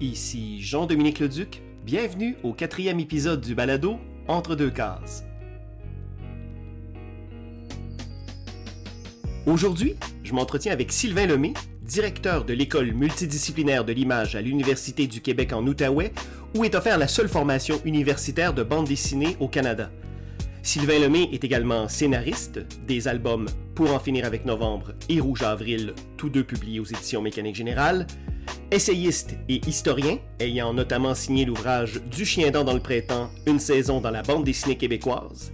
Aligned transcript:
Ici 0.00 0.60
Jean-Dominique 0.60 1.20
Leduc, 1.20 1.62
bienvenue 1.84 2.36
au 2.42 2.52
quatrième 2.52 2.98
épisode 2.98 3.40
du 3.40 3.54
balado 3.54 3.96
Entre 4.26 4.56
deux 4.56 4.70
cases. 4.70 5.24
Aujourd'hui, 9.46 9.94
je 10.24 10.34
m'entretiens 10.34 10.72
avec 10.72 10.90
Sylvain 10.90 11.26
Lemay, 11.26 11.52
directeur 11.82 12.44
de 12.44 12.52
l'école 12.54 12.92
multidisciplinaire 12.92 13.84
de 13.84 13.92
l'image 13.92 14.34
à 14.34 14.42
l'Université 14.42 15.06
du 15.06 15.20
Québec 15.20 15.52
en 15.52 15.64
Outaouais, 15.64 16.12
où 16.56 16.64
est 16.64 16.74
offerte 16.74 16.98
la 16.98 17.08
seule 17.08 17.28
formation 17.28 17.80
universitaire 17.84 18.52
de 18.52 18.64
bande 18.64 18.88
dessinée 18.88 19.36
au 19.38 19.46
Canada. 19.46 19.92
Sylvain 20.64 20.98
Lemay 20.98 21.28
est 21.30 21.44
également 21.44 21.88
scénariste 21.88 22.58
des 22.84 23.06
albums 23.06 23.46
Pour 23.76 23.94
en 23.94 24.00
finir 24.00 24.24
avec 24.24 24.44
novembre 24.44 24.92
et 25.08 25.20
Rouge 25.20 25.42
avril, 25.42 25.94
tous 26.16 26.30
deux 26.30 26.42
publiés 26.42 26.80
aux 26.80 26.84
éditions 26.84 27.22
Mécanique 27.22 27.54
Générale, 27.54 28.08
essayiste 28.70 29.34
et 29.48 29.60
historien, 29.66 30.18
ayant 30.40 30.72
notamment 30.72 31.14
signé 31.14 31.44
l'ouvrage 31.44 32.02
Du 32.02 32.24
chien 32.24 32.50
dent 32.50 32.64
dans 32.64 32.74
le 32.74 32.80
printemps, 32.80 33.30
une 33.46 33.58
saison 33.58 34.00
dans 34.00 34.10
la 34.10 34.22
bande 34.22 34.44
dessinée 34.44 34.76
québécoise, 34.76 35.52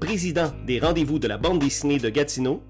président 0.00 0.52
des 0.66 0.78
rendez-vous 0.78 1.18
de 1.18 1.28
la 1.28 1.38
bande 1.38 1.58
dessinée 1.58 1.98
de 1.98 2.08
Gatineau, 2.08 2.62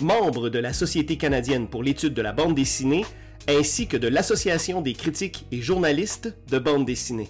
membre 0.00 0.48
de 0.48 0.58
la 0.58 0.72
Société 0.72 1.16
canadienne 1.16 1.68
pour 1.68 1.82
l'étude 1.82 2.14
de 2.14 2.22
la 2.22 2.32
bande 2.32 2.54
dessinée, 2.54 3.04
ainsi 3.48 3.86
que 3.86 3.96
de 3.96 4.08
l'Association 4.08 4.80
des 4.80 4.94
critiques 4.94 5.46
et 5.52 5.60
journalistes 5.60 6.36
de 6.50 6.58
bande 6.58 6.84
dessinée. 6.84 7.28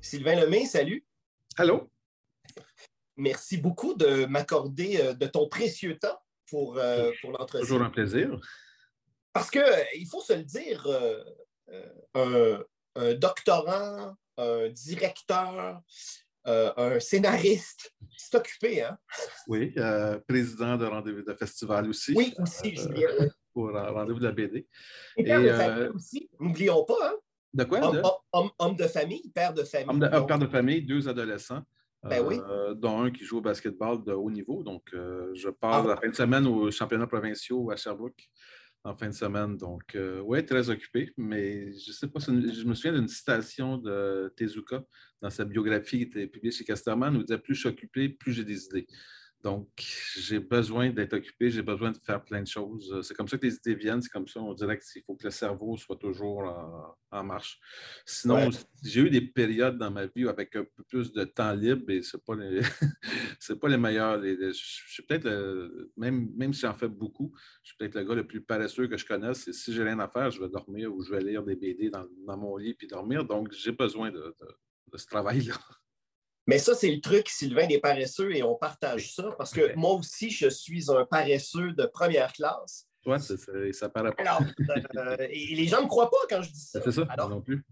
Sylvain 0.00 0.40
Lemay, 0.40 0.64
salut. 0.64 1.04
Allô? 1.56 1.90
Merci 3.16 3.56
beaucoup 3.56 3.94
de 3.94 4.26
m'accorder 4.26 5.00
euh, 5.00 5.12
de 5.12 5.26
ton 5.26 5.48
précieux 5.48 5.98
temps 5.98 6.18
pour, 6.48 6.78
euh, 6.78 7.10
pour 7.20 7.32
l'entretien. 7.32 7.60
Toujours 7.60 7.82
un 7.82 7.90
plaisir. 7.90 8.40
Parce 9.32 9.50
qu'il 9.50 9.60
euh, 9.60 10.04
faut 10.10 10.20
se 10.20 10.32
le 10.32 10.44
dire, 10.44 10.86
un, 12.14 12.60
un, 12.94 13.14
doctorant, 13.14 14.14
un 14.36 14.68
directeur, 14.68 15.80
un 16.44 17.00
scénariste, 17.00 17.92
c'est 18.16 18.36
occupé, 18.36 18.82
hein? 18.82 18.98
Oui, 19.46 19.74
président 20.26 20.76
de 20.76 20.86
Rendez-vous 20.86 21.22
de 21.22 21.34
Festival 21.34 21.88
aussi. 21.88 22.14
Oui, 22.16 22.34
aussi, 22.38 22.74
Julien. 22.74 23.28
pour 23.52 23.70
Rendez-vous 23.70 24.18
de 24.18 24.24
la 24.24 24.32
BD. 24.32 24.66
Et 25.16 25.24
père 25.24 25.42
de 25.42 25.52
famille 25.52 25.88
aussi, 25.94 26.30
n'oublions 26.40 26.84
pas, 26.84 27.10
hein? 27.10 27.14
De 27.54 27.64
quoi? 27.64 27.80
Homme, 28.58 28.76
de... 28.76 28.86
famille, 28.86 29.30
père 29.34 29.54
de 29.54 29.64
famille. 29.64 29.88
Homme 29.88 30.00
de, 30.00 30.08
père 30.08 30.38
de 30.38 30.46
famille, 30.46 30.82
deux 30.82 31.08
adolescents. 31.08 31.62
Ben 32.02 32.24
oui. 32.24 32.38
Euh, 32.48 32.74
dont 32.74 33.02
un 33.02 33.10
qui 33.10 33.24
joue 33.24 33.38
au 33.38 33.40
basketball 33.40 34.04
de 34.04 34.12
haut 34.12 34.30
niveau. 34.30 34.62
Donc, 34.62 34.82
euh, 34.94 35.30
je 35.34 35.48
pars 35.48 35.84
ah. 35.84 35.88
la 35.88 35.96
fin 35.96 36.08
de 36.08 36.14
semaine 36.14 36.46
aux 36.46 36.70
championnats 36.70 37.06
provinciaux 37.06 37.70
à 37.70 37.76
Sherbrooke 37.76 38.28
en 38.84 38.96
fin 38.96 39.08
de 39.08 39.14
semaine. 39.14 39.56
Donc, 39.56 39.94
euh, 39.94 40.20
oui, 40.24 40.44
très 40.44 40.70
occupé, 40.70 41.12
mais 41.16 41.72
je 41.72 41.90
ne 41.90 41.94
sais 41.94 42.08
pas, 42.08 42.20
je 42.20 42.64
me 42.64 42.74
souviens 42.74 42.92
d'une 42.92 43.08
citation 43.08 43.78
de 43.78 44.32
Tezuka 44.36 44.82
dans 45.20 45.30
sa 45.30 45.44
biographie 45.44 45.98
qui 45.98 46.04
était 46.04 46.26
publiée 46.26 46.52
chez 46.52 46.64
Casterman 46.64 47.16
où 47.16 47.20
il 47.20 47.24
disait 47.24 47.38
Plus 47.38 47.54
je 47.54 47.60
suis 47.60 47.68
occupé, 47.68 48.08
plus 48.08 48.32
j'ai 48.32 48.44
des 48.44 48.66
idées. 48.66 48.86
Donc, 49.44 49.68
j'ai 50.16 50.40
besoin 50.40 50.90
d'être 50.90 51.12
occupé, 51.12 51.48
j'ai 51.48 51.62
besoin 51.62 51.92
de 51.92 51.98
faire 51.98 52.24
plein 52.24 52.42
de 52.42 52.46
choses. 52.48 53.00
C'est 53.02 53.14
comme 53.14 53.28
ça 53.28 53.38
que 53.38 53.46
les 53.46 53.54
idées 53.54 53.76
viennent, 53.76 54.02
c'est 54.02 54.10
comme 54.10 54.26
ça. 54.26 54.40
On 54.40 54.52
dirait 54.52 54.78
qu'il 54.80 55.02
faut 55.02 55.14
que 55.14 55.24
le 55.24 55.30
cerveau 55.30 55.76
soit 55.76 55.96
toujours 55.96 56.96
en, 57.12 57.24
marche. 57.24 57.60
Sinon, 58.04 58.50
j'ai 58.82 59.02
eu 59.02 59.10
des 59.10 59.20
périodes 59.20 59.78
dans 59.78 59.92
ma 59.92 60.06
vie 60.06 60.26
avec 60.26 60.56
un 60.56 60.64
peu 60.64 60.82
plus 60.88 61.12
de 61.12 61.22
temps 61.22 61.52
libre 61.52 61.88
et 61.88 62.02
ce 62.02 62.16
n'est 62.16 62.22
pas, 62.26 62.34
les... 62.34 62.60
pas 63.60 63.68
les 63.68 63.76
meilleurs. 63.76 64.20
je 64.20 64.52
suis 64.52 65.04
peut-être, 65.04 65.28
même, 65.96 66.30
même 66.36 66.52
si 66.52 66.62
j'en 66.62 66.74
fais 66.74 66.88
beaucoup, 66.88 67.32
je 67.62 67.68
suis 67.68 67.76
peut-être 67.76 67.94
le 67.94 68.04
gars 68.04 68.14
le 68.16 68.26
plus 68.26 68.40
paresseux 68.40 68.88
que 68.88 68.96
je 68.96 69.06
connaisse. 69.06 69.46
Et 69.46 69.52
si 69.52 69.72
j'ai 69.72 69.84
rien 69.84 70.00
à 70.00 70.08
faire, 70.08 70.32
je 70.32 70.40
vais 70.40 70.48
dormir 70.48 70.92
ou 70.92 71.00
je 71.02 71.12
vais 71.12 71.20
lire 71.20 71.44
des 71.44 71.54
BD 71.54 71.90
dans, 71.90 72.08
mon 72.36 72.56
lit 72.56 72.74
puis 72.74 72.88
dormir. 72.88 73.24
Donc, 73.24 73.52
j'ai 73.52 73.72
besoin 73.72 74.10
de 74.10 74.34
ce 74.96 75.06
travail-là. 75.06 75.54
Mais 76.48 76.58
ça, 76.58 76.74
c'est 76.74 76.90
le 76.90 77.00
truc, 77.02 77.28
Sylvain, 77.28 77.66
des 77.66 77.78
paresseux, 77.78 78.34
et 78.34 78.42
on 78.42 78.54
partage 78.54 79.12
ça, 79.12 79.34
parce 79.36 79.52
que 79.52 79.74
moi 79.76 79.92
aussi, 79.92 80.30
je 80.30 80.48
suis 80.48 80.90
un 80.90 81.04
paresseux 81.04 81.72
de 81.72 81.84
première 81.84 82.32
classe. 82.32 82.88
Toi, 83.02 83.18
ça, 83.18 83.34
ça, 83.72 83.88
paraît 83.90 84.12
pas. 84.12 84.22
Alors, 84.22 84.42
euh, 84.96 85.16
et 85.28 85.54
les 85.54 85.66
gens 85.66 85.82
ne 85.82 85.86
croient 85.86 86.10
pas 86.10 86.16
quand 86.30 86.40
je 86.40 86.50
dis 86.50 86.58
ça. 86.58 86.80
C'est 86.82 86.90
ça, 86.90 87.06
Alors, 87.10 87.28
non 87.28 87.42
plus. 87.42 87.62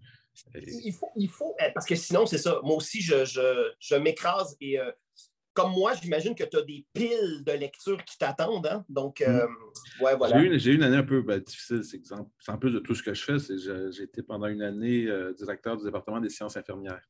Il 0.55 0.93
faut, 0.93 1.11
il 1.17 1.31
faut, 1.31 1.57
eh, 1.59 1.73
parce 1.73 1.87
que 1.87 1.97
sinon, 1.97 2.27
c'est 2.27 2.37
ça. 2.37 2.61
Moi 2.65 2.77
aussi, 2.77 3.01
je, 3.01 3.25
je, 3.25 3.73
je 3.81 3.95
m'écrase 3.95 4.55
et 4.61 4.79
euh, 4.79 4.93
comme 5.55 5.73
moi, 5.73 5.95
j'imagine 5.95 6.35
que 6.35 6.45
tu 6.45 6.59
as 6.59 6.63
des 6.63 6.85
piles 6.93 7.45
de 7.47 7.53
lecture 7.53 8.05
qui 8.05 8.19
t'attendent. 8.19 8.67
Hein? 8.67 8.85
Donc, 8.91 9.23
euh, 9.23 9.47
mm. 9.47 10.05
ouais, 10.05 10.17
voilà. 10.17 10.39
J'ai 10.59 10.73
eu, 10.73 10.75
une 10.75 10.83
année 10.83 10.99
un 10.99 11.03
peu 11.03 11.23
ben, 11.23 11.41
difficile, 11.41 11.83
c'est 11.83 12.51
en 12.51 12.59
plus 12.59 12.73
de 12.73 12.79
tout 12.79 12.95
ce 12.95 13.03
que 13.03 13.15
je 13.15 13.25
fais, 13.25 13.39
j'ai 13.91 14.03
été 14.03 14.23
pendant 14.23 14.49
une 14.49 14.61
année 14.61 15.09
directeur 15.39 15.79
du 15.79 15.85
département 15.85 16.21
des 16.21 16.29
sciences 16.29 16.59
infirmières 16.59 17.01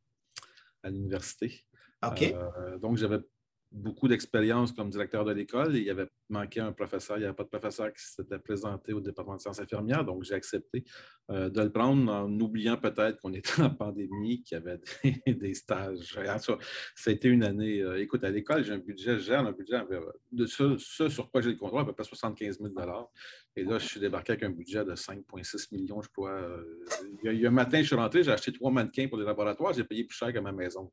à 0.86 0.90
l'université. 0.90 1.64
OK. 2.06 2.22
Euh, 2.22 2.78
donc, 2.78 2.96
j'avais 2.96 3.18
beaucoup 3.72 4.08
d'expérience 4.08 4.72
comme 4.72 4.90
directeur 4.90 5.24
de 5.24 5.32
l'école 5.32 5.76
il 5.76 5.82
y 5.82 5.90
avait 5.90 6.08
manqué 6.28 6.60
un 6.60 6.72
professeur. 6.72 7.16
Il 7.16 7.20
n'y 7.20 7.26
avait 7.26 7.34
pas 7.34 7.44
de 7.44 7.48
professeur 7.48 7.92
qui 7.92 8.02
s'était 8.02 8.38
présenté 8.38 8.92
au 8.92 9.00
département 9.00 9.36
de 9.36 9.40
sciences 9.40 9.60
infirmières, 9.60 10.04
donc 10.04 10.24
j'ai 10.24 10.34
accepté 10.34 10.84
euh, 11.30 11.50
de 11.50 11.60
le 11.60 11.70
prendre 11.70 12.12
en 12.12 12.30
oubliant 12.40 12.76
peut-être 12.76 13.20
qu'on 13.20 13.32
était 13.32 13.62
en 13.62 13.70
pandémie, 13.70 14.42
qu'il 14.42 14.56
y 14.56 14.60
avait 14.60 14.80
des, 15.26 15.54
stages. 15.54 16.16
Ça, 16.38 16.56
a 17.06 17.10
été 17.10 17.28
une 17.28 17.42
année. 17.42 17.80
Euh, 17.80 18.00
écoute, 18.00 18.22
à 18.24 18.30
l'école, 18.30 18.64
j'ai 18.64 18.72
un 18.72 18.78
budget, 18.78 19.18
je 19.18 19.24
gère 19.24 19.40
un 19.40 19.52
budget 19.52 19.80
de 20.32 20.46
ce, 20.46 20.78
sur 20.78 21.30
quoi 21.30 21.40
j'ai 21.40 21.50
le 21.50 21.56
contrôle, 21.56 21.80
à 21.80 21.84
peu 21.84 21.92
près 21.92 22.04
75 22.04 22.60
000 22.60 22.72
Et 23.56 23.64
là, 23.64 23.78
je 23.78 23.86
suis 23.86 24.00
débarqué 24.00 24.32
avec 24.32 24.44
un 24.44 24.50
budget 24.50 24.84
de 24.84 24.94
5,6 24.94 25.74
millions, 25.74 26.00
je 26.00 26.08
crois. 26.08 26.30
Euh, 26.30 26.62
il, 27.24 27.40
y 27.40 27.44
a, 27.44 27.48
un 27.48 27.52
matin, 27.52 27.80
je 27.80 27.86
suis 27.86 27.96
rentré, 27.96 28.22
j'ai 28.22 28.32
acheté 28.32 28.52
trois 28.52 28.70
mannequins 28.70 29.08
pour 29.08 29.18
les 29.18 29.24
laboratoires, 29.24 29.72
j'ai 29.72 29.84
payé 29.84 30.04
plus 30.04 30.16
cher 30.16 30.32
que 30.32 30.38
ma 30.38 30.52
maison. 30.52 30.90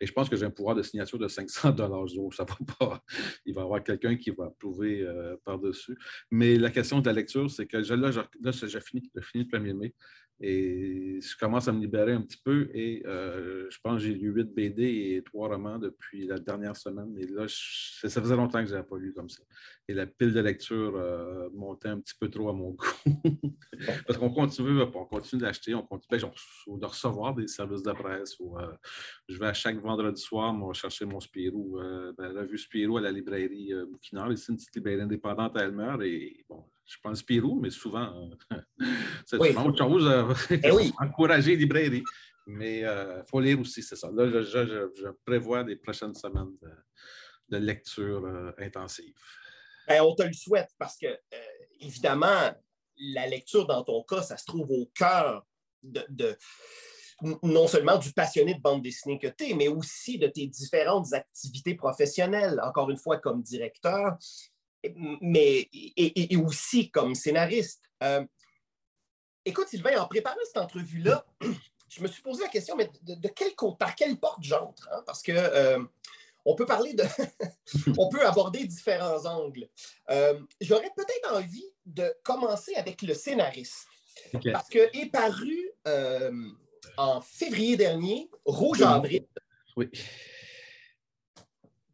Et 0.00 0.06
je 0.06 0.12
pense 0.12 0.28
que 0.28 0.36
j'ai 0.36 0.46
un 0.46 0.50
pouvoir 0.50 0.76
de 0.76 0.82
signature 0.82 1.18
de 1.18 1.28
500 1.28 1.63
dollars 1.72 2.08
Ça 2.32 2.44
va 2.44 2.56
pas. 2.78 3.04
Il 3.46 3.54
va 3.54 3.62
y 3.62 3.64
avoir 3.64 3.82
quelqu'un 3.82 4.16
qui 4.16 4.30
va 4.30 4.46
approuver 4.46 5.02
euh, 5.02 5.36
par-dessus. 5.44 5.96
Mais 6.30 6.56
la 6.56 6.70
question 6.70 7.00
de 7.00 7.06
la 7.06 7.12
lecture, 7.12 7.50
c'est 7.50 7.66
que 7.66 7.76
là, 7.76 8.10
j'ai 8.52 8.80
fini, 8.80 9.10
fini 9.22 9.48
le 9.50 9.58
1er 9.58 9.74
mai. 9.74 9.94
Et 10.40 11.20
je 11.20 11.36
commence 11.36 11.68
à 11.68 11.72
me 11.72 11.80
libérer 11.80 12.12
un 12.12 12.20
petit 12.20 12.40
peu 12.44 12.68
et 12.74 13.02
euh, 13.06 13.66
je 13.70 13.78
pense 13.82 14.00
que 14.00 14.08
j'ai 14.08 14.14
lu 14.14 14.32
8 14.32 14.52
BD 14.52 14.82
et 14.82 15.22
3 15.22 15.48
romans 15.48 15.78
depuis 15.78 16.26
la 16.26 16.38
dernière 16.40 16.76
semaine. 16.76 17.16
Et 17.18 17.26
là, 17.26 17.46
ça 17.48 18.20
faisait 18.20 18.34
longtemps 18.34 18.60
que 18.60 18.66
je 18.66 18.74
n'avais 18.74 18.86
pas 18.86 18.98
lu 18.98 19.12
comme 19.12 19.28
ça. 19.28 19.42
Et 19.86 19.94
la 19.94 20.06
pile 20.06 20.32
de 20.32 20.40
lecture 20.40 20.96
euh, 20.96 21.48
montait 21.54 21.88
un 21.88 22.00
petit 22.00 22.14
peu 22.18 22.28
trop 22.28 22.48
à 22.48 22.52
mon 22.52 22.70
goût. 22.70 22.86
Parce 24.06 24.18
qu'on 24.18 24.30
continue, 24.30 24.82
on 24.82 25.04
continue 25.04 25.42
d'acheter, 25.42 25.74
on 25.74 25.86
continue 25.86 26.20
ben, 26.20 26.78
de 26.78 26.86
recevoir 26.86 27.34
des 27.34 27.46
services 27.46 27.82
de 27.84 27.92
presse. 27.92 28.36
Euh, 28.40 28.72
je 29.28 29.38
vais 29.38 29.46
à 29.46 29.54
chaque 29.54 29.80
vendredi 29.80 30.20
soir 30.20 30.52
moi, 30.52 30.74
chercher 30.74 31.04
mon 31.04 31.20
Spirou, 31.20 31.78
ben, 32.18 32.32
la 32.32 32.40
revue 32.40 32.58
Spirou 32.58 32.96
à 32.96 33.02
la 33.02 33.12
librairie 33.12 33.72
Bouquinard. 33.88 34.36
C'est 34.36 34.50
une 34.50 34.56
petite 34.56 34.74
librairie 34.74 35.02
indépendante 35.02 35.56
à 35.56 35.62
Elmer. 35.62 35.96
Et 36.02 36.44
bon, 36.48 36.64
je 36.86 36.96
pense 37.02 37.18
Spirou, 37.18 37.60
mais 37.60 37.70
souvent, 37.70 38.30
c'est 39.26 39.36
autre 39.36 39.78
chose. 39.78 40.36
Eh 40.62 40.70
oui. 40.70 40.92
encourager 40.98 41.52
les 41.52 41.56
librairies. 41.56 42.04
Mais 42.46 42.80
il 42.80 42.84
euh, 42.84 43.24
faut 43.24 43.40
lire 43.40 43.58
aussi, 43.58 43.82
c'est 43.82 43.96
ça. 43.96 44.10
Là, 44.12 44.42
je, 44.42 45.10
prévois 45.24 45.64
des 45.64 45.76
prochaines 45.76 46.14
semaines 46.14 46.52
de, 47.48 47.56
lecture 47.56 48.24
euh, 48.24 48.52
intensive. 48.58 49.14
Ben, 49.86 50.02
on 50.02 50.14
te 50.14 50.22
le 50.22 50.32
souhaite 50.32 50.70
parce 50.78 50.96
que, 50.98 51.06
euh, 51.06 51.38
évidemment, 51.80 52.52
la 52.96 53.26
lecture 53.26 53.66
dans 53.66 53.82
ton 53.84 54.02
cas, 54.02 54.22
ça 54.22 54.36
se 54.36 54.44
trouve 54.44 54.70
au 54.70 54.86
cœur 54.94 55.46
de, 55.82 56.36
non 57.42 57.68
seulement 57.68 57.96
du 57.96 58.12
passionné 58.12 58.54
de 58.54 58.60
bande 58.60 58.82
dessinée 58.82 59.18
que 59.18 59.28
tu 59.28 59.50
es, 59.50 59.54
mais 59.54 59.68
aussi 59.68 60.18
de 60.18 60.26
tes 60.26 60.46
différentes 60.46 61.12
activités 61.12 61.74
professionnelles, 61.74 62.60
encore 62.62 62.90
une 62.90 62.98
fois 62.98 63.18
comme 63.18 63.42
directeur, 63.42 64.16
mais 65.20 65.68
et, 65.72 66.36
aussi 66.36 66.90
comme 66.90 67.14
scénariste. 67.14 67.82
Écoute, 69.46 69.68
Sylvain, 69.68 69.98
en 69.98 70.06
préparant 70.06 70.36
cette 70.46 70.56
entrevue-là, 70.56 71.26
je 71.88 72.02
me 72.02 72.08
suis 72.08 72.22
posé 72.22 72.42
la 72.42 72.48
question, 72.48 72.76
mais 72.76 72.90
de, 73.02 73.28
quel, 73.28 73.52
par 73.78 73.94
quelle 73.94 74.16
porte 74.18 74.42
j'entre? 74.42 74.88
Hein? 74.92 75.02
Parce 75.06 75.22
que 75.22 75.32
euh, 75.32 75.82
on 76.46 76.54
peut 76.54 76.66
parler 76.66 76.94
de. 76.94 77.04
on 77.98 78.08
peut 78.08 78.26
aborder 78.26 78.64
différents 78.64 79.24
angles. 79.26 79.68
Euh, 80.10 80.40
j'aurais 80.60 80.90
peut-être 80.96 81.34
envie 81.34 81.70
de 81.84 82.14
commencer 82.22 82.74
avec 82.76 83.02
le 83.02 83.14
scénariste. 83.14 83.86
Parce 84.52 84.68
que 84.68 84.78
est 84.96 85.10
paru 85.10 85.70
euh, 85.86 86.32
en 86.96 87.20
février 87.20 87.76
dernier, 87.76 88.30
Rouge 88.44 88.82
Avril. 88.82 89.26
Oui. 89.76 89.90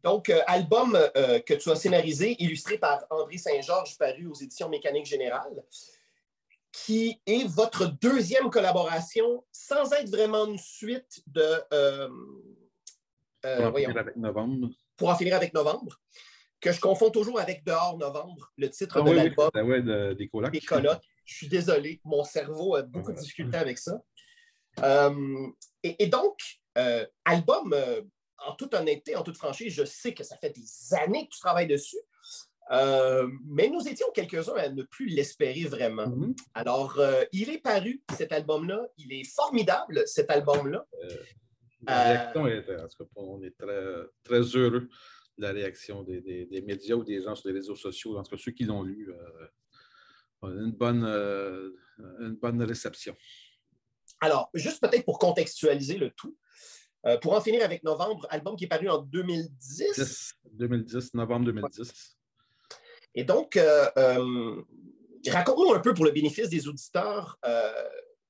Donc, 0.03 0.31
album 0.47 0.93
que 1.13 1.53
tu 1.53 1.69
as 1.69 1.75
scénarisé, 1.75 2.35
illustré 2.41 2.77
par 2.77 3.05
André 3.09 3.37
Saint-Georges, 3.37 3.97
paru 3.97 4.27
aux 4.27 4.35
éditions 4.35 4.69
Mécanique 4.69 5.05
Générale 5.05 5.63
qui 6.71 7.21
est 7.25 7.47
votre 7.47 7.85
deuxième 7.85 8.49
collaboration 8.49 9.43
sans 9.51 9.91
être 9.93 10.09
vraiment 10.09 10.45
une 10.47 10.57
suite 10.57 11.21
de. 11.27 11.61
Euh, 11.73 12.09
euh, 13.45 13.57
pour 13.57 13.65
en 13.65 13.73
finir 13.73 13.97
avec 13.97 14.15
novembre. 14.15 14.69
Pour 14.97 15.09
en 15.09 15.15
finir 15.15 15.35
avec 15.35 15.53
novembre, 15.53 15.99
que 16.59 16.71
je 16.71 16.79
confonds 16.79 17.09
toujours 17.09 17.39
avec 17.39 17.63
Dehors 17.65 17.97
novembre, 17.97 18.51
le 18.57 18.69
titre 18.69 19.01
ah 19.01 19.09
de 19.09 19.11
l'album. 19.11 19.49
Oui, 19.55 20.15
des 20.15 20.29
colocs. 20.29 20.51
Des 20.51 20.61
colocs. 20.61 21.01
Je 21.25 21.35
suis 21.35 21.47
désolé, 21.47 22.01
mon 22.03 22.23
cerveau 22.23 22.75
a 22.75 22.83
beaucoup 22.83 23.11
de 23.11 23.17
difficultés 23.17 23.57
avec 23.57 23.77
ça. 23.77 24.01
Euh, 24.83 25.47
et, 25.83 26.07
donc, 26.07 26.59
euh, 26.77 27.05
album, 27.25 27.73
euh, 27.73 28.01
en 28.45 28.55
toute 28.55 28.73
honnêteté, 28.73 29.15
en 29.15 29.23
toute 29.23 29.37
franchise, 29.37 29.73
je 29.73 29.85
sais 29.85 30.13
que 30.13 30.23
ça 30.23 30.37
fait 30.37 30.49
des 30.51 30.95
années 30.95 31.27
que 31.27 31.33
tu 31.33 31.39
travailles 31.39 31.67
dessus. 31.67 31.99
mais 32.69 33.69
nous 33.69 33.87
étions 33.87 34.07
quelques-uns 34.13 34.55
à 34.55 34.69
ne 34.69 34.83
plus 34.83 35.07
l'espérer 35.07 35.63
vraiment. 35.63 36.07
Mm-hmm. 36.07 36.35
Alors, 36.53 36.99
il 37.31 37.49
est 37.49 37.59
paru, 37.59 38.01
cet 38.17 38.31
album-là. 38.31 38.87
Il 38.97 39.13
est 39.13 39.23
formidable, 39.23 40.03
cet 40.05 40.29
album-là. 40.29 40.85
la 41.87 42.03
réaction 42.03 42.47
est, 42.47 42.75
en 42.79 42.87
tout 42.87 43.03
cas, 43.03 43.09
on 43.15 43.41
est 43.43 43.57
très, 43.57 44.05
très 44.23 44.41
heureux 44.41 44.89
de 45.37 45.43
la 45.43 45.51
réaction 45.51 46.03
des, 46.03 46.21
des, 46.21 46.61
médias 46.61 46.95
ou 46.95 47.03
des 47.03 47.21
gens 47.21 47.35
sur 47.35 47.49
les 47.49 47.55
réseaux 47.55 47.75
sociaux. 47.75 48.17
En 48.17 48.23
tout 48.23 48.35
cas, 48.35 48.41
ceux 48.41 48.51
qui 48.51 48.63
l'ont 48.63 48.83
lu, 48.83 49.11
une, 50.43 50.71
bonne, 50.71 51.05
une 52.19 52.35
bonne 52.35 52.61
réception. 52.63 53.15
Alors, 54.19 54.49
juste 54.53 54.79
peut-être 54.81 55.03
pour 55.03 55.17
contextualiser 55.17 55.97
le 55.97 56.11
tout, 56.11 56.37
euh, 57.05 57.17
pour 57.17 57.33
en 57.33 57.41
finir 57.41 57.63
avec 57.63 57.83
Novembre, 57.83 58.27
album 58.29 58.55
qui 58.55 58.65
est 58.65 58.67
paru 58.67 58.89
en 58.89 58.99
2010. 58.99 60.35
2010, 60.53 61.13
novembre 61.15 61.45
2010. 61.45 62.17
Et 63.15 63.23
donc, 63.23 63.57
euh, 63.57 63.89
euh, 63.97 64.61
raconte-nous 65.27 65.73
un 65.73 65.79
peu 65.79 65.93
pour 65.93 66.05
le 66.05 66.11
bénéfice 66.11 66.49
des 66.49 66.67
auditeurs 66.67 67.37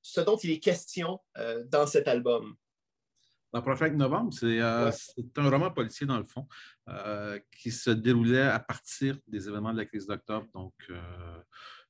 ce 0.04 0.20
dont 0.20 0.36
il 0.36 0.50
est 0.50 0.58
question 0.58 1.20
dans 1.66 1.86
cet 1.86 2.08
album. 2.08 2.56
Dans 3.52 3.62
Prophet 3.62 3.90
Novembre, 3.90 4.32
c'est 4.32 4.58
un 4.58 4.90
roman 5.50 5.70
policier, 5.70 6.08
dans 6.08 6.18
le 6.18 6.24
fond, 6.24 6.48
qui 7.56 7.70
se 7.70 7.90
déroulait 7.90 8.40
à 8.40 8.58
partir 8.58 9.16
des 9.28 9.46
événements 9.46 9.72
de 9.72 9.78
la 9.78 9.84
crise 9.84 10.06
d'octobre. 10.08 10.48
Donc, 10.54 10.74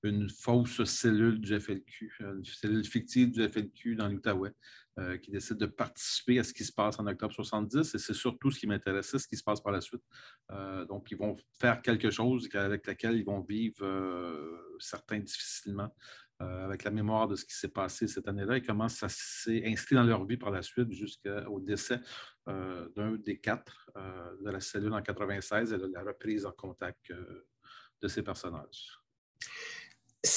une 0.03 0.29
fausse 0.29 0.85
cellule 0.85 1.41
du 1.41 1.59
FLQ, 1.59 2.13
une 2.21 2.45
cellule 2.45 2.85
fictive 2.85 3.31
du 3.31 3.49
FLQ 3.49 3.97
dans 3.97 4.09
l'Outaouais, 4.09 4.53
euh, 4.99 5.19
qui 5.19 5.31
décide 5.31 5.57
de 5.57 5.67
participer 5.67 6.39
à 6.39 6.45
ce 6.45 6.53
qui 6.53 6.65
se 6.65 6.73
passe 6.73 6.99
en 6.99 7.07
octobre 7.07 7.33
70. 7.33 7.95
Et 7.95 7.99
c'est 7.99 8.15
surtout 8.15 8.51
ce 8.51 8.61
qui 8.61 8.67
m'intéressait, 8.67 9.19
ce 9.19 9.27
qui 9.27 9.37
se 9.37 9.43
passe 9.43 9.61
par 9.61 9.73
la 9.73 9.81
suite. 9.81 10.03
Euh, 10.51 10.85
donc, 10.85 11.11
ils 11.11 11.17
vont 11.17 11.35
faire 11.61 11.83
quelque 11.83 12.11
chose 12.11 12.49
avec 12.55 12.87
laquelle 12.87 13.17
ils 13.17 13.25
vont 13.25 13.41
vivre, 13.41 13.85
euh, 13.85 14.77
certains 14.79 15.19
difficilement, 15.19 15.95
avec 16.41 16.83
la 16.83 16.91
mémoire 16.91 17.29
de 17.29 17.37
ce 17.37 17.45
qui 17.45 17.55
s'est 17.55 17.69
passé 17.69 18.09
cette 18.09 18.27
année-là 18.27 18.57
et 18.57 18.63
comment 18.63 18.89
ça 18.89 19.07
s'est 19.09 19.63
inscrit 19.65 19.95
dans 19.95 20.03
leur 20.03 20.25
vie 20.25 20.37
par 20.37 20.51
la 20.51 20.61
suite 20.61 20.91
jusqu'au 20.91 21.61
décès 21.61 22.01
d'un 22.49 23.13
des 23.25 23.39
quatre 23.39 23.93
de 24.41 24.51
la 24.51 24.59
cellule 24.59 24.93
en 24.93 25.01
96 25.01 25.73
et 25.73 25.79
de 25.79 25.87
la 25.95 26.03
reprise 26.03 26.45
en 26.45 26.51
contact 26.51 27.13
de 27.13 28.09
ces 28.09 28.25
personnages 28.25 29.03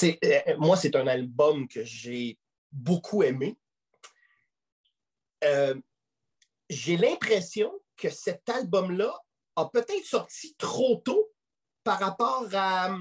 euh, 0.02 0.56
moi, 0.58 0.76
c'est 0.76 0.96
un 0.96 1.06
album 1.06 1.68
que 1.68 1.84
j'ai 1.84 2.38
beaucoup 2.72 3.22
aimé. 3.22 3.56
Euh, 5.44 5.74
j'ai 6.68 6.96
l'impression 6.96 7.72
que 7.96 8.10
cet 8.10 8.48
album-là 8.48 9.14
a 9.56 9.66
peut-être 9.66 10.04
sorti 10.04 10.54
trop 10.56 10.96
tôt 11.04 11.32
par 11.84 11.98
rapport 12.00 12.46
à, 12.52 12.96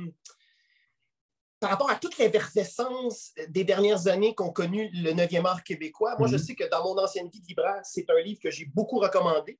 par 1.59 1.69
rapport 1.71 1.89
à 1.89 1.95
toute 1.95 2.17
l'effervescence 2.17 3.31
des 3.49 3.63
dernières 3.63 4.07
années 4.07 4.35
qu'ont 4.35 4.51
connu 4.51 4.89
le 4.93 5.11
9e 5.11 5.45
art 5.45 5.63
québécois. 5.63 6.15
Moi, 6.17 6.27
je 6.27 6.35
mhm. 6.35 6.43
sais 6.43 6.55
que 6.55 6.69
dans 6.69 6.83
mon 6.83 6.97
ancienne 7.01 7.29
vie 7.29 7.41
de 7.41 7.47
libraire, 7.47 7.81
c'est 7.83 8.09
un 8.09 8.21
livre 8.21 8.39
que 8.41 8.51
j'ai 8.51 8.65
beaucoup 8.65 8.99
recommandé. 8.99 9.59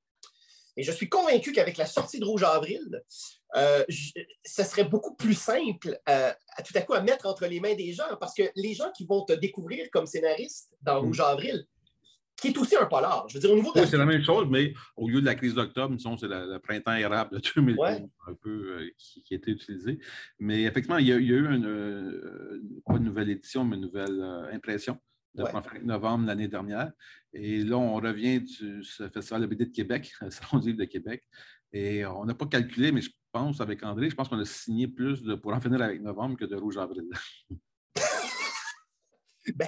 Et 0.77 0.83
je 0.83 0.91
suis 0.91 1.07
convaincu 1.07 1.53
qu'avec 1.53 1.77
la 1.77 1.85
sortie 1.85 2.19
de 2.19 2.25
Rouge 2.25 2.43
Avril, 2.43 3.01
euh, 3.55 3.85
ce 3.89 4.63
serait 4.63 4.83
beaucoup 4.83 5.15
plus 5.15 5.33
simple 5.33 5.97
euh, 6.09 6.33
à, 6.57 6.63
tout 6.63 6.73
à 6.75 6.81
coup 6.81 6.93
à 6.93 7.01
mettre 7.01 7.25
entre 7.27 7.45
les 7.45 7.61
mains 7.61 7.75
des 7.75 7.93
gens, 7.93 8.15
parce 8.19 8.33
que 8.33 8.43
les 8.55 8.73
gens 8.73 8.91
qui 8.91 9.05
vont 9.05 9.23
te 9.23 9.33
découvrir 9.33 9.89
comme 9.91 10.05
scénariste 10.05 10.73
dans 10.81 11.01
mm. 11.01 11.05
Rouge 11.05 11.19
Avril, 11.21 11.65
qui 12.35 12.49
est 12.49 12.57
aussi 12.57 12.75
un 12.75 12.85
polar. 12.85 13.25
Je 13.29 13.35
veux 13.35 13.39
dire, 13.39 13.51
au 13.51 13.55
niveau 13.55 13.71
oui, 13.75 13.81
c'est 13.87 13.97
la 13.97 14.05
même 14.05 14.23
chose, 14.23 14.47
mais 14.49 14.73
au 14.95 15.07
lieu 15.09 15.21
de 15.21 15.25
la 15.25 15.35
crise 15.35 15.53
d'octobre, 15.53 15.95
c'est 15.97 16.27
le, 16.27 16.57
printemps 16.59 16.93
érable 16.93 17.37
de 17.37 17.41
2012 17.55 17.87
un 18.27 18.33
peu 18.33 18.49
euh, 18.49 18.89
qui, 18.97 19.33
a 19.33 19.37
été 19.37 19.51
utilisé. 19.51 19.99
Mais 20.39 20.63
effectivement, 20.63 20.97
il 20.97 21.07
y 21.07 21.13
a, 21.13 21.17
eu 21.17 21.53
une, 21.53 22.81
pas 22.85 22.97
une 22.97 23.03
nouvelle 23.03 23.29
édition, 23.29 23.63
mais 23.63 23.75
une 23.77 23.83
nouvelle 23.83 24.21
impression 24.51 24.97
de 25.35 25.43
ouais. 25.43 25.51
novembre 25.83 26.27
l'année 26.27 26.47
dernière. 26.47 26.91
Et 27.33 27.63
là, 27.63 27.77
on 27.77 27.95
revient 27.95 28.39
du 28.39 28.83
Festival 28.83 29.41
de 29.41 29.47
BD 29.47 29.65
de 29.65 29.71
Québec, 29.71 30.13
Salon 30.29 30.61
du 30.61 30.67
livre 30.69 30.79
de 30.79 30.85
Québec. 30.85 31.23
Et 31.73 32.05
on 32.05 32.25
n'a 32.25 32.33
pas 32.33 32.45
calculé, 32.45 32.91
mais 32.91 33.01
je 33.01 33.11
pense, 33.31 33.59
avec 33.59 33.83
André, 33.83 34.09
je 34.09 34.15
pense 34.15 34.29
qu'on 34.29 34.39
a 34.39 34.45
signé 34.45 34.87
plus 34.87 35.21
de, 35.23 35.35
pour 35.35 35.53
en 35.53 35.59
finir 35.59 35.81
avec 35.81 36.01
novembre 36.01 36.37
que 36.37 36.45
de 36.45 36.55
Rouge 36.55 36.77
Avril. 36.77 37.09
Ben, 39.53 39.67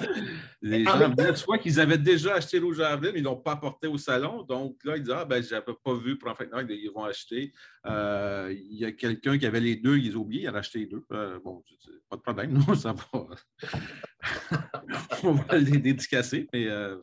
les 0.62 0.84
gens 0.84 1.10
disaient 1.10 1.36
soit 1.36 1.60
qu'ils 1.60 1.80
avaient 1.80 1.98
déjà 1.98 2.36
acheté 2.36 2.58
Rouge 2.58 2.80
Avril, 2.80 3.12
mais 3.14 3.20
ils 3.20 3.24
ne 3.24 3.28
l'ont 3.28 3.38
pas 3.38 3.54
apporté 3.54 3.88
au 3.88 3.98
salon. 3.98 4.44
Donc 4.44 4.84
là, 4.84 4.98
ils 4.98 5.04
disaient 5.04 5.16
Ah, 5.18 5.26
ben, 5.26 5.44
je 5.44 5.54
n'avais 5.54 5.74
pas 5.84 5.96
vu 5.96 6.18
pour 6.18 6.30
en 6.30 6.36
fait, 6.36 6.50
ils 6.70 6.92
vont 6.94 7.04
acheter. 7.04 7.54
Euh, 7.86 8.54
il 8.54 8.78
y 8.78 8.86
a 8.86 8.92
quelqu'un 8.92 9.38
qui 9.38 9.46
avait 9.46 9.60
les 9.60 9.76
deux, 9.76 9.98
ils 9.98 10.18
ont 10.18 10.22
oublié, 10.22 10.44
il 10.44 10.48
a 10.48 10.56
acheté 10.56 10.80
les 10.80 10.86
deux. 10.88 11.06
Euh, 11.12 11.40
bon, 11.44 11.64
pas 12.10 12.16
de 12.16 12.22
problème, 12.22 12.54
nous, 12.54 12.62
ça 12.76 12.94
va. 12.94 13.04
On 15.24 15.34
va 15.34 15.58
les 15.58 15.78
dédicacer, 15.78 16.48
mais 16.54 16.68
euh, 16.68 17.00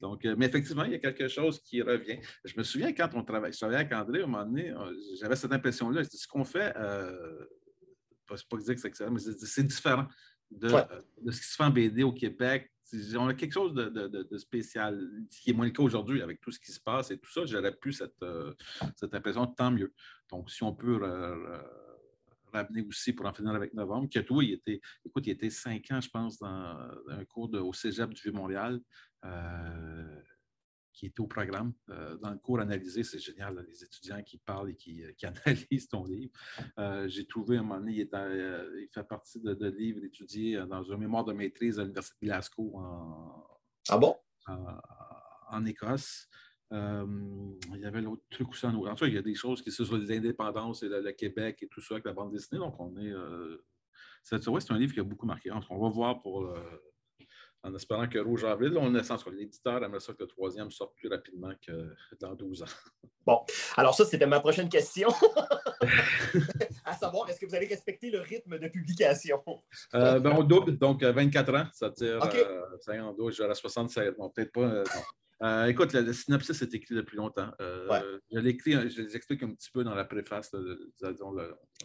donc, 0.00 0.24
mais 0.24 0.46
effectivement, 0.46 0.84
il 0.84 0.92
y 0.92 0.96
a 0.96 0.98
quelque 0.98 1.28
chose 1.28 1.62
qui 1.62 1.82
revient. 1.82 2.18
Je 2.44 2.54
me 2.56 2.64
souviens 2.64 2.92
quand 2.92 3.10
on 3.14 3.22
travaillait, 3.22 3.52
je 3.52 3.58
travaillais 3.58 3.80
avec 3.80 3.92
André, 3.92 4.20
à 4.20 4.24
un 4.24 4.26
moment 4.26 4.44
donné, 4.44 4.74
j'avais 5.20 5.36
cette 5.36 5.52
impression-là. 5.52 6.02
Ce 6.02 6.26
qu'on 6.26 6.44
fait, 6.44 6.74
pas, 6.74 8.34
pas 8.50 8.56
dire 8.56 8.74
que 8.74 8.80
c'est 8.80 8.88
excellent, 8.88 9.12
mais 9.12 9.20
c'est 9.20 9.62
différent 9.62 10.08
de, 10.58 10.68
ce 11.30 11.40
qui 11.40 11.46
se 11.46 11.56
fait 11.56 11.64
en 11.64 11.70
BD 11.70 12.02
au 12.02 12.12
Québec. 12.12 12.70
On 13.16 13.28
a 13.28 13.34
quelque 13.34 13.52
chose 13.52 13.74
de, 13.74 14.38
spécial, 14.38 15.08
qui 15.30 15.50
est 15.50 15.54
moins 15.54 15.64
le 15.64 15.72
cas 15.72 15.82
aujourd'hui 15.82 16.20
avec 16.20 16.40
tout 16.40 16.50
ce 16.50 16.60
qui 16.60 16.72
se 16.72 16.80
passe 16.80 17.10
et 17.10 17.18
tout 17.18 17.30
ça. 17.30 17.46
J'aurais 17.46 17.74
plus 17.74 17.94
cette, 17.94 18.22
euh, 18.22 18.52
cette 18.96 19.14
impression, 19.14 19.46
tant 19.46 19.70
mieux. 19.70 19.92
Donc, 20.30 20.50
si 20.50 20.62
on 20.62 20.74
peut 20.74 21.00
ramener 22.52 22.82
aussi 22.82 23.12
pour 23.12 23.26
en 23.26 23.32
finir 23.32 23.52
avec 23.52 23.72
novembre, 23.74 24.08
que 24.12 24.20
toi, 24.20 24.44
il 24.44 24.52
était, 24.52 24.80
écoute, 25.04 25.26
il 25.26 25.30
était 25.30 25.50
cinq 25.50 25.90
ans, 25.90 26.00
je 26.00 26.10
pense, 26.10 26.38
dans, 26.38 26.76
un 27.08 27.24
cours 27.24 27.50
au 27.54 27.72
Cégep 27.72 28.12
du 28.12 28.22
Vieux-Montréal. 28.22 28.80
Euh, 29.24 30.20
qui 30.92 31.06
était 31.06 31.20
au 31.20 31.26
programme. 31.26 31.72
Euh, 31.90 32.16
dans 32.18 32.30
le 32.30 32.38
cours 32.38 32.60
analysé, 32.60 33.02
c'est 33.02 33.18
génial, 33.18 33.64
les 33.68 33.84
étudiants 33.84 34.22
qui 34.22 34.38
parlent 34.38 34.70
et 34.70 34.76
qui, 34.76 35.02
euh, 35.02 35.12
analysent 35.46 35.88
ton 35.88 36.04
livre. 36.04 36.32
Euh, 36.78 37.08
j'ai 37.08 37.26
trouvé 37.26 37.56
à 37.56 37.60
un 37.60 37.62
moment 37.62 37.80
donné, 37.80 37.92
il, 37.92 38.88
fait 38.92 39.04
partie 39.04 39.40
de, 39.40 39.68
livres 39.70 40.04
étudiés 40.04 40.62
dans 40.68 40.90
un 40.92 40.96
mémoire 40.96 41.24
de 41.24 41.32
maîtrise 41.32 41.78
à 41.78 41.82
l'Université 41.82 42.16
de 42.22 42.26
Glasgow 42.26 42.72
en, 42.76 43.46
ah 43.88 43.98
bon? 43.98 44.16
en, 44.46 45.64
Écosse. 45.64 46.28
il 46.70 47.78
y 47.78 47.84
avait 47.84 48.00
l'autre 48.00 48.22
truc 48.30 48.50
aussi 48.50 48.66
en 48.66 48.74
En 48.74 48.94
tout 48.94 49.06
il 49.06 49.14
y 49.14 49.18
a 49.18 49.22
des 49.22 49.34
choses 49.34 49.62
qui 49.62 49.70
sont 49.70 49.84
sur 49.84 49.96
les 49.96 50.16
indépendances 50.16 50.82
et 50.82 50.88
le, 50.88 51.12
Québec 51.12 51.58
et 51.62 51.68
tout 51.68 51.80
ça 51.80 51.94
avec 51.94 52.04
la 52.04 52.12
bande 52.12 52.32
dessinée. 52.32 52.58
Donc, 52.58 52.78
on 52.78 52.96
est. 52.98 53.12
c'est 54.22 54.46
un 54.46 54.78
livre 54.78 54.92
qui 54.92 55.00
a 55.00 55.04
beaucoup 55.04 55.26
marqué. 55.26 55.50
On 55.50 55.78
va 55.78 55.88
voir 55.88 56.20
pour 56.20 56.54
en 57.64 57.74
espérant 57.74 58.08
que 58.08 58.18
Rouge 58.18 58.44
Avril, 58.44 58.76
on 58.76 58.94
est 58.94 59.04
sur 59.04 59.30
l'éditeur 59.30 59.82
aimerait 59.84 60.00
ça 60.00 60.12
que 60.12 60.22
le 60.22 60.26
troisième 60.26 60.70
sorte 60.70 60.94
plus 60.96 61.08
rapidement 61.08 61.52
que 61.64 61.94
dans 62.20 62.34
12 62.34 62.62
ans. 62.62 62.66
Bon, 63.24 63.40
alors 63.76 63.94
ça, 63.94 64.04
c'était 64.04 64.26
ma 64.26 64.40
prochaine 64.40 64.68
question. 64.68 65.08
à 66.84 66.94
savoir, 66.94 67.30
est-ce 67.30 67.38
que 67.38 67.46
vous 67.46 67.54
allez 67.54 67.68
respecter 67.68 68.10
le 68.10 68.20
rythme 68.20 68.58
de 68.58 68.66
publication? 68.66 69.40
Euh, 69.94 70.18
ben, 70.18 70.32
on 70.36 70.42
double, 70.42 70.76
donc 70.76 71.04
24 71.04 71.54
ans, 71.54 71.66
ça 71.72 71.90
tire 71.90 72.20
okay. 72.20 72.44
euh, 72.44 73.30
je 73.30 73.42
vais 73.42 73.48
à 73.48 73.54
67. 73.54 74.16
Bon, 74.16 74.28
peut-être 74.30 74.52
pas. 74.52 74.62
Euh, 74.62 74.84
euh, 75.42 75.66
écoute, 75.66 75.92
le, 75.92 76.12
synopsis 76.12 76.62
est 76.62 76.72
écrit 76.74 76.94
depuis 76.94 77.16
longtemps. 77.16 77.50
Euh, 77.60 78.18
je 78.30 78.38
l'écris, 78.38 78.72
je 78.90 79.02
l'explique 79.02 79.42
un 79.42 79.52
petit 79.52 79.70
peu 79.72 79.82
dans 79.82 79.94
la 79.94 80.04
préface. 80.04 80.54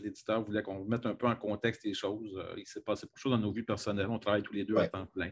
L'éditeur 0.03 0.43
voulait 0.43 0.61
qu'on 0.61 0.85
mette 0.85 1.07
un 1.07 1.15
peu 1.15 1.25
en 1.25 1.35
contexte 1.35 1.83
les 1.83 1.95
choses. 1.95 2.37
Euh, 2.37 2.53
il 2.57 2.67
s'est 2.67 2.81
passé 2.81 3.07
beaucoup 3.07 3.15
de 3.15 3.19
choses 3.19 3.31
dans 3.31 3.39
nos 3.39 3.51
vies 3.51 3.63
personnelles. 3.63 4.07
On 4.09 4.19
travaille 4.19 4.43
tous 4.43 4.53
les 4.53 4.63
deux 4.63 4.77
à 4.77 4.87
temps 4.87 5.07
plein. 5.07 5.31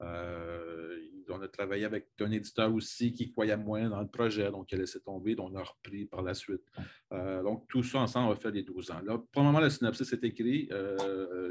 on 0.00 1.40
a 1.40 1.48
travaillé 1.48 1.84
avec 1.84 2.10
un 2.20 2.30
éditeur 2.30 2.72
aussi 2.72 3.12
qui 3.12 3.32
croyait 3.32 3.56
moins 3.56 3.88
dans 3.88 4.00
le 4.00 4.08
projet, 4.08 4.50
donc 4.50 4.70
il 4.70 4.76
a 4.76 4.78
laissé 4.78 5.00
tomber, 5.00 5.34
donc 5.34 5.50
on 5.52 5.56
a 5.56 5.62
repris 5.62 6.06
par 6.06 6.22
la 6.22 6.34
suite. 6.34 6.62
donc 7.10 7.66
tout 7.68 7.82
ça 7.82 7.98
ensemble, 7.98 8.32
a 8.32 8.36
fait 8.36 8.52
les 8.52 8.62
12 8.62 8.90
ans. 8.92 9.00
Là, 9.04 9.18
pour 9.32 9.42
le 9.42 9.46
moment, 9.46 9.60
le 9.60 9.70
synopsis 9.70 10.12
est 10.12 10.22
écrit. 10.22 10.68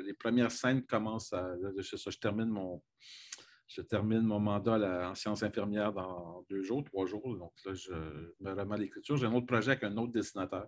les 0.06 0.14
premières 0.14 0.52
scènes 0.52 0.86
commencent 0.86 1.34
à. 1.34 1.54
je 1.78 2.18
termine 2.18 2.50
mon 2.50 2.82
je 3.74 3.82
termine 3.82 4.22
mon 4.22 4.40
mandat 4.40 5.10
en 5.10 5.16
sciences 5.16 5.42
infirmières 5.42 5.94
dans 5.94 6.46
deux 6.50 6.62
jours, 6.62 6.84
trois 6.84 7.08
jours. 7.08 7.36
Donc 7.38 7.54
là, 7.66 7.74
je 7.74 7.92
me 8.40 8.52
remets 8.52 8.76
à 8.76 8.78
l'écriture. 8.78 9.18
J'ai 9.18 9.26
un 9.26 9.34
autre 9.34 9.48
projet 9.48 9.72
avec 9.72 9.84
un 9.84 9.98
autre 9.98 10.12
dessinateur 10.12 10.68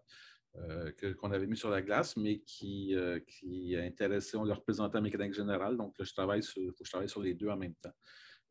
euh, 0.55 0.91
qu'on 1.19 1.31
avait 1.31 1.45
mis 1.45 1.57
sur 1.57 1.69
la 1.69 1.83
glace, 1.83 2.17
mais 2.17 2.39
qui, 2.39 2.95
euh, 2.95 3.19
qui 3.27 3.75
intéressait, 3.77 4.37
on 4.37 4.43
le 4.43 4.53
représentait 4.53 4.97
à 4.97 5.01
mécanique 5.01 5.33
générale. 5.33 5.77
Donc 5.77 5.93
là, 5.99 6.05
je 6.05 6.13
travaille 6.13 6.41
sur, 6.41 6.63
faut 6.71 6.83
que 6.83 6.85
je 6.85 6.91
travaille 6.91 7.09
sur 7.09 7.21
les 7.21 7.35
deux 7.35 7.49
en 7.49 7.57
même 7.57 7.75
temps. 7.75 7.93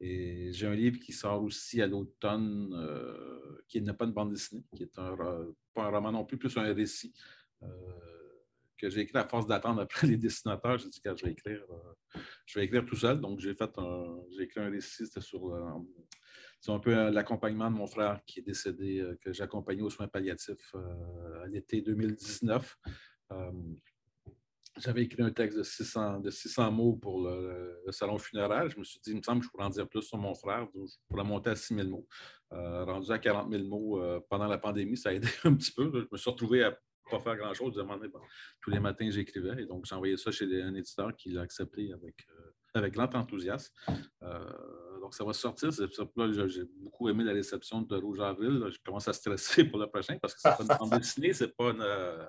Et 0.00 0.52
j'ai 0.52 0.68
un 0.68 0.74
livre 0.74 1.00
qui 1.00 1.12
sort 1.12 1.42
aussi 1.42 1.82
à 1.82 1.88
l'automne, 1.88 2.72
euh, 2.74 3.58
qui 3.66 3.80
n'est 3.80 3.92
pas 3.92 4.04
une 4.04 4.12
bande 4.12 4.30
dessinée, 4.30 4.64
qui 4.76 4.84
est 4.84 4.98
un, 4.98 5.16
pas 5.72 5.84
un 5.84 5.88
roman 5.88 6.12
non 6.12 6.24
plus, 6.24 6.38
plus 6.38 6.56
un 6.56 6.72
récit 6.72 7.12
que 8.78 8.90
j'ai 8.90 9.00
écrit 9.00 9.18
à 9.18 9.26
force 9.26 9.46
d'attendre 9.46 9.80
après 9.80 10.06
les 10.06 10.16
dessinateurs. 10.16 10.78
J'ai 10.78 10.88
dit 10.88 11.00
que 11.00 11.16
je 11.16 11.24
vais 11.24 11.32
écrire, 11.32 11.64
je 12.46 12.58
vais 12.58 12.64
écrire 12.66 12.84
tout 12.84 12.96
seul. 12.96 13.20
Donc, 13.20 13.40
j'ai 13.40 13.54
fait 13.54 13.70
j'ai 14.36 14.42
écrit 14.44 14.60
un 14.60 14.70
récit, 14.70 15.06
c'était 15.06 15.20
sur 15.20 15.56
c'est 16.60 16.72
un 16.72 16.78
peu 16.78 17.10
l'accompagnement 17.10 17.70
de 17.70 17.76
mon 17.76 17.86
frère 17.86 18.20
qui 18.26 18.40
est 18.40 18.42
décédé, 18.42 19.04
que 19.20 19.32
j'ai 19.32 19.42
accompagné 19.42 19.82
aux 19.82 19.90
soins 19.90 20.08
palliatifs 20.08 20.74
à 21.42 21.46
l'été 21.46 21.82
2019. 21.82 22.78
J'avais 24.78 25.02
écrit 25.04 25.22
un 25.22 25.30
texte 25.30 25.56
de 25.56 25.62
600, 25.62 26.18
de 26.20 26.30
600 26.30 26.72
mots 26.72 26.96
pour 26.96 27.22
le, 27.22 27.80
salon 27.90 28.18
funéraire. 28.18 28.68
Je 28.68 28.78
me 28.78 28.82
suis 28.82 28.98
dit, 29.00 29.10
il 29.10 29.18
me 29.18 29.22
semble 29.22 29.40
que 29.40 29.46
je 29.46 29.50
pourrais 29.50 29.66
en 29.66 29.70
dire 29.70 29.88
plus 29.88 30.02
sur 30.02 30.18
mon 30.18 30.34
frère. 30.34 30.66
je 30.74 30.96
pourrais 31.08 31.22
monter 31.22 31.50
à 31.50 31.56
6 31.56 31.76
000 31.76 31.88
mots. 31.88 32.08
Euh, 32.52 32.84
rendu 32.84 33.10
à 33.12 33.18
40 33.18 33.52
000 33.52 33.64
mots 33.64 34.02
euh, 34.02 34.20
pendant 34.28 34.48
la 34.48 34.58
pandémie, 34.58 34.96
ça 34.96 35.10
a 35.10 35.12
aidé 35.12 35.28
un 35.44 35.54
petit 35.54 35.70
peu. 35.70 35.92
Je 35.94 36.08
me 36.10 36.16
suis 36.16 36.30
retrouvé 36.30 36.64
à 36.64 36.76
pas 37.10 37.20
faire 37.20 37.36
grand-chose. 37.36 37.74
tous 38.60 38.70
les 38.70 38.80
matins, 38.80 39.10
j'écrivais. 39.10 39.62
Et 39.62 39.66
donc, 39.66 39.84
j'ai 39.86 39.94
envoyé 39.94 40.16
ça 40.16 40.30
chez 40.30 40.62
un 40.62 40.74
éditeur 40.74 41.14
qui 41.16 41.30
l'a 41.30 41.42
accepté 41.42 41.92
avec, 41.92 42.26
euh, 42.30 42.53
avec 42.74 42.92
grand 42.92 43.14
enthousiasme 43.14 43.72
donc, 45.04 45.14
ça 45.14 45.22
va 45.22 45.34
sortir. 45.34 45.70
j'ai 45.70 46.64
beaucoup 46.78 47.10
aimé 47.10 47.24
la 47.24 47.34
réception 47.34 47.82
de 47.82 47.94
Rouge 47.94 48.20
Avril. 48.20 48.64
Je 48.70 48.78
commence 48.82 49.06
à 49.06 49.12
stresser 49.12 49.64
pour 49.64 49.78
le 49.78 49.86
prochain 49.86 50.16
parce 50.18 50.32
que 50.32 50.40
c'est 50.40 50.56
pas 50.56 50.62
une 50.78 50.78
bande 50.78 50.98
dessinée, 50.98 51.34
c'est 51.34 51.54
pas 51.54 51.72
une. 51.72 51.82
Euh, 51.82 52.24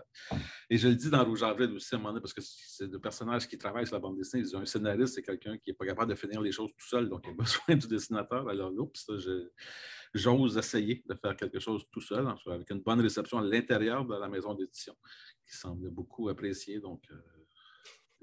et 0.70 0.78
je 0.78 0.90
le 0.90 0.96
dis 0.96 1.10
dans 1.10 1.24
Rouge 1.24 1.42
Avril 1.42 1.72
aussi 1.72 1.96
à 1.96 1.98
un 1.98 2.02
moment 2.02 2.10
donné 2.10 2.22
parce 2.22 2.34
que 2.34 2.42
c'est 2.42 2.92
le 2.92 3.00
personnage 3.00 3.48
qui 3.48 3.58
travaille 3.58 3.88
sur 3.88 3.96
la 3.96 4.02
bande 4.02 4.18
dessinée. 4.18 4.44
Ils 4.44 4.58
ont 4.58 4.60
un 4.60 4.66
scénariste, 4.66 5.16
c'est 5.16 5.22
quelqu'un 5.22 5.58
qui 5.58 5.70
n'est 5.70 5.74
pas 5.74 5.86
capable 5.86 6.12
de 6.12 6.16
finir 6.16 6.42
les 6.42 6.52
choses 6.52 6.72
tout 6.78 6.86
seul, 6.86 7.08
donc 7.08 7.22
il 7.24 7.32
a 7.32 7.34
besoin 7.38 7.78
du 7.78 7.88
dessinateur. 7.88 8.50
Alors, 8.50 8.74
oups, 8.74 9.10
j'ose 10.14 10.58
essayer 10.58 11.02
de 11.08 11.16
faire 11.16 11.38
quelque 11.38 11.62
chose 11.62 11.86
tout 11.94 12.02
seul, 12.02 12.28
avec 12.48 12.70
une 12.72 12.82
bonne 12.82 13.00
réception 13.00 13.38
à 13.38 13.42
l'intérieur 13.42 14.04
de 14.04 14.16
la 14.16 14.28
maison 14.28 14.54
d'édition, 14.54 14.98
qui 15.46 15.56
semble 15.56 15.90
beaucoup 15.92 16.28
appréciée. 16.28 16.82
Donc, 16.82 17.04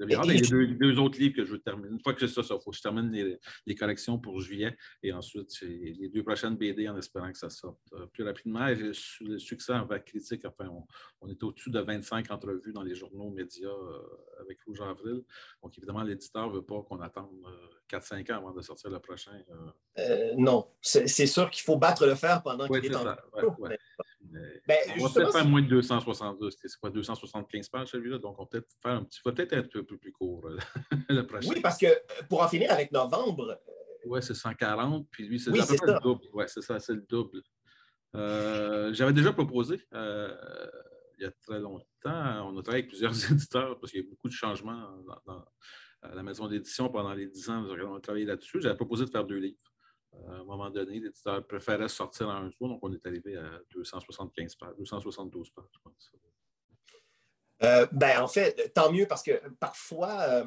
il 0.04 0.11
y 0.11 0.14
a 0.14 0.75
deux, 0.75 0.99
autres 0.99 1.18
livres 1.18 1.37
que 1.37 1.44
je 1.44 1.52
veux 1.52 1.61
terminer. 1.61 1.90
Une 1.90 2.00
fois 2.00 2.14
que 2.14 2.26
c'est 2.26 2.32
ça, 2.32 2.42
il 2.42 2.61
faut 2.62 2.71
que 2.71 2.76
je 2.76 2.82
termine 2.82 3.11
les, 3.66 3.75
corrections 3.75 4.18
pour 4.18 4.40
juillet 4.40 4.76
et 5.02 5.12
ensuite 5.12 5.50
les 5.61 6.09
deux 6.09 6.23
prochaines 6.23 6.56
BD 6.56 6.88
en 6.88 6.97
espérant 6.97 7.30
que 7.32 7.38
ça 7.38 7.50
sorte 7.50 7.78
euh, 7.94 8.06
plus 8.06 8.25
rapidement. 8.25 8.66
Et 8.68 8.75
le 8.75 9.38
succès 9.38 9.73
envers 9.73 10.04
critique, 10.04 10.44
enfin, 10.44 10.71
on, 11.21 11.28
est 11.28 11.42
au-dessus 11.42 11.71
de 11.71 11.80
25 11.80 12.30
entrevues 12.30 12.73
dans 12.73 12.82
les 12.82 12.94
journaux 12.94 13.30
médias 13.30 13.68
euh, 13.68 14.42
avec 14.42 14.59
Rouge 14.66 14.80
Avril. 14.80 15.23
Donc, 15.62 15.76
évidemment, 15.78 16.02
l'éditeur 16.02 16.49
ne 16.49 16.54
veut 16.56 16.64
pas 16.64 16.82
qu'on 16.82 17.00
attende 17.00 17.30
4-5 17.90 18.30
euh, 18.30 18.35
ans 18.35 18.38
avant 18.38 18.52
de 18.52 18.62
sortir 18.62 18.90
le 18.90 18.99
prochain. 18.99 19.32
non, 20.37 20.68
c'est 20.80 21.26
sûr 21.26 21.50
qu'il 21.50 21.62
faut 21.64 21.76
battre 21.76 22.06
le 22.06 22.14
fer 22.14 22.42
pendant 22.42 22.66
qu'il 22.68 22.85
est, 22.87 22.94
en 22.94 23.16
ben, 24.67 24.79
on 24.99 25.07
va 25.07 25.12
peut-être 25.12 25.33
faire 25.33 25.47
moins 25.47 25.62
de 25.62 25.69
272. 25.69 26.57
C'est 26.61 26.81
quoi, 26.81 26.91
275 26.91 27.69
pages 27.69 27.88
celui-là? 27.88 28.19
Donc, 28.19 28.38
on 28.38 28.43
va 28.43 28.49
peut-être 28.49 28.69
faire 28.83 28.93
un 28.93 29.05
petit. 29.05 29.21
va 29.25 29.33
peut-être 29.33 29.52
être 29.52 29.79
un 29.79 29.85
peu 29.85 29.97
plus 29.97 30.12
court 30.12 30.47
euh, 30.47 30.57
le 31.09 31.26
prochain. 31.26 31.50
Oui, 31.50 31.61
parce 31.61 31.79
que 31.79 31.87
euh, 31.87 32.23
pour 32.29 32.43
en 32.43 32.49
finir 32.49 32.71
avec 32.73 32.93
novembre. 32.93 33.50
Euh, 33.50 34.07
oui, 34.07 34.23
c'est 34.23 34.35
140. 34.35 35.07
Puis 35.11 35.26
lui, 35.29 35.38
c'est 35.38 35.50
oui, 35.50 35.61
le 35.61 36.00
double. 36.00 36.25
Oui, 36.33 36.45
c'est 36.47 36.62
ça, 36.62 36.79
c'est 36.79 36.95
le 36.95 37.05
double. 37.09 37.43
J'avais 38.14 39.12
déjà 39.12 39.33
proposé 39.33 39.81
il 39.93 41.25
y 41.25 41.26
a 41.26 41.31
très 41.47 41.61
longtemps. 41.61 41.85
On 42.05 42.59
a 42.59 42.62
travaillé 42.62 42.83
avec 42.83 42.88
plusieurs 42.88 43.12
éditeurs 43.31 43.79
parce 43.79 43.93
qu'il 43.93 44.02
y 44.02 44.07
a 44.07 44.09
beaucoup 44.09 44.29
de 44.29 44.33
changements 44.33 44.91
dans, 45.26 45.45
à 46.02 46.14
la 46.14 46.23
maison 46.23 46.49
d'édition 46.49 46.88
pendant 46.88 47.14
les 47.14 47.26
10 47.26 47.50
ans. 47.50 47.64
On 47.64 47.95
a 47.95 48.00
travaillé 48.00 48.25
là-dessus. 48.25 48.61
J'avais 48.61 48.76
proposé 48.76 49.05
de 49.05 49.11
faire 49.11 49.25
deux 49.25 49.38
livres 49.38 49.72
à 50.28 50.33
un 50.35 50.45
moment 50.45 50.71
donné, 50.71 51.00
l'éditeur 51.00 51.45
préférait 51.47 51.88
sortir 51.88 52.28
en 52.28 52.33
un 52.33 52.50
jour, 52.50 52.69
donc 52.69 52.81
on 52.83 52.92
est 52.92 53.07
arrivé 53.07 53.37
à 53.37 53.61
275 53.75 54.54
pages, 54.57 54.75
272 54.78 55.50
pages, 55.50 55.64
je 55.73 55.78
pense. 55.83 56.12
Euh, 57.62 57.87
ben, 57.92 58.21
en 58.21 58.28
fait, 58.28 58.73
tant 58.75 58.90
mieux 58.90 59.07
parce 59.07 59.23
que 59.23 59.40
parfois, 59.61 60.21
euh, 60.23 60.45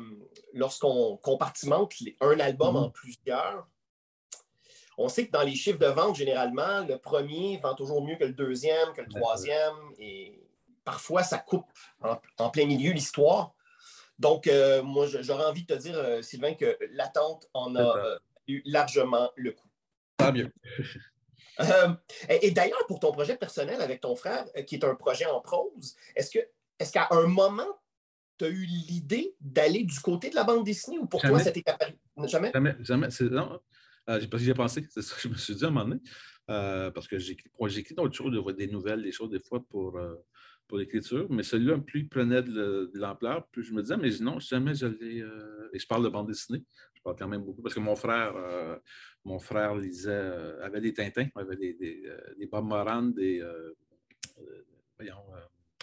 lorsqu'on 0.53 1.17
compartimente 1.17 1.93
un 2.19 2.39
album 2.39 2.75
en 2.75 2.87
mhm. 2.87 2.91
plusieurs, 2.91 3.67
on 4.97 5.09
sait 5.09 5.27
que 5.27 5.31
dans 5.31 5.41
les 5.41 5.55
chiffres 5.55 5.79
de 5.79 5.87
vente, 5.87 6.15
généralement, 6.15 6.85
le 6.85 6.97
premier 6.97 7.57
vend 7.57 7.73
toujours 7.73 8.05
mieux 8.05 8.15
que 8.15 8.25
le 8.25 8.33
deuxième, 8.33 8.93
que 8.93 9.01
le 9.01 9.09
troisième, 9.09 9.75
et 9.97 10.41
parfois, 10.83 11.23
ça 11.23 11.37
coupe 11.37 11.67
en, 12.37 12.49
plein 12.49 12.65
milieu 12.65 12.91
l'histoire. 12.91 13.53
Donc, 14.19 14.47
euh, 14.47 14.81
moi, 14.83 15.07
j'aurais 15.07 15.45
envie 15.45 15.65
de 15.65 15.73
te 15.73 15.79
dire, 15.79 16.23
Sylvain, 16.23 16.53
que 16.53 16.77
l'attente 16.91 17.49
en 17.53 17.75
a 17.75 18.19
largement 18.65 19.31
le 19.35 19.51
coup. 19.51 19.67
Tant 20.17 20.31
mieux. 20.31 20.51
Euh, 21.61 21.93
et, 22.41 22.51
d'ailleurs, 22.51 22.85
pour 22.87 22.99
ton 22.99 23.13
projet 23.13 23.37
personnel 23.37 23.81
avec 23.81 24.01
ton 24.01 24.15
frère, 24.15 24.45
euh, 24.57 24.61
qui 24.63 24.75
est 24.75 24.83
un 24.83 24.95
projet 24.95 25.25
en 25.25 25.39
prose, 25.39 25.95
est-ce 26.15 26.31
que 26.31 26.39
est-ce 26.79 26.91
qu'à 26.91 27.07
un 27.11 27.27
moment, 27.27 27.79
tu 28.37 28.43
as 28.43 28.49
eu 28.49 28.65
l'idée 28.65 29.33
d'aller 29.39 29.83
du 29.83 29.97
côté 30.01 30.29
de 30.29 30.35
la 30.35 30.43
bande 30.43 30.65
dessinée 30.65 30.99
ou 30.99 31.05
pour 31.05 31.21
toi, 31.21 31.39
c'était 31.39 31.63
Jamais? 32.25 32.51
Jamais, 32.53 32.75
jamais. 32.81 33.07
Non. 33.31 33.53
Euh, 34.09 34.19
parce 34.19 34.27
que 34.29 34.37
j'ai 34.39 34.53
pensé, 34.53 34.85
c'est 34.89 35.01
ça 35.01 35.15
que 35.15 35.21
je 35.21 35.27
me 35.29 35.35
suis 35.35 35.55
dit 35.55 35.63
à 35.63 35.67
un 35.67 35.71
moment 35.71 35.85
donné. 35.85 36.01
parce 36.91 37.07
que 37.07 37.17
j'écris 37.17 37.95
d'autres 37.95 38.13
choses, 38.13 38.55
des 38.57 38.67
nouvelles, 38.67 39.03
des 39.03 39.13
choses 39.13 39.29
des 39.29 39.39
fois 39.39 39.63
pour, 39.69 39.97
pour 40.67 40.77
l'écriture, 40.77 41.25
mais 41.29 41.43
celui-là, 41.43 41.77
plus 41.77 42.01
il 42.01 42.09
prenait 42.09 42.43
de, 42.43 42.91
l'ampleur, 42.95 43.47
plus 43.47 43.63
je 43.63 43.71
me 43.73 43.81
disais, 43.81 43.95
mais 43.95 44.09
non, 44.19 44.39
jamais 44.39 44.75
j'allais. 44.75 45.23
et 45.73 45.79
je 45.79 45.87
parle 45.87 46.03
de 46.03 46.09
bande 46.09 46.27
dessinée 46.27 46.65
quand 47.13 47.27
même 47.27 47.43
beaucoup, 47.43 47.61
parce 47.61 47.75
que 47.75 47.79
mon 47.79 47.95
frère, 47.95 48.35
euh, 48.35 48.77
mon 49.23 49.39
frère 49.39 49.75
lisait, 49.75 50.09
euh, 50.11 50.65
avait 50.65 50.81
des 50.81 50.93
Tintins, 50.93 51.27
avait 51.35 51.55
des, 51.55 51.73
des, 51.73 52.03
euh, 52.05 52.35
des 52.37 52.47
Bob 52.47 52.65
Moran, 52.65 53.03
des, 53.03 53.43
voyons, 54.97 55.15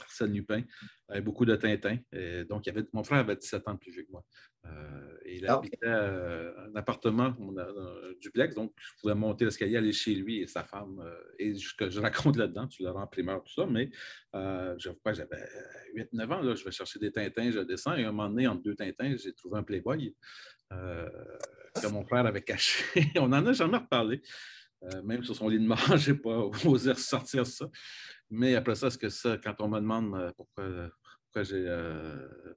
Arsène 0.01 0.33
Lupin, 0.33 0.63
avait 1.09 1.21
beaucoup 1.21 1.45
de 1.45 1.55
Tintins. 1.57 1.99
Et 2.13 2.45
donc, 2.45 2.67
il 2.67 2.71
avait, 2.71 2.85
mon 2.93 3.05
frère 3.05 3.19
avait 3.19 3.37
17 3.37 3.69
ans 3.69 3.75
de 3.75 3.79
plus 3.79 3.93
vieux 3.93 4.05
que 4.05 4.13
moi. 4.13 4.25
il 5.27 5.47
ah, 5.47 5.55
habitait 5.55 5.87
un 5.87 6.75
appartement, 6.75 7.35
un 7.59 8.13
duplex, 8.21 8.55
donc 8.55 8.73
je 8.77 9.01
pouvais 9.01 9.15
monter 9.15 9.45
l'escalier, 9.45 9.77
aller 9.77 9.93
chez 9.93 10.15
lui 10.15 10.41
et 10.41 10.47
sa 10.47 10.65
femme. 10.65 11.03
et 11.39 11.55
ce 11.55 11.75
que 11.75 11.91
je 11.91 12.01
raconte 12.01 12.37
là-dedans, 12.37 12.67
tu 12.69 12.83
l'auras 12.83 13.03
en 13.03 13.07
primeur, 13.07 13.43
tout 13.45 13.53
ça, 13.53 13.67
mais 13.67 13.91
je 14.33 14.91
crois 14.91 15.13
j'avais 15.13 15.45
8-9 15.95 16.33
ans, 16.33 16.43
là, 16.43 16.55
je 16.55 16.65
vais 16.65 16.71
chercher 16.71 16.99
des 16.99 17.13
Tintins, 17.13 17.51
je 17.51 17.61
descends, 17.61 17.95
et 17.95 18.05
un 18.05 18.13
moment 18.13 18.29
donné, 18.29 18.47
entre 18.47 18.63
deux 18.63 18.75
Tintins, 18.75 19.15
j'ai 19.17 19.33
trouvé 19.35 19.59
un 19.59 19.63
Playboy. 19.63 20.15
Euh, 20.73 21.09
que 21.81 21.87
mon 21.87 22.05
frère 22.05 22.27
avait 22.27 22.43
caché. 22.43 22.85
On 23.17 23.29
n'en 23.29 23.45
a 23.47 23.53
jamais 23.53 23.79
reparlé. 23.79 24.23
Euh, 24.83 25.03
même 25.03 25.23
sur 25.23 25.35
son 25.35 25.49
lit 25.49 25.61
de 25.61 25.67
mort, 25.67 25.79
je 25.97 26.13
n'ai 26.13 26.19
pas 26.19 26.51
osé 26.65 26.93
ressortir 26.93 27.47
ça. 27.47 27.67
Mais 28.33 28.55
après 28.55 28.75
ça, 28.75 28.89
est-ce 28.89 28.99
que 28.99 29.09
ça, 29.09 29.37
quand 29.37 29.55
on 29.61 29.69
me 29.69 29.79
demande 29.79 30.15
euh, 30.15 30.33
pourquoi, 30.37 31.43
j'ai 31.43 31.65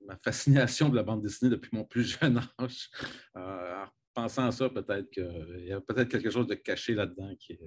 ma 0.06 0.18
fascination 0.18 0.90
de 0.90 0.96
la 0.96 1.04
bande 1.04 1.22
dessinée 1.22 1.52
depuis 1.52 1.70
mon 1.74 1.86
plus 1.86 2.04
jeune 2.20 2.42
âge, 2.60 2.90
en 3.36 3.86
pensant 4.14 4.48
à 4.48 4.52
ça, 4.52 4.70
peut-être 4.70 5.10
qu'il 5.12 5.66
y 5.66 5.72
a 5.72 5.80
peut-être 5.82 6.10
quelque 6.10 6.30
chose 6.30 6.48
de 6.48 6.56
caché 6.56 6.94
là-dedans 6.94 7.34
qui 7.40 7.60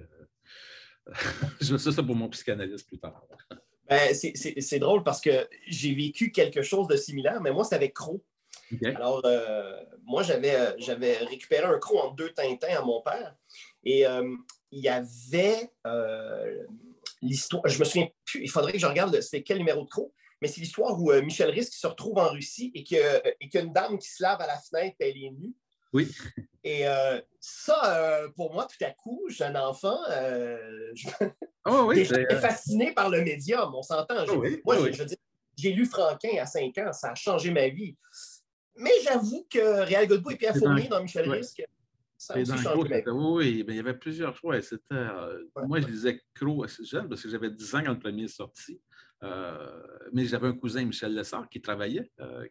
je 1.61 1.71
veux 1.71 1.77
ça 1.77 2.03
pour 2.03 2.15
mon 2.15 2.29
psychanalyste 2.29 2.87
plus 2.87 2.99
tard. 2.99 3.25
Ben, 3.87 4.13
c'est 4.13 4.79
drôle 4.79 5.03
parce 5.03 5.21
que 5.21 5.47
j'ai 5.65 5.95
vécu 5.95 6.31
quelque 6.31 6.61
chose 6.61 6.87
de 6.87 6.95
similaire, 6.95 7.41
mais 7.41 7.51
moi, 7.51 7.63
c'est 7.63 7.75
avec 7.75 7.95
Crow. 7.95 8.23
Alors, 8.83 9.21
euh, 9.25 9.83
moi, 10.05 10.21
euh, 10.29 10.73
j'avais, 10.77 11.17
récupéré 11.17 11.65
un 11.65 11.79
croc 11.79 12.03
en 12.03 12.13
deux 12.13 12.31
Tintins 12.31 12.77
à 12.77 12.81
mon 12.81 13.01
père. 13.01 13.35
Et 13.83 14.05
euh, 14.05 14.35
il 14.71 14.81
y 14.81 14.89
avait 14.89 15.71
l'histoire, 17.21 17.61
je 17.67 17.79
me 17.79 17.85
souviens 17.85 18.07
plus, 18.25 18.43
il 18.43 18.49
faudrait 18.49 18.73
que 18.73 18.79
je 18.79 18.85
regarde 18.85 19.19
c'était 19.21 19.43
quel 19.43 19.57
numéro 19.57 19.83
de 19.83 19.89
croc, 19.89 20.11
mais 20.41 20.47
c'est 20.47 20.61
l'histoire 20.61 20.99
où 20.99 21.11
Michel 21.21 21.49
Risque 21.49 21.73
se 21.73 21.87
retrouve 21.87 22.17
en 22.17 22.29
Russie 22.29 22.71
et 22.73 22.83
qu'il 22.83 22.97
y, 22.97 23.57
a 23.57 23.61
une 23.61 23.73
dame 23.73 23.97
qui 23.97 24.09
se 24.09 24.23
lave 24.23 24.39
à 24.41 24.47
la 24.47 24.57
fenêtre 24.57 24.95
elle 24.99 25.17
est 25.17 25.31
nue. 25.31 25.53
Oui. 25.91 26.09
Et 26.63 26.85
ça, 27.39 28.21
pour 28.35 28.53
moi, 28.53 28.65
tout 28.65 28.85
à 28.85 28.91
coup, 28.91 29.25
jeune 29.27 29.57
enfant, 29.57 29.99
je... 30.07 31.09
oh, 31.65 31.85
oui, 31.87 32.05
fasciné 32.05 32.93
par 32.93 33.09
le 33.09 33.21
médium, 33.21 33.73
on 33.75 33.81
s'entend. 33.81 34.23
Oh 34.29 34.43
moi, 34.63 34.77
oh 34.79 34.87
j'ai 35.59 35.73
lu 35.73 35.85
Franquin 35.85 36.39
à 36.39 36.45
5 36.45 36.77
ans, 36.77 36.93
ça 36.93 37.11
a 37.11 37.15
changé 37.15 37.51
ma 37.51 37.67
vie. 37.67 37.97
Mais 38.77 38.91
j'avoue 39.03 39.45
que 39.49 39.81
Réal 39.81 40.07
Godbout 40.07 40.31
et 40.31 40.37
Pierre 40.37 40.55
Fournier 40.55 40.87
dans 40.87 41.01
Michel 41.01 41.29
Risque, 41.29 41.61
Oui, 43.07 43.63
mais 43.65 43.73
il 43.73 43.77
y 43.77 43.79
avait 43.79 43.97
plusieurs 43.97 44.35
choix. 44.35 44.55
Euh, 44.91 45.43
moi, 45.67 45.79
je 45.79 45.87
lisais 45.87 46.21
Crow 46.33 46.63
assez 46.63 46.83
jeune 46.83 47.07
parce 47.07 47.23
que 47.23 47.29
j'avais 47.29 47.49
10 47.49 47.75
ans 47.75 47.83
quand 47.85 47.93
le 47.93 47.99
premier 47.99 48.23
est 48.23 48.27
sorti. 48.27 48.81
Euh, 49.23 49.81
mais 50.13 50.25
j'avais 50.25 50.47
un 50.47 50.53
cousin, 50.53 50.85
Michel 50.85 51.13
Lessard, 51.13 51.49
qui 51.49 51.61
travaillait. 51.61 52.09
Euh, 52.19 52.47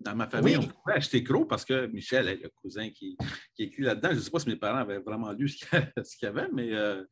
dans 0.00 0.16
ma 0.16 0.28
famille, 0.28 0.56
on 0.56 0.62
pouvait 0.62 0.94
acheter 0.94 1.22
Crow 1.22 1.44
parce 1.44 1.64
que 1.64 1.86
Michel 1.86 2.28
est 2.28 2.42
le 2.42 2.48
cousin 2.48 2.90
qui, 2.90 3.16
qui 3.54 3.64
écrit 3.64 3.82
là-dedans. 3.82 4.10
Je 4.10 4.16
ne 4.16 4.20
sais 4.20 4.30
pas 4.30 4.38
si 4.38 4.48
mes 4.48 4.56
parents 4.56 4.78
avaient 4.78 4.98
vraiment 4.98 5.32
lu 5.32 5.48
ce 5.48 5.66
qu'il 5.66 5.80
y 6.22 6.26
avait, 6.26 6.48
mais 6.52 6.72
euh, 6.72 7.04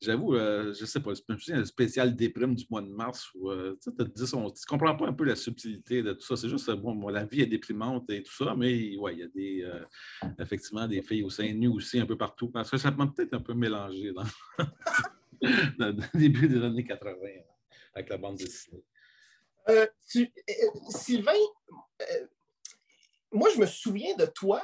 j'avoue, 0.00 0.34
je 0.34 0.80
ne 0.80 0.86
sais 0.86 1.00
pas. 1.00 1.12
C'est 1.38 1.54
un 1.54 1.64
spécial 1.64 2.14
déprime 2.14 2.54
du 2.54 2.64
mois 2.70 2.82
de 2.82 2.88
mars 2.88 3.30
où 3.34 3.50
tu 3.82 3.90
ne 3.90 4.66
comprends 4.66 4.96
pas 4.96 5.06
un 5.06 5.12
peu 5.12 5.24
la 5.24 5.36
subtilité 5.36 6.02
de 6.02 6.12
tout 6.12 6.26
ça. 6.26 6.36
C'est 6.36 6.48
juste, 6.48 6.70
bon, 6.72 7.08
la 7.08 7.24
vie 7.24 7.42
est 7.42 7.46
déprimante 7.46 8.10
et 8.10 8.22
tout 8.22 8.34
ça, 8.34 8.54
mais 8.56 8.96
ouais, 8.96 9.14
il 9.14 9.18
y 9.20 9.22
a 9.22 9.28
des, 9.28 9.70
effectivement 10.40 10.86
des 10.86 11.02
filles 11.02 11.22
au 11.22 11.30
sein 11.30 11.52
nu 11.52 11.68
aussi 11.68 12.00
un 12.00 12.06
peu 12.06 12.16
partout. 12.16 12.48
Parce 12.48 12.70
que 12.70 12.78
ça 12.78 12.90
m'a 12.90 13.06
peut-être 13.06 13.34
un 13.34 13.40
peu 13.40 13.54
mélangé 13.54 14.12
dans, 14.12 14.24
dans 15.78 15.96
le 15.96 16.18
début 16.18 16.48
des 16.48 16.62
années 16.62 16.84
80 16.84 17.12
avec 17.96 18.10
la 18.10 18.18
bande 18.18 18.36
dessinée. 18.36 18.84
Euh, 19.68 19.86
Sylvain, 20.90 21.32
moi, 23.32 23.48
je 23.52 23.58
me 23.58 23.66
souviens 23.66 24.14
de 24.16 24.26
toi. 24.26 24.62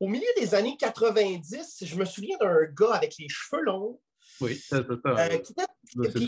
au 0.00 0.08
milieu 0.08 0.28
des 0.38 0.54
années 0.54 0.76
90, 0.78 1.84
je 1.84 1.96
me 1.96 2.04
souviens 2.04 2.38
d'un 2.38 2.64
gars 2.72 2.94
avec 2.94 3.16
les 3.18 3.28
cheveux 3.28 3.62
longs. 3.62 4.00
Oui, 4.40 4.56
c'est 4.56 4.76
ça. 4.76 5.28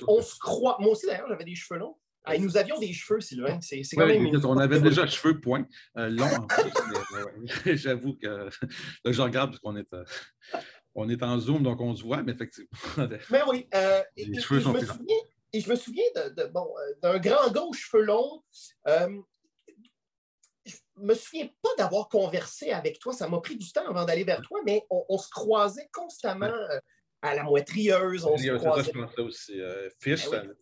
on 0.08 0.22
se 0.22 0.38
croit. 0.38 0.76
Moi 0.80 0.92
aussi, 0.92 1.06
d'ailleurs, 1.06 1.28
j'avais 1.28 1.44
des 1.44 1.54
cheveux 1.54 1.78
longs. 1.78 1.96
Ah, 2.24 2.36
nous 2.36 2.56
avions 2.58 2.78
des 2.78 2.92
cheveux, 2.92 3.20
Sylvain. 3.20 3.58
C'est, 3.62 3.82
quand 3.96 4.06
même 4.06 4.30
On 4.44 4.58
avait 4.58 4.80
déjà 4.80 5.06
cheveux 5.06 5.40
point, 5.40 5.66
longs 5.94 6.46
J'avoue 7.64 8.16
que 8.16 8.50
là, 9.04 9.12
je 9.12 9.22
regarde 9.22 9.50
parce 9.50 9.60
qu'on 9.60 9.76
est, 9.76 9.88
on 11.00 11.08
est 11.08 11.22
en 11.22 11.38
Zoom, 11.38 11.62
donc 11.62 11.80
on 11.80 11.94
se 11.94 12.02
voit, 12.02 12.22
mais 12.22 12.32
effectivement. 12.32 12.68
Mais 13.30 13.40
oui. 13.48 13.66
Euh, 13.74 14.02
les 14.16 14.38
et, 14.38 14.40
cheveux 14.40 14.60
sont 14.60 14.74
je 14.74 14.80
me 14.80 14.86
souviens, 14.86 15.16
et 15.52 15.60
je 15.60 15.70
me 15.70 15.74
souviens 15.76 16.04
de, 16.14 16.46
bon, 16.46 16.68
euh, 16.78 16.94
d'un 17.02 17.18
grand 17.18 17.50
gars 17.50 17.62
aux 17.62 17.72
cheveux 17.72 18.04
longs. 18.04 18.42
Euh, 18.86 19.08
je 20.66 20.76
ne 20.98 21.06
me 21.06 21.14
souviens 21.14 21.48
pas 21.62 21.70
d'avoir 21.78 22.08
conversé 22.08 22.70
avec 22.70 22.98
toi. 22.98 23.12
Ça 23.12 23.28
m'a 23.28 23.40
pris 23.40 23.56
du 23.56 23.72
temps 23.72 23.88
avant 23.88 24.04
d'aller 24.04 24.24
vers 24.24 24.42
toi, 24.42 24.60
mais 24.64 24.84
on, 24.90 25.16
se 25.18 25.30
croisait 25.30 25.88
constamment 25.92 26.52
à 27.22 27.34
la 27.34 27.42
moitrieuse. 27.42 28.26
On 28.26 28.36
se 28.36 28.56
croisait. 28.56 28.82
Ça, 28.82 28.90
je 28.94 29.00
pensais 29.00 29.20
aussi. 29.22 29.60
Fish, 29.98 30.28
ben 30.30 30.54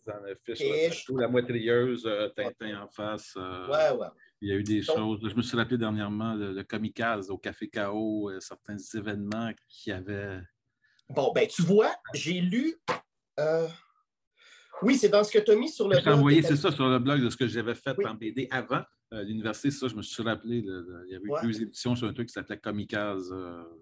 Fish, 0.45 1.05
la 1.09 1.27
moitrieuse, 1.27 2.09
Tintin 2.35 2.83
en 2.83 2.87
face. 2.87 3.35
ouais, 3.35 3.91
ouais. 3.91 4.07
Il 4.41 4.49
y 4.49 4.51
a 4.53 4.55
eu 4.55 4.63
des 4.63 4.81
choses. 4.81 5.19
Je 5.21 5.35
me 5.35 5.41
suis 5.41 5.57
rappelé 5.57 5.77
dernièrement 5.77 6.33
le, 6.33 6.63
Kamikaze 6.63 7.29
au 7.29 7.37
Café 7.37 7.67
K.O., 7.67 8.29
euh, 8.29 8.39
certains 8.39 8.77
événements 8.95 9.51
qui 9.67 9.91
avaient. 9.91 10.39
Bon, 11.09 11.31
ben, 11.33 11.47
tu 11.47 11.61
vois, 11.61 11.93
j'ai 12.13 12.39
lu. 12.39 12.75
Euh, 13.39 13.67
oui, 14.81 14.97
c'est 14.97 15.09
dans 15.09 15.23
ce 15.23 15.31
que 15.31 15.39
tu 15.39 15.51
as 15.51 15.55
mis 15.55 15.69
sur 15.69 15.89
le 15.89 15.99
blog. 16.01 16.15
envoyé, 16.15 16.41
c'est 16.41 16.55
ça, 16.55 16.71
sur 16.71 16.87
le 16.87 16.99
blog 16.99 17.21
de 17.21 17.29
ce 17.29 17.35
que 17.35 17.47
j'avais 17.47 17.75
fait 17.75 17.95
en 18.05 18.13
BD 18.13 18.47
avant 18.49 18.83
euh, 19.13 19.23
l'université. 19.23 19.71
Ça, 19.71 19.89
je 19.89 19.95
me 19.95 20.01
suis 20.01 20.23
rappelé. 20.23 20.59
il 20.59 21.11
y 21.11 21.15
avait 21.15 21.25
eu 21.25 21.47
deux 21.47 21.61
éditions 21.63 21.95
sur 21.95 22.07
un 22.07 22.13
truc 22.13 22.27
qui 22.27 22.33
s'appelait 22.33 22.59
Kamikaze. 22.59 23.35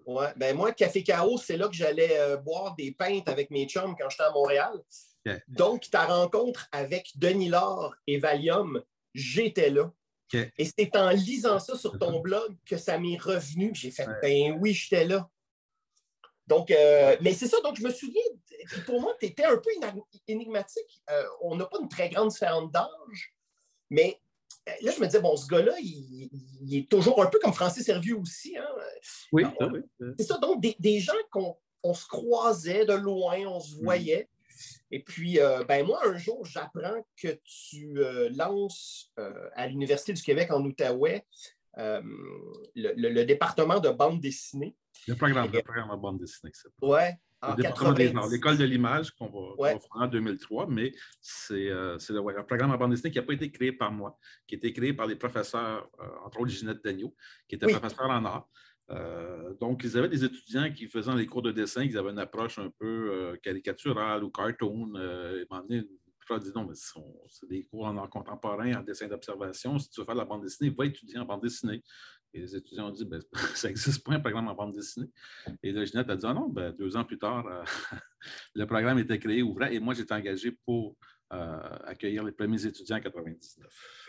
Oui, 0.06 0.24
ben 0.36 0.56
moi, 0.56 0.72
Café 0.72 1.04
K.O., 1.04 1.38
c'est 1.38 1.56
là 1.56 1.68
que 1.68 1.74
j'allais 1.74 2.36
boire 2.38 2.74
des 2.76 2.90
pintes 2.92 3.28
avec 3.28 3.50
mes 3.52 3.66
chums 3.68 3.94
quand 3.98 4.08
j'étais 4.10 4.24
à 4.24 4.32
Montréal. 4.32 4.72
Donc, 5.46 5.88
ta 5.90 6.06
rencontre 6.06 6.66
avec 6.72 7.12
Denis 7.16 7.48
Laure 7.48 7.94
et 8.06 8.18
Valium, 8.18 8.82
j'étais 9.14 9.70
là. 9.70 9.92
Et 10.34 10.64
c'est 10.64 10.96
en 10.96 11.10
lisant 11.10 11.58
ça 11.58 11.76
sur 11.76 11.98
ton 11.98 12.20
blog 12.20 12.56
que 12.66 12.76
ça 12.76 12.98
m'est 12.98 13.18
revenu. 13.18 13.72
J'ai 13.74 13.90
fait, 13.90 14.06
ben 14.22 14.58
oui, 14.60 14.72
j'étais 14.72 15.04
là. 15.04 15.28
Donc, 16.46 16.70
euh, 16.70 17.16
mais 17.20 17.34
c'est 17.34 17.46
ça, 17.46 17.60
donc 17.60 17.76
je 17.76 17.82
me 17.82 17.90
souviens, 17.90 18.22
pour 18.86 19.00
moi, 19.00 19.14
tu 19.20 19.26
étais 19.26 19.44
un 19.44 19.58
peu 19.58 19.70
énigmatique. 20.26 21.02
Euh, 21.10 21.22
on 21.42 21.56
n'a 21.56 21.66
pas 21.66 21.78
une 21.80 21.88
très 21.88 22.08
grande 22.08 22.30
différence 22.30 22.72
d'âge, 22.72 23.34
mais 23.90 24.18
euh, 24.66 24.72
là, 24.80 24.92
je 24.96 25.00
me 25.00 25.06
disais, 25.06 25.20
bon, 25.20 25.36
ce 25.36 25.46
gars-là, 25.46 25.74
il, 25.78 26.74
est 26.74 26.88
toujours 26.90 27.22
un 27.22 27.26
peu 27.26 27.38
comme 27.38 27.52
Francis 27.52 27.84
Servieux 27.84 28.16
aussi. 28.16 28.56
Hein. 28.56 28.66
Oui, 29.30 29.44
C'est 30.18 30.24
ça, 30.24 30.38
donc 30.38 30.62
des, 30.62 31.00
gens 31.00 31.12
qu'on 31.30 31.94
se 31.94 32.06
croisait 32.06 32.86
de 32.86 32.94
loin, 32.94 33.38
on 33.46 33.60
se 33.60 33.76
mm. 33.76 33.82
voyait. 33.82 34.28
Et 34.90 35.02
puis, 35.02 35.38
euh, 35.38 35.64
ben 35.64 35.84
moi, 35.86 36.00
un 36.06 36.16
jour, 36.16 36.44
j'apprends 36.44 37.06
que 37.20 37.38
tu 37.44 37.98
euh, 37.98 38.30
lances 38.30 39.12
euh, 39.18 39.48
à 39.54 39.66
l'Université 39.66 40.12
du 40.12 40.22
Québec 40.22 40.50
en 40.50 40.64
Outaouais 40.64 41.26
le, 41.76 43.22
département 43.24 43.78
de 43.78 43.90
bande 43.90 44.20
dessinée. 44.20 44.74
Le 45.06 45.14
programme, 45.14 45.50
le 45.52 45.62
programme 45.62 45.90
de 45.90 46.00
bande 46.00 46.18
dessinée, 46.18 46.50
c'est 46.54 46.68
Oui, 46.82 46.98
L'école 47.56 48.58
de 48.58 48.64
l'image 48.64 49.12
qu'on 49.12 49.28
va, 49.28 49.68
faire 49.68 49.80
en 49.92 50.08
2003, 50.08 50.66
mais 50.68 50.92
c'est 51.20 51.70
un 51.70 51.98
programme 52.42 52.72
en 52.72 52.76
bande 52.76 52.90
dessinée 52.90 53.12
qui 53.12 53.18
n'a 53.18 53.24
pas 53.24 53.34
été 53.34 53.52
créé 53.52 53.70
par 53.70 53.92
moi, 53.92 54.18
qui 54.46 54.56
a 54.56 54.58
été 54.58 54.72
créé 54.72 54.92
par 54.92 55.06
des 55.06 55.14
professeurs, 55.14 55.88
entre 56.24 56.40
autres 56.40 56.50
Ginette 56.50 56.82
Dagneau, 56.82 57.14
qui 57.46 57.54
était 57.54 57.68
professeur 57.68 58.10
en 58.10 58.24
art. 58.24 58.48
Euh, 58.90 59.54
donc, 59.60 59.82
ils 59.84 59.96
avaient 59.98 60.08
des 60.08 60.24
étudiants 60.24 60.72
qui 60.72 60.86
faisaient 60.86 61.14
les 61.14 61.26
cours 61.26 61.42
de 61.42 61.52
dessin, 61.52 61.82
ils 61.82 61.98
avaient 61.98 62.10
une 62.10 62.18
approche 62.18 62.58
un 62.58 62.70
peu 62.78 63.10
euh, 63.12 63.36
caricaturale 63.42 64.24
ou 64.24 64.30
cartoon. 64.30 64.92
Euh, 64.96 65.42
et 65.42 65.46
un 66.30 66.38
dit 66.38 66.52
non, 66.54 66.66
mais 66.66 66.74
c'est 66.74 67.48
des 67.48 67.64
cours 67.64 67.86
en 67.86 67.96
art 67.96 68.10
contemporain, 68.10 68.74
en 68.74 68.82
dessin 68.82 69.08
d'observation. 69.08 69.78
Si 69.78 69.88
tu 69.88 70.00
veux 70.00 70.04
faire 70.04 70.14
de 70.14 70.20
la 70.20 70.26
bande 70.26 70.42
dessinée, 70.42 70.74
va 70.76 70.84
étudier 70.84 71.18
en 71.18 71.24
bande 71.24 71.42
dessinée. 71.42 71.82
Et 72.34 72.40
les 72.40 72.54
étudiants 72.54 72.88
ont 72.88 72.92
dit, 72.92 73.06
ben, 73.06 73.22
ça 73.54 73.68
n'existe 73.68 74.04
pas 74.04 74.12
un 74.12 74.20
programme 74.20 74.48
en 74.48 74.54
bande 74.54 74.74
dessinée. 74.74 75.10
Et 75.62 75.72
là, 75.72 75.86
Ginette 75.86 76.10
a 76.10 76.16
dit, 76.16 76.26
ah 76.26 76.34
non, 76.34 76.50
ben, 76.50 76.72
deux 76.78 76.98
ans 76.98 77.04
plus 77.04 77.18
tard, 77.18 77.46
le 78.54 78.66
programme 78.66 78.98
était 78.98 79.18
créé, 79.18 79.42
ouvert, 79.42 79.72
et 79.72 79.80
moi, 79.80 79.94
j'étais 79.94 80.12
engagé 80.12 80.52
pour 80.66 80.96
accueillir 81.30 82.24
les 82.24 82.32
premiers 82.32 82.64
étudiants 82.64 82.96
en 82.96 83.00
99. 83.00 84.07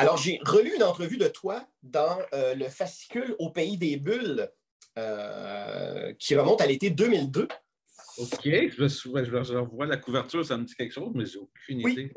Alors, 0.00 0.16
j'ai 0.16 0.40
relu 0.44 0.74
une 0.74 0.82
entrevue 0.82 1.18
de 1.18 1.28
toi 1.28 1.66
dans 1.82 2.18
euh, 2.32 2.54
le 2.54 2.64
fascicule 2.66 3.34
Au 3.38 3.50
pays 3.50 3.76
des 3.76 3.96
bulles 3.96 4.50
euh, 4.98 6.12
qui 6.18 6.34
remonte 6.36 6.60
à 6.60 6.66
l'été 6.66 6.90
2002. 6.90 7.48
OK, 8.18 8.40
je, 8.42 8.88
je, 8.88 9.56
revois 9.56 9.86
la 9.86 9.96
couverture, 9.96 10.44
ça 10.44 10.56
me 10.56 10.64
dit 10.64 10.74
quelque 10.74 10.92
chose, 10.92 11.10
mais 11.14 11.24
j'ai 11.26 11.38
aucune 11.38 11.80
idée. 11.80 12.12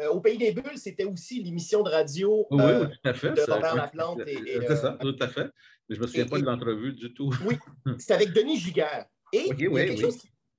Euh, 0.00 0.08
Au 0.08 0.20
Pays 0.20 0.38
des 0.38 0.52
Bulles, 0.52 0.76
c'était 0.78 1.04
aussi 1.04 1.42
l'émission 1.42 1.82
de 1.82 1.90
radio 1.90 2.46
oui, 2.50 2.62
tout 2.62 3.08
à 3.08 3.12
fait, 3.12 3.32
de 3.32 3.40
Robert 3.40 3.74
Laplante. 3.74 4.20
C'est 4.24 4.76
ça, 4.76 4.96
tout 5.00 5.16
à 5.20 5.28
fait. 5.28 5.48
Mais 5.88 5.96
je 5.96 6.00
ne 6.00 6.02
me 6.02 6.06
souviens 6.06 6.26
pas 6.26 6.38
de 6.38 6.44
l'entrevue 6.44 6.92
du 6.92 7.12
tout. 7.12 7.32
oui, 7.44 7.58
c'était 7.98 8.14
avec 8.14 8.32
Denis 8.32 8.58
Giguère. 8.58 9.06
Et, 9.32 9.50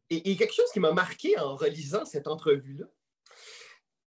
il 0.09 0.29
y 0.29 0.33
a 0.33 0.35
quelque 0.35 0.53
chose 0.53 0.71
qui 0.71 0.79
m'a 0.79 0.91
marqué 0.91 1.37
en 1.37 1.55
relisant 1.55 2.05
cette 2.05 2.27
entrevue-là 2.27 2.85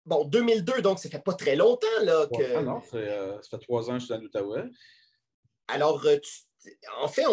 bon, 0.07 0.25
2002, 0.25 0.83
donc 0.83 0.99
ça 0.99 1.09
fait 1.09 1.23
pas 1.23 1.35
très 1.35 1.57
longtemps. 1.57 1.87
Là, 2.03 2.27
que... 2.27 2.57
Ah 2.57 2.63
non, 2.63 2.81
euh, 2.95 3.41
ça 3.43 3.59
fait 3.59 3.65
trois 3.65 3.91
ans 3.91 3.95
que 3.95 4.01
je 4.01 4.05
suis 4.07 4.15
à 4.15 4.19
l'Outaouais. 4.19 4.65
Alors, 5.69 6.05
euh, 6.07 6.19
en 7.01 7.09
fait, 7.09 7.25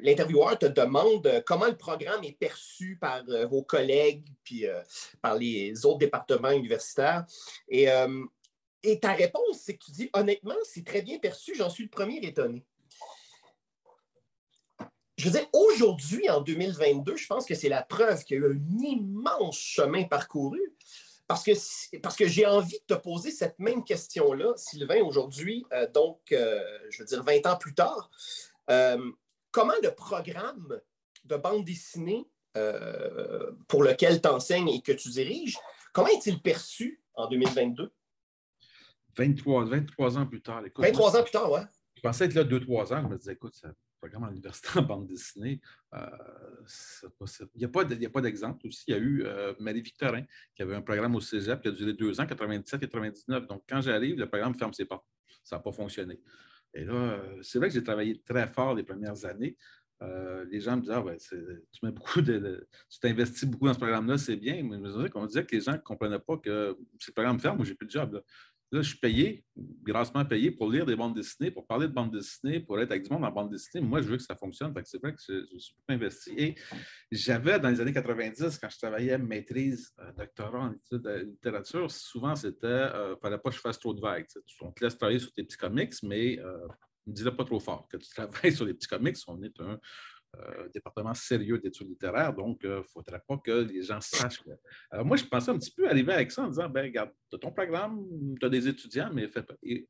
l'intervieweur 0.00 0.58
te 0.58 0.66
demande 0.66 1.26
euh, 1.26 1.40
comment 1.44 1.66
le 1.66 1.76
programme 1.76 2.24
est 2.24 2.38
perçu 2.38 2.98
par 3.00 3.24
vos 3.48 3.62
collègues 3.62 4.26
puis 4.44 4.64
par 5.22 5.36
les 5.36 5.84
autres 5.84 5.98
départements 5.98 6.50
universitaires. 6.50 7.24
Et, 7.68 7.86
et 8.82 9.00
ta 9.00 9.12
réponse, 9.12 9.60
c'est 9.64 9.76
que 9.76 9.84
tu 9.84 9.90
dis 9.92 10.10
honnêtement, 10.12 10.54
c'est 10.64 10.84
très 10.84 11.02
bien 11.02 11.18
perçu, 11.18 11.54
j'en 11.54 11.70
suis 11.70 11.84
le 11.84 11.90
premier 11.90 12.18
étonné. 12.18 12.64
Je 15.16 15.24
veux 15.24 15.32
dire, 15.32 15.48
aujourd'hui, 15.52 16.30
en 16.30 16.40
2022, 16.40 17.16
je 17.16 17.26
pense 17.26 17.44
que 17.44 17.56
c'est 17.56 17.68
la 17.68 17.82
preuve 17.82 18.22
qu'il 18.22 18.40
y 18.40 18.40
a 18.40 18.46
eu 18.46 18.52
un 18.52 18.78
immense 18.78 19.58
chemin 19.58 20.04
parcouru. 20.04 20.60
Parce 21.28 21.44
que, 21.44 21.98
parce 21.98 22.16
que 22.16 22.26
j'ai 22.26 22.46
envie 22.46 22.80
de 22.88 22.94
te 22.94 22.98
poser 22.98 23.30
cette 23.30 23.58
même 23.58 23.84
question-là, 23.84 24.54
Sylvain, 24.56 25.02
aujourd'hui, 25.02 25.66
euh, 25.74 25.86
donc, 25.92 26.32
euh, 26.32 26.58
je 26.88 27.02
veux 27.02 27.04
dire, 27.04 27.22
20 27.22 27.46
ans 27.46 27.56
plus 27.58 27.74
tard. 27.74 28.10
Euh, 28.70 29.12
comment 29.50 29.74
le 29.82 29.90
programme 29.94 30.80
de 31.24 31.36
bande 31.36 31.64
dessinée 31.64 32.26
pour 33.68 33.84
lequel 33.84 34.20
tu 34.20 34.28
enseignes 34.28 34.68
et 34.68 34.82
que 34.82 34.90
tu 34.90 35.10
diriges, 35.10 35.56
comment 35.92 36.08
est-il 36.08 36.42
perçu 36.42 37.00
en 37.14 37.28
2022? 37.28 37.92
23, 39.16 39.64
23 39.66 40.18
ans 40.18 40.26
plus 40.26 40.42
tard. 40.42 40.62
23 40.76 41.16
ans 41.16 41.22
plus 41.22 41.30
tard, 41.30 41.52
oui. 41.52 41.60
Je 41.94 42.00
pensais 42.00 42.24
être 42.24 42.34
là 42.34 42.42
2-3 42.42 42.94
ans. 42.94 43.02
Je 43.02 43.08
me 43.08 43.16
disais, 43.16 43.34
écoute, 43.34 43.54
ça 43.54 43.68
programme 43.98 44.24
à 44.24 44.28
l'université 44.28 44.68
en 44.78 44.82
bande 44.82 45.06
dessinée, 45.06 45.60
euh, 45.94 46.06
il 47.54 47.58
n'y 47.58 47.64
a 47.64 48.10
pas 48.10 48.20
d'exemple 48.20 48.66
aussi. 48.66 48.84
Il 48.88 48.92
y 48.92 48.94
a 48.94 48.98
eu 48.98 49.24
euh, 49.24 49.54
Marie-Victorin 49.60 50.22
qui 50.54 50.62
avait 50.62 50.74
un 50.74 50.82
programme 50.82 51.14
au 51.14 51.20
cégep 51.20 51.60
qui 51.62 51.68
a 51.68 51.72
duré 51.72 51.92
deux 51.92 52.20
ans, 52.20 52.24
97-99. 52.24 53.46
Donc, 53.46 53.64
quand 53.68 53.80
j'arrive, 53.80 54.18
le 54.18 54.28
programme 54.28 54.54
ferme 54.54 54.72
ses 54.72 54.84
portes. 54.84 55.06
Ça 55.44 55.56
n'a 55.56 55.62
pas 55.62 55.72
fonctionné. 55.72 56.20
Et 56.74 56.84
là, 56.84 56.94
euh, 56.94 57.38
c'est 57.42 57.58
vrai 57.58 57.68
que 57.68 57.74
j'ai 57.74 57.82
travaillé 57.82 58.20
très 58.22 58.46
fort 58.46 58.74
les 58.74 58.82
premières 58.84 59.24
années. 59.24 59.56
les 60.50 60.60
gens 60.60 60.76
me 60.76 60.82
disaient, 60.82 60.94
ah, 60.94 61.02
ben, 61.02 61.16
tu 61.18 61.80
mets 61.82 61.90
beaucoup 61.90 62.20
de, 62.20 62.68
tu 62.88 63.00
t'investis 63.00 63.48
beaucoup 63.48 63.66
dans 63.66 63.74
ce 63.74 63.78
programme-là, 63.78 64.18
c'est 64.18 64.36
bien. 64.36 64.62
Mais 64.62 64.76
je 64.76 64.80
me 64.80 64.92
disais 64.92 65.10
qu'on 65.10 65.26
disait 65.26 65.44
que 65.44 65.56
les 65.56 65.62
gens 65.62 65.72
ne 65.72 65.78
comprenaient 65.78 66.20
pas 66.20 66.36
que 66.36 66.76
ce 66.98 67.10
programme 67.10 67.40
ferme, 67.40 67.56
moi, 67.56 67.66
j'ai 67.66 67.74
plus 67.74 67.86
de 67.86 67.92
job. 67.92 68.22
Là, 68.70 68.82
je 68.82 68.88
suis 68.88 68.98
payé, 68.98 69.44
grassement 69.82 70.24
payé 70.26 70.50
pour 70.50 70.70
lire 70.70 70.84
des 70.84 70.94
bandes 70.94 71.14
dessinées, 71.14 71.50
pour 71.50 71.66
parler 71.66 71.88
de 71.88 71.92
bandes 71.92 72.12
dessinées, 72.12 72.60
pour 72.60 72.78
être 72.78 72.90
avec 72.90 73.04
du 73.04 73.10
monde 73.10 73.24
en 73.24 73.30
bande 73.30 73.50
dessinée. 73.50 73.82
Moi, 73.82 74.02
je 74.02 74.08
veux 74.08 74.18
que 74.18 74.22
ça 74.22 74.36
fonctionne. 74.36 74.74
c'est 74.84 75.00
vrai 75.00 75.14
que 75.14 75.18
je, 75.26 75.58
suis 75.58 75.74
beaucoup 75.74 75.92
investi. 75.92 76.34
Et 76.36 76.54
j'avais, 77.10 77.58
dans 77.58 77.70
les 77.70 77.80
années 77.80 77.94
90, 77.94 78.58
quand 78.58 78.68
je 78.68 78.76
travaillais 78.76 79.16
maîtrise, 79.16 79.90
euh, 80.00 80.12
doctorat 80.12 80.60
en 80.60 80.72
études 80.72 81.02
de 81.02 81.30
littérature, 81.30 81.90
souvent, 81.90 82.36
c'était, 82.36 82.66
euh, 82.66 83.16
fallait 83.22 83.38
pas 83.38 83.48
que 83.48 83.56
je 83.56 83.60
fasse 83.60 83.78
trop 83.78 83.94
de 83.94 84.02
vagues. 84.02 84.26
On 84.60 84.70
te 84.70 84.84
laisse 84.84 84.98
travailler 84.98 85.18
sur 85.18 85.32
tes 85.32 85.44
petits 85.44 85.56
comics, 85.56 85.94
mais 86.02 86.38
euh, 86.38 86.68
ne 87.06 87.12
dis 87.14 87.24
pas 87.24 87.44
trop 87.44 87.60
fort. 87.60 87.88
Que 87.88 87.96
tu 87.96 88.08
travailles 88.14 88.54
sur 88.54 88.66
les 88.66 88.74
petits 88.74 88.88
comics, 88.88 89.16
on 89.28 89.42
est 89.42 89.60
un, 89.60 89.80
euh, 90.36 90.68
département 90.74 91.14
sérieux 91.14 91.58
d'études 91.58 91.88
littéraires, 91.88 92.34
donc 92.34 92.60
il 92.62 92.68
euh, 92.68 92.78
ne 92.80 92.82
faudrait 92.82 93.22
pas 93.26 93.38
que 93.38 93.50
les 93.50 93.82
gens 93.82 94.00
sachent. 94.00 94.42
Alors, 94.90 95.06
moi, 95.06 95.16
je 95.16 95.24
pensais 95.24 95.50
un 95.50 95.58
petit 95.58 95.70
peu 95.70 95.88
arriver 95.88 96.12
avec 96.12 96.30
ça 96.30 96.42
en 96.42 96.48
disant 96.48 96.68
ben, 96.68 96.82
regarde, 96.82 97.10
tu 97.30 97.36
as 97.36 97.38
ton 97.38 97.50
programme, 97.50 98.04
tu 98.38 98.44
as 98.44 98.50
des 98.50 98.68
étudiants, 98.68 99.10
mais 99.12 99.30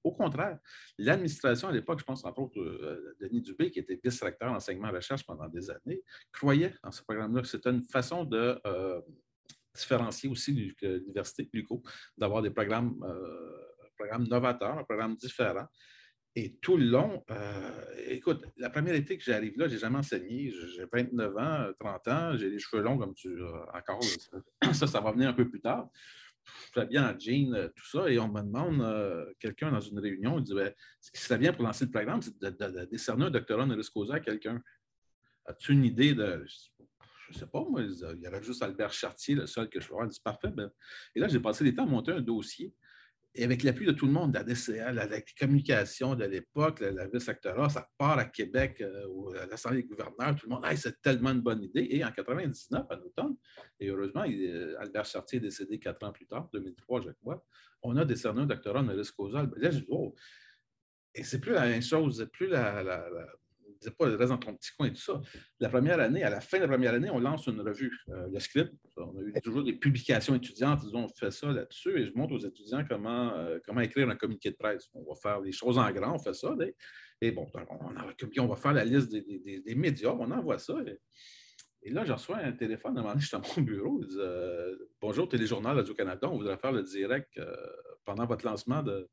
au 0.05 0.13
contraire, 0.13 0.59
l'administration 0.97 1.69
à 1.69 1.73
l'époque, 1.73 1.99
je 1.99 2.05
pense 2.05 2.25
entre 2.25 2.39
autres 2.39 2.61
euh, 2.61 3.17
Denis 3.21 3.43
Dubé, 3.43 3.73
qui 3.73 3.81
était 3.81 3.99
vice-recteur 4.03 4.53
d'enseignement-recherche 4.53 5.27
pendant 5.27 5.49
des 5.49 5.71
années, 5.71 6.03
croyait 6.33 6.73
en 6.85 6.93
ce 6.93 7.03
programme-là 7.03 7.43
que 7.43 7.49
c'était 7.49 7.71
une 7.71 7.85
façon 7.85 8.25
de 8.25 8.61
différencié 9.75 10.31
aussi 10.31 10.53
l'Université 10.81 11.49
Luco, 11.53 11.83
d'avoir 12.17 12.43
des 12.43 12.51
programmes, 12.51 12.97
programmes 13.97 14.27
novateurs, 14.29 14.79
un 14.79 14.85
programme 14.85 15.17
différent. 15.17 15.67
Et 16.37 16.57
tout 16.61 16.77
le 16.77 16.85
long, 16.85 17.25
euh, 17.31 17.85
écoute, 18.07 18.45
la 18.57 18.71
première 18.71 18.95
été 18.95 19.17
que 19.19 19.25
j'arrive 19.25 19.59
là, 19.59 19.67
je 19.67 19.75
n'ai 19.75 19.81
jamais 19.81 19.99
enseigné. 19.99 20.53
J'ai 20.77 20.85
29 20.93 21.37
ans, 21.37 21.67
30 21.81 22.09
ans, 22.09 22.37
j'ai 22.37 22.51
les 22.51 22.59
cheveux 22.59 22.83
longs 22.83 22.99
comme 22.99 23.15
tu 23.15 23.29
euh, 23.29 23.51
encore. 23.75 24.01
Ça, 24.73 24.87
ça 24.87 25.01
va 25.01 25.13
venir 25.13 25.31
un 25.31 25.33
peu 25.33 25.49
plus 25.49 25.61
tard. 25.61 25.89
Je 26.75 26.81
bien 26.83 27.11
en 27.11 27.19
jean, 27.19 27.55
euh, 27.55 27.69
tout 27.77 27.85
ça, 27.85 28.09
et 28.09 28.19
on 28.19 28.29
me 28.29 28.41
demande, 28.41 29.35
quelqu'un 29.39 29.71
dans 29.71 29.81
une 29.81 29.99
réunion, 29.99 30.39
il 30.39 30.45
dit 30.45 30.55
ben, 30.55 30.73
Ce 31.01 31.11
qui 31.11 31.21
serait 31.21 31.39
bien 31.39 31.53
pour 31.53 31.65
lancer 31.65 31.85
le 31.85 31.91
programme, 31.91 32.23
c'est 32.23 32.39
de, 32.41 32.85
décerner 32.87 33.27
un 33.27 33.31
doctorat 33.31 33.65
honoris 33.65 33.91
causa 33.91 34.15
à 34.15 34.21
quelqu'un. 34.21 34.63
As-tu 35.45 35.73
une 35.73 35.85
idée 35.85 36.15
de. 36.15 36.45
Je 36.47 37.35
ne 37.35 37.39
sais 37.41 37.47
pas, 37.47 37.63
moi, 37.69 37.83
il 37.83 38.21
y 38.23 38.27
avait 38.27 38.43
juste 38.43 38.63
Albert 38.63 38.93
Chartier, 38.93 39.35
le 39.35 39.47
seul 39.47 39.69
que 39.69 39.81
je 39.81 39.89
vois. 39.89 40.05
Il 40.05 40.11
dit 40.11 40.21
Parfait. 40.23 40.49
Ben. 40.49 40.71
Et 41.15 41.21
là, 41.21 41.29
j'ai 41.29 41.41
passé 41.41 41.65
des 41.65 41.75
temps 41.75 41.83
à 41.83 41.87
monter 41.87 42.13
un 42.13 42.21
dossier 42.21 42.73
et 43.39 43.45
avec 43.45 43.63
l'appui 43.63 43.87
de 43.87 43.93
tout 43.93 44.07
le 44.07 44.13
monde, 44.13 44.35
la 44.35 44.43
DCA, 44.43 44.91
la, 44.91 45.07
communication 45.39 46.17
de 46.17 46.25
l'époque, 46.25 46.81
la, 46.81 47.07
vice-actorat, 47.07 47.69
ça 47.69 47.89
part 47.97 48.19
à 48.19 48.25
Québec, 48.25 48.81
euh, 48.81 49.41
à 49.41 49.47
l'Assemblée 49.47 49.83
des 49.83 49.89
gouverneurs, 49.89 50.35
tout 50.35 50.49
le 50.49 50.57
monde, 50.57 50.67
c'est 50.75 51.01
tellement 51.01 51.31
une 51.31 51.41
bonne 51.41 51.63
idée. 51.63 51.87
Et 51.89 52.05
en 52.05 52.11
99, 52.11 52.85
en 52.91 52.97
automne, 52.97 53.37
et 53.79 53.91
heureusement, 53.91 54.25
euh, 54.29 54.75
Albert 54.81 55.05
Chartier 55.05 55.39
est 55.39 55.43
décédé 55.43 55.79
quatre 55.79 56.05
ans 56.05 56.11
plus 56.11 56.27
tard, 56.27 56.49
2003, 56.53 57.03
je 57.03 57.11
crois, 57.11 57.45
on 57.83 57.97
a 57.97 58.05
décerné 58.05 58.43
un 58.43 58.47
doctorat 58.47 58.81
honoris 58.81 59.13
causa. 59.13 59.49
Là, 59.57 59.71
je 59.71 59.79
dis, 59.79 59.87
oh, 59.89 60.17
et 61.15 61.23
c'est 61.23 61.39
plus 61.41 61.53
la 61.53 61.69
même 61.69 61.83
chose, 61.83 62.29
plus 62.33 62.49
la, 62.49 63.07
disais 63.79 63.91
pas, 63.91 64.07
reste 64.07 64.31
dans 64.31 64.39
ton 64.39 64.55
petit 64.55 64.71
coin 64.77 64.89
et 64.89 64.93
tout 64.93 65.01
ça. 65.01 65.21
La 65.61 65.69
première 65.69 66.01
année, 66.01 66.23
à 66.23 66.31
la 66.31 66.41
fin 66.41 66.59
de 66.59 66.63
la 66.63 66.69
première 66.69 66.95
année, 66.95 67.11
on 67.11 67.19
lance 67.19 67.47
une 67.47 67.61
revue, 67.61 67.93
euh, 68.11 68.29
le 68.33 68.41
script. 68.41 68.73
On 68.97 69.17
a 69.17 69.23
eu 69.23 69.33
toujours 69.43 69.65
des 69.65 69.75
publications 69.75 70.35
étudiantes, 70.35 70.81
ils 70.85 70.97
ont 70.97 71.09
fait 71.09 71.31
ça 71.31 71.49
là-dessus, 71.53 72.01
et 72.01 72.07
je 72.07 72.13
montre 72.15 72.35
aux 72.35 72.39
étudiants 72.39 72.85
comment, 72.89 73.35
euh, 73.35 73.59
comment 73.65 73.81
écrire 73.81 74.09
un 74.09 74.17
communiqué 74.17 74.51
de 74.51 74.57
presse. 74.57 74.89
On 74.95 75.03
va 75.03 75.15
faire 75.21 75.41
les 75.41 75.53
choses 75.53 75.79
en 75.79 75.91
grand, 75.93 76.15
on 76.15 76.19
fait 76.19 76.35
ça. 76.35 76.55
Et 77.21 77.33
bon, 77.33 77.47
on, 77.55 78.43
on 78.43 78.47
va 78.47 78.57
faire 78.57 78.73
la 78.73 78.85
liste 78.85 79.11
des, 79.11 79.75
médias, 79.75 80.11
on 80.11 80.31
envoie 80.31 80.59
ça. 80.59 80.75
Et, 81.83 81.91
là, 81.91 82.05
je 82.05 82.13
reçois 82.13 82.39
un 82.39 82.53
téléphone, 82.53 82.97
à 82.99 83.01
un 83.01 83.05
moment 83.05 83.15
donné, 83.15 83.27
à 83.33 83.41
mon 83.57 83.63
bureau, 83.63 84.01
ils 84.03 84.09
disent 84.09 84.19
euh, 84.21 84.77
Bonjour, 85.01 85.29
Téléjournal 85.29 85.77
Radio-Canada, 85.77 86.29
on 86.31 86.37
voudrait 86.37 86.59
faire 86.59 86.73
le 86.73 86.83
direct 86.83 87.41
pendant 88.05 88.27
votre 88.27 88.45
lancement 88.45 88.83
de. 88.83 89.09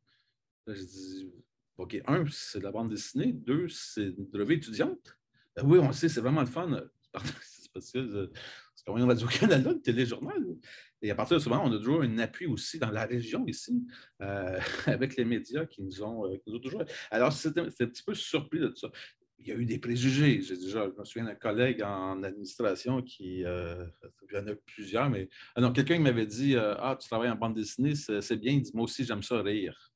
je 0.67 0.73
dis 0.73 1.31
OK, 1.77 2.01
un, 2.07 2.23
c'est 2.31 2.59
de 2.59 2.63
la 2.63 2.71
bande 2.71 2.89
dessinée. 2.89 3.33
Deux, 3.33 3.67
c'est 3.67 4.13
une 4.17 4.29
revue 4.33 4.55
étudiante. 4.55 5.17
Ben 5.55 5.63
oui, 5.65 5.79
on 5.79 5.91
sait, 5.91 6.09
c'est 6.09 6.21
vraiment 6.21 6.41
le 6.41 6.47
fun. 6.47 6.69
C'est 7.41 7.71
facile. 7.71 8.29
C'est 8.75 8.85
comme 8.85 9.01
Radio-Canada, 9.01 9.69
un 9.69 9.77
téléjournal. 9.77 10.57
Et 11.01 11.11
à 11.11 11.15
partir 11.15 11.37
de 11.37 11.41
ce 11.41 11.49
moment, 11.49 11.63
on 11.65 11.73
a 11.73 11.77
toujours 11.77 12.01
un 12.01 12.17
appui 12.19 12.45
aussi 12.45 12.79
dans 12.79 12.91
la 12.91 13.05
région 13.05 13.45
ici, 13.47 13.85
euh, 14.21 14.59
avec 14.85 15.15
les 15.15 15.25
médias 15.25 15.65
qui 15.65 15.81
nous 15.81 16.03
ont, 16.03 16.25
euh, 16.25 16.37
toujours. 16.61 16.83
Alors, 17.11 17.31
c'est 17.31 17.57
un, 17.57 17.65
petit 17.65 18.03
peu 18.03 18.13
surpris 18.13 18.59
de 18.59 18.67
tout 18.67 18.77
ça. 18.77 18.91
Il 19.39 19.47
y 19.47 19.51
a 19.51 19.55
eu 19.55 19.65
des 19.65 19.79
préjugés. 19.79 20.41
J'ai 20.41 20.55
déjà, 20.57 20.89
je 20.89 20.99
me 20.99 21.05
souviens 21.05 21.25
d'un 21.25 21.35
collègue 21.35 21.83
en 21.83 22.23
administration 22.23 23.01
qui, 23.01 23.45
euh, 23.45 23.85
il 24.31 24.35
y 24.35 24.39
en 24.39 24.47
a 24.47 24.55
plusieurs, 24.55 25.09
mais 25.09 25.29
non, 25.57 25.71
quelqu'un 25.71 25.99
m'avait 25.99 26.25
dit 26.25 26.55
Ah, 26.57 26.97
tu 26.99 27.07
travailles 27.07 27.29
en 27.29 27.35
bande 27.35 27.53
dessinée, 27.53 27.95
c'est 27.95 28.37
bien. 28.37 28.53
Il 28.53 28.61
dit 28.61 28.71
Moi 28.73 28.85
aussi, 28.85 29.03
j'aime 29.03 29.21
ça 29.21 29.41
rire. 29.41 29.94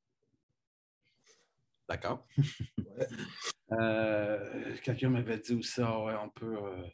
D'accord. 1.89 2.27
Euh, 3.71 4.75
quelqu'un 4.83 5.09
m'avait 5.09 5.37
dit 5.37 5.53
aussi, 5.53 5.79
ouais, 5.79 6.15
on 6.23 6.29
peut. 6.29 6.57
Euh, 6.57 6.87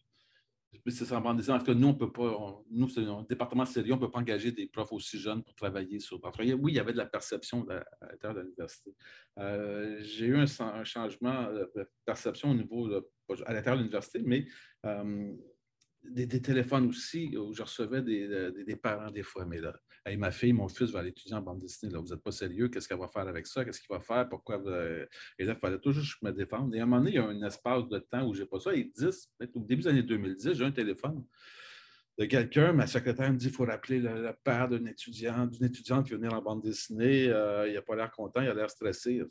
c'est 0.89 1.09
en 1.13 1.21
bande 1.21 1.37
dessinée. 1.37 1.55
En 1.55 1.59
tout 1.59 1.67
cas, 1.67 1.73
nous, 1.73 1.87
on 1.87 1.93
peut 1.93 2.11
pas. 2.11 2.61
nous, 2.69 2.89
c'est 2.89 3.05
un 3.05 3.25
département 3.29 3.65
sérieux, 3.65 3.93
on 3.93 3.95
ne 3.95 4.01
peut 4.01 4.11
pas 4.11 4.19
engager 4.19 4.51
des 4.51 4.67
profs 4.67 4.91
aussi 4.91 5.17
jeunes 5.17 5.41
pour 5.41 5.55
travailler 5.55 6.01
sur. 6.01 6.19
Oui, 6.39 6.73
il 6.73 6.75
y 6.75 6.79
avait 6.79 6.91
de 6.91 6.97
la 6.97 7.05
perception 7.05 7.65
à 7.69 8.07
l'intérieur 8.11 8.35
de 8.35 8.41
l'université. 8.41 8.93
Euh, 9.39 9.99
j'ai 10.01 10.25
eu 10.25 10.37
un, 10.37 10.83
changement 10.83 11.43
de 11.53 11.89
perception 12.03 12.51
au 12.51 12.55
niveau 12.55 12.93
à 13.45 13.53
l'intérieur 13.53 13.77
de 13.77 13.83
l'université, 13.83 14.21
mais 14.25 14.45
des, 16.03 16.41
téléphones 16.41 16.87
aussi 16.87 17.37
où 17.37 17.53
je 17.53 17.63
recevais 17.63 18.01
des, 18.01 18.75
parents 18.75 19.11
des 19.11 19.23
fois. 19.23 19.45
Mais 19.45 19.61
là, 19.61 19.73
ma 20.17 20.31
fille, 20.31 20.53
mon 20.53 20.67
fils 20.67 20.91
va 20.91 20.99
aller 20.99 21.09
étudier 21.09 21.35
en 21.35 21.41
bande 21.41 21.59
dessinée. 21.59 21.91
Vous 21.95 22.09
n'êtes 22.09 22.21
pas 22.21 22.31
sérieux? 22.31 22.69
Qu'est-ce 22.69 22.87
qu'elle 22.87 22.99
va 22.99 23.07
faire 23.07 23.27
avec 23.27 23.47
ça? 23.47 23.65
Qu'est-ce 23.65 23.81
qu'il 23.81 23.93
va 23.93 23.99
faire? 23.99 24.29
Pourquoi? 24.29 24.57
Et 25.39 25.45
là, 25.45 25.53
il 25.53 25.59
fallait 25.59 25.79
toujours 25.79 26.05
me 26.21 26.31
défende. 26.31 26.75
Et 26.75 26.79
à 26.79 26.83
un 26.83 26.85
moment 26.85 26.99
donné, 26.99 27.11
il 27.11 27.15
y 27.15 27.19
a 27.19 27.25
un 27.25 27.41
espace 27.41 27.87
de 27.87 27.97
temps 27.99 28.27
où 28.27 28.33
je 28.33 28.41
n'ai 28.41 28.47
pas 28.47 28.59
ça. 28.59 28.73
Et 28.75 28.83
10, 28.83 29.31
au 29.55 29.59
début 29.61 29.81
des 29.81 29.87
années 29.87 30.03
2010, 30.03 30.53
j'ai 30.53 30.65
un 30.65 30.71
téléphone 30.71 31.25
de 32.19 32.25
quelqu'un. 32.25 32.71
Ma 32.73 32.85
secrétaire 32.85 33.31
me 33.31 33.37
dit 33.37 33.47
qu'il 33.47 33.55
faut 33.55 33.65
rappeler 33.65 33.99
le, 33.99 34.31
père 34.43 34.69
d'une 34.69 34.87
étudiante, 34.87 35.51
d'une 35.51 35.65
étudiante 35.65 36.05
qui 36.05 36.13
venir 36.13 36.33
en 36.33 36.41
bande 36.41 36.61
dessinée. 36.61 37.27
Euh, 37.29 37.67
il 37.67 37.73
n'a 37.73 37.81
pas 37.81 37.95
l'air 37.95 38.11
content, 38.11 38.41
il 38.41 38.49
a 38.49 38.53
l'air 38.53 38.69
stressé 38.69 39.23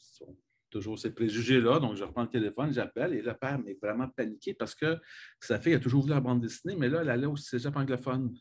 toujours 0.74 0.98
ces 0.98 1.14
préjugés-là. 1.14 1.78
Donc, 1.78 1.96
je 1.96 2.02
reprends 2.02 2.22
le 2.22 2.28
téléphone, 2.28 2.72
j'appelle 2.72 3.14
et 3.14 3.22
le 3.22 3.32
père 3.34 3.58
m'est 3.60 3.78
vraiment 3.80 4.08
paniqué 4.08 4.54
parce 4.54 4.74
que 4.74 4.98
sa 5.38 5.60
fille 5.60 5.74
a 5.74 5.78
toujours 5.78 6.02
voulu 6.02 6.14
la 6.14 6.20
bande 6.20 6.40
dessinée, 6.40 6.74
mais 6.76 6.88
là, 6.88 7.02
elle 7.02 7.10
allait 7.10 7.26
au 7.26 7.36
cégep 7.36 7.76
anglophone. 7.76 8.34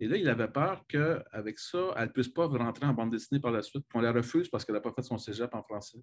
Et 0.00 0.06
là, 0.06 0.16
il 0.16 0.28
avait 0.28 0.48
peur 0.48 0.84
qu'avec 0.88 1.58
ça, 1.58 1.92
elle 1.96 2.04
ne 2.04 2.12
puisse 2.12 2.28
pas 2.28 2.46
rentrer 2.46 2.86
en 2.86 2.94
bande 2.94 3.10
dessinée 3.10 3.40
par 3.40 3.50
la 3.50 3.62
suite, 3.62 3.84
qu'on 3.92 4.00
la 4.00 4.12
refuse 4.12 4.48
parce 4.48 4.64
qu'elle 4.64 4.76
n'a 4.76 4.80
pas 4.80 4.92
fait 4.92 5.02
son 5.02 5.18
cégep 5.18 5.54
en 5.54 5.62
français. 5.62 5.98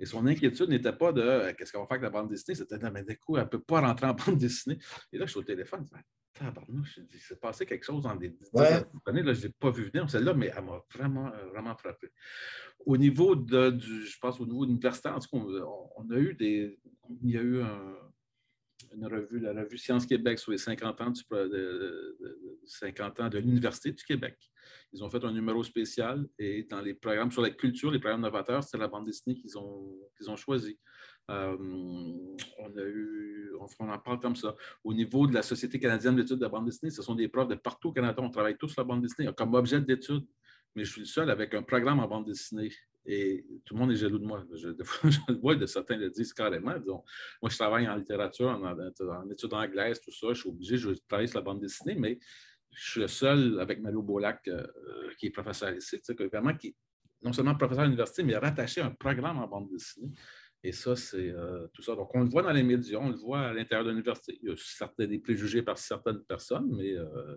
Et 0.00 0.06
son 0.06 0.26
inquiétude 0.26 0.68
n'était 0.70 0.92
pas 0.92 1.12
de 1.12 1.20
euh, 1.20 1.52
qu'est-ce 1.52 1.72
qu'on 1.72 1.80
va 1.80 1.86
faire 1.86 1.98
avec 1.98 2.02
la 2.02 2.10
bande 2.10 2.28
dessinée, 2.28 2.56
c'était 2.56 2.78
de 2.78 2.88
mais 2.88 3.04
du 3.04 3.16
coup, 3.18 3.36
elle 3.36 3.44
ne 3.44 3.48
peut 3.48 3.62
pas 3.62 3.80
rentrer 3.80 4.06
en 4.06 4.14
bande 4.26 4.38
dessinée. 4.38 4.78
Et 5.12 5.18
là, 5.18 5.26
je 5.26 5.30
suis 5.30 5.40
au 5.40 5.44
téléphone, 5.44 5.86
je 6.40 7.00
dis, 7.02 7.18
c'est 7.20 7.40
passé 7.40 7.64
quelque 7.64 7.84
chose 7.84 8.02
dans 8.02 8.16
des 8.16 8.36
années, 9.06 9.22
là, 9.22 9.32
je 9.32 9.40
ne 9.40 9.46
l'ai 9.46 9.52
pas 9.52 9.70
vu 9.70 9.90
venir, 9.90 10.10
celle-là, 10.10 10.34
mais 10.34 10.50
elle 10.56 10.64
m'a 10.64 10.80
vraiment, 10.92 11.28
euh, 11.28 11.46
vraiment 11.46 11.76
frappé. 11.76 12.08
Au 12.84 12.96
niveau 12.96 13.36
de, 13.36 13.70
du, 13.70 14.04
je 14.06 14.18
pense 14.18 14.40
au 14.40 14.46
niveau 14.46 14.64
universitaire, 14.64 15.14
en 15.14 15.20
tout 15.20 15.28
cas, 15.30 15.64
on, 15.96 16.10
a 16.10 16.16
eu 16.16 16.34
des, 16.34 16.78
il 17.22 17.30
y 17.30 17.38
a 17.38 17.42
eu 17.42 17.62
un, 17.62 17.94
une 18.96 19.06
revue, 19.06 19.40
la 19.40 19.52
revue 19.52 19.78
Sciences 19.78 20.06
Québec 20.06 20.38
sur 20.38 20.52
les 20.52 20.58
50 20.58 21.00
ans, 21.00 21.10
de, 21.10 22.18
50 22.66 23.20
ans 23.20 23.28
de 23.28 23.38
l'Université 23.38 23.92
du 23.92 24.04
Québec. 24.04 24.36
Ils 24.92 25.02
ont 25.02 25.10
fait 25.10 25.24
un 25.24 25.32
numéro 25.32 25.62
spécial 25.62 26.26
et 26.38 26.64
dans 26.64 26.80
les 26.80 26.94
programmes 26.94 27.30
sur 27.30 27.42
la 27.42 27.50
culture, 27.50 27.90
les 27.90 27.98
programmes 27.98 28.22
novateurs, 28.22 28.62
c'est 28.62 28.78
la 28.78 28.88
bande 28.88 29.06
dessinée 29.06 29.34
qu'ils 29.34 29.58
ont, 29.58 29.94
qu'ils 30.16 30.30
ont 30.30 30.36
choisi. 30.36 30.78
Euh, 31.30 31.56
on 32.58 32.76
a 32.76 32.82
eu, 32.82 33.52
on, 33.78 33.88
en 33.88 33.98
parle 33.98 34.20
comme 34.20 34.36
ça. 34.36 34.54
Au 34.82 34.92
niveau 34.92 35.26
de 35.26 35.34
la 35.34 35.42
Société 35.42 35.78
canadienne 35.78 36.16
d'études 36.16 36.36
de 36.36 36.42
la 36.42 36.48
bande 36.48 36.66
dessinée, 36.66 36.90
ce 36.90 37.02
sont 37.02 37.14
des 37.14 37.28
profs 37.28 37.48
de 37.48 37.54
partout 37.54 37.88
au 37.88 37.92
Canada. 37.92 38.22
On 38.22 38.30
travaille 38.30 38.56
tous 38.56 38.76
la 38.76 38.84
bande 38.84 39.02
dessinée 39.02 39.28
comme 39.36 39.54
objet 39.54 39.80
d'étude, 39.80 40.26
mais 40.74 40.84
je 40.84 40.92
suis 40.92 41.00
le 41.00 41.06
seul 41.06 41.30
avec 41.30 41.54
un 41.54 41.62
programme 41.62 42.00
en 42.00 42.08
bande 42.08 42.26
dessinée. 42.26 42.72
Et 43.06 43.44
tout 43.64 43.74
le 43.74 43.80
monde 43.80 43.92
est 43.92 43.96
jaloux 43.96 44.18
de 44.18 44.26
moi. 44.26 44.44
Je, 44.54 44.68
le 45.28 45.34
vois, 45.40 45.54
de 45.56 45.66
certains 45.66 45.96
le 45.96 46.10
disent 46.10 46.32
carrément. 46.32 46.74
moi, 46.86 47.50
je 47.50 47.56
travaille 47.56 47.88
en 47.88 47.96
littérature, 47.96 48.48
en, 48.48 49.30
études 49.30 49.52
anglaises, 49.52 50.00
tout 50.00 50.10
ça. 50.10 50.28
Je 50.30 50.40
suis 50.40 50.48
obligé, 50.48 50.76
je 50.76 50.90
travaille 51.08 51.28
sur 51.28 51.38
la 51.38 51.44
bande 51.44 51.60
dessinée, 51.60 51.94
mais 51.94 52.18
je 52.70 52.90
suis 52.90 53.00
le 53.00 53.08
seul 53.08 53.60
avec 53.60 53.80
Mario 53.80 54.02
Bolac 54.02 54.48
euh, 54.48 54.66
qui 55.18 55.26
est 55.26 55.30
professeur 55.30 55.74
ici, 55.74 56.00
vraiment 56.32 56.54
qui 56.56 56.74
non 57.22 57.32
seulement 57.32 57.54
professeur 57.54 57.82
à 57.82 57.86
l'université, 57.86 58.22
mais 58.22 58.36
rattaché 58.36 58.80
à 58.80 58.86
un 58.86 58.90
programme 58.90 59.38
en 59.38 59.48
bande 59.48 59.70
dessinée. 59.70 60.12
Et 60.62 60.72
ça, 60.72 60.96
c'est 60.96 61.30
euh, 61.30 61.66
tout 61.74 61.82
ça. 61.82 61.94
Donc, 61.94 62.14
on 62.14 62.20
le 62.20 62.28
voit 62.28 62.42
dans 62.42 62.52
les 62.52 62.62
médias, 62.62 62.98
on 62.98 63.10
le 63.10 63.16
voit 63.16 63.40
à 63.40 63.52
l'intérieur 63.52 63.84
de 63.84 63.90
l'université. 63.90 64.38
Il 64.42 64.48
y 64.48 64.52
a 64.52 65.06
des 65.06 65.18
préjugés 65.18 65.62
par 65.62 65.76
certaines 65.76 66.22
personnes, 66.24 66.74
mais 66.74 66.94
euh, 66.94 67.36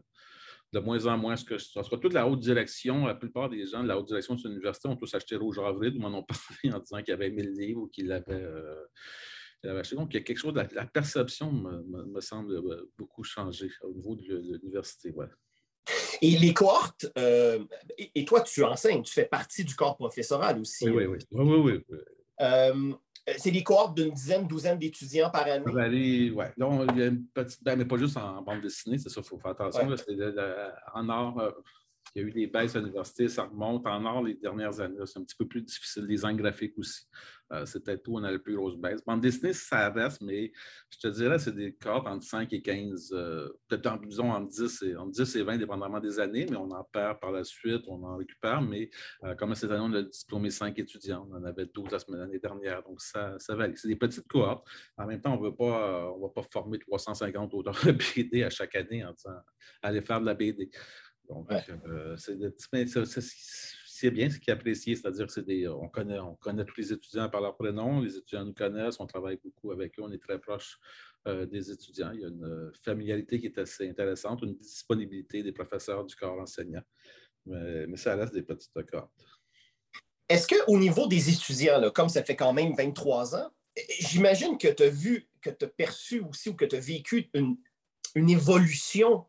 de 0.74 0.80
moins 0.80 1.06
en 1.06 1.18
moins, 1.18 1.36
ce 1.36 1.46
que 1.46 1.58
ce 1.58 1.72
sera 1.72 1.98
toute 1.98 2.14
la 2.14 2.28
haute 2.28 2.40
direction, 2.40 3.06
la 3.06 3.16
plupart 3.16 3.50
des 3.50 3.66
gens 3.66 3.84
de 3.84 3.88
la 3.88 3.98
haute 3.98 4.08
direction 4.08 4.36
de 4.36 4.48
l'université 4.48 4.90
ont 4.90 4.96
tous 4.96 5.14
acheté 5.14 5.36
Rouge 5.36 5.60
Avril 5.60 5.96
ou 5.96 6.00
m'en 6.00 6.18
ont 6.18 6.24
parlé 6.24 6.76
en 6.76 6.80
disant 6.80 6.98
qu'il 6.98 7.10
y 7.10 7.14
avait 7.14 7.30
1000 7.30 7.52
livres 7.54 7.82
ou 7.82 7.88
qu'il 7.88 8.08
l'avaient 8.08 8.44
euh, 9.66 9.80
acheté. 9.80 9.96
Donc, 9.96 10.14
il 10.14 10.18
y 10.18 10.20
a 10.20 10.24
quelque 10.24 10.38
chose 10.38 10.54
la, 10.54 10.86
perception, 10.86 11.52
me, 11.52 12.22
semble, 12.22 12.56
euh, 12.56 12.92
beaucoup 12.98 13.24
changé 13.24 13.70
au 13.82 13.94
niveau 13.94 14.16
de 14.16 14.58
l'université. 14.62 15.14
Et 16.22 16.38
les 16.38 16.54
cohortes, 16.54 17.08
euh, 17.18 17.64
et, 17.98 18.26
toi, 18.26 18.42
tu 18.42 18.64
enseignes, 18.64 19.04
tu 19.04 19.14
fais 19.14 19.26
partie 19.26 19.64
du 19.64 19.76
corps 19.76 19.96
professoral 19.96 20.60
aussi. 20.60 20.90
Oui, 20.90 21.06
oui, 21.06 21.18
oui. 21.32 21.44
oui, 21.64 21.84
oui, 22.40 22.98
c'est 23.38 23.52
des 23.52 23.64
cohortes 23.64 23.98
d'une 23.98 24.14
dizaine, 24.14 24.48
douzaine 24.48 24.78
d'étudiants 24.78 25.30
par 25.30 25.44
année. 25.44 25.64
oui. 26.34 26.46
il 26.58 26.98
y 26.98 27.04
a 27.04 27.08
une 27.08 27.26
petite, 27.26 27.64
ben, 27.64 27.78
mais 27.78 27.86
pas 27.86 27.98
juste 27.98 28.18
en 28.18 28.42
bande 28.42 28.62
dessinée, 28.62 28.98
c'est 28.98 29.10
ça, 29.10 29.22
il 29.22 29.28
faut 29.28 29.38
faire 29.38 29.52
attention. 29.52 29.88
en 30.94 31.10
art, 31.10 31.54
il 32.18 32.22
y 32.22 32.26
a 32.26 32.28
eu 32.30 32.32
des 32.32 32.48
baisses 32.48 32.76
à 32.76 32.80
l'université, 32.80 33.28
ça 33.28 33.44
remonte. 33.44 33.86
En 33.86 34.04
or, 34.04 34.24
les 34.24 34.34
dernières 34.34 34.80
années, 34.80 34.98
c'est 35.06 35.20
un 35.20 35.24
petit 35.24 35.36
peu 35.36 35.48
plus 35.48 35.62
difficile. 35.62 36.04
Les 36.06 36.26
angles 36.26 36.42
graphiques 36.42 36.76
aussi. 36.78 37.04
Euh, 37.54 37.64
peut-être 37.66 38.08
où 38.08 38.18
on 38.18 38.24
a 38.24 38.32
le 38.32 38.40
plus 38.40 38.56
grosse 38.56 38.76
baisse. 38.76 39.06
Bande 39.06 39.22
dessinée, 39.22 39.54
ça 39.54 39.90
reste, 39.90 40.22
mais 40.22 40.52
je 40.90 40.98
te 40.98 41.08
dirais, 41.08 41.38
c'est 41.40 41.56
des 41.56 41.74
cartes 41.76 42.08
entre 42.08 42.26
5 42.26 42.52
et 42.52 42.62
15, 42.62 43.12
euh, 43.14 43.50
peut-être 43.70 44.02
disons 44.02 44.32
entre 44.32 44.48
10, 44.48 44.82
et, 44.82 44.96
entre 44.98 45.12
10 45.12 45.36
et 45.36 45.44
20, 45.44 45.58
dépendamment 45.58 46.00
des 46.00 46.20
années, 46.20 46.46
mais 46.50 46.58
on 46.58 46.72
en 46.72 46.84
perd 46.84 47.20
par 47.20 47.32
la 47.32 47.44
suite, 47.44 47.84
on 47.88 48.04
en 48.04 48.18
récupère. 48.18 48.62
Mais 48.62 48.90
euh, 49.24 49.36
comme 49.36 49.54
cette 49.56 49.72
année, 49.72 49.86
on 49.86 49.94
a 49.94 50.02
diplômé 50.02 50.50
5 50.50 50.78
étudiants. 50.80 51.26
On 51.32 51.36
en 51.36 51.44
avait 51.46 51.68
12 51.68 51.92
la 51.92 52.00
semaine 52.00 52.20
l'année 52.22 52.40
dernière, 52.40 52.84
donc 52.84 53.00
ça, 53.00 53.38
ça 53.38 53.56
varie. 53.56 53.74
C'est 53.76 53.88
des 53.88 53.96
petites 53.96 54.28
cohortes. 54.28 54.68
En 54.98 55.06
même 55.06 55.22
temps, 55.22 55.36
on 55.36 55.42
ne 55.42 55.50
va 55.50 56.30
pas 56.34 56.42
former 56.52 56.80
350 56.80 57.54
auteurs 57.54 57.80
de 57.86 57.92
BD 57.92 58.44
à 58.44 58.50
chaque 58.50 58.76
année 58.76 59.06
en 59.06 59.14
disant 59.14 59.38
allez 59.82 60.02
faire 60.02 60.20
de 60.20 60.26
la 60.26 60.34
BD. 60.34 60.70
Donc, 61.30 61.50
c'est 62.18 64.12
bien 64.12 64.30
ce 64.30 64.40
qui 64.40 64.50
est 64.50 64.54
apprécié, 64.54 64.96
c'est-à-dire 64.96 65.28
qu'on 65.28 65.90
connaît, 65.90 66.20
on 66.20 66.36
connaît 66.36 66.66
tous 66.66 66.78
les 66.78 66.94
étudiants 66.94 67.30
par 67.30 67.42
leur 67.42 67.56
prénom, 67.56 68.02
les 68.02 68.16
étudiants 68.16 68.46
nous 68.46 68.54
connaissent, 68.54 69.00
on 69.00 69.08
travaille 69.08 69.40
beaucoup 69.44 69.72
avec 69.72 69.98
eux, 69.98 70.04
on 70.04 70.12
est 70.12 70.22
très 70.22 70.40
proche 70.40 70.80
des 71.26 71.72
étudiants. 71.72 72.12
Il 72.14 72.22
y 72.22 72.26
a 72.26 72.28
une 72.28 72.72
familiarité 72.86 73.40
qui 73.40 73.48
est 73.48 73.58
assez 73.58 73.90
intéressante, 73.90 74.42
une 74.44 74.56
disponibilité 74.56 75.44
des 75.44 75.52
professeurs 75.52 76.06
du 76.06 76.16
corps 76.16 76.40
enseignant, 76.40 76.84
mais, 77.46 77.98
ça 77.98 78.16
reste 78.16 78.34
des 78.34 78.44
petites 78.44 78.72
cohortes. 78.74 79.12
Est-ce 80.30 80.48
qu'au 80.48 80.78
niveau 80.78 81.08
des 81.08 81.30
étudiants, 81.30 81.90
comme 81.92 82.10
ça 82.10 82.24
fait 82.24 82.36
quand 82.36 82.54
même 82.54 82.74
23 82.76 83.36
ans, 83.36 83.50
j'imagine 84.00 84.58
que 84.58 84.68
tu 84.68 84.84
as 84.84 84.90
vu, 84.90 85.30
que 85.42 85.50
tu 85.50 85.66
as 85.66 85.70
perçu 85.70 86.20
aussi 86.22 86.50
ou 86.50 86.56
que 86.56 86.66
tu 86.66 86.76
as 86.76 86.80
vécu 86.80 87.30
une, 87.34 87.58
une 88.16 88.30
évolution 88.30 89.26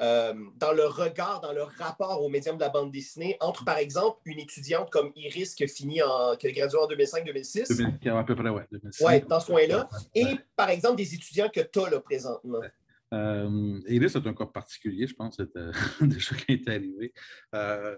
euh, 0.00 0.34
dans 0.56 0.72
le 0.72 0.86
regard, 0.86 1.40
dans 1.40 1.52
le 1.52 1.62
rapport 1.62 2.22
au 2.22 2.28
médium 2.28 2.56
de 2.56 2.60
la 2.60 2.68
bande 2.68 2.90
dessinée 2.90 3.36
entre, 3.40 3.64
par 3.64 3.78
exemple, 3.78 4.18
une 4.26 4.38
étudiante 4.38 4.90
comme 4.90 5.10
Iris 5.16 5.54
qui 5.54 5.64
a 5.64 5.68
fini 5.68 6.02
en, 6.02 6.36
qui 6.36 6.46
a 6.46 6.52
gradué 6.52 6.78
en 6.78 6.86
2005-2006. 6.88 8.10
À 8.10 8.24
peu 8.24 8.36
près, 8.36 8.50
oui. 8.50 8.62
Oui, 9.00 9.20
dans 9.28 9.40
ce 9.40 9.46
coin-là. 9.46 9.88
Et, 10.14 10.36
par 10.54 10.68
exemple, 10.68 10.96
des 10.96 11.14
étudiants 11.14 11.48
que 11.48 11.60
tu 11.60 11.80
as 11.80 11.90
là 11.90 12.00
présentement. 12.00 12.60
Euh, 13.14 13.80
Iris 13.86 14.16
est 14.16 14.26
un 14.26 14.34
cas 14.34 14.46
particulier, 14.46 15.06
je 15.06 15.14
pense, 15.14 15.36
c'est 15.36 15.56
euh, 15.56 15.72
déjà 16.00 16.34
qui 16.34 16.52
est 16.52 16.68
arrivé. 16.68 17.12
Euh, 17.54 17.96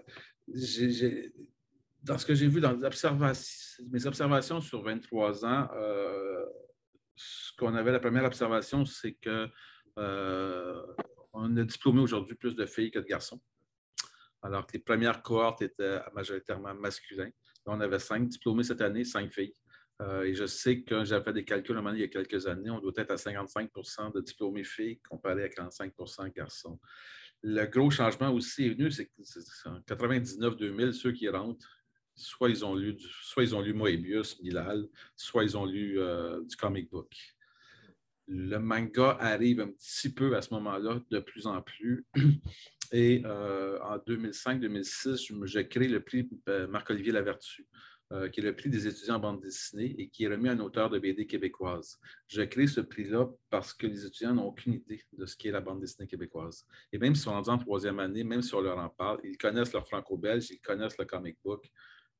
dans 2.03 2.17
ce 2.17 2.25
que 2.25 2.33
j'ai 2.33 2.47
vu 2.47 2.61
dans 2.61 2.77
mes 2.77 4.05
observations 4.05 4.61
sur 4.61 4.83
23 4.83 5.45
ans, 5.45 5.67
ce 7.15 7.51
qu'on 7.57 7.75
avait, 7.75 7.91
la 7.91 7.99
première 7.99 8.23
observation, 8.23 8.85
c'est 8.85 9.13
que 9.13 9.49
on 11.33 11.55
a 11.57 11.63
diplômé 11.63 12.01
aujourd'hui 12.01 12.35
plus 12.35 12.55
de 12.55 12.65
filles 12.65 12.91
que 12.91 12.99
de 12.99 13.05
garçons, 13.05 13.41
alors 14.41 14.65
que 14.65 14.73
les 14.73 14.79
premières 14.79 15.21
cohortes 15.21 15.61
étaient 15.61 15.99
majoritairement 16.13 16.73
masculins. 16.73 17.29
On 17.65 17.79
avait 17.81 17.99
cinq 17.99 18.27
diplômés 18.27 18.63
cette 18.63 18.81
année, 18.81 19.03
cinq 19.03 19.31
filles. 19.31 19.53
Euh, 20.01 20.23
et 20.23 20.33
je 20.33 20.45
sais 20.45 20.81
que 20.81 21.03
j'avais 21.03 21.23
fait 21.23 21.33
des 21.33 21.43
calculs 21.43 21.75
un 21.75 21.81
moment 21.81 21.93
il 21.93 21.99
y 21.99 22.03
a 22.03 22.07
quelques 22.07 22.47
années, 22.47 22.69
on 22.69 22.79
doit 22.79 22.93
être 22.95 23.11
à 23.11 23.15
55% 23.15 24.13
de 24.13 24.21
diplômés 24.21 24.63
filles 24.63 24.99
comparé 24.99 25.43
à 25.43 25.49
45% 25.49 26.33
garçons. 26.33 26.79
Le 27.43 27.65
gros 27.65 27.91
changement 27.91 28.31
aussi 28.31 28.65
est 28.65 28.69
venu, 28.69 28.91
c'est 28.91 29.09
qu'en 29.63 29.79
99-2000, 29.81 30.93
ceux 30.93 31.11
qui 31.11 31.27
rentrent, 31.27 31.67
soit 32.15 32.49
ils 32.49 32.65
ont 32.65 32.75
lu, 32.75 32.97
soit 33.23 33.43
ils 33.43 33.55
ont 33.55 33.61
lu 33.61 33.73
Moebius, 33.73 34.41
Bilal, 34.41 34.87
soit 35.15 35.43
ils 35.43 35.57
ont 35.57 35.65
lu 35.65 35.99
euh, 35.99 36.41
du 36.43 36.55
comic 36.55 36.89
book 36.89 37.13
le 38.29 38.57
manga 38.59 39.17
arrive 39.19 39.59
un 39.59 39.69
petit 39.69 40.13
peu 40.13 40.35
à 40.37 40.41
ce 40.41 40.53
moment-là, 40.53 41.01
de 41.09 41.19
plus 41.19 41.47
en 41.47 41.61
plus. 41.61 42.05
Et 42.91 43.21
euh, 43.25 43.79
en 43.81 43.97
2005-2006, 43.97 45.45
j'ai 45.45 45.67
créé 45.67 45.87
le 45.87 46.01
prix 46.01 46.27
euh, 46.47 46.67
Marc-Olivier 46.67 47.11
Lavertu, 47.11 47.67
euh, 48.11 48.29
qui 48.29 48.39
est 48.39 48.43
le 48.43 48.55
prix 48.55 48.69
des 48.69 48.87
étudiants 48.87 49.15
en 49.15 49.19
bande 49.19 49.41
dessinée 49.41 49.95
et 49.97 50.09
qui 50.09 50.23
est 50.23 50.27
remis 50.27 50.49
à 50.49 50.53
un 50.53 50.59
auteur 50.59 50.89
de 50.89 50.97
BD 50.97 51.27
québécoise. 51.27 51.99
J'ai 52.27 52.47
créé 52.49 52.67
ce 52.67 52.81
prix-là 52.81 53.27
parce 53.49 53.73
que 53.73 53.85
les 53.85 54.05
étudiants 54.05 54.33
n'ont 54.33 54.47
aucune 54.47 54.73
idée 54.73 55.03
de 55.13 55.25
ce 55.25 55.35
qu'est 55.35 55.51
la 55.51 55.61
bande 55.61 55.81
dessinée 55.81 56.07
québécoise. 56.07 56.65
Et 56.91 56.97
même 56.97 57.13
s'ils 57.13 57.25
sont 57.25 57.31
rendus 57.31 57.49
en 57.49 57.57
troisième 57.59 57.99
année, 57.99 58.23
même 58.23 58.41
si 58.41 58.53
on 58.55 58.61
leur 58.61 58.79
en 58.79 58.89
parle, 58.89 59.19
ils 59.23 59.37
connaissent 59.37 59.73
leur 59.73 59.87
franco-belge, 59.87 60.49
ils 60.49 60.59
connaissent 60.59 60.97
le 60.97 61.05
comic 61.05 61.37
book, 61.43 61.71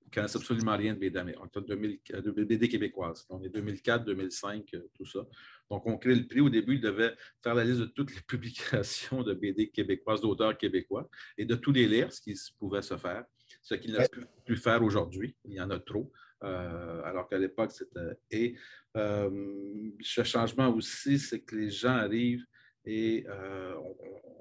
ne 0.06 0.12
connaissent 0.12 0.36
absolument 0.36 0.78
rien 0.78 0.94
de 0.94 1.00
BD, 1.00 1.20
de 1.20 2.32
BD 2.32 2.68
québécoise. 2.68 3.26
On 3.30 3.42
est 3.44 3.50
2004, 3.50 4.06
2005, 4.06 4.66
tout 4.94 5.06
ça. 5.06 5.22
Donc, 5.70 5.86
on 5.86 5.98
crée 5.98 6.16
le 6.16 6.28
prix. 6.28 6.42
Au 6.42 6.50
début, 6.50 6.76
il 6.76 6.82
devait 6.82 7.16
faire 7.44 7.56
la 7.56 7.64
liste 7.64 7.80
de 7.80 7.86
toutes 7.86 8.14
les 8.14 8.22
publications 8.28 9.24
de 9.24 9.34
BD 9.34 9.70
québécoises, 9.70 10.22
d'auteurs 10.22 10.58
québécois, 10.58 11.10
et 11.38 11.46
de 11.46 11.56
tous 11.56 11.72
les 11.72 11.88
lire, 11.88 12.12
ce 12.12 12.22
qui 12.22 12.36
pouvait 12.58 12.82
se 12.82 12.98
faire, 12.98 13.26
ce 13.62 13.76
qu'il 13.76 13.94
n'a 13.94 14.08
plus 14.08 14.26
pu 14.46 14.56
faire 14.56 14.84
aujourd'hui. 14.84 15.36
Il 15.46 15.54
y 15.54 15.62
en 15.62 15.70
a 15.70 15.80
trop. 15.80 16.12
Euh, 16.44 17.02
alors 17.04 17.28
qu'à 17.28 17.38
l'époque, 17.38 17.72
c'était. 17.72 18.18
Et 18.32 18.56
euh, 18.96 19.92
ce 20.02 20.24
changement 20.24 20.70
aussi, 20.70 21.20
c'est 21.20 21.42
que 21.42 21.56
les 21.56 21.70
gens 21.70 21.96
arrivent 21.96 22.46
et 22.86 23.26
euh, 23.28 23.76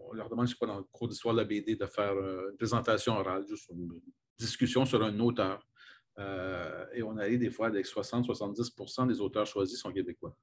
on, 0.09 0.13
leur 0.13 0.31
demande, 0.31 0.47
je 0.47 0.53
ne 0.53 0.55
sais 0.55 0.59
pas, 0.59 0.67
dans 0.67 0.79
le 0.79 0.85
cours 0.85 1.09
d'histoire 1.09 1.35
de 1.35 1.41
la 1.41 1.45
BD, 1.45 1.77
de 1.77 1.87
faire 1.87 2.13
une 2.13 2.57
présentation 2.57 3.15
orale, 3.15 3.45
juste 3.49 3.69
une 3.71 4.01
discussion 4.39 4.87
sur 4.87 5.03
un 5.03 5.19
auteur. 5.19 5.61
et 6.95 7.03
on 7.03 7.17
arrive 7.19 7.41
des 7.41 7.51
fois 7.51 7.67
avec 7.67 7.85
60-70% 7.85 9.09
des 9.09 9.21
auteurs 9.21 9.47
choisis 9.47 9.79
sont 9.79 9.93
québécois. 9.93 10.37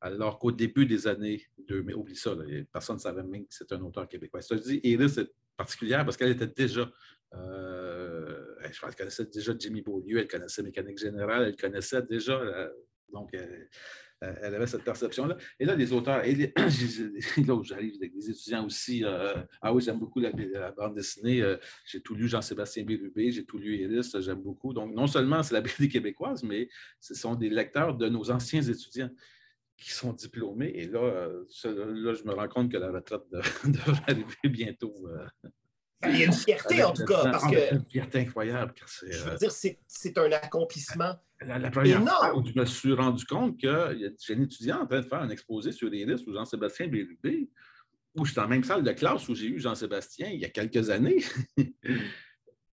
Alors 0.00 0.38
qu'au 0.38 0.52
début 0.52 0.86
des 0.86 1.08
années 1.08 1.42
2000, 1.66 1.94
oublie 1.96 2.16
ça, 2.16 2.34
personne 2.72 2.96
ne 2.96 3.00
savait 3.00 3.24
même 3.24 3.46
que 3.46 3.54
c'était 3.54 3.74
un 3.74 3.82
auteur 3.82 4.08
québécois. 4.08 4.40
Ça, 4.42 4.56
je 4.56 4.62
dis, 4.62 4.80
Iris 4.84 5.18
est 5.18 5.30
particulière 5.56 6.04
parce 6.04 6.16
qu'elle 6.16 6.30
était 6.30 6.46
déjà, 6.46 6.88
euh, 7.34 8.44
je 8.70 8.80
pense 8.80 8.94
qu'elle 8.94 8.96
connaissait 8.96 9.26
déjà 9.26 9.52
Jimmy 9.58 9.82
Beaulieu, 9.82 10.20
elle 10.20 10.28
connaissait 10.28 10.62
Mécanique 10.62 10.98
Générale, 10.98 11.48
elle 11.48 11.56
connaissait 11.56 12.02
déjà, 12.02 12.40
euh, 12.40 12.68
donc 13.12 13.34
euh, 13.34 13.64
elle 14.20 14.54
avait 14.54 14.68
cette 14.68 14.84
perception-là. 14.84 15.36
Et 15.58 15.64
là, 15.64 15.74
les 15.74 15.92
auteurs, 15.92 16.18
là 16.24 17.60
j'arrive 17.62 17.94
avec 17.96 18.14
des 18.14 18.30
étudiants 18.30 18.66
aussi, 18.66 19.04
ah 19.04 19.74
oui, 19.74 19.82
j'aime 19.82 19.98
beaucoup 19.98 20.20
la, 20.20 20.30
bande 20.72 20.94
dessinée, 20.94 21.42
j'ai 21.84 22.00
tout 22.00 22.14
lu 22.14 22.28
Jean-Sébastien 22.28 22.84
Bérubé, 22.84 23.30
j'ai 23.30 23.44
tout 23.44 23.58
lu 23.58 23.76
Iris, 23.76 24.16
j'aime 24.20 24.42
beaucoup. 24.42 24.72
Donc, 24.72 24.92
non 24.94 25.06
seulement 25.06 25.42
c'est 25.42 25.54
la 25.54 25.60
BD 25.60 25.88
québécoise, 25.88 26.42
mais 26.42 26.68
ce 27.00 27.14
sont 27.14 27.34
des 27.36 27.48
lecteurs 27.48 27.96
de 27.96 28.08
nos 28.08 28.30
anciens 28.30 28.62
étudiants 28.62 29.10
qui 29.78 29.92
sont 29.92 30.12
diplômés. 30.12 30.72
Et 30.74 30.86
là, 30.86 31.00
euh, 31.00 31.44
là, 31.64 32.14
je 32.14 32.24
me 32.24 32.34
rends 32.34 32.48
compte 32.48 32.70
que 32.70 32.76
la 32.76 32.90
retraite 32.90 33.22
devrait 33.64 34.02
arriver 34.08 34.48
bientôt. 34.48 34.94
Euh. 35.06 35.26
Il 36.04 36.18
y 36.18 36.22
a 36.22 36.26
une 36.26 36.32
fierté, 36.32 36.84
en 36.84 36.92
tout 36.92 37.04
cas, 37.04 37.24
parce 37.24 37.44
ah, 37.46 37.50
que... 37.50 37.74
Une 37.74 37.84
fierté 37.84 38.20
incroyable. 38.20 38.74
je 39.02 39.06
veux 39.06 39.32
euh, 39.32 39.36
dire, 39.36 39.50
c'est 39.52 40.18
un 40.18 40.30
accomplissement 40.32 41.14
la, 41.40 41.70
première 41.70 42.02
fois 42.02 42.36
où 42.36 42.44
je 42.44 42.52
me 42.58 42.64
suis 42.64 42.92
rendu 42.92 43.24
compte 43.24 43.60
que 43.60 43.96
j'ai 44.20 44.34
un 44.34 44.42
étudiant 44.42 44.82
en 44.82 44.86
train 44.86 45.00
de 45.00 45.06
faire 45.06 45.20
un 45.20 45.28
exposé 45.28 45.72
sur 45.72 45.88
les 45.88 46.04
listes 46.04 46.26
ou 46.26 46.34
Jean-Sébastien 46.34 46.88
Bérubé, 46.88 47.48
où 48.16 48.24
j'étais 48.24 48.40
en 48.40 48.48
même 48.48 48.64
salle 48.64 48.82
de 48.82 48.92
classe 48.92 49.28
où 49.28 49.34
j'ai 49.34 49.46
eu 49.46 49.60
Jean-Sébastien 49.60 50.30
il 50.30 50.40
y 50.40 50.44
a 50.44 50.48
quelques 50.48 50.90
années. 50.90 51.22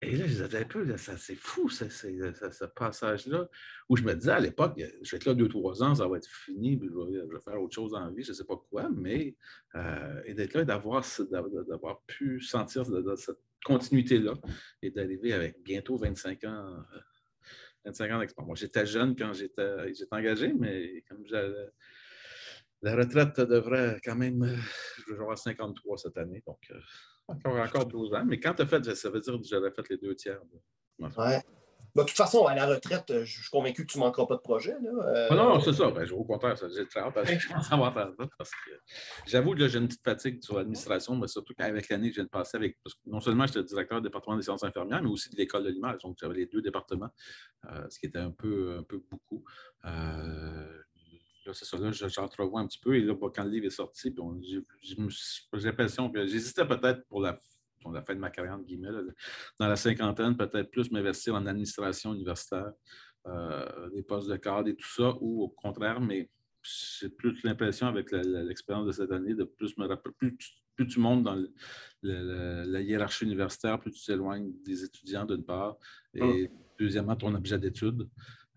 Et 0.05 0.17
là, 0.17 0.25
je 0.27 0.43
disais 0.43 0.57
un 0.57 0.63
peu, 0.65 0.97
c'est 0.97 1.35
fou, 1.35 1.69
ce 1.69 2.65
passage-là, 2.65 3.49
où 3.89 3.95
je 3.95 4.03
me 4.03 4.13
disais 4.13 4.31
à 4.31 4.39
l'époque, 4.39 4.73
je 4.77 5.11
vais 5.11 5.17
être 5.17 5.25
là 5.25 5.33
deux, 5.33 5.47
trois 5.47 5.81
ans, 5.83 5.95
ça 5.95 6.07
va 6.07 6.17
être 6.17 6.29
fini, 6.29 6.79
je 6.81 7.33
vais, 7.33 7.39
faire 7.39 7.61
autre 7.61 7.73
chose 7.73 7.93
en 7.93 8.11
vie, 8.11 8.23
je 8.23 8.29
ne 8.31 8.35
sais 8.35 8.43
pas 8.43 8.57
quoi, 8.69 8.89
mais 8.89 9.35
euh, 9.75 10.21
et 10.25 10.33
d'être 10.33 10.53
là, 10.55 10.65
d'avoir, 10.65 11.05
d'avoir 11.67 12.01
pu 12.03 12.41
sentir 12.41 12.85
cette 12.85 13.39
continuité-là 13.65 14.33
et 14.81 14.91
d'arriver 14.91 15.33
avec 15.33 15.61
bientôt 15.63 15.97
25 15.97 16.43
ans, 16.45 16.83
25 17.85 18.11
ans 18.11 18.19
d'expérience. 18.19 18.47
Moi, 18.47 18.55
j'étais 18.55 18.85
jeune 18.85 19.15
quand 19.15 19.33
j'étais, 19.33 19.93
engagé, 20.11 20.53
mais 20.53 21.03
comme 21.09 21.23
la 22.81 22.95
retraite 22.95 23.39
devrait 23.39 23.99
quand 24.03 24.15
même, 24.15 24.57
je 25.07 25.13
vais 25.13 25.21
avoir 25.21 25.37
53 25.37 25.97
cette 25.97 26.17
année, 26.17 26.43
donc. 26.45 26.69
Encore, 27.27 27.57
encore 27.57 27.85
12 27.85 28.13
ans. 28.13 28.25
Mais 28.25 28.39
quand 28.39 28.53
tu 28.53 28.63
as 28.63 28.65
fait, 28.65 28.95
ça 28.95 29.09
veut 29.09 29.19
dire 29.19 29.33
que 29.33 29.47
j'avais 29.47 29.71
fait 29.71 29.89
les 29.89 29.97
deux 29.97 30.15
tiers. 30.15 30.39
Oui. 30.99 31.09
de 31.95 32.01
toute 32.01 32.11
façon, 32.11 32.45
à 32.45 32.53
la 32.53 32.65
retraite, 32.65 33.09
euh, 33.11 33.23
je 33.23 33.41
suis 33.41 33.49
convaincu 33.49 33.85
que 33.85 33.91
tu 33.91 33.97
ne 33.97 34.03
manqueras 34.03 34.25
pas 34.25 34.35
de 34.35 34.41
projet. 34.41 34.75
Là. 34.81 34.91
Euh. 34.91 35.27
Ah 35.31 35.35
non, 35.35 35.59
c'est 35.61 35.73
ça. 35.73 35.89
Ben, 35.89 36.09
au 36.11 36.23
contraire, 36.25 36.55
j'ai 36.57 36.85
très 36.87 36.99
hâte. 36.99 37.13
Parce 37.13 38.51
que 38.51 38.71
j'avoue 39.25 39.55
que 39.55 39.67
j'ai 39.67 39.79
une 39.79 39.87
petite 39.87 40.03
fatigue 40.03 40.43
sur 40.43 40.57
l'administration, 40.57 41.15
mais 41.15 41.27
surtout 41.27 41.53
qu'avec 41.53 41.87
l'année 41.89 42.09
que 42.09 42.15
je 42.15 42.19
viens 42.19 42.25
de 42.25 42.29
passer 42.29 42.57
avec. 42.57 42.77
Parce 42.83 42.95
que 42.95 42.99
non 43.05 43.21
seulement 43.21 43.47
j'étais 43.47 43.63
directeur 43.63 44.01
du 44.01 44.09
département 44.09 44.35
des 44.35 44.43
sciences 44.43 44.63
infirmières, 44.63 45.01
mais 45.01 45.09
aussi 45.09 45.29
de 45.29 45.37
l'école 45.37 45.63
de 45.63 45.69
l'image. 45.69 45.99
Donc, 46.03 46.17
j'avais 46.19 46.35
les 46.35 46.45
deux 46.45 46.61
départements, 46.61 47.09
euh, 47.71 47.85
ce 47.89 47.99
qui 47.99 48.07
était 48.07 48.19
un 48.19 48.31
peu, 48.31 48.77
un 48.79 48.83
peu 48.83 49.01
beaucoup 49.09 49.45
là, 51.45 51.53
c'est 51.53 51.65
ça, 51.65 51.77
là, 51.77 51.91
j'entrevois 51.91 52.61
un 52.61 52.67
petit 52.67 52.79
peu. 52.79 52.95
Et 52.95 53.01
là, 53.01 53.15
quand 53.33 53.43
le 53.43 53.49
livre 53.49 53.65
est 53.65 53.71
sorti, 53.71 54.13
j'ai 54.41 54.95
l'impression 55.53 56.09
que 56.09 56.25
j'hésitais 56.25 56.65
peut-être 56.65 57.05
pour 57.07 57.21
la, 57.21 57.39
la, 57.91 58.01
fin 58.01 58.15
de 58.15 58.19
ma 58.19 58.29
carrière, 58.29 58.55
entre 58.55 58.65
guillemets, 58.65 58.89
dans 59.59 59.67
la 59.67 59.75
cinquantaine, 59.75 60.37
peut-être 60.37 60.71
plus 60.71 60.91
m'investir 60.91 61.35
en 61.35 61.45
administration 61.45 62.13
universitaire, 62.13 62.71
euh, 63.27 63.89
des 63.91 64.03
postes 64.03 64.29
de 64.29 64.37
cadre 64.37 64.69
et 64.69 64.75
tout 64.75 64.89
ça, 64.89 65.15
ou 65.21 65.43
au 65.43 65.49
contraire, 65.49 65.99
mais 66.01 66.29
j'ai 66.61 67.09
plus 67.09 67.41
l'impression 67.43 67.87
avec 67.87 68.11
l'expérience 68.11 68.87
de 68.87 68.91
cette 68.91 69.11
année 69.11 69.33
de 69.33 69.43
plus 69.43 69.77
me 69.77 69.85
rappeler, 69.85 70.13
plus, 70.17 70.37
plus 70.75 70.87
tu 70.87 70.99
montes 70.99 71.23
dans 71.23 71.41
la 72.01 72.81
hiérarchie 72.81 73.25
universitaire, 73.25 73.79
plus 73.79 73.91
tu 73.91 74.05
t'éloignes 74.05 74.51
des 74.63 74.83
étudiants 74.83 75.25
d'une 75.25 75.43
part, 75.43 75.77
et 76.13 76.49
ah. 76.49 76.55
deuxièmement, 76.79 77.15
ton 77.15 77.33
objet 77.35 77.59
d'étude. 77.59 78.07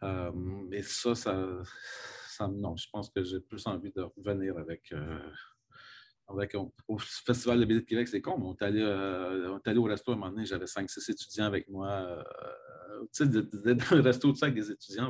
Euh, 0.03 0.31
et 0.73 0.83
ça, 0.83 1.15
ça, 1.15 1.63
non, 2.41 2.77
je 2.77 2.87
pense 2.93 3.11
que 3.11 3.23
j'ai 3.23 3.41
plus 3.41 3.67
envie 3.67 3.93
de 3.93 4.03
revenir 4.03 4.57
avec. 4.59 4.93
Euh, 4.93 5.19
au 6.89 6.99
Festival 6.99 7.61
de 7.61 7.65
BD 7.65 7.81
de 7.81 7.87
Québec, 7.87 8.09
c'est 8.09 8.21
con, 8.21 8.37
mais 8.39 8.47
on 8.47 8.55
est, 8.55 8.63
allé, 8.63 8.81
euh, 8.83 9.59
au 9.77 9.83
resto 9.85 10.11
à 10.11 10.15
un 10.15 10.19
moment 10.19 10.33
donné, 10.33 10.45
j'avais 10.45 10.67
5-6 10.67 11.11
étudiants 11.13 11.45
avec 11.45 11.69
moi, 11.69 11.89
euh, 11.89 12.23
sais, 13.13 13.29
d'être 13.29 13.91
dans 13.91 13.97
le 13.97 14.03
resto 14.03 14.33
de 14.33 14.37
ça 14.37 14.47
avec 14.47 14.57
des 14.57 14.71
étudiants, 14.71 15.09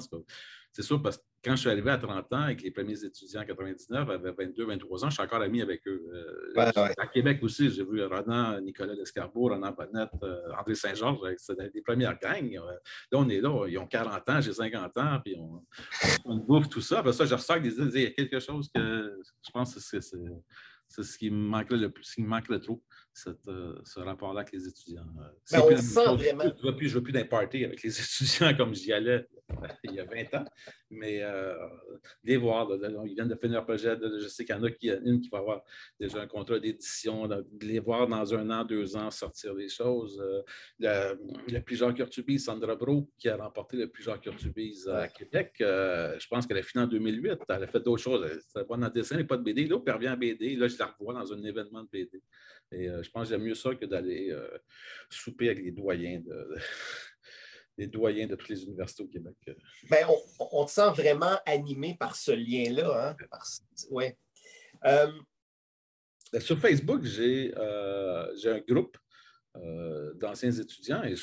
c'est 0.77 0.83
sûr 0.83 1.01
parce 1.01 1.17
que 1.17 1.23
quand 1.43 1.53
je 1.53 1.61
suis 1.61 1.71
arrivé 1.71 1.91
à 1.91 1.97
30 1.97 2.31
ans 2.35 2.43
avec 2.43 2.61
les 2.61 2.71
premiers 2.71 3.03
étudiants 3.03 3.41
en 3.41 3.47
99, 3.47 4.09
j'avais 4.11 4.33
22, 4.33 4.67
23 4.67 5.05
ans, 5.07 5.09
je 5.09 5.15
suis 5.15 5.23
encore 5.23 5.41
ami 5.41 5.63
avec 5.63 5.81
eux. 5.89 6.05
Euh, 6.13 6.93
à 6.99 7.07
Québec 7.07 7.39
aussi, 7.41 7.71
j'ai 7.71 7.83
vu 7.83 8.05
Ronan, 8.05 8.61
Nicolas 8.61 8.95
Descarbeau, 8.95 9.49
Ronan 9.49 9.73
Bonnette, 9.73 10.11
euh, 10.23 10.53
André 10.59 10.75
Saint-Georges, 10.75 11.35
c'était 11.39 11.71
des 11.71 11.81
premières 11.81 12.19
gangs. 12.19 12.53
Là, 12.53 13.19
on 13.19 13.27
est 13.31 13.41
là, 13.41 13.67
ils 13.69 13.79
ont 13.79 13.87
40 13.87 14.29
ans, 14.29 14.41
j'ai 14.43 14.53
50 14.53 14.99
ans, 14.99 15.19
puis 15.25 15.35
on, 15.39 15.65
on 16.27 16.37
bouffe 16.37 16.69
tout 16.69 16.83
ça. 16.83 16.99
Après 16.99 17.15
ça, 17.15 17.25
je 17.25 17.35
ressors 17.35 17.59
des 17.59 17.71
il 17.71 18.03
y 18.03 18.07
a 18.07 18.11
quelque 18.11 18.39
chose 18.39 18.69
que 18.75 19.19
je 19.43 19.51
pense 19.51 19.75
que 19.75 19.81
c'est 19.81 20.15
ce 21.03 21.19
qui 21.19 21.31
me 21.31 21.37
manquait 21.37 21.77
le 21.77 21.91
plus, 21.91 22.05
ce 22.05 22.15
qui 22.15 22.23
me 22.23 22.29
manque 22.29 22.49
le 22.49 22.61
trop 22.61 22.83
cette, 23.13 23.49
euh, 23.49 23.81
ce 23.85 24.01
rapport-là 24.01 24.41
avec 24.41 24.53
les 24.53 24.69
étudiants. 24.69 25.07
Euh, 25.19 25.29
ben, 25.53 25.63
on 25.65 25.77
sent 25.77 26.15
vraiment. 26.17 26.45
Je 26.45 26.67
ne 26.67 26.71
veux 26.71 26.77
plus, 26.77 27.13
d'un 27.13 27.25
party 27.25 27.65
avec 27.65 27.83
les 27.83 28.01
étudiants 28.01 28.55
comme 28.57 28.75
j'y 28.75 28.93
allais 28.93 29.27
il 29.85 29.95
y 29.95 30.01
a 30.01 30.05
20 30.05 30.35
ans, 30.35 30.45
mais 30.91 31.23
euh, 31.23 31.55
les 32.25 32.37
voir, 32.37 32.69
ils 33.05 33.15
viennent 33.15 33.29
de 33.29 33.35
finir 33.35 33.57
leur 33.57 33.67
projet, 33.67 33.97
je 34.01 34.29
sais 34.29 34.45
qu'il 34.45 34.55
y 34.55 34.59
en 34.59 34.63
a 34.63 34.71
qui, 34.71 34.89
une 34.89 35.21
qui 35.21 35.29
va 35.29 35.39
avoir 35.39 35.63
déjà 35.99 36.21
un 36.21 36.27
contrat 36.27 36.59
d'édition, 36.59 37.27
de 37.27 37.45
les 37.63 37.79
voir 37.79 38.07
dans 38.07 38.35
un 38.35 38.51
an, 38.51 38.65
deux 38.65 38.97
ans 38.97 39.11
sortir 39.11 39.55
des 39.55 39.69
choses. 39.69 40.23
le, 40.79 41.15
le 41.49 41.61
prix 41.61 41.77
Jacques 41.77 41.99
Urtubise, 41.99 42.45
Sandra 42.45 42.77
Bro, 42.77 43.11
qui 43.19 43.29
a 43.29 43.37
remporté 43.37 43.77
le 43.77 43.89
prix 43.89 44.03
Jacques 44.03 44.27
Urtubise 44.27 44.89
à 44.89 45.09
Québec, 45.09 45.55
je 45.59 46.27
pense 46.29 46.47
qu'elle 46.47 46.59
a 46.59 46.63
fini 46.63 46.85
en 46.85 46.87
2008, 46.87 47.41
elle 47.49 47.63
a 47.63 47.67
fait 47.67 47.81
d'autres 47.81 48.03
choses, 48.03 48.27
c'était 48.47 48.67
pas 48.67 48.77
dans 48.77 48.87
le 48.87 48.93
dessin, 48.93 49.23
pas 49.25 49.37
de 49.37 49.43
BD, 49.43 49.67
là, 49.67 49.79
elle 49.87 49.93
revient 49.93 50.11
en 50.11 50.17
BD, 50.17 50.57
là, 50.57 50.69
je 50.69 50.79
la 50.79 50.87
revois 50.87 51.15
dans 51.15 51.33
un 51.33 51.43
événement 51.43 51.83
de 51.83 51.89
BD. 51.91 52.23
Et 52.73 52.89
je 52.89 53.11
pense 53.11 53.29
que 53.29 53.35
j'aime 53.35 53.45
mieux 53.45 53.55
ça 53.55 53.75
que 53.75 53.85
d'aller 53.85 54.31
euh, 54.31 54.59
souper 55.09 55.51
avec 55.51 55.65
les 55.65 55.71
doyens 55.71 56.21
de, 56.21 56.57
les 57.79 57.87
doyens 57.87 58.27
de 58.27 58.35
toutes 58.35 58.49
les 58.49 58.65
universités 58.65 59.03
au 59.03 59.09
Québec. 59.09 59.35
Ben, 59.91 60.07
on, 60.09 60.49
on, 60.53 60.65
te 60.65 60.71
sent 60.71 60.91
vraiment 60.91 61.39
animé 61.45 61.97
par 61.99 62.17
ce 62.17 62.33
lien-là. 62.33 63.11
Hein? 63.11 63.17
Ouais. 63.91 64.17
Euh, 64.85 65.11
ben, 66.33 66.41
sur 66.41 66.59
Facebook, 66.59 67.05
j'ai 67.05 67.53
euh, 67.57 68.33
un 68.45 68.61
groupe 68.61 68.97
d'anciens 70.17 70.53
étudiants 70.53 71.03
et 71.03 71.15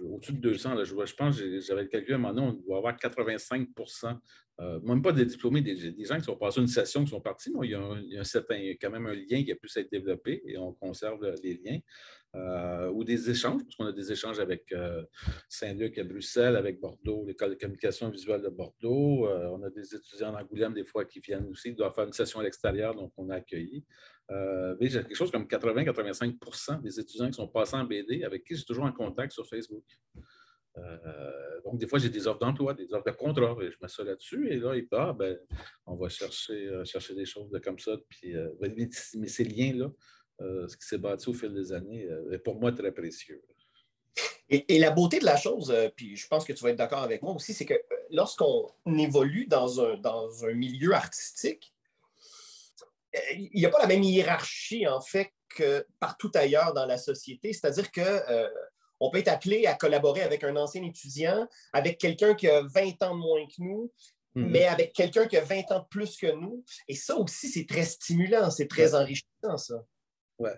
au-dessus 0.00 0.32
de 0.32 0.38
200, 0.38 0.74
là, 0.74 0.84
je, 0.84 0.94
je, 0.94 1.14
pense 1.16 1.36
que 1.36 1.58
j'avais 1.58 1.88
calculé 1.88 2.12
à 2.12 2.16
un 2.16 2.18
moment 2.20 2.32
donné, 2.32 2.46
on 2.46 2.52
doit 2.52 2.78
avoir 2.78 2.94
85% 2.94 4.16
euh, 4.60 4.78
même 4.82 5.02
pas 5.02 5.12
des 5.12 5.24
diplômés, 5.24 5.62
des, 5.62 6.04
gens 6.04 6.16
qui 6.16 6.24
sont 6.24 6.36
passés 6.36 6.60
une 6.60 6.68
session, 6.68 7.04
qui 7.04 7.10
sont 7.10 7.20
partis, 7.20 7.50
mais 7.50 7.66
il 7.66 7.70
y, 7.72 7.74
a 7.74 8.20
un, 8.20 8.24
certain, 8.24 8.56
quand 8.80 8.90
même 8.90 9.06
un 9.06 9.14
lien 9.14 9.42
qui 9.42 9.50
a 9.50 9.56
pu 9.56 9.68
s'être 9.68 9.90
développé 9.90 10.42
et 10.46 10.56
on 10.56 10.72
conserve 10.72 11.34
les 11.42 11.60
liens. 11.64 11.78
Euh, 12.34 12.90
ou 12.90 13.04
des 13.04 13.30
échanges, 13.30 13.62
parce 13.62 13.76
qu'on 13.76 13.86
a 13.86 13.92
des 13.92 14.10
échanges 14.10 14.40
avec 14.40 14.72
euh, 14.72 15.04
Saint-Luc 15.48 15.98
à 15.98 16.04
Bruxelles, 16.04 16.56
avec 16.56 16.80
Bordeaux, 16.80 17.24
l'école 17.24 17.50
de 17.50 17.54
communication 17.54 18.10
visuelle 18.10 18.42
de 18.42 18.48
Bordeaux. 18.48 19.28
on 19.28 19.62
a 19.62 19.70
des 19.70 19.94
étudiants 19.94 20.32
d'Angoulême, 20.32 20.74
des 20.74 20.84
fois, 20.84 21.04
qui 21.04 21.20
viennent 21.20 21.46
aussi, 21.46 21.68
ils 21.68 21.76
doivent 21.76 21.94
faire 21.94 22.06
une 22.06 22.12
session 22.12 22.40
à 22.40 22.42
l'extérieur, 22.42 22.94
donc 22.94 23.12
on 23.16 23.30
a 23.30 23.36
accueilli. 23.36 23.84
j'ai 24.80 24.90
quelque 24.90 25.14
chose 25.14 25.30
comme 25.30 25.44
80-85% 25.44 26.82
des 26.82 26.98
étudiants 26.98 27.28
qui 27.28 27.34
sont 27.34 27.48
passés 27.48 27.76
en 27.76 27.84
BD 27.84 28.24
avec 28.24 28.44
qui 28.44 28.56
j'ai 28.56 28.64
toujours 28.64 28.84
en 28.84 28.92
contact 28.92 29.32
sur 29.32 29.46
Facebook. 29.46 29.84
Euh, 30.78 31.60
donc, 31.64 31.78
des 31.78 31.86
fois, 31.86 31.98
j'ai 31.98 32.08
des 32.08 32.26
offres 32.26 32.40
d'emploi, 32.40 32.74
des 32.74 32.92
offres 32.92 33.04
de 33.04 33.16
contrat, 33.16 33.56
et 33.62 33.70
je 33.70 33.76
mets 33.80 33.88
ça 33.88 34.02
là-dessus, 34.02 34.50
et 34.50 34.56
là, 34.56 34.74
il 34.74 34.88
part, 34.88 35.14
ben, 35.14 35.38
on 35.86 35.96
va 35.96 36.08
chercher, 36.08 36.66
euh, 36.68 36.84
chercher 36.84 37.14
des 37.14 37.24
choses 37.24 37.50
comme 37.62 37.78
ça. 37.78 37.96
Puis, 38.08 38.36
euh, 38.36 38.50
mais 38.60 39.28
ces 39.28 39.44
liens-là, 39.44 39.90
ce 40.40 40.76
qui 40.76 40.86
s'est 40.86 40.98
bâti 40.98 41.28
au 41.28 41.34
fil 41.34 41.52
des 41.52 41.72
années, 41.72 42.08
est 42.32 42.38
pour 42.38 42.60
moi 42.60 42.72
très 42.72 42.92
précieux. 42.92 43.42
Et, 44.48 44.78
la 44.78 44.90
beauté 44.90 45.18
de 45.18 45.24
la 45.24 45.36
chose, 45.36 45.74
puis 45.96 46.16
je 46.16 46.28
pense 46.28 46.44
que 46.44 46.52
tu 46.52 46.62
vas 46.62 46.70
être 46.70 46.76
d'accord 46.76 47.02
avec 47.02 47.22
moi 47.22 47.32
aussi, 47.32 47.54
c'est 47.54 47.64
que 47.64 47.80
lorsqu'on 48.10 48.68
évolue 48.86 49.46
dans 49.46 49.80
un, 49.80 49.96
dans 49.96 50.44
un 50.44 50.52
milieu 50.52 50.92
artistique, 50.92 51.72
il 53.32 53.50
n'y 53.54 53.66
a 53.66 53.70
pas 53.70 53.80
la 53.80 53.86
même 53.86 54.02
hiérarchie, 54.02 54.86
en 54.86 55.00
fait, 55.00 55.32
que 55.48 55.86
partout 56.00 56.30
ailleurs 56.34 56.74
dans 56.74 56.86
la 56.86 56.98
société. 56.98 57.52
C'est-à-dire 57.52 57.90
que 57.90 58.02
on 59.00 59.10
peut 59.10 59.18
être 59.18 59.28
appelé 59.28 59.66
à 59.66 59.74
collaborer 59.74 60.22
avec 60.22 60.44
un 60.44 60.56
ancien 60.56 60.82
étudiant, 60.82 61.46
avec 61.72 61.98
quelqu'un 61.98 62.34
qui 62.34 62.48
a 62.48 62.62
20 62.62 63.02
ans 63.02 63.14
de 63.14 63.20
moins 63.20 63.46
que 63.46 63.60
nous, 63.62 63.92
mhm. 64.34 64.50
mais 64.50 64.64
avec 64.64 64.92
quelqu'un 64.92 65.26
qui 65.26 65.36
a 65.36 65.44
20 65.44 65.72
ans 65.72 65.80
de 65.80 65.88
plus 65.88 66.16
que 66.16 66.32
nous. 66.32 66.64
Et 66.88 66.94
ça 66.94 67.16
aussi, 67.16 67.48
c'est 67.48 67.66
très 67.66 67.84
stimulant, 67.84 68.50
c'est 68.50 68.68
très 68.68 68.94
enrichissant, 68.94 69.56
ça. 69.56 69.84
Oui. 70.38 70.50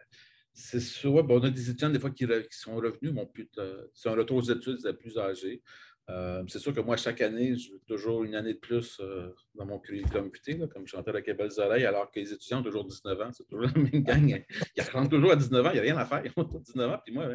C'est 0.52 0.80
sûr. 0.80 1.22
Bon, 1.22 1.38
on 1.38 1.44
a 1.44 1.50
des 1.50 1.70
étudiants, 1.70 1.90
des 1.90 2.00
fois, 2.00 2.10
qui, 2.10 2.26
sont 2.50 2.76
revenus, 2.76 3.12
mais 3.12 3.48
c'est 3.92 4.08
un 4.08 4.14
retour 4.14 4.38
aux 4.38 4.50
études, 4.50 4.80
plus 4.98 5.18
âgés. 5.18 5.62
Euh, 6.09 6.45
c'est 6.47 6.61
sûr 6.61 6.73
que 6.73 6.81
moi, 6.81 6.97
chaque 6.97 7.21
année, 7.21 7.57
je 7.57 7.73
veux 7.73 7.81
toujours 7.81 8.23
une 8.23 8.37
année 8.37 8.55
de 8.55 8.59
plus 8.59 8.99
euh, 9.01 9.35
dans 9.55 9.66
mon 9.66 9.81
curriculum 9.81 10.31
vitae, 10.33 10.69
comme 10.69 10.87
je 10.87 10.92
chantais 10.92 11.11
avec 11.11 11.27
les 11.27 11.35
belles 11.35 11.59
oreilles, 11.59 11.85
alors 11.85 12.11
que 12.12 12.21
les 12.21 12.33
étudiants 12.33 12.61
ont 12.61 12.62
toujours 12.62 12.85
19 12.85 13.21
ans. 13.21 13.31
C'est 13.33 13.45
toujours 13.49 13.66
la 13.66 13.73
même 13.73 14.05
gang. 14.05 14.45
Ils 14.77 14.83
rentrent 14.92 15.11
toujours 15.11 15.33
à 15.33 15.37
19 15.37 15.66
ans, 15.66 15.71
il 15.71 15.75
n'y 15.75 15.79
a 15.81 15.83
rien 15.83 15.97
à 15.97 16.05
faire. 16.05 16.23
Ils 16.25 16.33
ont 16.37 16.45
19 16.45 16.90
ans, 16.90 16.99
puis 17.05 17.12
moi, 17.12 17.29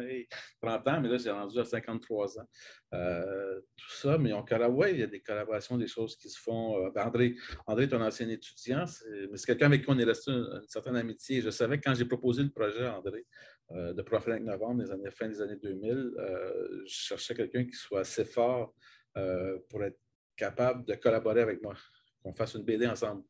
30 0.62 0.88
ans, 0.88 1.00
mais 1.02 1.08
là, 1.08 1.18
j'ai 1.18 1.30
rendu 1.30 1.58
à 1.58 1.64
53 1.64 2.38
ans. 2.38 2.48
Euh, 2.94 3.60
tout 3.76 3.90
ça, 3.90 4.16
mais 4.16 4.32
on 4.32 4.42
ouais, 4.42 4.92
il 4.92 5.00
y 5.00 5.02
a 5.02 5.06
des 5.06 5.20
collaborations, 5.20 5.76
des 5.76 5.86
choses 5.86 6.16
qui 6.16 6.30
se 6.30 6.40
font. 6.40 6.90
Ben, 6.94 7.06
André, 7.06 7.34
André 7.66 7.84
est 7.84 7.94
un 7.94 8.00
ancien 8.00 8.28
étudiant, 8.28 8.84
mais 9.30 9.36
c'est 9.36 9.46
quelqu'un 9.46 9.66
avec 9.66 9.84
qui 9.84 9.90
on 9.90 9.98
est 9.98 10.04
resté 10.04 10.30
une, 10.30 10.48
une 10.62 10.68
certaine 10.68 10.96
amitié. 10.96 11.42
Je 11.42 11.50
savais 11.50 11.78
que 11.78 11.84
quand 11.84 11.94
j'ai 11.94 12.04
proposé 12.06 12.42
le 12.42 12.50
projet 12.50 12.86
à 12.86 12.98
André, 12.98 13.26
euh, 13.70 13.92
de 13.92 14.02
Profil 14.02 14.34
Novembre, 14.34 14.82
les 14.82 14.90
années, 14.90 15.10
fin 15.10 15.28
des 15.28 15.40
années 15.40 15.56
2000, 15.56 15.90
euh, 16.18 16.82
je 16.84 16.92
cherchais 16.92 17.34
quelqu'un 17.34 17.64
qui 17.64 17.72
soit 17.72 18.00
assez 18.00 18.24
fort 18.24 18.74
euh, 19.16 19.58
pour 19.70 19.82
être 19.84 19.98
capable 20.36 20.84
de 20.84 20.94
collaborer 20.94 21.40
avec 21.40 21.62
moi, 21.62 21.74
qu'on 22.22 22.34
fasse 22.34 22.54
une 22.54 22.64
BD 22.64 22.86
ensemble. 22.86 23.22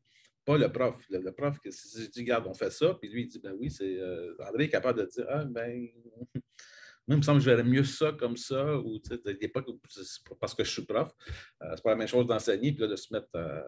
Pas 0.45 0.57
le 0.57 0.69
prof. 0.71 0.97
Le, 1.09 1.31
prof, 1.31 1.57
si 1.69 2.03
je 2.03 2.09
dis, 2.09 2.19
regarde, 2.21 2.45
on 2.47 2.53
fait 2.53 2.71
ça, 2.71 2.93
puis 2.95 3.09
lui, 3.09 3.21
il 3.23 3.27
dit, 3.27 3.39
ben 3.39 3.55
oui, 3.57 3.71
c'est. 3.71 3.97
André 4.39 4.65
est 4.65 4.69
capable 4.69 4.99
de 4.99 5.05
dire, 5.05 5.25
ah, 5.29 5.45
ben. 5.45 5.87
Moi, 7.05 7.15
il 7.15 7.17
me 7.17 7.21
semble 7.21 7.39
que 7.39 7.43
je 7.43 7.49
verrais 7.49 7.65
mieux 7.65 7.83
ça 7.83 8.13
comme 8.13 8.37
ça, 8.37 8.77
ou 8.77 8.97
tu 8.97 9.09
sais, 9.13 9.47
pas 9.49 9.61
parce 10.39 10.55
que 10.55 10.63
je 10.63 10.71
suis 10.71 10.85
prof. 10.85 11.11
c'est 11.59 11.83
pas 11.83 11.89
la 11.89 11.95
même 11.97 12.07
chose 12.07 12.25
d'enseigner, 12.25 12.71
puis 12.71 12.87
de 12.87 12.95
se 12.95 13.13
mettre 13.13 13.27
à, 13.33 13.65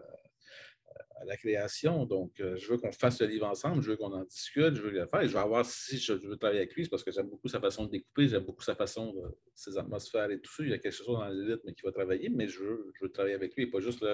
la 1.24 1.36
création. 1.36 2.04
Donc, 2.04 2.40
euh, 2.40 2.56
je 2.56 2.68
veux 2.68 2.78
qu'on 2.78 2.92
fasse 2.92 3.20
le 3.20 3.26
livre 3.26 3.46
ensemble, 3.46 3.82
je 3.82 3.90
veux 3.90 3.96
qu'on 3.96 4.12
en 4.12 4.24
discute, 4.24 4.74
je 4.74 4.82
veux 4.82 4.90
le 4.90 5.06
faire. 5.06 5.22
Et 5.22 5.28
je 5.28 5.36
vais 5.36 5.44
voir 5.46 5.64
si 5.64 5.98
je, 5.98 6.12
veux 6.12 6.36
travailler 6.36 6.60
avec 6.60 6.74
lui, 6.74 6.88
parce 6.88 7.02
que 7.02 7.10
j'aime 7.10 7.28
beaucoup 7.28 7.48
sa 7.48 7.60
façon 7.60 7.84
de 7.86 7.90
découper, 7.90 8.28
j'aime 8.28 8.44
beaucoup 8.44 8.62
sa 8.62 8.74
façon, 8.74 9.12
de, 9.12 9.22
ses 9.54 9.78
atmosphères 9.78 10.30
et 10.30 10.40
tout 10.40 10.52
ça. 10.52 10.62
Il 10.62 10.70
y 10.70 10.74
a 10.74 10.78
quelque 10.78 10.92
chose 10.92 11.06
dans 11.06 11.28
l'élite, 11.28 11.60
mais 11.64 11.74
qui 11.74 11.82
va 11.82 11.92
travailler, 11.92 12.28
mais 12.28 12.48
je 12.48 12.62
veux, 12.62 13.12
travailler 13.12 13.34
avec 13.34 13.54
lui, 13.56 13.64
et 13.64 13.66
pas 13.66 13.80
juste 13.80 14.04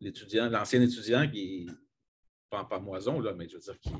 l'étudiant, 0.00 0.48
l'ancien 0.50 0.82
étudiant 0.82 1.28
qui, 1.30 1.68
pas 2.50 2.68
en 2.70 2.80
moison, 2.80 3.20
là, 3.20 3.34
mais 3.34 3.48
je 3.48 3.54
veux 3.54 3.60
dire, 3.60 3.78
qui, 3.80 3.92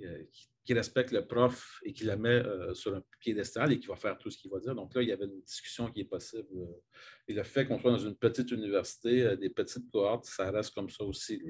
euh, 0.00 0.24
qui, 0.64 0.74
respecte 0.74 1.10
le 1.10 1.26
prof 1.26 1.80
et 1.84 1.92
qui 1.92 2.04
le 2.04 2.16
met 2.16 2.30
euh, 2.30 2.72
sur 2.72 2.94
un 2.94 3.02
piédestal 3.18 3.72
et 3.72 3.80
qui 3.80 3.88
va 3.88 3.96
faire 3.96 4.16
tout 4.16 4.30
ce 4.30 4.38
qu'il 4.38 4.50
va 4.50 4.58
dire. 4.58 4.74
Donc 4.74 4.94
là, 4.94 5.02
il 5.02 5.08
y 5.08 5.12
avait 5.12 5.26
une 5.26 5.42
discussion 5.42 5.90
qui 5.90 6.00
est 6.00 6.04
possible. 6.04 6.48
Euh, 6.54 6.80
et 7.28 7.34
le 7.34 7.42
fait 7.42 7.66
qu'on 7.66 7.78
soit 7.78 7.90
dans 7.90 7.98
une 7.98 8.16
petite 8.16 8.50
université, 8.52 9.36
des 9.36 9.50
petites 9.50 9.90
cohortes, 9.90 10.24
ça 10.24 10.50
reste 10.50 10.74
comme 10.74 10.88
ça 10.88 11.04
aussi. 11.04 11.42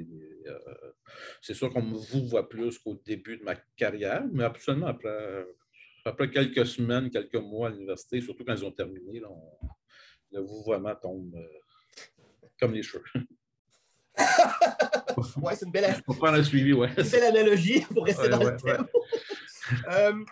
c'est 1.40 1.54
sûr 1.54 1.72
qu'on 1.72 1.82
me 1.82 1.96
vous 1.96 2.26
voit 2.26 2.48
plus 2.48 2.78
qu'au 2.78 2.94
début 3.04 3.36
de 3.36 3.44
ma 3.44 3.54
carrière, 3.76 4.24
mais 4.32 4.44
absolument 4.44 4.88
après, 6.04 6.30
quelques 6.30 6.66
semaines, 6.66 7.10
quelques 7.10 7.34
mois 7.34 7.68
à 7.68 7.70
l'université, 7.70 8.20
surtout 8.20 8.44
quand 8.44 8.54
ils 8.54 8.64
ont 8.64 8.72
terminé, 8.72 9.20
là, 9.20 9.28
le 10.32 10.40
vouvoiement 10.40 10.96
tombe 10.96 11.36
comme 12.58 12.74
les 12.74 12.82
cheveux. 12.82 13.04
ouais, 15.42 15.56
c'est 15.56 15.66
une 15.66 15.72
belle, 15.72 16.02
pour 16.04 16.16
faire 16.16 16.34
un 16.34 16.42
suivi, 16.42 16.72
ouais. 16.72 16.88
une 16.96 17.08
belle 17.08 17.24
analogie 17.24 17.80
pour 17.92 18.04
rester 18.04 18.28
dans 18.28 18.42
le 18.42 18.56
thème. 18.56 18.86
euh, 19.90 20.24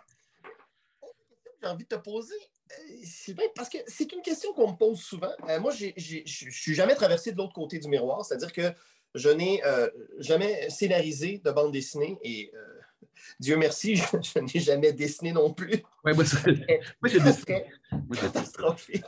j'ai 1.63 1.69
envie 1.69 1.85
de 1.85 1.89
te 1.89 2.01
poser, 2.01 2.35
euh, 2.73 2.75
Sylvain, 3.05 3.43
parce 3.55 3.69
que 3.69 3.79
c'est 3.87 4.11
une 4.13 4.23
question 4.23 4.53
qu'on 4.53 4.73
me 4.73 4.77
pose 4.77 5.01
souvent. 5.01 5.33
Euh, 5.49 5.61
moi, 5.61 5.73
je 5.73 5.87
ne 5.87 6.51
suis 6.51 6.75
jamais 6.75 6.95
traversé 6.95 7.33
de 7.33 7.37
l'autre 7.37 7.53
côté 7.53 7.79
du 7.79 7.89
miroir, 7.89 8.25
c'est-à-dire 8.25 8.53
que 8.53 8.73
je 9.15 9.29
n'ai 9.29 9.65
euh, 9.65 9.89
jamais 10.19 10.71
scénarisé 10.71 11.41
de 11.45 11.51
bande 11.51 11.73
dessinée 11.73 12.19
et 12.23 12.53
Dieu 13.39 13.57
merci, 13.57 13.97
je, 14.23 14.39
n'ai 14.39 14.61
jamais 14.61 14.93
dessiné 14.93 15.33
non 15.33 15.53
plus. 15.53 15.83
Ouais, 16.05 16.15
moi, 16.15 16.25
dessiné. 16.25 17.67
catastrophique. 18.21 19.05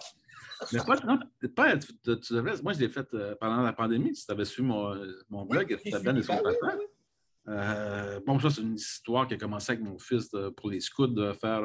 Mais 0.73 0.81
pas, 0.81 0.97
non, 1.07 1.19
pas 1.55 1.77
tu, 1.77 1.93
tu, 2.21 2.35
devrais, 2.35 2.61
moi, 2.63 2.73
je 2.73 2.81
l'ai 2.81 2.89
fait 2.89 3.07
euh, 3.15 3.35
pendant 3.41 3.63
la 3.63 3.73
pandémie. 3.73 4.15
Si 4.15 4.27
tu 4.27 4.33
avais 4.33 4.45
suivi 4.45 4.69
mon, 4.69 4.95
mon 5.31 5.45
blog, 5.45 5.79
tu 5.85 5.95
as 5.95 5.99
bien 5.99 6.13
des 6.13 6.23
son 6.23 6.39
Euh, 7.49 8.21
bon, 8.27 8.39
ça, 8.39 8.51
c'est 8.51 8.63
une 8.63 8.77
histoire 8.77 9.27
qui 9.27 9.35
a 9.35 9.37
commencé 9.37 9.73
avec 9.73 9.85
mon 9.85 9.99
fils 9.99 10.31
pour 10.57 10.71
les 10.71 10.81
scouts 10.81 11.09
de 11.09 11.33
faire 11.33 11.63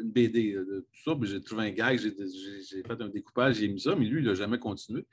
une 0.00 0.10
BD 0.10 0.52
de 0.52 0.80
tout 0.80 1.02
ça. 1.04 1.18
J'ai 1.22 1.40
trouvé 1.40 1.68
un 1.68 1.70
gag, 1.70 1.98
j'ai 1.98 2.82
fait 2.82 3.00
un 3.00 3.08
découpage, 3.08 3.56
j'ai 3.56 3.68
mis 3.68 3.80
ça, 3.80 3.96
mais 3.96 4.04
lui, 4.04 4.20
il 4.20 4.26
n'a 4.26 4.34
jamais 4.34 4.58
continué. 4.58 5.06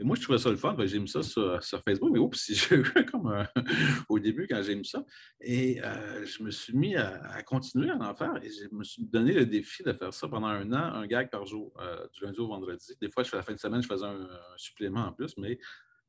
Et 0.00 0.04
moi, 0.04 0.14
je 0.14 0.22
trouvais 0.22 0.38
ça 0.38 0.50
le 0.50 0.56
fun. 0.56 0.76
J'ai 0.84 1.00
mis 1.00 1.08
ça 1.08 1.22
sur, 1.22 1.60
Facebook, 1.84 2.10
mais 2.12 2.20
oups, 2.20 2.52
j'ai 2.52 2.76
eu 2.76 2.84
comme 3.10 3.46
au 4.08 4.18
début 4.18 4.46
quand 4.48 4.62
j'ai 4.62 4.76
mis 4.76 4.86
ça. 4.86 5.04
Et 5.40 5.82
euh, 5.82 6.24
je 6.24 6.42
me 6.42 6.50
suis 6.50 6.76
mis 6.76 6.96
à, 6.96 7.42
continuer 7.42 7.90
à 7.90 7.96
en 7.96 8.14
faire 8.14 8.36
et 8.42 8.50
je 8.50 8.74
me 8.74 8.84
suis 8.84 9.02
donné 9.02 9.32
le 9.32 9.44
défi 9.44 9.82
de 9.82 9.92
faire 9.92 10.14
ça 10.14 10.28
pendant 10.28 10.46
un 10.46 10.72
an, 10.72 10.94
un 10.94 11.06
gag 11.06 11.30
par 11.30 11.46
jour, 11.46 11.72
euh, 11.80 12.06
du 12.14 12.24
lundi 12.24 12.38
au 12.38 12.46
vendredi. 12.46 12.94
Des 13.00 13.10
fois, 13.10 13.24
je 13.24 13.34
la 13.34 13.42
fin 13.42 13.54
de 13.54 13.58
semaine, 13.58 13.82
je 13.82 13.88
faisais 13.88 14.06
un, 14.06 14.28
supplément 14.56 15.06
en 15.06 15.12
plus, 15.12 15.36
mais 15.36 15.58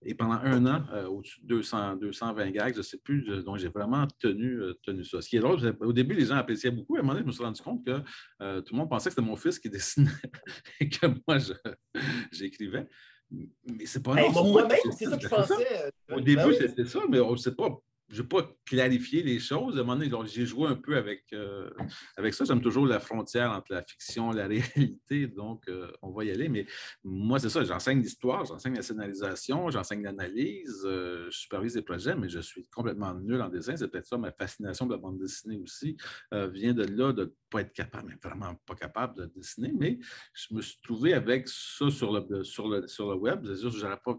et 0.06 0.16
pendant 0.16 0.36
un 0.36 0.66
an, 0.66 0.84
euh, 0.94 1.08
au-dessus 1.08 1.42
de 1.42 1.48
200, 1.48 1.98
220 1.98 2.52
gags, 2.52 2.74
je 2.74 2.78
ne 2.78 2.84
sais 2.84 2.98
plus, 2.98 3.44
donc 3.44 3.58
j'ai 3.58 3.68
vraiment 3.68 4.08
tenu, 4.20 4.62
tenu 4.84 5.04
ça. 5.04 5.22
Ce 5.22 5.28
qui 5.28 5.38
est 5.38 5.42
drôle, 5.42 5.60
au 5.82 5.94
début, 5.94 6.16
les 6.16 6.26
gens 6.26 6.36
appréciaient 6.36 6.72
beaucoup. 6.72 6.96
À 6.96 7.00
un 7.00 7.02
moment 7.02 7.14
donné, 7.14 7.24
je 7.24 7.28
me 7.28 7.32
suis 7.34 7.44
rendu 7.44 7.62
compte 7.62 7.86
que 7.86 8.00
tout 8.62 8.74
le 8.74 8.78
monde 8.78 8.90
pensait 8.90 9.10
que 9.10 9.16
c'était 9.16 9.28
mon 9.28 9.36
fils 9.36 9.60
qui 9.60 9.70
dessinait 9.70 10.10
et 10.80 10.90
que 10.90 11.08
moi, 11.28 11.38
j'écrivais. 12.32 12.88
Mais 13.32 13.86
c'est 13.86 14.02
pas 14.02 14.16
Moi-même, 14.16 14.78
c'est 14.98 15.06
ça 15.06 15.18
que 15.18 15.24
je 15.24 15.28
pensais. 15.28 15.54
Au 16.10 16.18
euh, 16.18 16.22
début, 16.22 16.36
ben 16.36 16.68
c'était 16.68 16.86
ça, 16.86 17.00
mais 17.10 17.20
on 17.20 17.32
ne 17.32 17.38
sait 17.38 17.54
pas 17.54 17.70
je 18.10 18.22
n'ai 18.22 18.28
pas 18.28 18.50
clarifié 18.66 19.24
les 19.24 19.40
choses. 19.40 19.78
À 19.78 19.82
un 19.82 19.84
moment 19.84 19.98
donné, 19.98 20.28
j'ai 20.28 20.46
joué 20.46 20.68
un 20.68 20.76
peu 20.76 20.98
avec, 20.98 21.26
euh, 21.34 21.70
avec 22.18 22.34
ça. 22.34 22.44
J'aime 22.46 22.62
toujours 22.62 22.86
la 22.86 23.00
frontière 23.00 23.52
entre 23.52 23.74
la 23.74 23.84
fiction 23.84 24.32
et 24.32 24.36
la 24.36 24.48
réalité, 24.48 25.28
donc 25.28 25.68
euh, 25.70 25.92
on 26.02 26.12
va 26.12 26.26
y 26.26 26.32
aller. 26.32 26.50
Mais 26.50 26.66
moi, 27.04 27.40
c'est 27.40 27.50
ça, 27.50 27.64
j'enseigne 27.64 28.02
l'histoire, 28.02 28.46
j'enseigne 28.46 28.76
la 28.76 28.82
scénarisation, 28.82 29.70
j'enseigne 29.70 30.04
l'analyse, 30.04 30.82
euh, 30.86 31.28
je 31.30 31.38
supervise 31.38 31.74
des 31.74 31.82
projets, 31.82 32.16
mais 32.16 32.30
je 32.30 32.40
suis 32.40 32.68
complètement 32.68 33.14
nul 33.14 33.42
en 33.42 33.50
dessin. 33.50 33.76
C'est 33.78 33.88
peut-être 33.88 34.08
ça, 34.08 34.18
ma 34.18 34.32
fascination 34.32 34.88
de 34.88 34.94
la 34.94 34.98
bande 34.98 35.20
dessinée 35.20 35.58
aussi 35.58 35.98
vient 36.32 36.74
de 36.74 36.84
là, 36.84 37.14
de 37.14 37.34
pas 37.50 37.62
être 37.62 37.74
capable, 37.74 38.10
mais 38.10 38.30
vraiment 38.30 38.56
pas 38.66 38.76
capable 38.76 39.16
de 39.18 39.26
dessiner. 39.26 39.72
Mais 39.74 40.00
je 40.34 40.54
me 40.54 40.62
suis 40.62 40.80
trouvé 40.82 41.14
avec 41.14 41.48
ça 41.48 41.90
sur 41.90 42.12
le, 42.12 42.44
sur 42.44 42.68
le, 42.68 42.88
sur 42.88 43.10
le 43.10 43.16
web. 43.18 43.46
Je 43.46 43.68
n'aurais 43.68 44.00
pas 44.00 44.18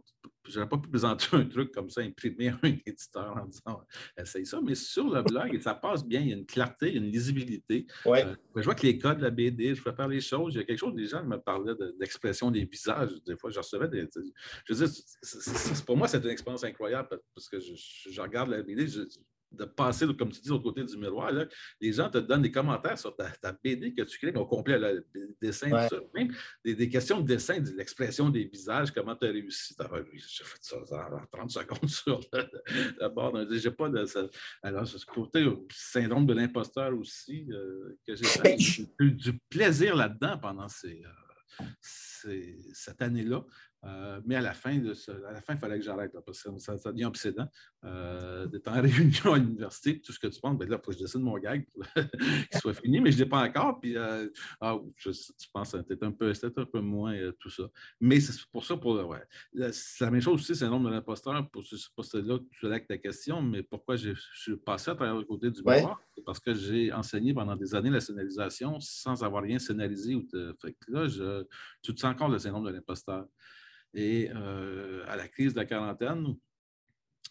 pas 0.69 0.79
pu 0.79 0.89
présenter 0.89 1.27
un 1.33 1.45
truc 1.45 1.73
comme 1.73 1.91
ça, 1.91 2.01
imprimer 2.01 2.49
un 2.63 2.69
éditeur 2.87 3.37
en 3.37 3.47
disant 3.47 3.81
essaye 4.19 4.47
ça, 4.47 4.61
mais 4.63 4.75
sur 4.75 5.09
le 5.09 5.23
blog, 5.23 5.61
ça 5.61 5.75
passe 5.75 6.05
bien, 6.05 6.21
il 6.21 6.29
y 6.29 6.33
a 6.33 6.37
une 6.37 6.47
clarté, 6.47 6.89
il 6.89 6.95
y 6.95 6.99
a 6.99 7.01
une 7.01 7.11
lisibilité. 7.13 7.87
Euh, 8.07 8.35
je 8.57 8.63
vois 8.63 8.75
que 8.75 8.87
les 8.87 8.99
codes 8.99 9.19
de 9.19 9.23
la 9.23 9.31
BD, 9.31 9.75
je 9.75 9.83
peux 9.83 9.93
faire 9.93 10.09
les 10.09 10.21
choses. 10.21 10.55
Il 10.55 10.59
y 10.59 10.61
a 10.61 10.65
quelque 10.65 10.79
chose, 10.79 10.95
des 10.95 11.07
gens 11.07 11.25
me 11.25 11.37
parlaient 11.37 11.75
d'expression 11.99 12.51
des 12.51 12.65
visages. 12.65 13.11
Des 13.27 13.37
fois, 13.37 13.51
je 13.51 13.59
recevais 13.59 13.89
des. 13.89 14.09
Je 14.65 14.75
veux 14.75 14.87
dire, 14.87 15.85
pour 15.87 15.97
moi, 15.97 16.09
c'est 16.09 16.23
une 16.23 16.31
expérience 16.31 16.65
incroyable 16.65 17.09
parce 17.35 17.49
que 17.49 17.61
je, 17.61 17.75
je 18.11 18.21
regarde 18.21 18.51
la 18.51 18.63
BD, 18.63 18.87
je, 18.87 19.03
de 19.53 19.65
passer, 19.65 20.07
comme 20.17 20.31
tu 20.31 20.41
dis, 20.41 20.51
au 20.51 20.61
côté 20.61 20.85
du 20.85 20.97
miroir, 20.97 21.33
les 21.81 21.93
gens 21.93 22.09
te 22.09 22.19
donnent 22.19 22.43
des 22.43 22.51
commentaires 22.51 22.99
sur 22.99 23.15
ta, 23.17 23.53
BD 23.65 23.93
que 23.95 24.03
tu 24.03 24.19
crées 24.19 24.37
au 24.37 24.47
complet, 24.47 24.79
le 24.79 25.07
dessin, 25.41 25.69
tout 25.71 25.97
ça. 25.97 26.01
Même 26.15 26.33
des, 26.65 26.89
questions 26.89 27.21
de 27.21 27.27
dessin, 27.27 27.61
de 27.61 27.71
l'expression 27.71 28.31
des 28.31 28.45
visages, 28.45 28.91
comment 28.93 29.17
tu 29.17 29.27
as 29.27 29.31
réussi. 29.31 29.75
J'ai 29.77 30.45
fait 30.45 30.59
ça 30.61 30.77
en 30.77 31.27
30 31.31 31.51
secondes 31.51 31.89
sur 31.89 32.21
le, 32.33 33.09
bord. 33.09 33.37
J'ai 33.51 33.71
pas 33.71 33.89
de. 33.89 34.05
Ça. 34.07 34.29
Alors, 34.63 34.87
ce 34.87 35.05
côté 35.05 35.47
syndrome 35.73 36.27
de 36.27 36.35
l'imposteur 36.35 36.97
aussi, 36.97 37.47
euh, 37.51 37.99
que 38.07 38.15
j'ai 38.59 38.87
eu 39.01 39.11
du 39.13 39.39
plaisir 39.49 39.97
là-dedans 39.97 40.39
pendant 40.39 40.69
ces, 40.69 41.03
euh, 41.05 42.43
cette 42.73 43.03
année-là. 43.03 43.45
Euh, 43.85 44.21
mais 44.27 44.37
à 44.37 44.41
la 44.41 44.53
fin, 44.53 44.77
de 44.77 44.95
à 45.27 45.33
la 45.33 45.41
fin, 45.41 45.55
il 45.55 45.59
fallait 45.59 45.79
que 45.79 45.85
j'arrête 45.85 46.13
parce 46.25 46.43
que 46.43 46.59
ça, 46.59 46.77
devient 46.93 47.07
obsédant 47.07 47.49
euh, 47.85 48.47
d'être 48.47 48.69
en 48.69 48.81
réunion 48.83 49.33
à 49.33 49.39
l'université. 49.39 50.01
Tout 50.01 50.13
ce 50.13 50.19
que 50.19 50.27
tu 50.27 50.39
penses, 50.41 50.59
ben 50.59 50.69
là, 50.69 50.77
il 50.79 50.85
faut 50.85 50.91
que 50.93 50.99
je 50.99 51.03
décide 51.03 51.21
mon 51.21 51.39
gag 51.39 51.67
pour 51.73 51.83
qu'il 51.95 52.61
soit 52.61 52.75
fini, 52.75 53.01
mais 53.01 53.11
je 53.11 53.19
ne 53.19 53.25
l'ai 53.25 53.29
pas 53.29 53.43
encore. 53.43 53.81
Puis, 53.81 53.97
euh, 53.97 54.29
ah, 54.61 54.79
je, 54.97 55.11
tu 55.11 55.49
penses, 55.53 55.71
c'était 55.71 56.05
un 56.05 56.13
peu, 56.13 56.33
un 56.57 56.65
peu 56.65 56.81
moins 56.81 57.17
tout 57.39 57.49
ça. 57.49 57.65
Mais 58.01 58.21
c'est 58.21 58.39
pour 58.53 58.65
ça, 58.65 58.77
pour 58.77 58.97
ouais. 59.09 59.73
C'est 59.73 60.05
la 60.05 60.11
même 60.11 60.21
chose 60.21 60.41
aussi, 60.41 60.55
c'est 60.55 60.67
le 60.67 60.71
nombre 60.71 60.91
de 60.91 60.95
l'imposteur. 60.95 61.49
Pour 61.51 61.65
ce 61.65 62.17
là 62.19 62.39
que 62.39 62.45
tu 62.51 62.67
as 62.67 62.71
avec 62.71 62.87
ta 62.87 62.99
question, 62.99 63.41
mais 63.41 63.63
pourquoi 63.63 63.97
je 63.97 64.13
suis 64.35 64.57
passé 64.57 64.91
à 64.91 64.95
travers 64.95 65.17
le 65.17 65.25
côté 65.25 65.51
du 65.51 65.63
ouais. 65.63 65.83
C'est 66.15 66.25
parce 66.25 66.41
que 66.41 66.53
j'ai 66.53 66.93
enseigné 66.93 67.33
pendant 67.33 67.57
des 67.57 67.75
années 67.75 67.91
la 67.91 68.01
scénarisation 68.01 68.79
sans 68.81 69.25
avoir 69.25 69.43
rien 69.43 69.59
scénarisé. 69.59 70.15
Ou 70.15 70.27
Fait 70.61 70.73
que 70.73 70.93
là, 70.93 71.09
je... 71.09 71.45
tu 71.83 71.95
te 71.95 72.01
sens 72.01 72.13
encore 72.13 72.29
le 72.29 72.39
syndrome 72.39 72.67
de 72.67 72.71
l'imposteur. 72.71 73.27
Et 73.95 74.31
euh, 74.35 75.03
à 75.09 75.17
la 75.17 75.29
crise 75.29 75.55
de 75.55 75.59
la 75.59 75.65
quarantaine, 75.65 76.37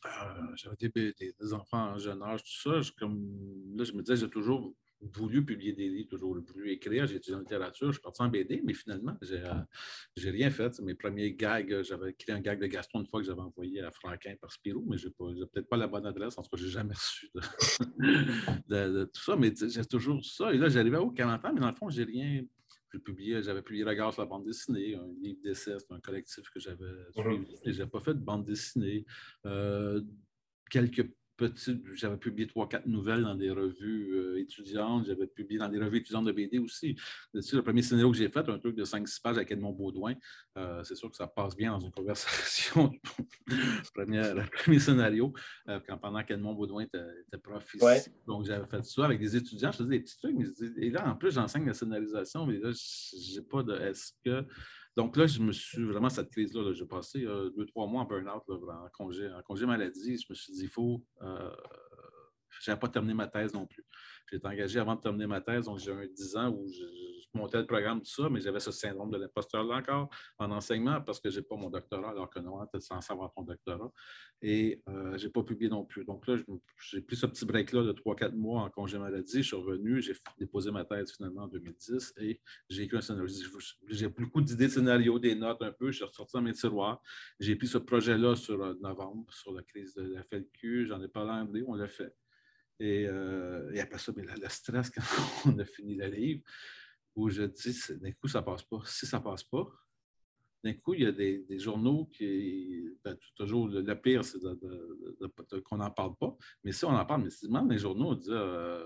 euh, 0.05 0.55
j'avais 0.55 0.75
des, 0.77 1.53
enfants 1.53 1.93
en 1.93 1.97
jeune 1.97 2.21
âge, 2.23 2.43
tout 2.43 2.61
ça. 2.61 2.81
Je, 2.81 2.91
comme, 2.93 3.75
là, 3.75 3.83
je 3.83 3.93
me 3.93 4.01
disais, 4.01 4.15
j'ai 4.15 4.29
toujours 4.29 4.73
voulu 5.01 5.45
publier 5.45 5.73
des 5.73 5.87
livres, 5.89 6.09
toujours 6.09 6.35
voulu 6.35 6.71
écrire. 6.71 7.05
J'ai 7.07 7.15
étudié 7.15 7.35
en 7.35 7.39
littérature, 7.39 7.87
je 7.87 7.93
suis 7.93 8.01
parti 8.01 8.21
en 8.21 8.27
BD, 8.27 8.61
mais 8.63 8.73
finalement, 8.73 9.15
j'ai 9.21 9.39
n'ai 9.39 9.45
euh, 9.45 10.31
rien 10.31 10.49
fait. 10.49 10.79
Mes 10.81 10.95
premiers 10.95 11.33
gags, 11.33 11.81
j'avais 11.83 12.11
écrit 12.11 12.31
un 12.31 12.41
gag 12.41 12.59
de 12.59 12.67
Gaston 12.67 13.01
une 13.01 13.07
fois 13.07 13.21
que 13.21 13.25
j'avais 13.25 13.41
envoyé 13.41 13.81
à 13.81 13.91
Franquin 13.91 14.35
par 14.39 14.51
Spirou, 14.51 14.85
mais 14.89 14.97
je 14.97 15.07
n'ai 15.07 15.45
peut-être 15.47 15.69
pas 15.69 15.77
la 15.77 15.87
bonne 15.87 16.05
adresse. 16.05 16.37
En 16.37 16.43
tout 16.43 16.49
cas, 16.49 16.57
je 16.57 16.65
n'ai 16.65 16.71
jamais 16.71 16.93
reçu 16.93 17.29
de, 18.67 19.05
tout 19.05 19.21
ça, 19.21 19.35
mais 19.35 19.53
j'ai 19.55 19.85
toujours 19.85 20.23
ça. 20.23 20.53
Et 20.53 20.57
là, 20.57 20.69
j'arrivais 20.69 20.97
au 20.97 21.11
40 21.11 21.45
ans, 21.45 21.53
mais 21.53 21.61
dans 21.61 21.69
le 21.69 21.75
fond, 21.75 21.89
j'ai 21.89 22.03
rien 22.03 22.43
j'avais 23.41 23.61
publié 23.61 23.83
Regard 23.83 24.13
sur 24.13 24.21
la 24.21 24.27
bande 24.27 24.45
dessinée, 24.45 24.95
un 24.95 25.07
livre 25.21 25.39
d'essai, 25.43 25.77
c'est 25.79 25.91
un 25.91 25.99
collectif 25.99 26.49
que 26.49 26.59
j'avais 26.59 26.85
suivi. 27.11 27.55
Je 27.65 27.71
n'avais 27.71 27.89
pas 27.89 27.99
fait 27.99 28.13
de 28.13 28.19
bande 28.19 28.45
dessinée. 28.45 29.05
Euh, 29.45 30.01
quelques 30.69 31.09
j'avais 31.95 32.17
publié 32.17 32.47
trois, 32.47 32.67
quatre 32.67 32.85
nouvelles 32.85 33.23
dans 33.23 33.35
des 33.35 33.51
revues 33.51 34.13
euh, 34.13 34.39
étudiantes. 34.39 35.05
J'avais 35.05 35.27
publié 35.27 35.59
dans 35.59 35.69
des 35.69 35.79
revues 35.79 35.97
étudiantes 35.97 36.25
de 36.25 36.31
BD 36.31 36.59
aussi. 36.59 36.95
le 37.33 37.61
premier 37.61 37.81
scénario 37.81 38.11
que 38.11 38.17
j'ai 38.17 38.29
fait, 38.29 38.47
un 38.47 38.59
truc 38.59 38.75
de 38.75 38.85
5-6 38.85 39.21
pages 39.21 39.37
avec 39.37 39.51
Edmond 39.51 39.73
Baudouin, 39.73 40.15
euh, 40.57 40.83
c'est 40.83 40.95
sûr 40.95 41.09
que 41.09 41.15
ça 41.15 41.27
passe 41.27 41.55
bien 41.55 41.71
dans 41.71 41.79
une 41.79 41.91
conversation. 41.91 42.91
le 43.95 44.49
premier 44.49 44.79
scénario, 44.79 45.33
euh, 45.67 45.79
quand, 45.87 45.97
pendant 45.97 46.23
qu'Edmond 46.23 46.53
Baudouin 46.53 46.83
était, 46.83 47.37
prof 47.41 47.73
ici. 47.75 48.09
Donc, 48.27 48.45
j'avais 48.45 48.67
fait 48.67 48.83
ça 48.85 49.05
avec 49.05 49.19
des 49.19 49.35
étudiants. 49.35 49.71
Je 49.71 49.77
faisais 49.77 49.89
des 49.89 49.99
petits 49.99 50.17
trucs. 50.17 50.35
et 50.77 50.89
là, 50.89 51.09
en 51.09 51.15
plus, 51.15 51.31
j'enseigne 51.31 51.65
la 51.65 51.73
scénarisation, 51.73 52.45
mais 52.45 52.57
là, 52.57 52.71
je 52.71 53.39
n'ai 53.39 53.45
pas 53.45 53.63
de 53.63 53.73
est-ce 53.75 54.13
que. 54.23 54.45
Donc 54.99 55.15
là, 55.15 55.25
je 55.27 55.39
me 55.39 55.53
suis 55.53 55.85
vraiment, 55.85 56.09
cette 56.09 56.29
crise-là, 56.29 56.73
j'ai 56.73 56.85
passé 56.85 57.23
euh, 57.23 57.49
deux, 57.55 57.65
trois 57.65 57.87
mois 57.87 58.01
en 58.01 58.05
burn-out, 58.05 58.43
en 58.49 58.89
congé, 58.89 59.31
en 59.31 59.41
congé 59.43 59.65
maladie. 59.65 60.17
Je 60.17 60.25
me 60.29 60.35
suis 60.35 60.51
dit, 60.51 60.63
il 60.63 60.67
faut. 60.67 61.01
Euh, 61.21 61.55
je 62.49 62.69
n'avais 62.69 62.81
pas 62.81 62.89
terminé 62.89 63.13
ma 63.13 63.27
thèse 63.27 63.53
non 63.53 63.65
plus. 63.65 63.85
J'ai 64.29 64.35
été 64.35 64.45
engagé 64.45 64.77
avant 64.77 64.95
de 64.95 64.99
terminer 64.99 65.25
ma 65.25 65.39
thèse, 65.39 65.67
donc 65.67 65.79
j'ai 65.79 65.93
un 65.93 66.05
10 66.05 66.35
ans 66.35 66.49
où 66.49 66.67
je, 66.67 66.83
montais 67.33 67.59
le 67.59 67.65
programme, 67.65 68.01
tout 68.01 68.09
ça, 68.09 68.29
mais 68.29 68.41
j'avais 68.41 68.59
ce 68.59 68.71
syndrome 68.71 69.11
de 69.11 69.17
l'imposteur-là 69.17 69.77
encore 69.77 70.09
en 70.37 70.51
enseignement 70.51 71.01
parce 71.01 71.19
que 71.19 71.29
je 71.29 71.39
n'ai 71.39 71.45
pas 71.45 71.55
mon 71.55 71.69
doctorat, 71.69 72.11
alors 72.11 72.29
que 72.29 72.39
non, 72.39 72.65
tu 72.67 72.77
es 72.77 72.79
censé 72.79 73.11
avoir 73.11 73.31
ton 73.33 73.43
doctorat. 73.43 73.91
Et 74.41 74.81
euh, 74.87 75.17
je 75.17 75.25
n'ai 75.25 75.31
pas 75.31 75.43
publié 75.43 75.69
non 75.69 75.83
plus. 75.83 76.05
Donc 76.05 76.25
là, 76.27 76.37
j'ai 76.77 77.01
pris 77.01 77.15
ce 77.15 77.25
petit 77.25 77.45
break-là 77.45 77.83
de 77.83 77.91
3-4 77.91 78.33
mois 78.35 78.61
en 78.61 78.69
congé 78.69 78.97
maladie. 78.97 79.43
Je 79.43 79.47
suis 79.47 79.55
revenu, 79.55 80.01
j'ai 80.01 80.13
déposé 80.37 80.71
ma 80.71 80.85
thèse 80.85 81.11
finalement 81.15 81.43
en 81.43 81.47
2010 81.47 82.13
et 82.21 82.39
j'ai 82.69 82.83
écrit 82.83 82.97
un 82.97 83.01
scénario. 83.01 83.27
J'ai 83.87 84.07
beaucoup 84.07 84.41
d'idées 84.41 84.67
de 84.67 84.71
scénario, 84.71 85.19
des 85.19 85.35
notes 85.35 85.61
un 85.61 85.71
peu. 85.71 85.91
Je 85.91 85.97
suis 85.97 86.05
ressorti 86.05 86.35
dans 86.35 86.41
mes 86.41 86.53
tiroirs. 86.53 87.01
J'ai 87.39 87.55
pris 87.55 87.67
ce 87.67 87.77
projet-là 87.77 88.35
sur 88.35 88.61
euh, 88.63 88.73
novembre, 88.81 89.31
sur 89.33 89.51
la 89.51 89.63
crise 89.63 89.93
de 89.93 90.13
la 90.13 90.23
FLQ. 90.23 90.87
J'en 90.87 91.01
ai 91.01 91.07
parlé 91.07 91.31
en 91.31 91.49
on 91.67 91.75
l'a 91.75 91.87
fait. 91.87 92.13
Et, 92.79 93.05
euh, 93.07 93.71
et, 93.73 93.81
après 93.81 93.99
ça, 93.99 94.13
mais 94.15 94.23
le 94.23 94.49
stress 94.49 94.89
quand 94.95 95.01
on 95.45 95.59
a 95.59 95.65
fini 95.65 95.95
le 95.95 96.07
livre, 96.07 96.43
où 97.15 97.29
je 97.29 97.43
dis, 97.43 97.75
d'un 98.01 98.11
coup, 98.13 98.27
ça 98.27 98.41
ne 98.41 98.45
passe 98.45 98.63
pas. 98.63 98.81
Si 98.85 99.05
ça 99.05 99.19
ne 99.19 99.23
passe 99.23 99.43
pas, 99.43 99.67
d'un 100.63 100.73
coup, 100.73 100.93
il 100.93 101.03
y 101.03 101.05
a 101.05 101.11
des, 101.11 101.59
journaux 101.59 102.05
qui. 102.11 102.89
Ben, 103.03 103.15
toujours, 103.35 103.67
le, 103.67 103.93
pire, 103.95 104.25
c'est 104.25 104.39
qu'on 105.63 105.77
n'en 105.77 105.91
parle 105.91 106.15
pas. 106.17 106.35
Mais 106.63 106.71
si 106.71 106.85
on 106.85 106.89
en 106.89 107.05
parle, 107.05 107.23
mais 107.23 107.29
si 107.29 107.47
les 107.69 107.77
journaux, 107.77 108.09
on 108.09 108.15
dit 108.15 108.27
euh, 108.29 108.83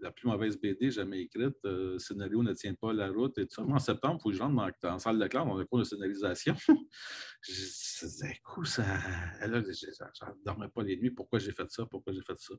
la 0.00 0.10
plus 0.10 0.28
mauvaise 0.28 0.58
BD 0.58 0.90
jamais 0.90 1.22
écrite, 1.22 1.56
euh, 1.64 1.92
le 1.92 1.98
scénario 1.98 2.42
ne 2.42 2.52
tient 2.54 2.74
pas 2.74 2.92
la 2.92 3.08
route 3.08 3.38
et 3.38 3.46
tout 3.46 3.54
ça. 3.54 3.62
En 3.62 3.78
septembre, 3.78 4.16
il 4.18 4.22
faut 4.22 4.30
que 4.30 4.34
je 4.34 4.42
rentre 4.42 4.72
dans, 4.82 4.94
en 4.94 4.98
salle 4.98 5.18
de 5.18 5.26
classe 5.28 5.46
dans 5.46 5.56
le 5.56 5.64
cours 5.64 5.78
de 5.78 5.84
scénarisation. 5.84 6.56
d'un 6.68 8.32
coup, 8.44 8.64
ça. 8.64 8.82
Là, 8.82 9.62
je 9.62 9.86
ne 9.86 10.44
dormais 10.44 10.68
pas 10.68 10.82
les 10.82 10.96
nuits. 10.96 11.10
Pourquoi 11.10 11.38
j'ai 11.38 11.52
fait 11.52 11.70
ça? 11.70 11.86
Pourquoi 11.86 12.12
j'ai 12.12 12.22
fait 12.22 12.38
ça? 12.38 12.54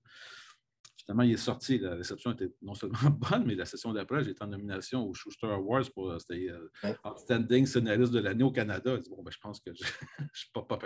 Finalement, 1.07 1.23
il 1.23 1.35
est 1.35 1.37
sorti. 1.37 1.77
La 1.77 1.95
réception 1.95 2.33
était 2.33 2.51
non 2.61 2.73
seulement 2.73 2.97
bonne, 3.31 3.45
mais 3.45 3.55
la 3.55 3.63
session 3.63 3.93
d'après, 3.93 4.25
j'ai 4.25 4.31
été 4.31 4.43
en 4.43 4.47
nomination 4.47 5.07
au 5.07 5.13
Schuster 5.13 5.47
Awards 5.47 5.89
pour 5.93 6.11
euh, 6.11 6.17
euh, 6.31 6.93
Outstanding 7.05 7.65
Scénariste 7.65 8.11
de 8.11 8.19
l'année 8.19 8.43
au 8.43 8.51
Canada. 8.51 8.97
bon, 9.09 9.23
ben, 9.23 9.31
je 9.31 9.39
pense 9.39 9.61
que 9.61 9.71
je 9.73 9.83
ne 10.19 10.27
suis 10.33 10.49
pas 10.53 10.63
pas 10.63 10.77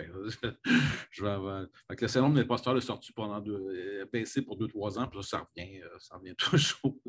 je, 1.10 1.24
vais 1.24 1.30
avoir... 1.30 1.66
le 1.90 2.08
syndrome 2.08 2.36
de 2.36 2.42
l'imposteur 2.42 2.78
est 2.78 2.82
sorti 2.82 3.12
pendant 3.14 3.40
deux, 3.40 4.06
baissé 4.14 4.44
pour 4.44 4.58
deux, 4.58 4.68
trois 4.68 5.00
ans, 5.00 5.08
puis 5.08 5.24
ça 5.24 5.40
revient, 5.40 5.82
euh, 5.82 5.88
ça 5.98 6.18
revient 6.18 6.36
toujours. 6.38 7.02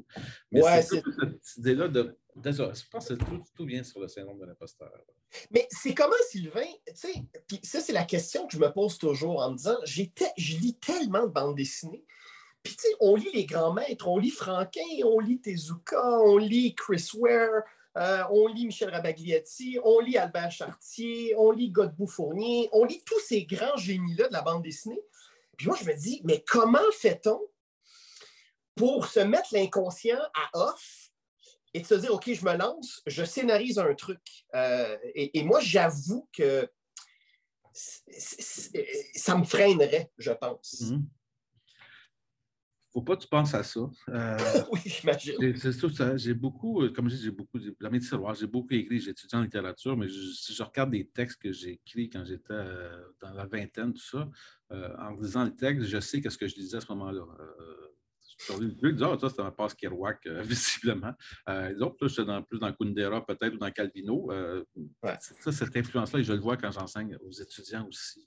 Mais 0.50 0.62
ouais, 0.62 0.80
c'est 0.80 1.02
cette 1.42 1.58
idée-là 1.58 1.88
de. 1.88 2.16
Je 2.34 2.88
pense 2.90 3.08
que 3.08 3.12
tout, 3.12 3.42
tout 3.54 3.66
vient 3.66 3.82
sur 3.82 4.00
le 4.00 4.08
syndrome 4.08 4.38
de 4.38 4.46
l'imposteur. 4.46 4.90
Mais 5.50 5.68
c'est 5.70 5.92
comment, 5.92 6.14
Sylvain, 6.30 6.64
tu 6.86 6.92
sais, 6.94 7.14
puis 7.46 7.60
ça, 7.62 7.80
c'est 7.80 7.92
la 7.92 8.04
question 8.04 8.46
que 8.46 8.54
je 8.54 8.58
me 8.58 8.72
pose 8.72 8.96
toujours 8.96 9.42
en 9.42 9.50
me 9.50 9.56
disant 9.58 9.76
je 9.84 10.56
lis 10.56 10.78
tellement 10.78 11.26
de 11.26 11.32
bandes 11.32 11.56
dessinées. 11.56 12.06
Puis, 12.62 12.76
tu 12.76 12.82
sais, 12.82 12.94
on 13.00 13.16
lit 13.16 13.30
les 13.32 13.44
grands 13.44 13.72
maîtres, 13.72 14.06
on 14.06 14.18
lit 14.18 14.30
Franquin, 14.30 14.80
on 15.04 15.18
lit 15.18 15.40
Tezuka, 15.40 16.20
on 16.20 16.36
lit 16.36 16.74
Chris 16.74 17.08
Ware, 17.14 17.62
euh, 17.98 18.22
on 18.30 18.46
lit 18.46 18.66
Michel 18.66 18.90
Rabagliati, 18.90 19.78
on 19.82 19.98
lit 19.98 20.16
Albert 20.16 20.52
Chartier, 20.52 21.34
on 21.36 21.50
lit 21.50 21.70
Godbout 21.70 22.06
Fournier, 22.06 22.68
on 22.72 22.84
lit 22.84 23.02
tous 23.04 23.20
ces 23.20 23.44
grands 23.44 23.76
génies-là 23.76 24.28
de 24.28 24.32
la 24.32 24.42
bande 24.42 24.62
dessinée. 24.62 25.02
Puis 25.56 25.66
moi, 25.66 25.76
je 25.80 25.84
me 25.84 25.94
dis, 25.94 26.20
mais 26.24 26.44
comment 26.46 26.78
fait-on 26.92 27.40
pour 28.76 29.06
se 29.06 29.20
mettre 29.20 29.48
l'inconscient 29.52 30.20
à 30.34 30.58
off 30.58 31.10
et 31.74 31.80
de 31.80 31.86
se 31.86 31.94
dire, 31.94 32.14
OK, 32.14 32.32
je 32.32 32.44
me 32.44 32.56
lance, 32.56 33.02
je 33.06 33.24
scénarise 33.24 33.78
un 33.78 33.94
truc? 33.94 34.20
Euh, 34.54 34.96
et, 35.14 35.42
moi, 35.42 35.58
j'avoue 35.60 36.28
que 36.32 36.70
ça 37.74 39.36
me 39.36 39.44
freinerait, 39.44 40.12
je 40.16 40.32
pense. 40.32 40.82
Mm-hmm 40.82 41.02
faut 42.93 43.03
pas 43.03 43.16
que 43.16 43.22
tu 43.22 43.28
penses 43.28 43.55
à 43.55 43.62
ça. 43.62 43.80
Euh, 44.09 44.36
oui, 44.72 44.80
j'imagine. 44.84 45.57
C'est 45.57 45.72
ça. 45.72 46.16
J'ai 46.16 46.34
beaucoup, 46.34 46.82
euh, 46.82 46.90
comme 46.90 47.09
je 47.09 47.16
dis, 47.16 47.22
j'ai 47.22 47.30
beaucoup, 47.30 47.59
dans 47.59 47.90
mes 47.90 48.01
tiroirs, 48.01 48.34
j'ai 48.34 48.47
beaucoup 48.47 48.74
écrit, 48.74 49.01
j'ai 49.01 49.11
étudié 49.11 49.38
en 49.38 49.43
littérature, 49.43 49.97
mais 49.97 50.09
si 50.09 50.53
je 50.53 50.62
regarde 50.62 50.90
des 50.90 51.09
textes 51.09 51.40
que 51.40 51.53
j'ai 51.53 51.72
écrits 51.72 52.11
quand 52.11 52.24
j'étais 52.24 52.53
euh, 52.53 53.03
dans 53.20 53.32
la 53.32 53.47
vingtaine, 53.47 53.95
tout 53.95 54.03
ça, 54.03 54.28
en 54.70 55.11
lisant 55.20 55.45
le 55.45 55.55
texte, 55.55 55.86
je 55.86 56.01
sais 56.01 56.20
qu'est-ce 56.20 56.38
que 56.38 56.49
je 56.49 56.57
lisais 56.57 56.78
à 56.78 56.80
ce 56.80 56.88
moment-là. 56.93 57.26
Sur 58.38 58.59
le 58.59 58.74
truc, 58.74 58.99
ah, 59.03 59.16
ça, 59.20 59.28
c'était 59.28 59.43
un 59.43 59.51
passe 59.51 59.74
Kerouac, 59.74 60.26
visiblement. 60.43 61.12
les 61.47 61.80
autres, 61.82 61.97
là, 62.01 62.09
j'étais 62.09 62.24
dans, 62.24 62.43
plus 62.43 62.59
dans 62.59 62.72
Kundera, 62.72 63.24
peut-être, 63.24 63.55
ou 63.55 63.59
dans 63.59 63.70
Calvino. 63.70 64.30
Ça, 65.20 65.53
cette 65.53 65.76
influence-là, 65.76 66.22
je 66.22 66.32
le 66.32 66.40
vois 66.40 66.57
quand 66.57 66.70
j'enseigne 66.70 67.16
aux 67.22 67.30
étudiants 67.30 67.86
aussi 67.86 68.26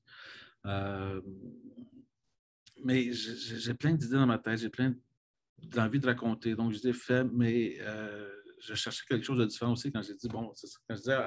mais 2.85 3.11
j'ai 3.11 3.73
plein 3.73 3.93
d'idées 3.93 4.15
dans 4.15 4.27
ma 4.27 4.37
tête, 4.37 4.59
j'ai 4.59 4.69
plein 4.69 4.93
d'envie 5.57 5.99
de 5.99 6.05
raconter. 6.05 6.55
Donc, 6.55 6.71
je 6.71 6.77
les 6.77 6.89
ai 6.89 6.93
fait, 6.93 7.23
mais 7.23 7.77
euh, 7.81 8.29
je 8.59 8.75
cherchais 8.75 9.03
quelque 9.09 9.25
chose 9.25 9.39
de 9.39 9.45
différent 9.45 9.71
aussi 9.71 9.91
quand 9.91 10.03
j'ai 10.03 10.13
dit, 10.13 10.27
bon, 10.27 10.53
ça. 10.53 10.67
Quand 10.87 10.95
je 10.95 11.01
disais, 11.01 11.17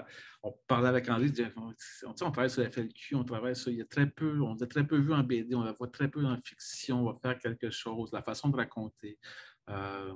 on 0.45 0.53
parlait 0.69 0.89
avec 0.89 1.09
Henri, 1.09 1.33
on, 1.57 1.75
on, 2.07 2.15
travaille 2.15 2.49
sur 2.49 2.63
la 2.63 2.71
FLQ, 2.71 3.17
on 3.17 3.25
travaille 3.25 3.57
sur, 3.57 3.73
il 3.73 3.79
y 3.79 3.83
a 3.83 3.87
très 3.87 4.09
peu, 4.09 4.41
on 4.41 4.55
a 4.55 4.67
très 4.69 4.87
peu 4.87 4.99
vu 4.99 5.13
en 5.13 5.25
BD, 5.25 5.57
on 5.57 5.65
la 5.65 5.73
voit 5.73 5.89
très 5.89 6.09
peu 6.09 6.25
en 6.25 6.37
fiction, 6.45 7.01
on 7.01 7.13
va 7.13 7.19
faire 7.21 7.37
quelque 7.41 7.71
chose, 7.71 8.11
la 8.13 8.23
façon 8.23 8.51
de 8.51 8.57
raconter. 8.57 9.19
Euh, 9.69 10.15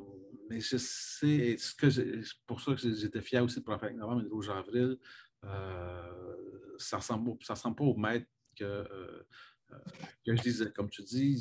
mais 0.48 0.60
je 0.60 0.76
sais, 0.76 1.56
ce 1.58 1.74
que 1.74 2.22
pour 2.46 2.60
ça 2.60 2.74
que 2.76 2.94
j'étais 2.94 3.20
fier 3.20 3.42
aussi 3.42 3.58
de 3.58 3.64
faire 3.64 3.82
avec 3.82 3.96
novembre 3.96 4.22
et 4.24 4.28
rouge 4.28 4.48
avril, 4.48 4.96
euh, 5.44 6.76
ça 6.78 6.98
ne 6.98 7.30
ressemble 7.50 7.76
pas 7.76 7.84
au 7.84 7.96
maître 7.96 8.28
que 8.56 8.86
que 10.24 10.36
je 10.36 10.42
disais, 10.42 10.70
comme 10.70 10.88
tu 10.88 11.02
dis, 11.02 11.36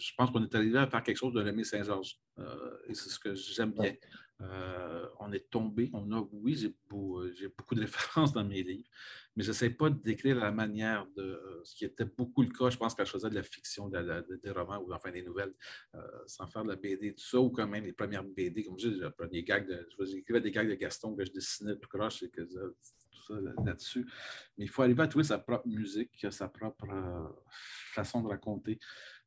je 0.00 0.12
pense 0.16 0.30
qu'on 0.30 0.42
est 0.42 0.54
arrivé 0.54 0.78
à 0.78 0.86
faire 0.86 1.02
quelque 1.02 1.16
chose 1.16 1.32
de 1.32 1.40
l'Aimé 1.40 1.64
Saint-Georges. 1.64 2.18
Euh, 2.38 2.76
et 2.88 2.94
c'est 2.94 3.08
ce 3.08 3.18
que 3.18 3.34
j'aime 3.34 3.72
bien. 3.72 3.94
Euh, 4.42 5.06
on 5.18 5.32
est 5.32 5.48
tombé, 5.50 5.88
on 5.94 6.12
a, 6.12 6.20
oui, 6.30 6.56
j'ai 6.56 6.68
beaucoup, 6.88 7.22
beaucoup, 7.56 7.74
de 7.74 7.80
références 7.86 8.34
dans 8.34 8.44
mes 8.44 8.62
livres, 8.62 8.88
mais 9.34 9.42
je 9.42 9.50
n'essaie 9.50 9.70
pas 9.70 9.88
de 9.88 9.98
décrire 9.98 10.36
la 10.36 10.52
manière 10.52 11.06
de 11.16 11.62
ce 11.64 11.74
qui 11.74 11.86
était 11.86 12.04
beaucoup 12.04 12.42
le 12.42 12.50
cas, 12.50 12.68
je 12.68 12.76
pense, 12.76 12.94
quand 12.94 13.04
je 13.06 13.12
faisais 13.12 13.30
de 13.30 13.34
la 13.34 13.42
fiction, 13.42 13.88
des 13.88 14.50
romans 14.50 14.78
ou 14.78 14.92
enfin 14.92 15.10
des 15.10 15.22
nouvelles, 15.22 15.54
euh, 15.94 16.00
sans 16.26 16.46
faire 16.46 16.64
de 16.64 16.68
la 16.68 16.76
BD, 16.76 17.14
tout 17.14 17.24
ça, 17.24 17.40
ou 17.40 17.48
quand 17.48 17.66
même 17.66 17.84
les 17.84 17.94
premières 17.94 18.24
BD, 18.24 18.64
comme 18.64 18.78
je 18.78 18.88
dis, 18.88 19.00
le 19.00 19.10
premier 19.10 19.42
gag 19.42 19.66
de, 19.66 19.88
j'écrivais 20.04 20.42
des 20.42 20.50
gags 20.50 20.68
de 20.68 20.74
Gaston 20.74 21.16
que 21.16 21.24
je 21.24 21.32
dessinais 21.32 21.76
tout 21.76 21.88
croche 21.88 22.22
et 22.22 22.28
que 22.28 22.46
là-dessus. 23.64 24.06
Mais 24.56 24.64
il 24.64 24.68
faut 24.68 24.82
arriver 24.82 25.02
à 25.02 25.08
trouver 25.08 25.24
sa 25.24 25.38
propre 25.38 25.66
musique, 25.66 26.26
sa 26.30 26.48
propre 26.48 26.84
euh, 26.90 27.28
façon 27.92 28.20
de 28.22 28.28
raconter. 28.28 28.78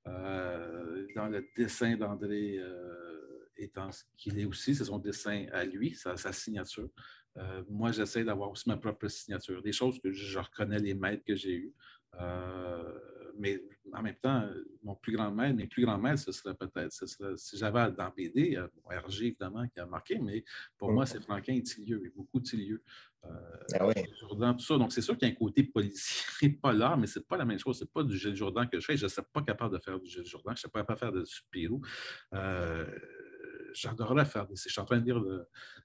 Euh, 0.08 1.08
dans 1.16 1.28
le 1.28 1.45
dessin 1.56 1.95
d'André 1.95 2.58
euh, 2.58 3.50
étant 3.58 3.91
ce 3.91 4.04
qu'il 4.18 4.39
est 4.39 4.45
aussi, 4.45 4.74
c'est 4.74 4.86
son 4.86 5.00
dessin 5.00 5.45
à 5.52 5.66
lui, 5.66 5.95
sa, 5.95 6.16
sa 6.18 6.32
signature. 6.32 6.89
moi, 7.70 7.91
j'essaie 7.91 8.24
d'avoir 8.24 8.52
aussi 8.52 8.68
ma 8.68 8.78
propre 8.78 9.08
signature, 9.08 9.62
des 9.62 9.72
choses 9.72 10.00
que 10.02 10.12
je, 10.12 10.39
reconnais 10.39 10.80
les 10.80 10.93
maîtres 10.93 11.24
que 11.26 11.36
j'ai 11.36 11.56
eus 11.56 11.74
mais 13.38 13.61
en 13.93 14.01
même 14.01 14.15
temps, 14.15 14.47
mon 14.84 14.95
plus 14.95 15.13
grand 15.13 15.32
maître, 15.32 15.55
mes 15.55 15.67
plus 15.67 15.84
grands 15.84 15.97
maîtres, 15.97 16.21
ce 16.21 16.32
serait 16.32 16.55
peut-être, 16.55 16.91
si 17.38 17.57
j'avais 17.57 17.91
dans 17.91 18.09
BD, 18.15 18.55
euh, 18.55 18.67
RG 18.86 19.27
évidemment 19.27 19.67
qui 19.67 19.80
a 19.80 19.86
marqué, 19.86 20.19
mais 20.19 20.43
pour 20.77 20.91
moi, 20.91 21.05
c'est 21.05 21.21
Franquin 21.21 21.53
et 21.53 21.63
Tillieu, 21.63 22.05
et 22.05 22.09
beaucoup 22.09 22.39
Tillieu. 22.39 22.84
Euh, 23.25 23.30
ah 23.80 23.89
Jourdan, 24.19 24.53
tout 24.53 24.63
ça. 24.63 24.77
Donc, 24.77 24.93
c'est 24.93 25.01
sûr 25.01 25.17
qu'il 25.17 25.27
y 25.27 25.32
a 25.32 25.34
un 25.34 25.38
côté 25.38 25.63
policier, 25.63 26.49
pas 26.61 26.71
là, 26.71 26.95
mais 26.97 27.07
c'est 27.07 27.27
pas 27.27 27.38
la 27.38 27.45
même 27.45 27.59
chose. 27.59 27.77
C'est 27.77 27.91
pas 27.91 28.03
du 28.03 28.17
Gilles 28.17 28.36
Jourdan 28.36 28.65
que 28.67 28.80
je 28.80 28.86
fais. 28.86 28.97
Je 28.97 29.05
ne 29.05 29.09
suis 29.09 29.21
pas 29.34 29.41
capable 29.41 29.77
de 29.77 29.82
faire 29.82 29.99
du 29.99 30.09
Gilles 30.09 30.25
Jourdan. 30.25 30.51
Je 30.51 30.53
ne 30.53 30.57
suis 30.57 30.69
pas 30.69 30.80
capable 30.80 30.95
de 30.95 30.99
faire 30.99 31.11
de 31.11 31.25
Spirou. 31.25 31.82
Euh, 32.34 32.86
j'adorerais 33.74 34.26
faire 34.26 34.47
des. 34.47 34.55
Je 34.55 34.70
suis 34.70 34.80
en 34.80 34.86
train 34.86 34.99
de 34.99 35.05
lire 35.05 35.24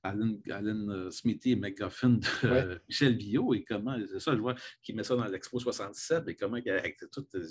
Alan, 0.03 0.37
Alan, 0.51 1.11
Smithy 1.11 1.53
et 1.53 1.57
McGuffin 1.57 2.11
de 2.11 2.26
euh, 2.45 2.78
Michel 2.89 3.16
Villot 3.16 3.55
et 3.55 3.64
comment, 3.64 3.97
c'est 4.07 4.20
ça, 4.20 4.35
je 4.35 4.41
vois 4.41 4.55
qu'il 4.82 4.97
met 4.97 5.05
ça 5.05 5.16
dans 5.16 5.24
l'Expo 5.24 5.59
67 5.59 6.28
et 6.28 6.37
comment, 6.37 6.57
avec 6.57 6.99
tout, 7.11 7.26
euh, 7.35 7.47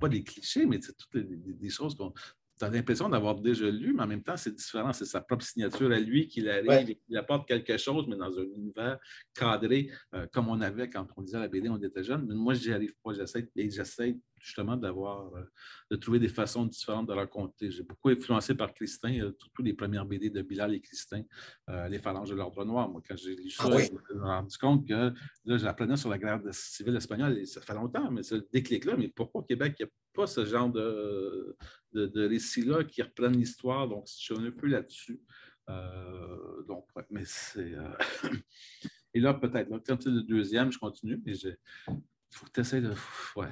pas 0.00 0.08
des 0.08 0.22
clichés, 0.22 0.66
mais 0.66 0.80
c'est 0.80 0.96
toutes 0.96 1.16
des, 1.16 1.70
choses 1.70 1.96
qu'on 1.96 2.12
tu 2.56 2.64
as 2.64 2.70
l'impression 2.70 3.08
d'avoir 3.08 3.34
déjà 3.34 3.68
lu, 3.68 3.92
mais 3.92 4.04
en 4.04 4.06
même 4.06 4.22
temps, 4.22 4.36
c'est 4.36 4.54
différent. 4.54 4.92
C'est 4.92 5.06
sa 5.06 5.20
propre 5.20 5.44
signature 5.44 5.90
à 5.90 5.98
lui 5.98 6.28
qu'il 6.28 6.48
arrive 6.48 6.90
et 6.90 6.94
qu'il 6.94 7.16
apporte 7.16 7.48
quelque 7.48 7.76
chose, 7.76 8.06
mais 8.06 8.14
dans 8.14 8.38
un 8.38 8.44
univers 8.44 8.98
cadré, 9.34 9.90
euh, 10.14 10.28
comme 10.32 10.48
on 10.48 10.60
avait 10.60 10.88
quand 10.88 11.04
on 11.16 11.22
lisait 11.22 11.40
la 11.40 11.48
BD, 11.48 11.68
on 11.68 11.82
était 11.82 12.04
jeune. 12.04 12.24
Mais 12.28 12.34
moi, 12.34 12.54
je 12.54 12.68
n'y 12.68 12.74
arrive 12.74 12.94
pas. 13.02 13.12
J'essaie, 13.12 13.50
et 13.56 13.70
j'essaie 13.70 14.16
justement 14.44 14.76
d'avoir, 14.76 15.34
euh, 15.34 15.42
de 15.90 15.96
trouver 15.96 16.18
des 16.18 16.28
façons 16.28 16.66
différentes 16.66 17.08
de 17.08 17.12
raconter. 17.12 17.70
J'ai 17.70 17.82
beaucoup 17.82 18.10
influencé 18.10 18.54
par 18.54 18.72
Christin, 18.74 19.20
euh, 19.20 19.32
tous 19.54 19.62
les 19.62 19.72
premières 19.72 20.04
BD 20.04 20.30
de 20.30 20.42
Bilal 20.42 20.74
et 20.74 20.80
Christin, 20.80 21.22
Les 21.88 21.98
phalanges 21.98 22.30
de 22.30 22.34
l'ordre 22.34 22.64
noir. 22.64 22.88
Moi, 22.88 23.02
quand 23.06 23.16
j'ai 23.16 23.34
lu 23.34 23.50
ça, 23.50 23.64
ah 23.66 23.70
je 23.70 23.92
me 23.92 23.98
suis 23.98 24.18
rendu 24.20 24.58
compte 24.58 24.86
que 24.86 25.12
là, 25.44 25.56
j'apprenais 25.56 25.96
sur 25.96 26.10
la 26.10 26.18
guerre 26.18 26.40
civile 26.50 26.96
espagnole, 26.96 27.38
et 27.38 27.46
ça 27.46 27.60
fait 27.60 27.74
longtemps, 27.74 28.10
mais 28.10 28.22
c'est 28.22 28.36
le 28.36 28.48
déclic-là. 28.52 28.96
Mais 28.96 29.08
pourquoi 29.08 29.40
au 29.40 29.44
Québec, 29.44 29.76
il 29.78 29.84
n'y 29.84 29.88
a 29.88 29.92
pas 30.12 30.26
ce 30.26 30.44
genre 30.44 30.70
de, 30.70 31.56
de, 31.92 32.28
récits-là 32.28 32.84
qui 32.84 33.02
reprennent 33.02 33.36
l'histoire? 33.36 33.88
Donc, 33.88 34.06
je 34.06 34.34
suis 34.34 34.34
un 34.34 34.50
peu 34.50 34.66
là-dessus. 34.66 35.20
Euh, 35.70 36.62
donc, 36.64 36.86
mais 37.10 37.24
c'est. 37.24 37.74
Euh, 37.74 37.96
et 39.14 39.20
là, 39.20 39.34
peut-être, 39.34 39.68
donc, 39.68 39.86
le 39.88 40.22
deuxième, 40.22 40.70
je 40.70 40.78
continue, 40.78 41.20
mais 41.24 41.32
il 41.36 41.56
faut 42.30 42.46
que 42.46 42.52
tu 42.52 42.60
essaies 42.60 42.80
de. 42.80 42.92
Ouais. 43.36 43.48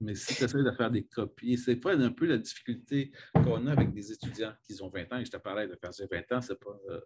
Mais 0.00 0.14
si 0.14 0.34
tu 0.34 0.44
essaies 0.44 0.62
de 0.62 0.70
faire 0.72 0.90
des 0.90 1.04
copies, 1.04 1.58
c'est 1.58 1.76
pas 1.76 1.96
un 1.96 2.10
peu 2.10 2.26
la 2.26 2.38
difficulté 2.38 3.10
qu'on 3.34 3.66
a 3.66 3.72
avec 3.72 3.92
des 3.92 4.12
étudiants 4.12 4.52
qui 4.62 4.80
ont 4.82 4.88
20 4.88 5.12
ans, 5.12 5.18
et 5.18 5.24
je 5.24 5.30
te 5.30 5.36
parlais 5.36 5.66
de 5.66 5.78
j'ai 5.96 6.06
20 6.06 6.36
ans, 6.36 6.40
c'est 6.40 6.58
pas 6.58 6.78
euh, 6.90 7.00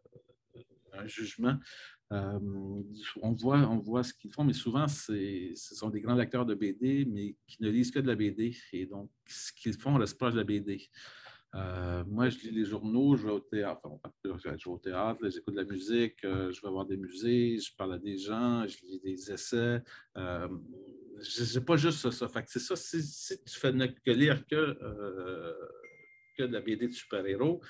un 0.92 1.06
jugement. 1.06 1.58
Euh, 2.12 2.38
on, 3.22 3.32
voit, 3.32 3.58
on 3.58 3.78
voit 3.78 4.02
ce 4.02 4.12
qu'ils 4.12 4.32
font, 4.32 4.44
mais 4.44 4.52
souvent, 4.52 4.86
ce 4.88 5.54
sont 5.54 5.88
des 5.88 6.00
grands 6.00 6.14
lecteurs 6.14 6.44
de 6.44 6.54
BD, 6.54 7.06
mais 7.06 7.36
qui 7.46 7.62
ne 7.62 7.70
lisent 7.70 7.90
que 7.90 8.00
de 8.00 8.06
la 8.06 8.14
BD. 8.14 8.54
Et 8.72 8.86
donc, 8.86 9.10
ce 9.26 9.52
qu'ils 9.52 9.74
font 9.74 9.94
reste 9.94 10.18
proche 10.18 10.34
de 10.34 10.38
la 10.38 10.44
BD. 10.44 10.90
Euh, 11.54 12.02
moi, 12.06 12.28
je 12.30 12.38
lis 12.38 12.50
les 12.50 12.64
journaux, 12.64 13.16
je 13.16 13.26
vais 13.26 13.32
au 13.32 13.40
théâtre, 13.40 13.82
je 14.24 14.30
vais 14.30 14.66
au 14.66 14.78
théâtre, 14.78 15.28
j'écoute 15.28 15.54
de 15.54 15.60
la 15.60 15.66
musique, 15.66 16.24
euh, 16.24 16.50
je 16.50 16.62
vais 16.62 16.70
voir 16.70 16.86
des 16.86 16.96
musées, 16.96 17.58
je 17.58 17.74
parle 17.76 17.94
à 17.94 17.98
des 17.98 18.16
gens, 18.16 18.66
je 18.66 18.78
lis 18.86 19.00
des 19.00 19.30
essais. 19.30 19.82
N'ai 21.54 21.64
pas 21.64 21.76
juste 21.76 22.10
ça. 22.10 22.28
c'est 22.46 22.58
ça, 22.58 22.76
si, 22.76 23.44
tu 23.44 23.58
fais 23.58 23.72
que 23.72 24.10
lire 24.10 24.46
que, 24.46 24.76
que 26.36 26.44
de 26.44 26.52
la 26.52 26.60
BD 26.60 26.88
de 26.88 26.92
super-héros, 26.92 27.60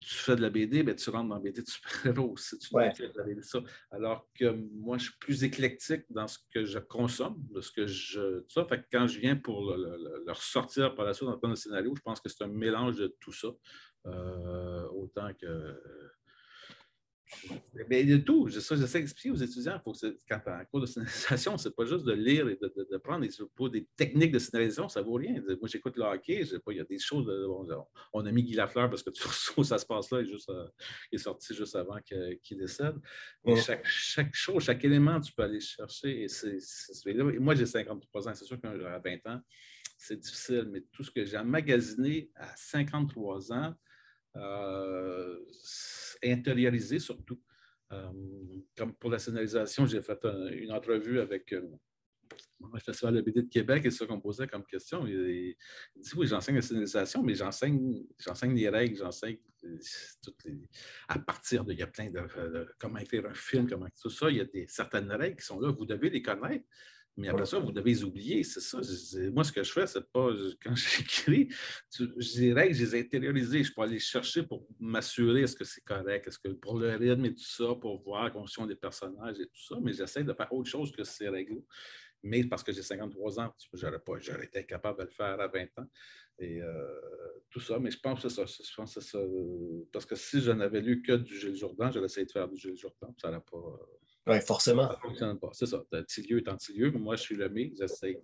tu 0.00 0.14
fais 0.14 0.36
de 0.36 0.42
la 0.42 0.50
BD, 0.50 0.82
ben, 0.82 0.94
tu 0.94 1.10
rentres 1.10 1.28
dans 1.28 1.36
la 1.36 1.40
BD 1.40 1.62
de 1.62 1.68
super-héros 1.68 2.36
si 2.36 2.58
tu 2.58 2.74
ouais. 2.74 2.92
ça. 3.42 3.60
Alors 3.90 4.28
que 4.34 4.44
moi, 4.74 4.98
je 4.98 5.04
suis 5.04 5.18
plus 5.18 5.42
éclectique 5.42 6.04
dans 6.10 6.28
ce 6.28 6.38
que 6.52 6.64
je 6.64 6.78
consomme, 6.78 7.36
de 7.50 7.60
ce 7.60 7.72
que 7.72 7.86
je. 7.86 8.44
Ça. 8.48 8.64
Fait 8.66 8.78
que 8.78 8.86
quand 8.92 9.06
je 9.06 9.18
viens 9.18 9.36
pour 9.36 9.74
le, 9.74 10.30
ressortir 10.30 10.94
par 10.94 11.06
la 11.06 11.14
suite 11.14 11.28
dans 11.42 11.48
le 11.48 11.56
scénario, 11.56 11.94
je 11.96 12.02
pense 12.02 12.20
que 12.20 12.28
c'est 12.28 12.44
un 12.44 12.48
mélange 12.48 12.96
de 12.96 13.16
tout 13.20 13.32
ça. 13.32 13.48
Euh, 14.06 14.86
autant 14.90 15.32
que 15.34 15.80
mais 17.88 18.12
a 18.12 18.18
tout. 18.18 18.48
Ça, 18.50 18.76
j'essaie 18.76 19.00
d'expliquer 19.00 19.30
aux 19.30 19.36
étudiants. 19.36 19.80
Faut 19.82 19.92
que 19.92 20.16
quand 20.28 20.40
tu 20.40 20.48
as 20.48 20.58
un 20.58 20.64
cours 20.64 20.80
de 20.80 20.86
scénarisation, 20.86 21.58
c'est 21.58 21.74
pas 21.74 21.84
juste 21.84 22.04
de 22.04 22.12
lire 22.12 22.48
et 22.48 22.56
de, 22.56 22.96
prendre 22.98 23.20
des, 23.20 23.70
des, 23.80 23.86
techniques 23.96 24.32
de 24.32 24.38
scénarisation, 24.38 24.88
ça 24.88 25.02
vaut 25.02 25.14
rien. 25.14 25.42
Moi, 25.46 25.68
j'écoute 25.68 25.96
le 25.96 26.04
hockey, 26.04 26.44
pas, 26.64 26.72
il 26.72 26.78
y 26.78 26.80
a 26.80 26.84
des 26.84 26.98
choses. 26.98 27.30
on 28.12 28.26
a 28.26 28.32
mis 28.32 28.42
Guy 28.42 28.54
Lafleur 28.54 28.88
parce 28.88 29.02
que 29.02 29.10
tout 29.10 29.64
ça 29.64 29.78
se 29.78 29.86
passe 29.86 30.10
là, 30.10 30.20
il 30.20 30.28
est, 30.28 30.32
juste, 30.32 30.50
euh, 30.50 30.68
est 31.12 31.18
sorti 31.18 31.54
juste 31.54 31.76
avant 31.76 31.98
qu'il 32.00 32.58
décède. 32.58 32.96
Mais 33.44 33.56
chaque, 33.56 33.86
chaque, 33.86 34.34
chose, 34.34 34.62
chaque 34.64 34.84
élément, 34.84 35.20
tu 35.20 35.32
peux 35.32 35.42
aller 35.42 35.60
chercher. 35.60 36.22
Et 36.22 36.28
c'est, 36.28 36.58
moi, 37.38 37.54
j'ai 37.54 37.66
53 37.66 38.28
ans. 38.28 38.34
C'est 38.34 38.44
sûr 38.44 38.60
qu'à 38.60 38.72
20 38.72 39.26
ans, 39.26 39.40
c'est 39.98 40.18
difficile, 40.18 40.68
mais 40.70 40.82
tout 40.92 41.02
ce 41.02 41.10
que 41.10 41.24
j'ai 41.24 41.38
emmagasiné 41.38 42.30
à 42.34 42.54
53 42.56 43.52
ans, 43.52 43.74
intériorisé 46.22 46.98
surtout. 46.98 47.40
comme 48.76 48.94
pour 48.94 49.10
la 49.10 49.18
scénarisation, 49.18 49.86
j'ai 49.86 50.02
fait 50.02 50.24
une 50.52 50.72
entrevue 50.72 51.20
avec 51.20 51.54
le 52.60 52.80
Festival 52.80 53.14
de 53.14 53.20
BD 53.20 53.42
de 53.42 53.48
Québec 53.48 53.84
et 53.84 53.90
ça 53.90 54.06
qu'on 54.06 54.20
posait 54.20 54.46
comme 54.46 54.64
question. 54.64 55.06
Il, 55.06 55.54
dit 55.96 56.10
oui, 56.16 56.26
j'enseigne 56.26 56.56
la 56.56 56.62
scénarisation, 56.62 57.22
mais 57.22 57.34
j'enseigne, 57.34 58.04
les 58.54 58.68
règles, 58.68 58.96
j'enseigne 58.96 59.38
euh, 59.64 59.78
toutes 60.22 60.46
à 61.08 61.18
partir 61.18 61.64
de. 61.64 61.72
Il 61.72 61.78
y 61.78 61.82
a 61.82 61.86
plein 61.86 62.10
de, 62.10 62.66
comment 62.78 62.98
écrire 62.98 63.26
un 63.26 63.34
film, 63.34 63.68
comment 63.68 63.86
tout 64.00 64.10
ça. 64.10 64.30
Il 64.30 64.36
y 64.36 64.40
a 64.40 64.44
des, 64.44 64.66
certaines 64.68 65.10
règles 65.12 65.36
qui 65.36 65.46
sont 65.46 65.60
là. 65.60 65.70
Vous 65.70 65.86
devez 65.86 66.10
les 66.10 66.22
connaître. 66.22 66.64
Mais 67.16 67.28
après 67.28 67.46
ça, 67.46 67.58
vous 67.58 67.72
devez 67.72 67.90
les 67.90 68.04
oublier. 68.04 68.44
C'est 68.44 68.60
ça. 68.60 68.78
moi, 69.32 69.42
ce 69.42 69.52
que 69.52 69.62
je 69.62 69.72
fais, 69.72 69.86
c'est 69.86 70.06
pas 70.12 70.28
quand 70.62 70.74
j'écris, 70.76 71.48
les 72.36 72.52
règles, 72.52 72.74
je 72.74 72.84
les 72.84 72.96
ai 72.96 73.00
intériorisées. 73.00 73.64
Je 73.64 73.72
peux 73.72 73.82
aller 73.82 73.98
chercher 73.98 74.42
pour 74.42 74.68
m'assurer 74.78 75.42
est-ce 75.42 75.56
que 75.56 75.64
c'est 75.64 75.82
correct, 75.82 76.28
est-ce 76.28 76.38
que 76.38 76.48
pour 76.48 76.78
le 76.78 76.94
rythme 76.94 77.24
et 77.24 77.34
tout 77.34 77.42
ça, 77.42 77.74
pour 77.80 78.02
voir 78.02 78.30
construction 78.32 78.66
des 78.66 78.76
personnages 78.76 79.40
et 79.40 79.46
tout 79.46 79.62
ça. 79.66 79.76
Mais 79.80 79.92
j'essaie 79.92 80.24
de 80.24 80.32
faire 80.34 80.52
autre 80.52 80.68
chose 80.68 80.92
que 80.92 81.04
ces 81.04 81.28
règles 81.28 81.62
mais 82.22 82.44
parce 82.44 82.62
que 82.62 82.72
j'ai 82.72 82.82
53 82.82 83.40
ans, 83.40 83.54
j'aurais 83.72 83.98
pas, 83.98 84.18
j'aurais 84.18 84.46
été 84.46 84.64
capable 84.66 84.98
de 84.98 85.04
le 85.04 85.10
faire 85.10 85.40
à 85.40 85.46
20 85.46 85.78
ans. 85.78 85.86
Et 86.38 86.60
euh, 86.60 87.00
tout 87.50 87.60
ça, 87.60 87.78
mais 87.78 87.90
je 87.90 87.98
pense 87.98 88.22
que 88.22 88.28
c'est 88.28 88.34
ça. 88.34 88.44
Je 88.44 88.74
pense 88.74 88.94
que 88.94 89.00
ça. 89.00 89.18
Parce 89.92 90.04
que 90.04 90.14
si 90.16 90.40
je 90.40 90.50
n'avais 90.50 90.80
lu 90.80 91.02
que 91.02 91.12
du 91.12 91.38
Gilles 91.38 91.56
Jourdan, 91.56 91.90
j'aurais 91.90 92.06
essayé 92.06 92.26
de 92.26 92.32
faire 92.32 92.48
du 92.48 92.56
Gilles 92.56 92.76
Jourdan. 92.76 93.14
Ça 93.20 93.30
n'a 93.30 93.40
pas. 93.40 93.80
Euh, 94.28 94.34
oui, 94.34 94.40
forcément. 94.40 94.88
Ça 94.88 94.94
ne 94.96 95.08
fonctionne 95.08 95.38
pas. 95.38 95.50
C'est 95.52 95.66
ça. 95.66 95.82
Tilieu 96.08 96.38
est 96.38 96.56
Tilieu, 96.56 96.90
mais 96.90 96.98
moi, 96.98 97.16
je 97.16 97.22
suis 97.22 97.36
le 97.36 97.48
mien. 97.48 97.68
J'essaie 97.78 98.20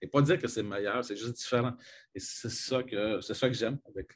Et 0.00 0.06
pas 0.06 0.22
dire 0.22 0.38
que 0.38 0.48
c'est 0.48 0.62
meilleur, 0.62 1.04
c'est 1.04 1.16
juste 1.16 1.36
différent. 1.36 1.72
Et 2.14 2.20
c'est 2.20 2.50
ça 2.50 2.82
que, 2.82 3.20
c'est 3.20 3.34
ça 3.34 3.48
que 3.48 3.54
j'aime 3.54 3.78
avec 3.88 4.12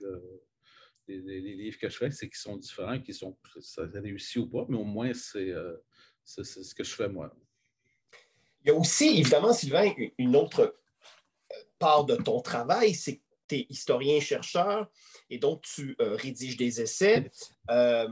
les, 1.08 1.40
livres 1.40 1.78
que 1.78 1.88
je 1.88 1.96
fais, 1.96 2.10
c'est 2.10 2.28
qu'ils 2.28 2.36
sont 2.36 2.56
différents, 2.56 2.98
qu'ils 3.00 3.14
sont. 3.14 3.36
Ça 3.60 3.82
réussit 3.94 4.38
ou 4.38 4.48
pas, 4.48 4.64
mais 4.68 4.76
au 4.76 4.84
moins, 4.84 5.12
c'est, 5.12 5.50
euh, 5.50 5.76
c'est 6.24 6.44
ce 6.44 6.74
que 6.74 6.84
je 6.84 6.94
fais 6.94 7.08
moi. 7.08 7.34
Il 8.64 8.68
y 8.68 8.70
a 8.70 8.74
aussi, 8.74 9.18
évidemment, 9.18 9.52
Sylvain, 9.52 9.92
une 10.18 10.36
autre 10.36 10.78
part 11.78 12.04
de 12.04 12.16
ton 12.16 12.40
travail, 12.40 12.94
c'est 12.94 13.16
que 13.16 13.22
tu 13.48 13.56
es 13.56 13.66
historien-chercheur 13.68 14.88
et 15.30 15.38
donc 15.38 15.62
tu 15.62 15.96
euh, 16.00 16.14
rédiges 16.14 16.56
des 16.56 16.80
essais. 16.80 17.30
Euh, 17.70 18.08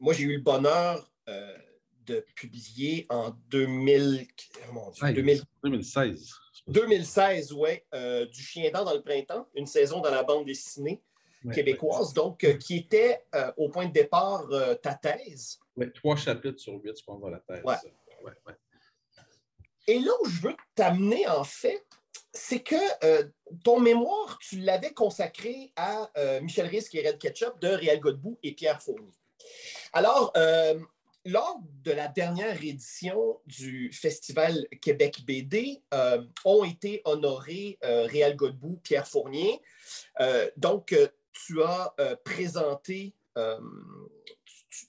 moi, 0.00 0.12
j'ai 0.12 0.24
eu 0.24 0.36
le 0.36 0.42
bonheur 0.42 1.10
euh, 1.28 1.56
de 2.06 2.24
publier 2.34 3.06
en 3.08 3.30
2000, 3.50 4.26
2016. 5.62 6.34
2016, 6.66 7.52
oui, 7.52 7.80
Du 8.32 8.42
Chien 8.42 8.70
dent 8.70 8.84
dans 8.84 8.94
le 8.94 9.02
printemps, 9.02 9.48
une 9.54 9.66
saison 9.66 10.00
dans 10.00 10.10
la 10.10 10.22
bande 10.22 10.46
dessinée 10.46 11.02
québécoise, 11.52 12.14
donc 12.14 12.46
qui 12.58 12.76
était 12.76 13.24
au 13.56 13.68
point 13.68 13.86
de 13.86 13.92
départ 13.92 14.48
ta 14.82 14.94
thèse. 14.94 15.58
Oui, 15.76 15.92
trois 15.92 16.16
chapitres 16.16 16.60
sur 16.60 16.74
huit, 16.74 16.98
je 16.98 17.04
pense, 17.04 17.20
dans 17.20 17.28
la 17.28 17.40
thèse. 17.40 17.62
Ouais. 17.64 17.76
Et 19.86 19.98
là 19.98 20.12
où 20.22 20.28
je 20.28 20.40
veux 20.40 20.56
t'amener, 20.74 21.26
en 21.28 21.44
fait, 21.44 21.84
c'est 22.32 22.60
que 22.60 22.74
euh, 23.04 23.24
ton 23.62 23.80
mémoire, 23.80 24.38
tu 24.40 24.58
l'avais 24.58 24.92
consacré 24.92 25.72
à 25.76 26.10
euh, 26.16 26.40
Michel 26.40 26.66
Risque 26.66 26.94
et 26.94 27.06
Red 27.06 27.18
Ketchup 27.18 27.60
de 27.60 27.68
Réal 27.68 28.00
Godbout 28.00 28.38
et 28.42 28.52
Pierre 28.52 28.82
Fournier. 28.82 29.12
Alors, 29.92 30.32
euh, 30.36 30.78
lors 31.24 31.60
de 31.82 31.92
la 31.92 32.08
dernière 32.08 32.62
édition 32.62 33.40
du 33.46 33.90
Festival 33.92 34.66
Québec 34.80 35.22
BD, 35.26 35.82
ont 36.44 36.64
été 36.64 37.00
honorés 37.04 37.78
Réal 37.82 38.36
Godbout, 38.36 38.80
Pierre 38.82 39.06
Fournier. 39.06 39.60
donc, 40.56 40.94
tu 41.32 41.62
as 41.62 41.94
présenté 42.24 43.14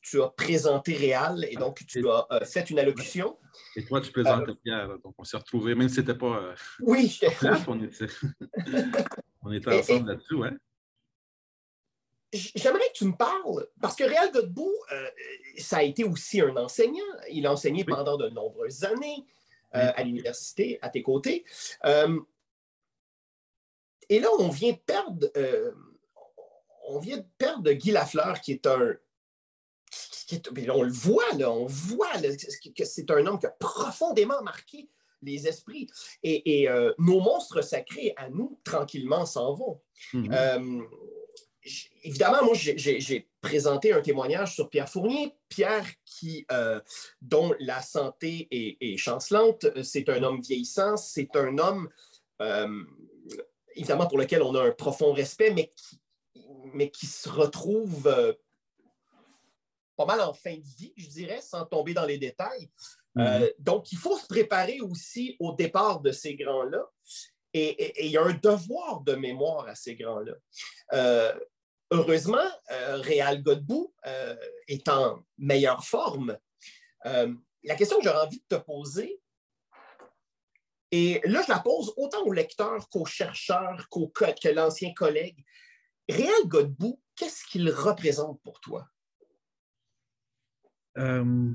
tu, 0.01 0.21
as 0.21 0.29
présenté 0.29 0.93
Réal 0.93 1.45
et 1.49 1.55
donc 1.55 1.85
tu 1.87 2.05
as 2.09 2.45
fait 2.45 2.69
une 2.69 2.79
allocution. 2.79 3.37
Et 3.75 3.83
toi, 3.85 4.01
tu 4.01 4.11
présentes 4.11 4.49
euh, 4.49 4.55
Pierre. 4.63 4.87
Donc, 5.03 5.15
on 5.17 5.23
s'est 5.23 5.37
retrouvés, 5.37 5.75
même 5.75 5.89
si 5.89 5.95
ce 5.95 6.01
n'était 6.01 6.15
pas. 6.15 6.37
Euh, 6.37 6.55
oui, 6.81 7.07
j'étais 7.07 7.35
on 7.67 7.81
était, 7.83 8.07
on 9.43 9.51
était 9.51 9.79
ensemble 9.79 10.09
là-dessus, 10.09 10.35
ouais. 10.35 10.51
J'aimerais 12.35 12.87
que 12.89 12.93
tu 12.93 13.05
me 13.05 13.15
parles, 13.15 13.67
parce 13.81 13.95
que 13.95 14.03
Réal 14.03 14.31
Godbout, 14.31 14.71
euh, 14.91 15.09
ça 15.57 15.77
a 15.77 15.83
été 15.83 16.03
aussi 16.03 16.41
un 16.41 16.55
enseignant. 16.57 17.03
Il 17.29 17.47
a 17.47 17.51
enseigné 17.51 17.83
pendant 17.85 18.17
de 18.17 18.29
nombreuses 18.29 18.83
années 18.83 19.25
à 19.71 20.03
l'université, 20.03 20.77
à 20.81 20.89
tes 20.89 21.03
côtés. 21.03 21.43
et 21.83 21.99
là, 24.19 24.29
on 24.39 24.47
vient 24.47 24.73
perdre, 24.73 25.29
on 26.87 26.99
vient 26.99 27.17
de 27.17 27.25
perdre 27.37 27.69
Guy 27.73 27.91
Lafleur, 27.91 28.39
qui 28.39 28.53
est 28.53 28.65
un, 28.67 28.95
on 30.73 30.83
le 30.83 30.91
voit, 30.91 31.31
là, 31.37 31.51
on 31.51 31.65
voit 31.65 32.13
que 32.75 32.85
c'est 32.85 33.11
un 33.11 33.25
homme 33.25 33.39
qui 33.39 33.45
a 33.45 33.55
profondément 33.59 34.41
marqué 34.43 34.89
les 35.21 35.47
esprits. 35.47 35.87
Et, 36.23 36.69
euh, 36.69 36.93
nos 36.97 37.19
monstres 37.19 37.61
sacrés, 37.61 38.13
à 38.17 38.29
nous, 38.29 38.59
tranquillement, 38.63 39.25
s'en 39.25 39.53
vont. 39.53 39.81
Mhm. 40.13 40.29
Euh, 40.31 40.81
évidemment, 42.03 42.43
moi, 42.43 42.53
j'ai 42.55 43.29
présenté 43.41 43.93
un 43.93 44.01
témoignage 44.01 44.55
sur 44.55 44.69
Pierre 44.69 44.89
Fournier. 44.89 45.35
Pierre, 45.49 45.85
qui, 46.05 46.45
euh, 46.51 46.79
dont 47.21 47.53
la 47.59 47.81
santé 47.81 48.47
est, 48.51 48.97
chancelante, 48.97 49.65
c'est 49.83 50.09
un 50.09 50.23
homme 50.23 50.41
vieillissant, 50.41 50.97
c'est 50.97 51.35
un 51.35 51.57
homme, 51.57 51.89
évidemment, 53.75 54.07
pour 54.07 54.17
lequel 54.17 54.41
on 54.41 54.55
a 54.55 54.63
un 54.63 54.71
profond 54.71 55.13
respect, 55.13 55.51
mais 55.51 55.73
qui, 55.75 56.01
mais 56.73 56.89
qui 56.89 57.05
se 57.05 57.29
retrouve 57.29 58.35
pas 59.95 60.05
mal 60.05 60.21
en 60.21 60.33
fin 60.33 60.55
de 60.55 60.63
vie, 60.77 60.93
je 60.97 61.07
dirais, 61.07 61.41
sans 61.41 61.65
tomber 61.65 61.93
dans 61.93 62.05
les 62.05 62.17
détails. 62.17 62.69
Euh, 63.17 63.39
mhm. 63.39 63.49
donc, 63.59 63.91
il 63.91 63.97
faut 63.97 64.17
se 64.17 64.27
préparer 64.27 64.81
aussi 64.81 65.35
au 65.39 65.53
départ 65.53 66.01
de 66.01 66.11
ces 66.11 66.35
grands-là. 66.35 66.83
Et, 67.53 68.05
il 68.05 68.11
y 68.11 68.17
a 68.17 68.23
un 68.23 68.33
devoir 68.33 69.01
de 69.01 69.15
mémoire 69.15 69.67
à 69.67 69.75
ces 69.75 69.95
grands-là. 69.95 70.33
Euh, 70.93 71.33
heureusement, 71.91 72.47
euh, 72.71 72.97
Réal 72.97 73.41
Godbout 73.43 73.93
est 74.67 74.87
en 74.89 75.23
meilleure 75.37 75.83
forme. 75.83 76.37
la 77.03 77.75
question 77.75 77.97
que 77.97 78.03
j'aurais 78.03 78.25
envie 78.25 78.43
de 78.49 78.55
te 78.57 78.61
poser, 78.61 79.19
et 80.91 81.19
là, 81.25 81.41
je 81.41 81.51
la 81.51 81.59
pose 81.59 81.93
autant 81.97 82.23
aux 82.23 82.31
lecteurs 82.31 82.87
qu'aux 82.89 83.05
chercheurs, 83.05 83.89
qu'aux, 83.89 84.07
que 84.07 84.49
l'ancien 84.49 84.93
collègue. 84.93 85.43
Réal 86.07 86.45
Godbout, 86.45 87.01
qu'est-ce 87.15 87.43
qu'il 87.45 87.69
représente 87.69 88.41
pour 88.43 88.59
toi? 88.61 88.87
Euh, 90.97 91.51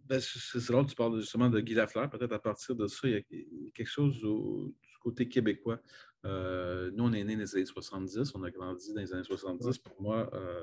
ben, 0.00 0.20
c'est 0.20 0.66
drôle, 0.66 0.86
tu 0.86 0.94
parles 0.94 1.18
justement 1.20 1.48
de 1.48 1.60
Guy 1.60 1.74
Lafleur. 1.74 2.10
Peut-être 2.10 2.32
à 2.32 2.38
partir 2.38 2.74
de 2.74 2.86
ça, 2.86 3.08
il 3.08 3.14
y 3.14 3.16
a 3.16 3.70
quelque 3.72 3.88
chose 3.88 4.20
du 4.20 4.98
côté 5.00 5.28
québécois. 5.28 5.80
Euh, 6.24 6.90
nous, 6.94 7.04
on 7.04 7.12
est 7.12 7.24
nés 7.24 7.34
dans 7.34 7.42
les 7.42 7.56
années 7.56 7.66
70, 7.66 8.34
on 8.34 8.42
a 8.42 8.50
grandi 8.50 8.92
dans 8.92 9.00
les 9.00 9.12
années 9.12 9.24
70. 9.24 9.78
Pour 9.78 10.00
moi, 10.00 10.30
euh, 10.34 10.60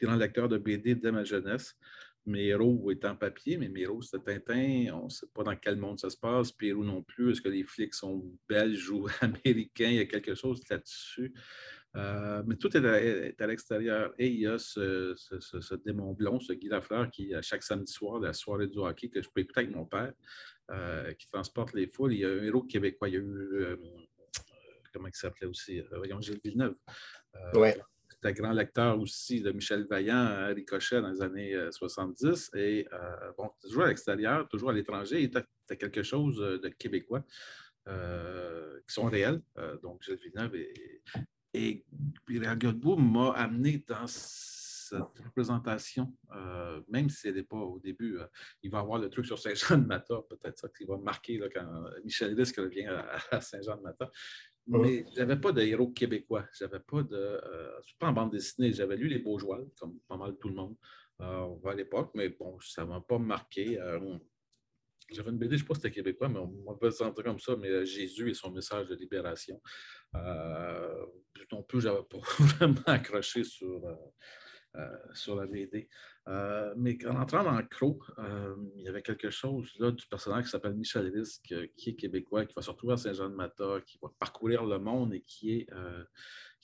grand 0.00 0.16
lecteur 0.16 0.48
de 0.48 0.58
BD 0.58 0.94
dès 0.94 1.12
ma 1.12 1.24
jeunesse. 1.24 1.76
Mes 2.24 2.46
héros 2.46 2.90
étant 2.90 3.14
papier, 3.14 3.56
mais 3.56 3.68
mes 3.68 3.82
héros, 3.82 4.02
c'était 4.02 4.40
Tintin. 4.40 4.92
On 4.94 5.04
ne 5.04 5.10
sait 5.10 5.28
pas 5.32 5.44
dans 5.44 5.54
quel 5.54 5.76
monde 5.76 6.00
ça 6.00 6.10
se 6.10 6.16
passe. 6.16 6.50
Pérou 6.50 6.82
non 6.82 7.02
plus. 7.02 7.30
Est-ce 7.30 7.40
que 7.40 7.48
les 7.48 7.62
flics 7.62 7.94
sont 7.94 8.24
belges 8.48 8.90
ou 8.90 9.06
américains? 9.20 9.90
Il 9.90 9.94
y 9.96 10.00
a 10.00 10.06
quelque 10.06 10.34
chose 10.34 10.60
là-dessus. 10.68 11.32
Euh, 11.96 12.42
mais 12.46 12.56
tout 12.56 12.76
est 12.76 13.40
à, 13.40 13.46
l'extérieur. 13.46 14.12
Et 14.18 14.26
il 14.26 14.40
y 14.40 14.46
a 14.46 14.58
ce, 14.58 15.74
démon 15.84 16.12
blond, 16.12 16.40
ce 16.40 16.52
Guy 16.52 16.68
Lafleur, 16.68 17.10
qui, 17.10 17.32
à 17.34 17.42
chaque 17.42 17.62
samedi 17.62 17.92
soir, 17.92 18.20
la 18.20 18.32
soirée 18.32 18.66
du 18.66 18.78
hockey, 18.78 19.08
que 19.08 19.22
je 19.22 19.28
peux 19.32 19.40
écouter 19.40 19.60
avec 19.60 19.74
mon 19.74 19.86
père, 19.86 20.12
euh, 20.70 21.12
qui 21.14 21.26
transporte 21.28 21.74
les 21.74 21.86
foules. 21.86 22.12
Il 22.12 22.20
y 22.20 22.24
a 22.24 22.28
un 22.28 22.42
héros 22.42 22.62
québécois. 22.62 23.08
Il 23.08 23.14
y 23.14 23.16
a 23.16 23.20
eu, 23.20 23.24
euh, 23.24 23.76
comment 24.96 25.08
il 25.08 25.14
s'appelait 25.14 25.46
aussi, 25.46 25.82
voyons, 25.94 26.20
Gilles 26.20 26.40
Villeneuve. 26.42 26.74
ouais. 27.54 27.78
C'était 28.08 28.32
grand 28.34 28.52
lecteur 28.52 28.98
aussi 28.98 29.42
de 29.42 29.50
Michel 29.52 29.86
Vaillant 29.90 30.16
à 30.16 30.46
Ricochet 30.46 31.02
dans 31.02 31.10
les 31.10 31.20
années 31.20 31.54
70. 31.70 32.50
Et 32.54 32.86
bon, 33.36 33.50
toujours 33.60 33.82
à 33.82 33.88
l'extérieur, 33.88 34.48
toujours 34.48 34.70
à 34.70 34.72
l'étranger. 34.72 35.22
Il 35.22 35.24
était 35.24 35.76
quelque 35.76 36.02
chose 36.02 36.38
de 36.38 36.68
québécois. 36.68 37.24
qui 37.84 38.94
sont 38.94 39.06
réels. 39.06 39.42
donc, 39.82 40.02
Gilles 40.02 40.18
Villeneuve 40.22 40.54
et 41.56 41.84
Pierre 42.26 42.56
Godbout 42.56 42.96
m'a 42.96 43.32
amené 43.32 43.82
dans 43.86 44.06
cette 44.06 45.18
représentation, 45.24 46.12
euh, 46.34 46.80
même 46.88 47.08
si 47.08 47.28
elle 47.28 47.36
n'est 47.36 47.42
pas 47.42 47.56
au 47.56 47.78
début. 47.78 48.18
Euh, 48.18 48.26
il 48.62 48.70
va 48.70 48.80
avoir 48.80 48.98
le 48.98 49.08
truc 49.08 49.26
sur 49.26 49.38
Saint-Jean-de-Mata, 49.38 50.22
peut-être 50.28 50.58
ça 50.58 50.68
qui 50.68 50.84
va 50.84 50.96
marquer 50.98 51.38
là, 51.38 51.48
quand 51.52 51.66
Michel 52.04 52.34
Risque 52.34 52.56
revient 52.56 52.86
à, 53.30 53.40
Saint-Jean-de-Mata. 53.40 54.10
Mais 54.66 55.04
je 55.14 55.20
n'avais 55.20 55.40
pas 55.40 55.52
de 55.52 55.62
héros 55.62 55.88
québécois. 55.92 56.44
J'avais 56.58 56.80
pas 56.80 57.02
de. 57.02 57.16
Euh, 57.16 57.80
pas 57.98 58.08
en 58.08 58.12
bande 58.12 58.32
dessinée. 58.32 58.72
J'avais 58.72 58.96
lu 58.96 59.08
Les 59.08 59.18
Beaujois, 59.18 59.60
comme 59.78 59.98
pas 60.08 60.16
mal 60.16 60.36
tout 60.38 60.48
le 60.48 60.54
monde 60.54 60.76
à 61.18 61.74
l'époque, 61.74 62.10
mais 62.14 62.28
bon, 62.28 62.58
ça 62.60 62.82
ne 62.82 62.88
m'a 62.88 63.00
pas 63.00 63.18
marqué. 63.18 63.78
j'avais 65.10 65.30
une 65.30 65.38
BD, 65.38 65.52
je 65.52 65.54
ne 65.54 65.58
sais 65.60 65.64
pas 65.66 65.74
si 65.74 65.80
c'était 65.80 65.94
québécois, 65.94 66.28
mais 66.28 66.40
on 66.40 66.78
se 66.78 66.90
sentir 66.90 67.24
comme 67.24 67.38
ça, 67.38 67.56
mais 67.56 67.86
Jésus 67.86 68.30
et 68.30 68.34
son 68.34 68.50
message 68.50 68.88
de 68.88 68.96
libération. 68.96 69.60
non 70.14 71.62
plus, 71.62 71.80
je 71.80 71.88
n'avais 71.88 72.04
pas 72.04 72.18
vraiment 72.38 72.82
accroché 72.84 73.44
sur, 73.44 73.80
sur 75.14 75.36
la 75.36 75.46
BD. 75.46 75.88
Euh, 76.28 76.74
mais 76.76 76.98
en 77.06 77.20
entrant 77.20 77.44
dans 77.44 77.56
le 77.56 77.62
croc, 77.62 77.98
euh, 78.18 78.56
il 78.76 78.82
y 78.82 78.88
avait 78.88 79.02
quelque 79.02 79.30
chose 79.30 79.72
là, 79.78 79.92
du 79.92 80.04
personnage 80.06 80.44
qui 80.44 80.50
s'appelle 80.50 80.74
Michel 80.74 81.08
Risque, 81.08 81.54
qui 81.76 81.90
est 81.90 81.94
québécois, 81.94 82.44
qui 82.46 82.54
va 82.54 82.62
se 82.62 82.70
retrouver 82.70 82.94
à 82.94 82.96
Saint-Jean-de-Mata, 82.96 83.80
qui 83.86 83.98
va 84.02 84.08
parcourir 84.18 84.64
le 84.64 84.78
monde 84.78 85.14
et 85.14 85.20
qui 85.20 85.58
est, 85.58 85.72
euh, 85.72 86.02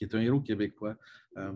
qui 0.02 0.16
est 0.16 0.18
un 0.18 0.20
héros 0.20 0.40
québécois. 0.40 0.96
Euh, 1.38 1.52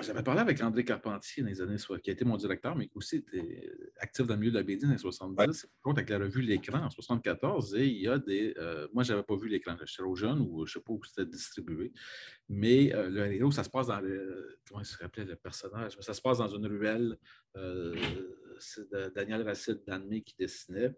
j'avais 0.00 0.22
parlé 0.22 0.40
avec 0.40 0.62
André 0.62 0.84
Carpentier 0.84 1.42
dans 1.42 1.48
les 1.48 1.60
années 1.60 1.76
qui 2.02 2.10
a 2.10 2.12
été 2.12 2.24
mon 2.24 2.36
directeur, 2.36 2.74
mais 2.76 2.86
qui 2.86 2.96
aussi 2.96 3.16
était 3.16 3.70
actif 3.98 4.26
dans 4.26 4.34
le 4.34 4.40
milieu 4.40 4.52
de 4.52 4.56
la 4.58 4.62
BD 4.62 4.82
dans 4.82 4.88
les 4.88 4.92
années 4.92 4.98
70. 4.98 5.68
Ouais. 5.84 5.92
avec 5.92 6.08
la 6.08 6.18
revue 6.18 6.40
L'écran 6.42 6.84
en 6.84 6.90
74, 6.90 7.74
et 7.74 7.86
il 7.86 8.00
y 8.00 8.08
a 8.08 8.18
des. 8.18 8.54
Euh, 8.58 8.88
moi, 8.92 9.02
je 9.02 9.12
n'avais 9.12 9.24
pas 9.24 9.36
vu 9.36 9.48
l'écran, 9.48 9.76
j'étais 9.78 10.02
trop 10.02 10.14
jeune 10.14 10.40
ou 10.40 10.66
je 10.66 10.78
ne 10.78 10.80
sais 10.80 10.84
pas 10.84 10.92
où 10.92 11.02
c'était 11.04 11.28
distribué. 11.28 11.92
Mais 12.48 12.94
euh, 12.94 13.10
le 13.10 13.32
héros, 13.32 13.50
ça 13.50 13.64
se 13.64 13.70
passe 13.70 13.88
dans 13.88 14.00
le. 14.00 14.58
Comment 14.68 14.80
il 14.80 14.86
se 14.86 14.96
rappelait 14.96 15.24
le 15.24 15.36
personnage? 15.36 15.96
ça 16.00 16.14
se 16.14 16.20
passe 16.20 16.38
dans 16.38 16.48
une 16.48 16.66
ruelle. 16.66 17.16
c'est 18.58 18.90
Daniel 19.14 19.42
Racide 19.42 19.82
d'Anne 19.86 20.22
qui 20.22 20.34
dessinait. 20.38 20.94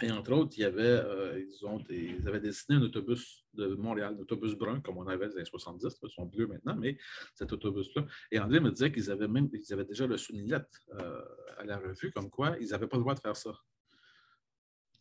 Et 0.00 0.10
entre 0.12 0.32
autres, 0.32 0.56
euh, 0.60 1.42
ils, 1.90 2.28
avaient 2.28 2.40
dessiné 2.40 2.78
un 2.78 2.82
autobus 2.82 3.44
de 3.54 3.74
Montréal, 3.74 4.14
un 4.16 4.20
autobus 4.20 4.54
brun, 4.54 4.80
comme 4.80 4.96
on 4.98 5.06
avait 5.08 5.26
dans 5.26 5.32
les 5.32 5.36
années 5.38 5.44
70, 5.44 5.98
ils 6.02 6.10
sont 6.10 6.26
bleus 6.26 6.46
maintenant, 6.46 6.76
mais 6.76 6.96
cet 7.34 7.52
autobus-là. 7.52 8.06
Et 8.30 8.38
André 8.38 8.60
me 8.60 8.70
disait 8.70 8.92
qu'ils 8.92 9.10
avaient 9.10 9.26
même 9.26 9.48
ils 9.52 9.72
avaient 9.72 9.84
déjà 9.84 10.06
le 10.06 10.16
soulignette 10.16 10.70
euh, 10.94 11.20
à 11.58 11.64
la 11.64 11.78
revue, 11.78 12.12
comme 12.12 12.30
quoi 12.30 12.56
ils 12.60 12.68
n'avaient 12.68 12.86
pas 12.86 12.96
le 12.96 13.02
droit 13.02 13.14
de 13.14 13.20
faire 13.20 13.36
ça 13.36 13.52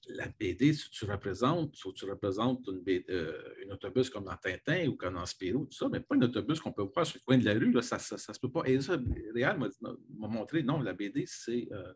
la 0.10 0.28
BD, 0.28 0.74
si 0.74 0.90
tu 0.90 1.06
représentes, 1.06 1.76
si 1.76 1.94
tu 1.94 2.06
représentes 2.06 2.68
une, 2.68 3.04
euh, 3.10 3.72
autobus 3.72 4.10
comme 4.10 4.26
dans 4.26 4.36
Tintin 4.38 4.88
ou 4.88 4.96
comme 4.96 5.16
dans 5.16 5.26
Spirou, 5.26 5.66
tout 5.66 5.78
ça, 5.78 5.90
mais 5.90 6.00
pas 6.00 6.16
un 6.16 6.22
autobus 6.22 6.60
qu'on 6.60 6.72
peut 6.72 6.84
voir 6.94 7.06
sur 7.06 7.20
le 7.20 7.26
coin 7.26 7.38
de 7.38 7.46
la 7.46 7.54
rue, 7.54 7.72
là, 7.72 7.82
ça 7.82 7.98
ne 7.98 8.18
se 8.18 8.40
peut 8.40 8.52
pas. 8.52 8.64
Et 8.66 8.80
ça, 8.80 8.98
Réal 9.34 9.60
m'a 9.60 10.28
montré, 10.28 10.64
non, 10.64 10.80
la 10.82 10.94
BD, 10.94 11.26
c'est 11.28 11.68
euh, 11.72 11.94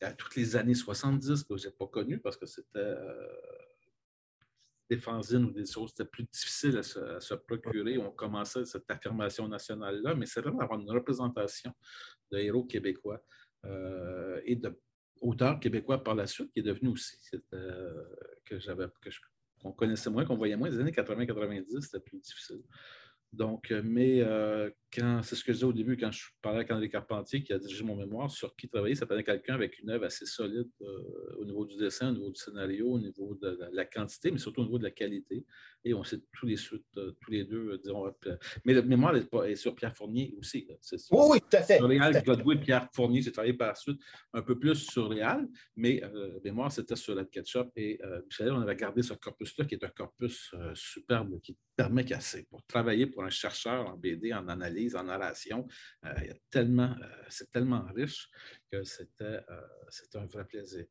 à 0.00 0.12
toutes 0.12 0.36
les 0.36 0.56
années 0.56 0.74
70 0.74 1.44
que 1.44 1.56
je 1.56 1.66
n'ai 1.66 1.72
pas 1.72 1.86
connu 1.86 2.20
parce 2.20 2.36
que 2.36 2.46
c'était 2.46 2.78
euh, 2.78 3.26
des 4.90 4.98
fanzines 4.98 5.44
ou 5.44 5.50
des 5.50 5.66
choses, 5.66 5.90
c'était 5.90 6.08
plus 6.08 6.24
difficile 6.24 6.78
à 6.78 6.82
se, 6.82 7.34
procurer. 7.34 7.98
On 7.98 8.10
commençait 8.10 8.64
cette 8.64 8.90
affirmation 8.90 9.48
nationale-là, 9.48 10.14
mais 10.14 10.26
c'est 10.26 10.40
vraiment 10.40 10.60
avoir 10.60 10.80
une 10.80 10.90
représentation 10.90 11.72
de 12.30 12.38
héros 12.38 12.64
québécois 12.64 13.22
et 14.44 14.54
de 14.54 14.72
auteur 15.20 15.60
québécois 15.60 16.02
par 16.02 16.14
la 16.14 16.26
suite, 16.26 16.52
qui 16.52 16.60
est 16.60 16.62
devenu 16.62 16.88
aussi, 16.90 17.18
euh, 17.52 18.04
que 18.44 18.58
j'avais, 18.58 18.86
qu'on 19.60 19.72
connaissait 19.72 20.10
moins, 20.10 20.24
qu'on 20.24 20.36
voyait 20.36 20.56
moins. 20.56 20.68
Les 20.68 20.78
années 20.78 20.92
80-90, 20.92 21.80
c'était 21.80 22.00
plus 22.00 22.18
difficile. 22.18 22.62
Donc, 23.32 23.70
euh, 23.70 23.82
mais 23.84 24.20
euh, 24.20 24.70
c'est 24.92 25.34
ce 25.34 25.44
que 25.44 25.52
je 25.52 25.58
disais 25.58 25.64
au 25.64 25.72
début 25.72 25.96
quand 25.96 26.10
je 26.10 26.26
parlais 26.40 26.58
avec 26.58 26.70
André 26.70 26.88
Carpentier, 26.88 27.42
qui 27.42 27.52
a 27.52 27.58
dirigé 27.58 27.84
mon 27.84 27.96
mémoire, 27.96 28.30
sur 28.30 28.54
qui 28.56 28.68
travailler, 28.68 28.94
ça 28.94 29.06
fallait 29.06 29.24
quelqu'un 29.24 29.54
avec 29.54 29.78
une 29.80 29.90
œuvre 29.90 30.06
assez 30.06 30.26
solide 30.26 30.68
euh, 30.80 31.36
au 31.38 31.44
niveau 31.44 31.64
du 31.64 31.76
dessin, 31.76 32.10
au 32.10 32.12
niveau 32.12 32.30
du 32.30 32.40
scénario, 32.40 32.88
au 32.88 32.98
niveau 32.98 33.34
de 33.40 33.58
la, 33.72 33.84
quantité, 33.84 34.30
mais 34.30 34.38
surtout 34.38 34.62
au 34.62 34.64
niveau 34.64 34.78
de 34.78 34.84
la 34.84 34.90
qualité. 34.90 35.44
Et 35.84 35.94
on 35.94 36.04
sait 36.04 36.20
tous 36.32 36.46
les 36.46 36.56
suites, 36.56 36.84
tous 36.94 37.30
les 37.30 37.44
deux, 37.44 37.78
disons. 37.78 38.12
mais 38.64 38.74
le 38.74 38.82
mémoire 38.82 39.14
est, 39.16 39.54
sur 39.54 39.74
Pierre 39.74 39.96
Fournier 39.96 40.34
aussi. 40.38 40.66
oui, 41.10 41.26
oui, 41.30 41.40
tout 41.40 41.56
à 41.56 41.62
fait. 41.62 41.78
Sur 41.78 41.88
Réal, 41.88 42.16
et 42.16 42.56
Pierre 42.58 42.88
Fournier, 42.92 43.22
j'ai 43.22 43.32
travaillé 43.32 43.54
par 43.54 43.68
la 43.68 43.74
suite 43.74 44.00
un 44.32 44.42
peu 44.42 44.58
plus 44.58 44.74
sur 44.74 45.08
Réal, 45.08 45.46
mais 45.76 46.00
le 46.00 46.40
mémoire, 46.44 46.72
c'était 46.72 46.96
sur 46.96 47.14
la 47.14 47.24
Ketchup. 47.24 47.70
Et 47.76 48.00
Michel, 48.26 48.52
on 48.52 48.60
avait 48.60 48.76
gardé 48.76 49.02
ce 49.02 49.14
corpus-là, 49.14 49.64
qui 49.64 49.74
est 49.74 49.84
un 49.84 49.88
corpus 49.88 50.52
superbe, 50.74 51.40
qui 51.40 51.56
permet 51.76 52.04
qu'assez 52.04 52.44
pour 52.50 52.64
travailler 52.66 53.06
pour 53.06 53.22
un 53.22 53.30
chercheur 53.30 53.88
en 53.88 53.96
BD, 53.96 54.32
en 54.34 54.48
analyse, 54.48 54.77
en 54.94 55.04
narration. 55.04 55.66
Euh, 56.04 56.14
il 56.22 56.28
y 56.28 56.30
a 56.30 56.36
tellement, 56.50 56.94
euh, 57.02 57.06
c'est 57.28 57.50
tellement 57.50 57.84
riche 57.94 58.28
que 58.70 58.82
c'était, 58.84 59.24
euh, 59.24 59.60
c'était 59.88 60.18
un 60.18 60.26
vrai 60.26 60.44
plaisir. 60.44 60.86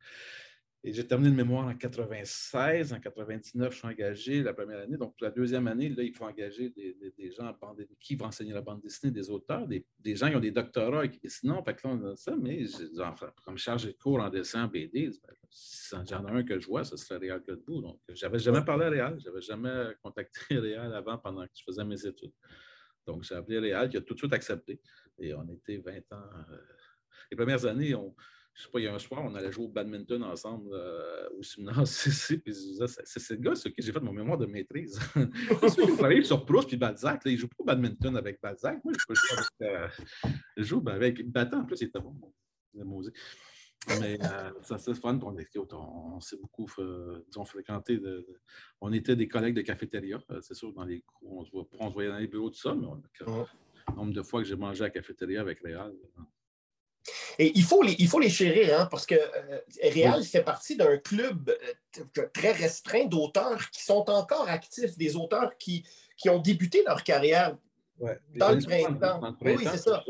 Et 0.84 0.94
j'ai 0.94 1.06
terminé 1.06 1.32
le 1.32 1.36
mémoire 1.36 1.68
en 1.68 1.76
96. 1.76 2.94
En 2.94 3.00
99, 3.00 3.74
je 3.74 3.78
suis 3.78 3.88
engagé 3.88 4.44
la 4.44 4.54
première 4.54 4.80
année. 4.80 4.96
Donc, 4.96 5.16
la 5.20 5.32
deuxième 5.32 5.68
année, 5.68 5.90
là, 5.90 6.04
il 6.04 6.14
faut 6.14 6.24
engager 6.24 6.70
des, 6.70 6.96
des, 7.18 7.32
gens 7.32 7.54
qui 8.00 8.16
vont 8.16 8.28
enseigner 8.28 8.54
la 8.54 8.62
bande 8.62 8.82
dessinée, 8.82 9.12
des 9.12 9.30
auteurs, 9.30 9.68
des, 9.68 9.86
des 10.00 10.16
gens 10.16 10.30
qui 10.30 10.36
ont 10.36 10.40
des 10.40 10.52
doctorats 10.52 11.04
et 11.04 11.10
dessinent. 11.10 11.62
Fait 11.66 11.76
que 11.76 11.88
là, 11.88 11.94
on 11.94 12.12
a 12.12 12.16
ça, 12.16 12.36
mais 12.40 12.64
comme 13.44 13.58
charge 13.58 13.88
de 13.88 13.92
cours 13.92 14.22
en 14.22 14.30
dessin, 14.30 14.66
en 14.66 14.68
BD, 14.68 15.10
si 15.50 15.96
j'en 16.08 16.26
ai 16.28 16.32
un 16.32 16.44
que 16.44 16.60
je 16.60 16.68
vois, 16.68 16.84
ce 16.84 16.96
serait 16.96 17.18
Réal 17.18 17.44
Godbout. 17.46 17.82
Donc, 17.82 18.00
je 18.08 18.26
n'avais 18.26 18.40
jamais 18.40 18.64
parlé 18.64 18.86
à 18.86 18.90
Réal. 18.90 19.20
Je 19.20 19.28
n'avais 19.28 19.42
jamais 19.42 19.88
contacté 20.04 20.40
Réal 20.60 20.94
avant 20.94 21.18
pendant 21.18 21.44
que 21.44 21.52
je 21.56 21.64
faisais 21.64 21.84
mes 21.84 22.06
études. 22.06 22.34
Donc, 23.08 23.24
j'ai 23.24 23.36
appelé 23.36 23.60
Réal 23.60 23.90
qui 23.90 23.98
a 23.98 24.02
tout 24.02 24.14
de 24.14 24.20
suite 24.20 24.34
accepté. 24.34 24.80
Et 25.20 25.34
on 25.34 25.48
était 25.50 25.78
20 25.78 25.98
ans. 26.12 26.30
Euh, 26.52 26.58
les 27.32 27.38
premières 27.38 27.66
années, 27.66 27.96
on, 27.96 28.14
je 28.54 28.64
sais 28.64 28.70
pas, 28.70 28.80
il 28.80 28.84
y 28.84 28.88
a 28.88 28.94
un 28.94 29.00
soir, 29.00 29.24
on 29.24 29.36
allait 29.36 29.52
jouer 29.52 29.66
au 29.66 29.70
badminton 29.70 30.24
ensemble 30.24 30.72
euh, 30.74 31.30
au 31.38 31.44
séminaire 31.44 31.82
c'est 31.86 32.36
le 32.36 33.36
gars 33.36 33.56
sur 33.56 33.72
qui? 33.72 33.82
J'ai 33.82 33.92
fait 33.92 34.00
mon 34.00 34.14
mémoire 34.14 34.38
de 34.38 34.48
maîtrise. 34.48 35.00
il 35.16 35.96
travaille 35.96 36.26
sur 36.26 36.44
Proust 36.46 36.68
puis 36.68 36.78
Balzac. 36.78 37.24
Là, 37.24 37.32
il 37.32 37.36
ne 37.36 37.40
joue 37.40 37.48
pas 37.48 37.56
au 37.60 37.64
badminton 37.66 38.18
avec 38.18 38.42
Balzac. 38.42 38.84
Moi, 38.84 38.94
je 38.98 39.06
peux 39.08 39.16
jouer 39.16 39.38
avec. 39.38 39.48
Euh, 39.62 39.88
je 40.58 40.64
joue 40.64 40.82
ben, 40.82 40.94
avec 40.94 41.24
Battant, 41.30 41.62
en 41.62 41.66
plus, 41.66 41.82
il 41.82 41.88
était 41.88 42.00
bon. 42.00 42.16
Mais 44.00 44.18
euh, 44.22 44.52
ça, 44.64 44.78
c'est 44.78 44.94
fun. 44.94 45.20
On, 45.24 45.36
on, 45.76 46.20
s'est 46.20 46.38
beaucoup 46.38 46.68
euh, 46.80 47.24
disons, 47.28 47.46
fréquenté. 47.46 47.98
De, 47.98 48.28
on 48.82 48.92
était 48.94 49.16
des 49.16 49.28
collègues 49.28 49.56
de 49.56 49.62
cafétéria. 49.62 50.20
Euh, 50.32 50.42
c'est 50.42 50.54
sûr, 50.54 50.74
dans 50.74 50.84
les 50.84 51.04
on 51.24 51.44
se, 51.46 51.52
voit, 51.52 51.66
on 51.80 51.90
se 51.90 51.94
voyait 51.94 52.10
dans 52.10 52.18
les 52.18 52.28
bureaux, 52.28 52.50
tout 52.50 52.60
ça, 52.60 52.76
mais 52.76 52.86
on, 52.86 53.02
le 53.90 53.96
nombre 53.96 54.14
de 54.14 54.22
fois 54.22 54.42
que 54.42 54.48
j'ai 54.48 54.56
mangé 54.56 54.82
à 54.82 54.88
la 54.88 54.90
cafétéria 54.90 55.42
avec 55.42 55.60
Réal. 55.62 55.94
Et 57.40 57.52
il 57.56 57.64
faut 57.64 57.84
les, 57.84 57.96
il 58.00 58.08
faut 58.08 58.20
les 58.20 58.30
chérir, 58.30 58.80
hein, 58.80 58.88
parce 58.90 59.06
que 59.06 59.16
euh, 59.16 59.60
Réal 59.84 60.24
fait 60.24 60.44
partie 60.44 60.76
d'un 60.76 60.98
club 60.98 61.50
euh, 61.50 62.28
très 62.34 62.52
restreint 62.52 63.06
d'auteurs 63.06 63.70
qui 63.72 63.84
sont 63.84 64.10
encore 64.10 64.50
actifs, 64.50 64.98
des 64.98 65.16
auteurs 65.16 65.58
qui, 65.58 65.86
qui 66.18 66.30
ont 66.30 66.40
débuté 66.40 66.84
leur 66.86 67.04
carrière 67.04 67.58
dans 68.36 68.52
le 68.52 68.62
printemps. 68.62 69.36
Oui, 69.42 69.58
c'est 69.64 69.78
ça. 69.78 70.04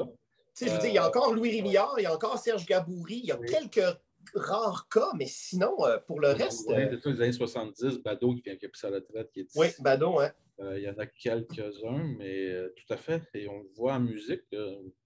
Je 0.59 0.65
veux 0.65 0.77
dire, 0.79 0.89
il 0.89 0.93
y 0.93 0.97
a 0.97 1.05
euh, 1.05 1.07
encore 1.07 1.33
Louis 1.33 1.51
Rémillard, 1.51 1.95
il 1.97 2.03
y 2.03 2.05
a 2.05 2.13
encore 2.13 2.37
Serge 2.37 2.65
Gaboury, 2.65 3.19
il 3.23 3.25
y 3.25 3.31
a 3.31 3.37
quelques 3.37 3.97
rares 4.33 4.87
cas, 4.89 5.11
mais 5.17 5.27
sinon, 5.27 5.77
pour 6.05 6.19
le 6.19 6.29
reste. 6.29 6.67
De 6.67 7.09
les 7.11 7.21
années 7.21 7.31
70, 7.31 7.99
Badeau 7.99 8.33
qui 8.35 8.41
vient 8.41 8.55
qui 8.55 8.65
a 8.65 8.69
pris 8.69 8.79
sa 8.79 8.89
retraite. 8.89 9.31
Qui 9.31 9.41
est 9.41 9.47
oui, 9.55 9.67
Badeau, 9.79 10.19
hein. 10.19 10.31
il 10.59 10.81
y 10.81 10.89
en 10.89 10.97
a 10.97 11.05
quelques-uns, 11.05 12.15
mais 12.17 12.51
tout 12.75 12.93
à 12.93 12.97
fait. 12.97 13.23
Et 13.33 13.47
on 13.47 13.59
le 13.59 13.69
voit 13.75 13.93
en 13.93 13.99
musique 13.99 14.43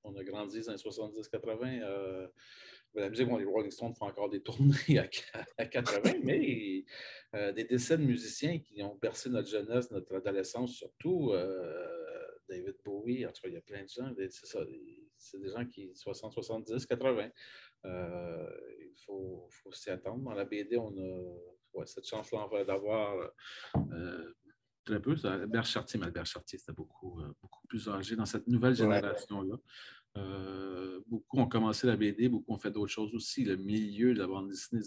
on 0.04 0.16
a 0.16 0.24
grandi 0.24 0.62
dans 0.62 0.72
les 0.72 0.78
70-80. 0.78 1.82
Euh, 1.84 2.28
la 2.94 3.10
musique, 3.10 3.28
les 3.28 3.46
Rolling 3.46 3.72
Stones 3.72 3.96
font 3.96 4.06
encore 4.06 4.30
des 4.30 4.42
tournées 4.42 5.00
à, 5.58 5.66
80, 5.66 6.20
mais 6.24 6.84
euh, 7.36 7.52
des 7.54 7.64
décès 7.64 7.98
de 7.98 8.04
musiciens 8.04 8.60
qui 8.60 8.84
ont 8.84 8.98
bercé 9.02 9.30
notre 9.30 9.50
jeunesse, 9.50 9.92
notre 9.92 10.16
adolescence 10.16 10.74
surtout. 10.74 11.32
Euh, 11.34 11.88
David 12.50 12.76
Bowie, 12.84 13.26
en 13.26 13.32
tout 13.32 13.44
cas, 13.44 13.48
il 13.48 13.54
y 13.54 13.58
a 13.58 13.62
plein 13.62 13.84
de 13.84 13.88
gens. 13.88 14.14
C'est 14.18 14.46
ça, 14.46 14.60
c'est 15.22 15.40
des 15.40 15.50
gens 15.50 15.66
qui, 15.66 15.92
60, 15.94 16.34
70, 16.34 16.86
80. 16.86 17.30
il 17.86 18.94
faut, 19.06 19.48
faut 19.50 19.72
s'y 19.72 19.90
attendre. 19.90 20.24
Dans 20.24 20.34
la 20.34 20.46
BD, 20.46 20.78
on 20.78 20.94
a 21.80 21.86
cette 21.86 22.06
chance-là 22.08 22.64
d'avoir 22.66 23.32
très 24.86 25.02
peu. 25.02 25.16
Albert 25.24 25.66
Chartier, 25.66 26.00
mais 26.00 26.08
Albert 26.08 26.26
Chartier, 26.26 26.58
c'était 26.58 26.74
beaucoup, 26.74 27.20
euh, 27.22 27.34
beaucoup 27.42 27.66
plus 27.68 27.88
âgé 27.90 28.16
dans 28.16 28.26
cette 28.26 28.48
nouvelle 28.48 28.76
génération-là. 28.76 29.56
Euh, 30.18 31.00
beaucoup 31.08 31.40
ont 31.40 31.48
commencé 31.48 31.88
la 31.88 31.96
BD, 31.96 32.28
beaucoup 32.28 32.54
ont 32.54 32.58
fait 32.58 32.72
d'autres 32.72 32.92
choses 32.92 33.14
aussi. 33.14 33.46
Le 33.46 33.56
milieu 33.56 34.14
de 34.14 34.20
la 34.20 34.28
bande 34.28 34.50
dessinée, 34.50 34.82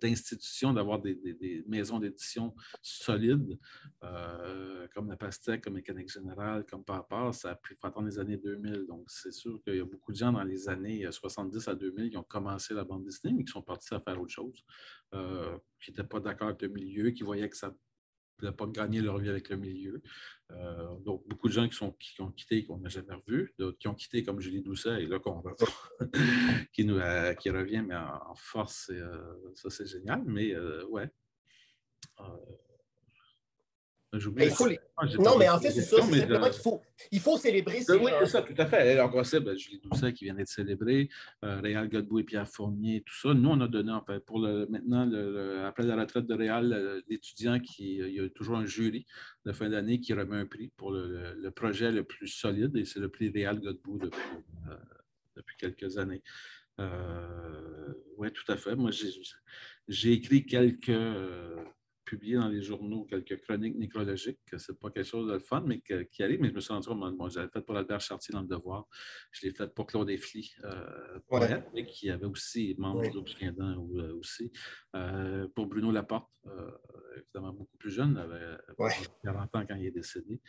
d'institutions, 0.00 0.72
d'avoir 0.72 1.00
des, 1.00 1.64
maisons 1.66 1.98
d'édition 1.98 2.54
solides, 2.80 3.58
euh, 4.04 4.86
comme 4.94 5.08
la 5.08 5.16
Pastèque, 5.16 5.64
comme 5.64 5.74
Mécanique 5.74 6.12
Générale, 6.12 6.64
comme 6.66 6.84
Papa, 6.84 7.32
ça 7.32 7.50
a 7.50 7.54
pris 7.56 7.74
attendre 7.82 8.06
les 8.06 8.18
années 8.18 8.36
2000. 8.36 8.86
Donc, 8.86 9.04
c'est 9.08 9.32
sûr 9.32 9.60
qu'il 9.64 9.76
y 9.76 9.80
a 9.80 9.84
beaucoup 9.84 10.12
de 10.12 10.16
gens 10.16 10.32
dans 10.32 10.44
les 10.44 10.68
années 10.68 11.10
70 11.10 11.66
à 11.66 11.74
2000 11.74 12.10
qui 12.10 12.16
ont 12.16 12.22
commencé 12.22 12.74
la 12.74 12.84
bande 12.84 13.04
dessinée, 13.04 13.32
mais 13.32 13.44
qui 13.44 13.52
sont 13.52 13.62
partis 13.62 13.92
à 13.94 14.00
faire 14.00 14.20
autre 14.20 14.32
chose, 14.32 14.64
qui 15.80 15.90
n'étaient 15.90 16.04
pas 16.04 16.20
d'accord 16.20 16.48
avec 16.48 16.62
le 16.62 16.68
milieu, 16.68 17.10
qui 17.10 17.24
voyaient 17.24 17.48
que 17.48 17.56
ça 17.56 17.74
ne 18.42 18.50
pas 18.50 18.66
gagner 18.66 19.00
leur 19.00 19.18
vie 19.18 19.28
avec 19.28 19.48
le 19.48 19.56
milieu. 19.56 20.02
Euh, 20.52 20.96
donc, 21.04 21.26
beaucoup 21.28 21.48
de 21.48 21.52
gens 21.52 21.68
qui, 21.68 21.76
sont, 21.76 21.92
qui 21.92 22.20
ont 22.20 22.30
quitté, 22.30 22.64
qu'on 22.64 22.78
n'a 22.78 22.88
jamais 22.88 23.14
revu, 23.14 23.54
d'autres 23.58 23.78
qui 23.78 23.88
ont 23.88 23.94
quitté, 23.94 24.22
comme 24.22 24.40
Julie 24.40 24.62
Doucet, 24.62 25.02
et 25.02 25.06
là 25.06 25.18
qu'on 25.18 25.42
qui, 26.72 26.88
euh, 26.88 27.34
qui 27.34 27.50
revient, 27.50 27.82
mais 27.86 27.96
en, 27.96 28.34
force, 28.34 28.90
euh, 28.90 29.52
ça 29.54 29.70
c'est 29.70 29.86
génial. 29.86 30.22
Mais 30.26 30.56
ouais. 30.88 31.10
Il 34.14 34.50
faut 34.50 34.66
ah, 34.96 35.06
Non, 35.18 35.36
mais 35.38 35.48
en 35.48 35.60
fait, 35.60 35.70
c'est 35.70 35.82
ça. 35.82 35.96
C'est 36.00 36.20
simplement 36.20 36.48
qu'il 36.48 36.62
faut, 36.62 36.80
il 37.12 37.20
faut 37.20 37.36
célébrer 37.36 37.82
ces 37.82 37.94
Oui, 37.94 38.10
c'est 38.20 38.26
ça, 38.26 38.42
tout 38.42 38.54
à 38.56 38.66
fait. 38.66 38.98
Alors, 38.98 39.10
ben, 39.10 39.56
Julie 39.56 39.80
Doucet 39.82 40.14
qui 40.14 40.24
vient 40.24 40.34
d'être 40.34 40.48
célébrée, 40.48 41.10
euh, 41.44 41.60
Réal 41.60 41.88
Godbout 41.88 42.20
et 42.20 42.24
Pierre 42.24 42.48
Fournier, 42.48 43.02
tout 43.04 43.14
ça. 43.14 43.34
Nous, 43.34 43.48
on 43.50 43.60
a 43.60 43.68
donné, 43.68 43.92
en 43.92 44.02
fait, 44.02 44.20
pour 44.20 44.40
le, 44.40 44.66
maintenant, 44.68 45.10
après 45.66 45.82
la 45.82 45.96
retraite 45.96 46.26
de 46.26 46.34
Réal, 46.34 47.02
l'étudiant 47.08 47.60
qui. 47.60 47.96
Il 47.96 48.14
y 48.14 48.20
a 48.20 48.28
toujours 48.30 48.56
un 48.56 48.66
jury 48.66 49.06
de 49.44 49.52
fin 49.52 49.68
d'année 49.68 50.00
qui 50.00 50.14
remet 50.14 50.36
un 50.36 50.46
prix 50.46 50.72
pour 50.76 50.90
le, 50.90 51.50
projet 51.50 51.92
le 51.92 52.04
plus 52.04 52.28
solide, 52.28 52.76
et 52.76 52.84
c'est 52.84 53.00
le 53.00 53.10
prix 53.10 53.28
Réal 53.28 53.60
Godbout 53.60 53.98
depuis, 53.98 54.20
euh, 54.68 54.76
depuis 55.36 55.56
quelques 55.58 55.98
années. 55.98 56.22
Euh, 56.80 57.92
oui, 58.16 58.32
tout 58.32 58.50
à 58.50 58.56
fait. 58.56 58.74
Moi, 58.74 58.90
j'ai 59.88 60.12
écrit 60.12 60.46
quelques 60.46 60.92
publié 62.08 62.36
dans 62.36 62.48
les 62.48 62.62
journaux 62.62 63.04
quelques 63.04 63.38
chroniques 63.42 63.76
nécrologiques, 63.76 64.40
que 64.46 64.56
ce 64.56 64.72
n'est 64.72 64.78
pas 64.78 64.90
quelque 64.90 65.06
chose 65.06 65.30
de 65.30 65.38
fun, 65.38 65.62
mais 65.66 65.80
qui 65.80 66.22
arrive. 66.22 66.40
Mais 66.40 66.48
je 66.48 66.54
me 66.54 66.60
suis 66.60 66.72
rendu 66.72 66.88
compte, 66.88 67.16
bon, 67.16 67.28
j'avais 67.28 67.48
fait 67.48 67.60
pour 67.60 67.76
Albert 67.76 68.00
Chartier 68.00 68.32
dans 68.32 68.40
le 68.40 68.48
Devoir, 68.48 68.86
je 69.30 69.46
l'ai 69.46 69.52
fait 69.52 69.72
pour 69.74 69.86
Claude 69.86 70.08
Effly, 70.08 70.50
euh, 70.64 71.18
poète, 71.28 71.64
qui 71.86 72.10
avait 72.10 72.24
aussi 72.24 72.74
membre 72.78 73.02
l'Obs 73.12 73.28
euh, 73.42 74.18
aussi. 74.18 74.50
Euh, 74.96 75.46
pour 75.54 75.66
Bruno 75.66 75.92
Laporte, 75.92 76.30
euh, 76.46 76.70
évidemment 77.16 77.52
beaucoup 77.52 77.76
plus 77.76 77.90
jeune, 77.90 78.16
avait 78.16 78.56
40 79.22 79.56
ans 79.56 79.66
quand 79.68 79.76
il 79.76 79.86
est 79.86 79.90
décédé. 79.90 80.40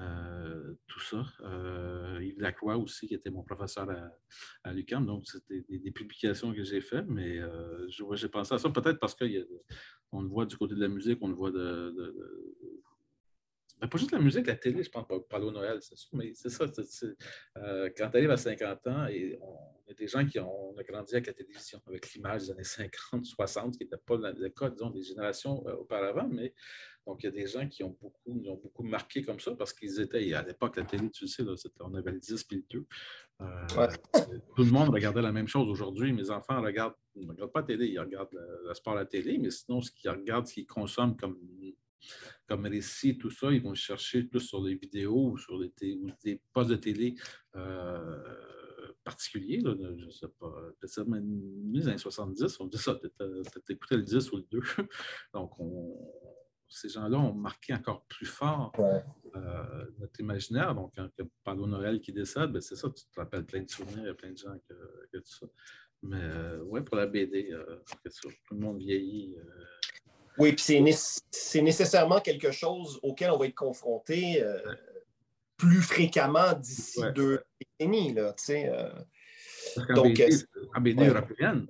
Euh, 0.00 0.74
tout 0.86 1.00
ça. 1.00 1.24
Euh, 1.40 2.18
Yves 2.20 2.40
Lacroix 2.40 2.76
aussi, 2.76 3.06
qui 3.06 3.14
était 3.14 3.30
mon 3.30 3.42
professeur 3.42 3.88
à, 3.90 4.68
à. 4.68 4.72
Donc, 5.00 5.26
c'était 5.26 5.64
des, 5.68 5.90
publications 5.92 6.52
que 6.52 6.64
j'ai 6.64 6.80
faites, 6.80 7.06
mais 7.06 7.38
euh, 7.38 7.86
j'ai 7.88 8.28
pensé 8.28 8.54
à 8.54 8.58
ça 8.58 8.70
peut-être 8.70 8.98
parce 8.98 9.14
qu'on 9.14 10.22
le 10.22 10.28
voit 10.28 10.46
du 10.46 10.56
côté 10.56 10.74
de 10.74 10.80
la 10.80 10.88
musique, 10.88 11.18
on 11.20 11.28
le 11.28 11.34
voit 11.34 11.52
de. 11.52 11.94
Ben, 13.80 13.88
pas 13.88 13.98
juste 13.98 14.12
la 14.12 14.20
musique, 14.20 14.46
la 14.46 14.56
télé, 14.56 14.82
je 14.82 14.90
pense 14.90 15.06
pas 15.06 15.40
au 15.40 15.50
Noël, 15.50 15.78
c'est 15.80 15.96
sûr, 15.96 16.16
mais 16.16 16.32
c'est 16.34 16.48
ça. 16.48 16.64
quand 16.66 18.10
tu 18.10 18.16
arrives 18.16 18.30
à 18.30 18.36
50 18.36 18.86
ans, 18.86 19.06
et 19.06 19.36
on, 19.40 19.90
a 19.90 19.94
des 19.94 20.06
gens 20.08 20.24
qui 20.24 20.38
ont, 20.38 20.74
grandi 20.88 21.14
avec 21.14 21.26
la 21.26 21.32
télévision, 21.34 21.80
avec 21.86 22.12
l'image 22.14 22.44
des 22.44 22.50
années 22.52 22.64
50, 22.64 23.26
60, 23.26 23.76
qui 23.76 23.84
n'était 23.84 23.96
pas 23.96 24.16
le 24.16 24.48
cas, 24.48 24.70
disons, 24.70 24.90
des 24.90 25.02
générations 25.02 25.64
auparavant, 25.66 26.28
mais 26.28 26.54
donc, 27.06 27.22
il 27.22 27.26
y 27.26 27.28
a 27.28 27.32
des 27.32 27.46
gens 27.46 27.68
qui 27.68 27.82
ont 27.84 27.96
beaucoup, 28.00 28.42
ont 28.46 28.56
beaucoup 28.56 28.82
marqué 28.82 29.22
comme 29.22 29.38
ça 29.38 29.52
parce 29.52 29.72
qu'ils 29.74 30.00
étaient, 30.00 30.32
à 30.32 30.42
l'époque, 30.42 30.76
la 30.76 30.84
télé, 30.84 31.10
tu 31.10 31.28
sais, 31.28 31.42
là, 31.42 31.54
on 31.80 31.94
avait 31.94 32.12
le 32.12 32.18
10 32.18 32.44
puis 32.44 32.56
le 32.56 32.64
2. 32.70 32.86
Euh, 33.42 33.88
tout 34.56 34.64
le 34.64 34.70
monde 34.70 34.88
regardait 34.88 35.20
la 35.20 35.32
même 35.32 35.48
chose 35.48 35.68
aujourd'hui. 35.68 36.12
Mes 36.12 36.30
enfants 36.30 36.62
regardent, 36.62 36.94
ne 37.16 37.28
regardent 37.28 37.52
pas 37.52 37.60
la 37.60 37.66
télé, 37.66 37.86
ils 37.88 38.00
regardent 38.00 38.32
le, 38.32 38.72
sport 38.72 38.94
à 38.94 38.96
la 38.96 39.06
télé, 39.06 39.36
mais 39.38 39.50
sinon, 39.50 39.82
ce 39.82 39.90
qu'ils 39.90 40.10
regardent, 40.10 40.46
ce 40.46 40.54
qu'ils 40.54 40.66
consomment 40.66 41.16
comme, 41.16 41.38
comme 42.46 42.64
récit, 42.64 43.18
tout 43.18 43.30
ça, 43.30 43.52
ils 43.52 43.62
vont 43.62 43.74
chercher 43.74 44.22
plus 44.22 44.40
sur 44.40 44.62
des 44.62 44.74
vidéos 44.74 45.32
ou 45.32 45.36
sur 45.36 45.58
des, 45.58 46.00
des 46.24 46.40
postes 46.54 46.70
de 46.70 46.76
télé. 46.76 47.16
Euh, 47.54 48.22
particuliers, 49.04 49.60
là, 49.60 49.74
je 49.78 50.06
ne 50.06 50.10
sais 50.10 50.28
pas, 50.40 50.50
peut-être 50.80 51.06
même 51.06 51.42
les 51.72 51.86
années 51.86 51.98
70, 51.98 52.58
on 52.60 52.66
dit 52.66 52.78
ça, 52.78 52.98
tu 52.98 53.72
écouté 53.72 53.96
le 53.96 54.02
10 54.02 54.32
ou 54.32 54.36
le 54.38 54.46
2. 54.50 54.60
Donc, 55.34 55.60
on, 55.60 55.94
ces 56.74 56.88
gens-là 56.88 57.18
ont 57.18 57.32
marqué 57.32 57.72
encore 57.72 58.04
plus 58.06 58.26
fort 58.26 58.72
euh, 58.78 59.84
notre 59.98 60.20
imaginaire. 60.20 60.74
Donc, 60.74 60.92
quand 60.96 61.08
a 61.46 61.54
Noël 61.54 62.00
qui 62.00 62.12
décède, 62.12 62.50
ben, 62.50 62.60
c'est 62.60 62.76
ça, 62.76 62.88
tu 62.88 63.04
te 63.04 63.20
rappelles 63.20 63.44
plein 63.44 63.62
de 63.62 63.70
souvenirs, 63.70 64.00
il 64.02 64.06
y 64.06 64.10
a 64.10 64.14
plein 64.14 64.32
de 64.32 64.36
gens 64.36 64.56
que, 64.68 64.74
que 65.12 65.18
tout 65.18 65.32
ça. 65.40 65.46
Mais 66.02 66.20
euh, 66.20 66.62
oui, 66.66 66.80
pour 66.82 66.96
la 66.96 67.06
BD, 67.06 67.50
euh, 67.52 67.82
tout 68.20 68.54
le 68.54 68.58
monde 68.58 68.78
vieillit. 68.78 69.36
Oui, 70.38 70.52
puis 70.52 70.64
c'est, 71.30 71.60
nécessairement 71.60 72.20
quelque 72.20 72.50
chose 72.50 72.98
auquel 73.02 73.30
on 73.30 73.38
va 73.38 73.46
être 73.46 73.54
confronté 73.54 74.44
plus 75.56 75.80
fréquemment 75.80 76.52
d'ici 76.54 77.00
deux 77.14 77.40
décennies. 77.78 78.12
Là, 78.12 78.34
Donc, 79.94 80.22
en 80.74 80.80
BD 80.80 81.06
européenne, 81.06 81.66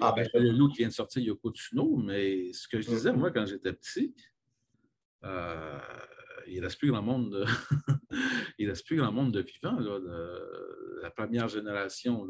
ah, 0.00 0.14
ben, 0.14 0.28
le 0.34 0.50
loup 0.50 0.68
qui 0.68 0.78
vient 0.78 0.88
de 0.88 0.92
sortir 0.92 1.22
Yoko 1.22 1.50
Tsuno, 1.50 1.96
mais 1.96 2.52
ce 2.52 2.68
que 2.68 2.80
je 2.80 2.88
disais, 2.88 3.12
moi, 3.12 3.30
quand 3.30 3.46
j'étais 3.46 3.72
petit, 3.72 4.14
euh, 5.24 5.78
il 6.46 6.58
ne 6.58 6.62
reste 6.62 6.78
plus 6.78 6.90
grand 6.90 7.02
monde 7.02 7.30
de, 7.30 7.44
il 8.58 8.68
reste 8.68 8.86
plus 8.86 8.96
grand 8.96 9.12
monde 9.12 9.32
de 9.32 9.40
vivants. 9.40 9.78
Là, 9.78 9.98
de, 9.98 11.00
la 11.02 11.10
première 11.10 11.48
génération 11.48 12.26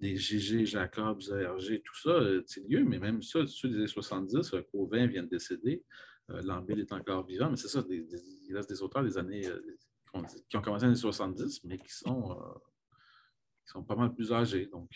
des 0.00 0.16
GG, 0.16 0.66
Jacob, 0.66 1.20
ZRG, 1.20 1.82
tout 1.82 1.98
ça, 2.02 2.20
c'est 2.46 2.66
lieu, 2.68 2.84
mais 2.84 2.98
même 2.98 3.22
ça, 3.22 3.46
ceux 3.46 3.68
des 3.68 3.76
années 3.76 3.86
70, 3.86 4.54
euh, 4.54 4.62
Covin 4.72 5.06
vient 5.06 5.22
de 5.22 5.28
décéder, 5.28 5.84
euh, 6.30 6.66
est 6.68 6.92
encore 6.92 7.24
vivant, 7.24 7.50
mais 7.50 7.56
c'est 7.56 7.68
ça, 7.68 7.84
il 7.88 8.54
reste 8.54 8.68
des 8.68 8.82
auteurs 8.82 9.04
des 9.04 9.16
années 9.16 9.42
qui 10.48 10.56
ont 10.56 10.62
commencé 10.62 10.82
dans 10.82 10.88
les 10.88 10.92
années 10.92 10.94
70, 10.96 11.64
mais 11.64 11.78
qui 11.78 11.92
sont, 11.92 12.36
sont 13.72 13.84
pas 13.84 13.96
mal 13.96 14.14
plus 14.14 14.32
âgés. 14.32 14.66
Donc, 14.66 14.90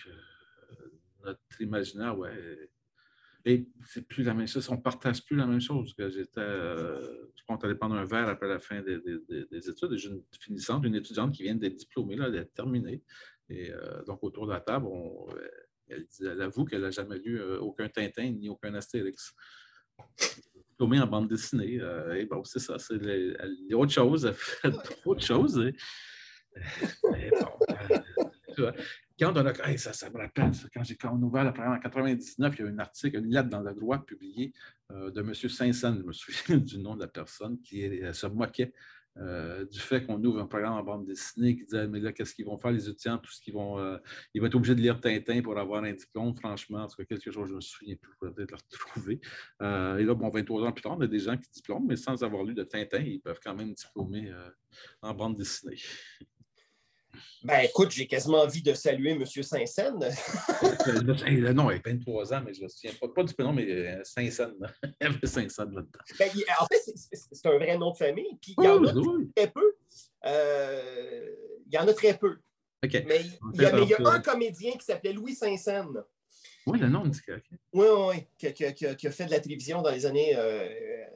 notre 1.24 1.60
imaginaire, 1.60 2.16
ouais. 2.18 2.70
Et 3.48 3.64
c'est 3.86 4.02
plus 4.02 4.24
la 4.24 4.34
même 4.34 4.48
chose. 4.48 4.68
On 4.70 4.74
ne 4.74 4.80
partage 4.80 5.24
plus 5.24 5.36
la 5.36 5.46
même 5.46 5.60
chose. 5.60 5.94
que 5.94 6.10
J'étais, 6.10 6.40
euh, 6.40 7.28
je 7.36 7.44
pense, 7.46 7.62
allé 7.62 7.76
prendre 7.76 7.94
un 7.94 8.04
verre 8.04 8.28
après 8.28 8.48
la 8.48 8.58
fin 8.58 8.82
des, 8.82 8.98
études. 8.98 9.96
J'ai 9.96 10.08
une 10.08 10.22
finissante, 10.40 10.84
une 10.84 10.96
étudiante 10.96 11.32
qui 11.32 11.44
vient 11.44 11.54
d'être 11.54 11.76
diplômée, 11.76 12.16
là, 12.16 12.28
d'être 12.28 12.52
terminée. 12.54 13.04
Et 13.48 13.70
euh, 13.70 14.02
donc, 14.02 14.18
autour 14.24 14.48
de 14.48 14.52
la 14.52 14.60
table, 14.60 14.88
elle, 15.86 16.08
elle, 16.20 16.42
avoue 16.42 16.64
qu'elle 16.64 16.80
n'a 16.80 16.90
jamais 16.90 17.18
lu 17.20 17.40
euh, 17.40 17.60
aucun 17.60 17.88
Tintin 17.88 18.32
ni 18.32 18.48
aucun 18.48 18.74
Astérix. 18.74 19.32
Diplômée 20.70 21.00
en 21.00 21.06
bande 21.06 21.28
dessinée. 21.28 21.80
et 22.16 22.26
bon, 22.26 22.42
c'est 22.42 22.58
ça. 22.58 22.80
C'est 22.80 23.74
autre 23.74 23.92
chose. 23.92 24.24
Elle 24.26 24.34
fait 24.34 24.72
autre 25.06 25.22
chose. 25.24 25.56
Et, 25.56 27.30
bon, 27.30 28.02
quand 29.18 29.36
on 29.36 29.46
a, 29.46 29.76
ça, 29.78 29.92
ça 29.92 30.10
me 30.10 30.18
rappelle, 30.18 30.50
quand 30.74 30.84
j'ai 30.84 30.96
quand 30.96 31.16
on 31.16 31.22
ouvert 31.22 31.44
la 31.44 31.52
première 31.52 31.72
en 31.72 31.78
99, 31.78 32.54
il 32.58 32.64
y 32.64 32.68
a 32.68 32.70
un 32.70 32.78
article, 32.78 33.18
une 33.18 33.32
lettre 33.32 33.48
dans 33.48 33.62
le 33.62 33.72
droit 33.72 34.04
publiée 34.04 34.52
euh, 34.92 35.10
de 35.10 35.20
M. 35.20 35.34
Saint-Saëns, 35.34 35.98
je 35.98 36.02
me 36.02 36.12
souviens 36.12 36.58
du 36.58 36.78
nom 36.78 36.94
de 36.94 37.00
la 37.00 37.08
personne, 37.08 37.58
qui 37.62 37.84
euh, 37.84 38.12
se 38.12 38.26
moquait 38.26 38.74
euh, 39.18 39.64
du 39.64 39.80
fait 39.80 40.04
qu'on 40.04 40.22
ouvre 40.22 40.40
un 40.40 40.46
programme 40.46 40.74
en 40.74 40.82
bande 40.82 41.06
dessinée, 41.06 41.56
qui 41.56 41.64
disait 41.64 41.88
Mais 41.88 42.00
là, 42.00 42.12
qu'est-ce 42.12 42.34
qu'ils 42.34 42.44
vont 42.44 42.58
faire, 42.58 42.72
les 42.72 42.90
étudiants 42.90 43.16
Tout 43.16 43.32
ce 43.32 43.40
qu'ils 43.40 43.54
vont. 43.54 43.78
ils 44.34 44.40
vont 44.42 44.48
être 44.48 44.54
obligés 44.54 44.74
de 44.74 44.82
lire 44.82 45.00
Tintin 45.00 45.40
pour 45.40 45.58
avoir 45.58 45.82
un 45.82 45.94
diplôme, 45.94 46.36
franchement. 46.36 46.82
En 46.82 46.86
tout 46.86 46.96
cas, 46.96 47.04
quelque 47.04 47.30
chose, 47.30 47.48
je 47.48 47.54
me 47.54 47.60
souviens 47.62 47.96
plus, 47.96 48.12
peut-être 48.20 48.50
le 48.50 48.56
retrouver. 48.56 49.20
et 49.62 50.04
là, 50.04 50.14
bon, 50.14 50.28
23 50.28 50.64
ans 50.64 50.72
plus 50.72 50.82
tard, 50.82 50.98
on 50.98 51.00
a 51.00 51.06
des 51.06 51.20
gens 51.20 51.38
qui 51.38 51.50
diplôment, 51.50 51.86
mais 51.86 51.96
sans 51.96 52.22
avoir 52.22 52.44
lu 52.44 52.52
de 52.52 52.64
Tintin, 52.64 52.98
ils 52.98 53.20
peuvent 53.20 53.40
quand 53.42 53.54
même 53.54 53.72
diplômer 53.72 54.30
en 55.00 55.14
bande 55.14 55.36
dessinée. 55.36 55.78
Ben 57.42 57.60
écoute, 57.60 57.90
j'ai 57.90 58.06
quasiment 58.06 58.42
envie 58.42 58.62
de 58.62 58.74
saluer 58.74 59.12
M. 59.12 59.24
Saint-Saëns. 59.24 59.98
non, 61.04 61.14
il 61.26 61.46
a 61.46 61.52
23 61.84 62.34
ans, 62.34 62.42
mais 62.44 62.54
je 62.54 62.60
ne 62.60 62.64
me 62.64 62.68
souviens 62.68 62.92
pas, 63.00 63.08
pas 63.08 63.24
du 63.24 63.34
prénom, 63.34 63.52
mais 63.52 63.70
euh, 63.70 64.00
Saint-Saëns. 64.04 64.54
Il 64.84 64.94
y 65.00 65.06
avait 65.06 65.26
Saint-Saëns 65.26 65.72
là-dedans. 65.72 66.00
Ben, 66.18 66.30
en 66.60 66.66
fait, 66.66 66.92
c'est 67.12 67.46
un 67.46 67.58
vrai 67.58 67.76
nom 67.78 67.92
de 67.92 67.96
famille. 67.96 68.36
Puis 68.40 68.54
il 68.58 68.64
y 68.64 68.68
en 68.68 68.84
a 68.84 68.92
très 69.34 69.50
peu. 69.50 69.74
Euh, 70.26 71.30
il 71.66 71.74
y 71.74 71.78
en 71.78 71.88
a 71.88 71.92
très 71.92 72.16
peu. 72.16 72.36
Mais 72.82 73.22
il 73.54 73.62
y 73.62 73.64
a, 73.64 73.78
il 73.78 73.88
y 73.88 73.94
a 73.94 74.08
un 74.08 74.20
comédien 74.20 74.72
qui 74.72 74.84
s'appelait 74.84 75.12
Louis 75.12 75.34
Saint-Saëns. 75.34 76.04
Oui, 76.66 76.80
le 76.80 76.88
nom 76.88 77.04
dit 77.06 77.20
Oui, 77.72 77.86
oui, 78.08 78.26
qui, 78.36 78.52
qui, 78.52 78.96
qui, 78.96 79.06
a 79.06 79.10
fait 79.12 79.26
de 79.26 79.30
la 79.30 79.38
télévision 79.38 79.82
dans 79.82 79.90
les 79.90 80.04
années. 80.04 80.34
Euh, 80.36 80.68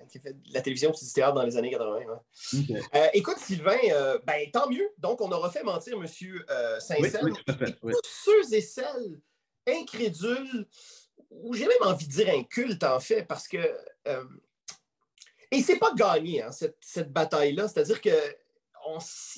qui 0.09 0.19
a 0.19 0.21
fait 0.21 0.33
de 0.33 0.55
la 0.55 0.61
télévision 0.61 0.93
du 0.93 1.13
théâtre 1.13 1.35
dans 1.35 1.43
les 1.43 1.57
années 1.57 1.71
80. 1.71 2.01
Euh, 2.95 3.07
écoute, 3.15 3.39
Sylvain, 3.39 3.79
euh, 3.91 4.19
ben, 4.25 4.49
tant 4.53 4.69
mieux. 4.71 4.89
Donc, 4.99 5.21
on 5.21 5.31
aura 5.33 5.51
fait 5.51 5.65
mentir 5.65 5.97
M. 5.97 6.07
Saint-Saëns. 6.79 7.35
tous 7.83 8.01
ceux 8.05 8.55
et 8.55 8.61
celles 8.61 9.21
incrédules, 9.67 10.69
ou 11.31 11.55
j'ai 11.55 11.67
même 11.67 11.83
envie 11.83 12.07
de 12.07 12.13
dire 12.13 12.29
incultes, 12.33 12.85
en 12.85 13.01
fait, 13.01 13.25
parce 13.25 13.49
que. 13.49 13.59
et 15.51 15.63
c'est 15.63 15.79
pas 15.79 15.93
gagné, 15.95 16.43
hein, 16.43 16.53
cette, 16.53 16.79
cette 16.81 17.13
bataille-là. 17.13 17.67
C'est-à-dire 17.67 18.01
qu'il 18.01 18.13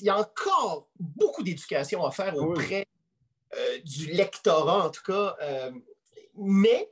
y 0.01 0.09
a 0.09 0.19
encore 0.19 0.89
beaucoup 0.99 1.41
d'éducation 1.41 2.05
à 2.05 2.11
faire 2.11 2.37
auprès. 2.37 2.85
du 3.83 4.11
lectorat, 4.11 4.85
en 4.85 4.89
tout 4.91 5.03
cas, 5.03 5.35
mais 6.35 6.89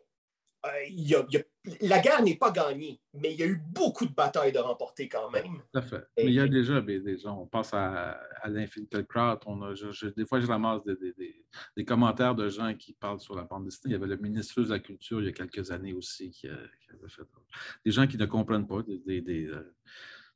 euh, 0.65 1.41
la 1.81 1.99
guerre 1.99 2.21
n'est 2.21 2.35
pas 2.35 2.51
gagnée, 2.51 3.01
mais 3.13 3.33
il 3.33 3.39
y 3.39 3.43
a 3.43 3.47
eu 3.47 3.59
beaucoup 3.69 4.05
de 4.05 4.13
batailles 4.13 4.51
de 4.51 4.59
remporter 4.59 5.09
quand 5.09 5.31
même. 5.31 5.61
Tout 5.73 5.79
à 5.79 5.81
fait. 5.81 6.03
mais 6.17 6.25
il 6.25 6.33
y 6.33 6.39
a 6.39 6.47
déjà 6.47 6.81
ben, 6.81 7.01
des 7.01 7.17
gens, 7.17 7.39
on 7.41 7.47
pense 7.47 7.73
à, 7.73 8.11
à 8.41 8.47
l'Infinite 8.47 9.07
Crowd, 9.07 9.39
on 9.47 9.61
a, 9.63 9.73
des 10.15 10.25
fois 10.25 10.39
je 10.39 10.45
ramasse 10.45 10.81
des, 10.83 11.85
commentaires 11.85 12.35
de 12.35 12.47
gens 12.47 12.75
qui 12.75 12.93
parlent 12.93 13.19
sur 13.19 13.35
la 13.35 13.43
bande 13.43 13.65
dessinée. 13.65 13.91
Il 13.91 13.91
y 13.93 13.95
avait 13.95 14.07
le 14.07 14.17
ministre 14.17 14.61
de 14.61 14.69
la 14.69 14.79
Culture 14.79 15.19
il 15.21 15.25
y 15.25 15.29
a 15.29 15.33
quelques 15.33 15.71
années 15.71 15.93
aussi 15.93 16.29
qui, 16.29 16.47
avait 16.47 17.09
fait 17.09 17.23
des 17.83 17.91
gens 17.91 18.05
qui 18.05 18.17
ne 18.17 18.25
comprennent 18.25 18.67
pas, 18.67 18.83
des, 18.83 19.49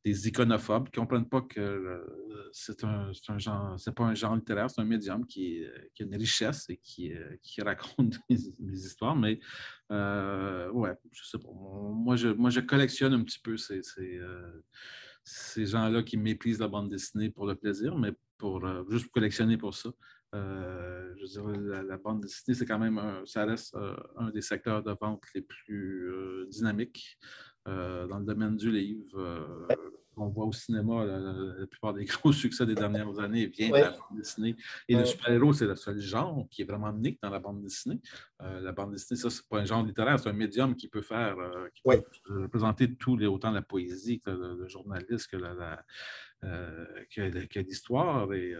des 0.05 0.27
iconophobes 0.27 0.89
qui 0.89 0.99
ne 0.99 1.03
comprennent 1.05 1.27
pas 1.27 1.41
que 1.41 1.59
euh, 1.59 2.49
c'est 2.53 2.83
un, 2.83 3.11
un, 3.27 3.37
genre, 3.39 3.77
c'est 3.79 3.93
pas 3.93 4.05
un 4.05 4.13
genre 4.13 4.35
littéraire, 4.35 4.69
c'est 4.69 4.79
un 4.79 4.85
médium 4.85 5.25
qui, 5.25 5.65
qui, 5.93 6.03
a 6.03 6.05
une 6.05 6.15
richesse 6.15 6.69
et 6.69 6.77
qui, 6.77 7.11
qui 7.41 7.61
raconte 7.61 8.15
des, 8.29 8.85
histoires. 8.85 9.15
Mais 9.15 9.39
ouais, 9.89 10.93
je 11.11 11.23
sais 11.23 11.39
pas. 11.39 11.49
Moi 11.51 12.15
je, 12.15 12.29
moi, 12.29 12.49
je 12.49 12.61
collectionne 12.61 13.13
un 13.13 13.23
petit 13.23 13.39
peu 13.39 13.57
ces, 13.57 13.81
ces, 13.81 14.21
ces 15.23 15.65
gens-là 15.65 16.03
qui 16.03 16.17
méprisent 16.17 16.59
la 16.59 16.67
bande 16.67 16.89
dessinée 16.89 17.29
pour 17.29 17.47
le 17.47 17.55
plaisir, 17.55 17.97
mais 17.97 18.13
pour 18.37 18.63
juste 18.89 19.09
collectionner 19.11 19.57
pour 19.57 19.73
ça. 19.73 19.89
Euh, 20.35 21.13
je 21.17 21.39
veux 21.39 21.53
dire, 21.53 21.83
la, 21.83 21.97
bande 21.97 22.21
dessinée, 22.21 22.55
c'est 22.55 22.65
quand 22.65 22.79
même, 22.79 22.97
un, 22.97 23.25
ça 23.25 23.45
reste 23.45 23.73
euh, 23.75 23.95
un 24.17 24.31
des 24.31 24.41
secteurs 24.41 24.83
de 24.83 24.95
vente 24.99 25.23
les 25.33 25.41
plus 25.41 26.45
euh, 27.67 28.07
dans 28.07 28.19
le 28.19 28.25
domaine 28.25 28.55
du 28.55 28.71
livre 28.71 29.67
on 30.17 30.27
voit 30.27 30.45
au 30.45 30.53
cinéma, 30.53 31.05
la, 31.05 31.67
plupart 31.67 31.93
des 31.93 32.05
gros 32.05 32.31
succès 32.31 32.65
des 32.65 32.75
dernières 32.75 33.19
années 33.19 33.47
viennent 33.47 33.71
de 33.71 33.77
la 33.77 33.91
bande 33.91 34.17
dessinée. 34.17 34.55
Et 34.87 34.95
le 34.95 35.05
super-héros, 35.05 35.53
c'est 35.53 35.65
le 35.65 35.75
seul 35.75 35.99
genre 35.99 36.47
qui 36.49 36.61
est 36.61 36.65
vraiment 36.65 36.91
unique 36.91 37.19
dans 37.21 37.29
la 37.29 37.39
bande 37.39 37.61
dessinée. 37.61 37.99
Euh, 38.41 38.61
la 38.61 38.71
bande 38.71 38.91
dessinée, 38.91 39.19
ça, 39.19 39.29
c'est 39.29 39.47
pas 39.47 39.59
un 39.59 39.65
genre 39.65 39.83
littéraire, 39.83 40.19
c'est 40.19 40.29
un 40.29 40.33
médium 40.33 40.75
qui 40.75 40.87
peut 40.87 41.01
faire, 41.01 41.37
euh, 41.39 41.67
qui 41.73 41.81
peut 41.83 42.03
représenter 42.29 42.95
tous 42.95 43.17
les, 43.17 43.27
autant 43.27 43.51
la 43.51 43.61
poésie 43.61 44.19
que 44.19 44.29
le, 44.29 44.67
journaliste 44.67 45.29
que 45.29 45.37
la, 45.37 45.83
euh, 46.43 46.85
que, 47.13 47.59
l'histoire 47.59 48.31
et 48.33 48.53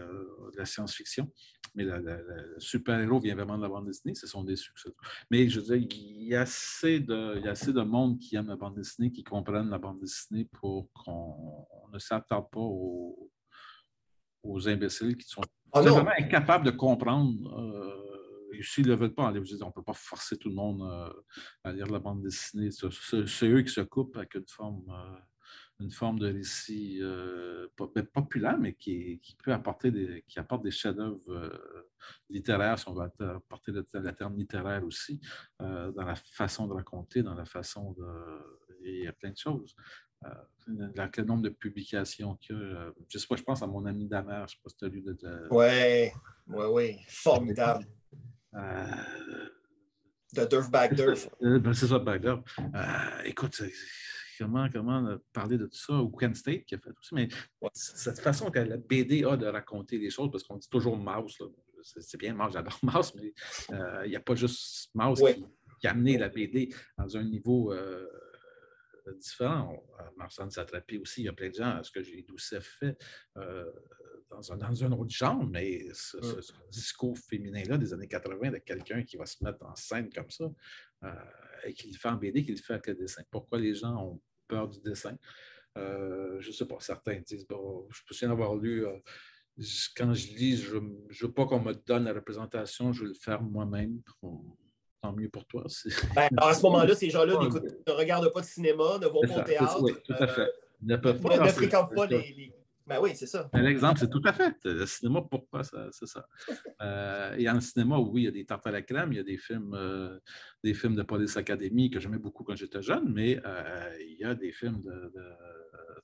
la 0.56 0.64
science-fiction. 0.64 1.30
Mais 1.74 1.84
le 1.84 2.54
super-héros 2.58 3.20
vient 3.20 3.34
vraiment 3.34 3.58
de 3.58 3.62
la 3.62 3.68
bande 3.68 3.86
dessinée, 3.86 4.14
ce 4.14 4.26
sont 4.26 4.42
des 4.42 4.56
succès. 4.56 4.88
Mais 5.30 5.48
je 5.48 5.60
veux 5.60 5.76
dire, 5.76 5.88
il 5.90 6.28
y, 6.28 6.34
a 6.34 6.40
assez 6.40 7.00
de, 7.00 7.36
il 7.36 7.44
y 7.44 7.48
a 7.48 7.50
assez 7.50 7.72
de 7.72 7.82
monde 7.82 8.18
qui 8.18 8.34
aime 8.36 8.46
la 8.46 8.56
bande 8.56 8.76
dessinée, 8.76 9.12
qui 9.12 9.22
comprennent 9.22 9.68
la 9.68 9.78
bande 9.78 10.00
dessinée 10.00 10.48
pour 10.52 10.90
qu'on 10.92 11.66
ne 11.92 11.98
s'attarde 11.98 12.48
pas 12.50 12.60
aux, 12.60 13.30
aux, 14.42 14.68
imbéciles 14.68 15.16
qui 15.16 15.28
sont 15.28 15.42
ah 15.72 15.82
vraiment 15.82 16.12
incapables 16.18 16.64
de 16.64 16.70
comprendre. 16.70 17.58
Euh, 17.58 18.62
s'ils 18.62 18.86
ne 18.86 18.92
le 18.92 18.96
veulent 18.96 19.14
pas, 19.14 19.24
on 19.24 19.32
ne 19.32 19.70
peut 19.72 19.82
pas 19.82 19.92
forcer 19.92 20.38
tout 20.38 20.48
le 20.48 20.54
monde 20.54 20.82
euh, 20.82 21.12
à 21.64 21.72
lire 21.72 21.86
la 21.88 21.98
bande 21.98 22.22
dessinée. 22.22 22.70
C'est 22.70 23.48
eux 23.48 23.62
qui 23.62 23.72
se 23.72 23.82
coupent 23.82 24.16
avec 24.16 24.34
une 24.34 24.48
forme 24.48 24.84
euh, 24.88 25.18
une 25.80 25.90
forme 25.90 26.18
de 26.18 26.32
récit 26.32 26.98
euh, 27.02 27.68
ben, 27.94 28.04
populaire, 28.06 28.58
mais 28.58 28.74
qui, 28.74 29.20
peut 29.42 29.52
apporter 29.52 29.90
des, 29.90 30.24
qui 30.26 30.38
apporte 30.38 30.62
des 30.62 30.70
chefs-d'œuvre 30.70 31.20
euh, 31.28 31.90
littéraires, 32.30 32.78
si 32.78 32.88
on 32.88 32.94
va 32.94 33.10
apporter 33.20 33.72
le, 33.72 33.84
terme 33.84 34.36
littéraire 34.36 34.84
aussi, 34.84 35.20
euh, 35.60 35.92
dans 35.92 36.04
la 36.04 36.14
façon 36.14 36.66
de 36.66 36.72
raconter, 36.72 37.22
dans 37.22 37.34
la 37.34 37.44
façon 37.44 37.92
de. 37.92 38.06
Il 38.82 39.04
y 39.04 39.06
a 39.06 39.12
plein 39.12 39.30
de 39.30 39.36
choses. 39.36 39.74
quel 41.12 41.24
nombre 41.24 41.42
de 41.42 41.48
publications 41.48 42.36
qu'il 42.36 42.56
y 42.56 42.58
a. 42.58 42.92
je 43.08 43.18
sais 43.18 43.26
pas, 43.26 43.36
je 43.36 43.42
pense 43.42 43.62
à 43.62 43.66
mon 43.66 43.84
ami 43.84 44.06
Damer, 44.06 44.36
je 44.36 44.42
ne 44.42 44.46
sais 44.48 44.56
pas 44.62 44.70
si 44.70 44.76
tu 44.76 44.84
as 44.84 44.88
lu 44.88 45.02
de. 45.02 45.48
Oui, 45.50 46.10
oui, 46.46 46.64
oui, 46.70 46.96
formidable. 47.08 47.84
de 48.54 50.44
Durf 50.48 50.70
Bagdurf. 50.70 51.28
Ben, 51.40 51.74
c'est 51.74 51.88
ça, 51.88 51.98
Bagdurf. 51.98 52.44
écoute, 53.24 53.60
comment, 54.38 54.68
comment 54.70 55.18
parler 55.32 55.58
de 55.58 55.66
tout 55.66 55.78
ça, 55.78 55.94
ou 55.94 56.10
Kent 56.10 56.36
State 56.36 56.64
qui 56.64 56.74
a 56.74 56.78
fait 56.78 56.90
tout 56.90 57.02
ça, 57.02 57.14
mais 57.16 57.28
cette 57.72 58.20
façon 58.20 58.50
que 58.50 58.58
la 58.58 58.76
BD 58.76 59.24
a 59.24 59.36
de 59.36 59.46
raconter 59.46 59.98
les 59.98 60.10
choses, 60.10 60.30
parce 60.30 60.44
qu'on 60.44 60.56
dit 60.56 60.68
toujours 60.68 60.96
Mouse, 60.96 61.38
c'est 61.82 62.18
bien 62.18 62.34
Mouse, 62.34 62.52
j'adore 62.52 62.78
Mouse, 62.82 63.14
mais 63.14 63.32
euh, 63.72 64.02
il 64.04 64.10
n'y 64.10 64.16
a 64.16 64.20
pas 64.20 64.34
juste 64.34 64.90
Mouse 64.94 65.22
qui, 65.80 65.86
a 65.86 65.90
amené 65.90 66.18
la 66.18 66.28
BD 66.28 66.74
dans 66.98 67.16
un 67.16 67.24
niveau 67.24 67.72
euh, 67.72 68.06
différent. 69.14 69.84
Marcel 70.16 70.50
Satrapi 70.50 70.98
aussi, 70.98 71.22
il 71.22 71.24
y 71.26 71.28
a 71.28 71.32
plein 71.32 71.48
de 71.48 71.54
gens, 71.54 71.82
ce 71.82 71.90
que 71.90 72.02
j'ai 72.02 72.22
Doucet 72.22 72.60
fait 72.60 72.96
euh, 73.36 73.70
dans, 74.30 74.52
un, 74.52 74.56
dans 74.56 74.84
un 74.84 74.92
autre 74.92 75.10
genre, 75.10 75.46
mais 75.46 75.86
ce, 75.92 76.16
discours 76.70 77.16
féminin-là 77.18 77.78
des 77.78 77.92
années 77.92 78.08
80 78.08 78.50
de 78.50 78.58
quelqu'un 78.58 79.02
qui 79.02 79.16
va 79.16 79.26
se 79.26 79.42
mettre 79.44 79.64
en 79.64 79.74
scène 79.76 80.10
comme 80.12 80.30
ça, 80.30 80.46
et 81.64 81.72
qui 81.72 81.90
le 81.90 81.98
fait 81.98 82.08
en 82.08 82.16
BD, 82.16 82.44
qui 82.44 82.52
le 82.52 82.56
fait 82.56 82.74
avec 82.74 82.86
le 82.88 82.94
dessin. 82.94 83.22
Pourquoi 83.30 83.58
les 83.58 83.74
gens 83.74 83.96
ont 83.96 84.20
peur 84.48 84.68
du 84.68 84.80
dessin? 84.80 85.16
Euh, 85.76 86.40
je 86.40 86.48
ne 86.48 86.52
sais 86.52 86.66
pas, 86.66 86.76
certains 86.80 87.20
disent, 87.20 87.46
bon, 87.46 87.86
je 87.90 88.00
peux 88.08 88.14
bien 88.18 88.30
avoir 88.30 88.56
lu, 88.56 88.86
euh, 88.86 88.96
quand 89.96 90.12
je 90.14 90.28
lis, 90.28 90.56
je 90.56 90.76
ne 90.76 91.20
veux 91.20 91.32
pas 91.32 91.46
qu'on 91.46 91.60
me 91.60 91.74
donne 91.74 92.04
la 92.04 92.12
représentation, 92.12 92.92
je 92.92 93.02
veux 93.02 93.08
le 93.08 93.14
faire 93.14 93.42
moi-même. 93.42 94.00
Tant 95.02 95.12
mieux 95.12 95.28
pour 95.28 95.44
toi. 95.46 95.64
Ben, 96.14 96.28
à 96.38 96.54
ce 96.54 96.62
moment-là, 96.62 96.94
ces 96.94 97.10
gens-là 97.10 97.34
ne 97.34 97.92
regardent 97.92 98.32
pas 98.32 98.40
de 98.40 98.46
cinéma, 98.46 98.98
ne 98.98 99.06
vont 99.06 99.20
pas 99.20 99.40
au 99.40 99.42
théâtre. 99.42 99.78
Oui, 99.82 99.92
tout 100.04 100.14
à 100.14 100.26
fait. 100.26 100.42
Euh, 100.42 100.50
ne, 100.82 100.96
peuvent 100.96 101.20
pas 101.20 101.38
ne, 101.38 101.48
fréquentent 101.48 101.94
pas 101.94 102.06
les, 102.06 102.52
ben 102.86 103.00
oui, 103.02 103.10
c'est 103.14 103.26
ça. 103.26 103.50
L'exemple, 103.52 103.98
c'est 103.98 104.08
tout 104.08 104.22
à 104.24 104.32
fait. 104.32 104.54
Le 104.64 104.86
cinéma, 104.86 105.20
pourquoi 105.28 105.64
ça, 105.64 105.88
c'est 105.92 106.06
ça? 106.06 106.26
Euh, 106.82 107.34
et 107.38 107.48
en 107.48 107.58
cinéma, 107.58 107.98
oui, 107.98 108.22
il 108.22 108.24
y 108.26 108.28
a 108.28 108.30
des 108.30 108.44
tartes 108.44 108.66
à 108.66 108.70
la 108.70 108.82
crème, 108.82 109.12
il 109.12 109.16
y 109.16 109.18
a 109.18 109.22
des 109.22 109.38
films, 109.38 109.72
euh, 109.74 110.18
des 110.62 110.74
films 110.74 110.94
de 110.94 111.02
Police 111.02 111.36
Academy 111.36 111.90
que 111.90 111.98
j'aimais 111.98 112.18
beaucoup 112.18 112.44
quand 112.44 112.54
j'étais 112.54 112.82
jeune, 112.82 113.10
mais 113.12 113.40
euh, 113.44 113.96
il 114.00 114.18
y 114.18 114.24
a 114.24 114.34
des 114.34 114.52
films 114.52 114.82
de, 114.82 115.12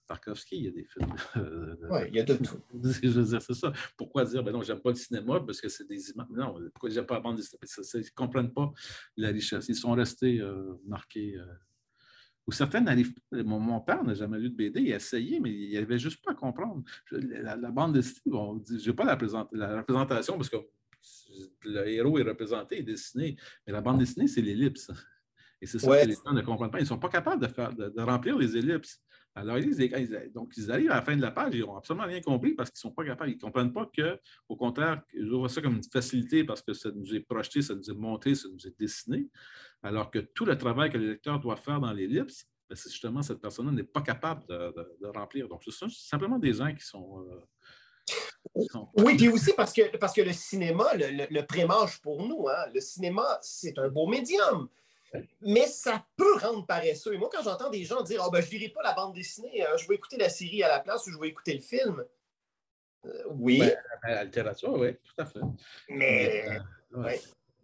Tarkovsky, 0.06 0.56
il 0.56 0.64
y 0.64 0.68
a 0.68 0.70
des 0.70 0.84
films. 0.84 1.14
oui, 1.90 2.00
il 2.08 2.16
y 2.16 2.20
a 2.20 2.24
de 2.24 2.34
tout. 2.36 2.58
Je 3.02 3.08
veux 3.08 3.24
dire, 3.24 3.42
c'est 3.42 3.54
ça. 3.54 3.72
Pourquoi 3.98 4.24
dire, 4.24 4.42
ben 4.42 4.52
non, 4.52 4.62
j'aime 4.62 4.80
pas 4.80 4.90
le 4.90 4.96
cinéma 4.96 5.40
parce 5.40 5.60
que 5.60 5.68
c'est 5.68 5.86
des 5.86 6.10
images. 6.10 6.28
Non, 6.30 6.58
pourquoi 6.72 6.88
j'aime 6.88 7.06
pas 7.06 7.14
la 7.14 7.20
bande 7.20 7.36
dessinée? 7.36 7.60
Ils 7.94 7.98
ne 7.98 8.04
comprennent 8.14 8.52
pas 8.52 8.72
la 9.16 9.28
richesse. 9.28 9.68
Ils 9.68 9.76
sont 9.76 9.92
restés 9.92 10.40
marqués 10.86 11.36
ou 12.46 12.52
certaines 12.52 12.84
n'arrivent 12.84 13.14
pas. 13.14 13.42
Mon, 13.42 13.80
père 13.80 14.02
n'a 14.04 14.14
jamais 14.14 14.38
lu 14.38 14.50
de 14.50 14.56
BD, 14.56 14.80
il 14.82 14.92
a 14.92 14.96
essayé, 14.96 15.40
mais 15.40 15.50
il 15.50 15.74
n'avait 15.74 15.98
juste 15.98 16.24
pas 16.24 16.32
à 16.32 16.34
comprendre. 16.34 16.82
la, 17.10 17.56
bande 17.70 17.94
dessinée, 17.94 18.20
bon, 18.26 18.62
je 18.68 18.88
n'ai 18.88 18.96
pas 18.96 19.04
la, 19.04 19.18
la, 19.52 19.76
représentation 19.78 20.36
parce 20.36 20.48
que 20.48 20.56
le 21.64 21.88
héros 21.88 22.18
est 22.18 22.22
représenté, 22.22 22.80
est 22.80 22.82
dessiné, 22.82 23.36
mais 23.66 23.72
la 23.72 23.80
bande 23.80 23.98
dessinée, 23.98 24.26
c'est 24.26 24.42
l'ellipse. 24.42 24.90
Et 25.60 25.66
c'est 25.66 25.78
ça 25.78 26.02
que 26.02 26.08
les 26.08 26.14
gens 26.14 26.32
ne 26.32 26.42
comprennent 26.42 26.72
pas. 26.72 26.78
Ils 26.78 26.82
ne 26.82 26.88
sont 26.88 26.98
pas 26.98 27.08
capables 27.08 27.40
de, 27.40 27.46
faire, 27.46 27.72
de, 27.72 28.00
remplir 28.02 28.36
les 28.36 28.56
ellipses. 28.56 29.00
Alors, 29.34 29.56
ils, 29.58 30.32
donc, 30.34 30.52
ils 30.56 30.70
arrivent 30.70 30.90
à 30.90 30.96
la 30.96 31.02
fin 31.02 31.16
de 31.16 31.22
la 31.22 31.30
page, 31.30 31.54
ils 31.54 31.60
n'ont 31.60 31.76
absolument 31.76 32.06
rien 32.06 32.20
compris 32.20 32.52
parce 32.52 32.70
qu'ils 32.70 32.86
ne 32.86 32.90
sont 32.90 32.94
pas 32.94 33.04
capables. 33.04 33.30
Ils 33.30 33.36
ne 33.36 33.40
comprennent 33.40 33.72
pas 33.72 33.88
que, 33.96 34.18
au 34.48 34.56
contraire, 34.56 35.00
je 35.14 35.30
vois 35.30 35.48
ça 35.48 35.62
comme 35.62 35.76
une 35.76 35.84
facilité 35.84 36.44
parce 36.44 36.60
que 36.60 36.74
ça 36.74 36.90
nous 36.90 37.14
est 37.14 37.20
projeté, 37.20 37.62
ça 37.62 37.74
nous 37.74 37.88
est 37.88 37.94
monté, 37.94 38.34
ça 38.34 38.48
nous 38.48 38.66
est 38.66 38.78
dessiné. 38.78 39.28
Alors 39.82 40.10
que 40.10 40.18
tout 40.18 40.44
le 40.44 40.56
travail 40.56 40.90
que 40.90 40.98
le 40.98 41.10
lecteur 41.10 41.40
doit 41.40 41.56
faire 41.56 41.80
dans 41.80 41.92
l'ellipse, 41.92 42.46
ben, 42.68 42.76
c'est 42.76 42.90
justement 42.90 43.22
cette 43.22 43.40
personne-là 43.40 43.72
n'est 43.72 43.82
pas 43.82 44.02
capable 44.02 44.46
de, 44.46 45.06
remplir. 45.14 45.48
Donc, 45.48 45.62
ce 45.64 45.70
sont 45.70 45.88
simplement 45.88 46.38
des 46.38 46.54
gens 46.54 46.72
qui 46.74 46.84
sont. 46.84 47.26
Euh, 47.28 47.40
oui, 48.96 49.16
puis 49.16 49.28
aussi 49.28 49.52
parce 49.54 49.72
que, 49.72 49.96
parce 49.96 50.12
que 50.12 50.22
le 50.22 50.32
cinéma, 50.32 50.94
le, 50.94 51.26
le, 51.30 51.46
prémage 51.46 52.00
pour 52.00 52.26
nous, 52.26 52.48
hein, 52.48 52.66
le 52.74 52.80
cinéma, 52.80 53.38
c'est 53.40 53.78
un 53.78 53.88
beau 53.88 54.06
médium. 54.06 54.68
Mais 55.40 55.66
ça 55.66 56.04
peut 56.16 56.38
rendre 56.38 56.66
paresseux. 56.66 57.14
Et 57.14 57.18
moi, 57.18 57.28
quand 57.30 57.42
j'entends 57.42 57.70
des 57.70 57.84
gens 57.84 58.02
dire 58.02 58.22
oh, 58.26 58.30
ben, 58.30 58.40
Je 58.40 58.46
ne 58.46 58.52
lirai 58.52 58.68
pas 58.70 58.82
la 58.82 58.94
bande 58.94 59.14
dessinée, 59.14 59.66
euh, 59.66 59.76
je 59.76 59.86
vais 59.88 59.96
écouter 59.96 60.16
la 60.16 60.28
série 60.28 60.62
à 60.62 60.68
la 60.68 60.80
place 60.80 61.06
ou 61.06 61.12
je 61.12 61.18
vais 61.18 61.28
écouter 61.28 61.54
le 61.54 61.60
film. 61.60 62.04
Euh, 63.04 63.22
oui. 63.30 63.58
Ben, 63.58 63.76
la 64.04 64.24
littérature, 64.24 64.72
oui, 64.74 64.94
tout 64.94 65.14
à 65.18 65.26
fait. 65.26 65.40
Mais. 65.88 66.58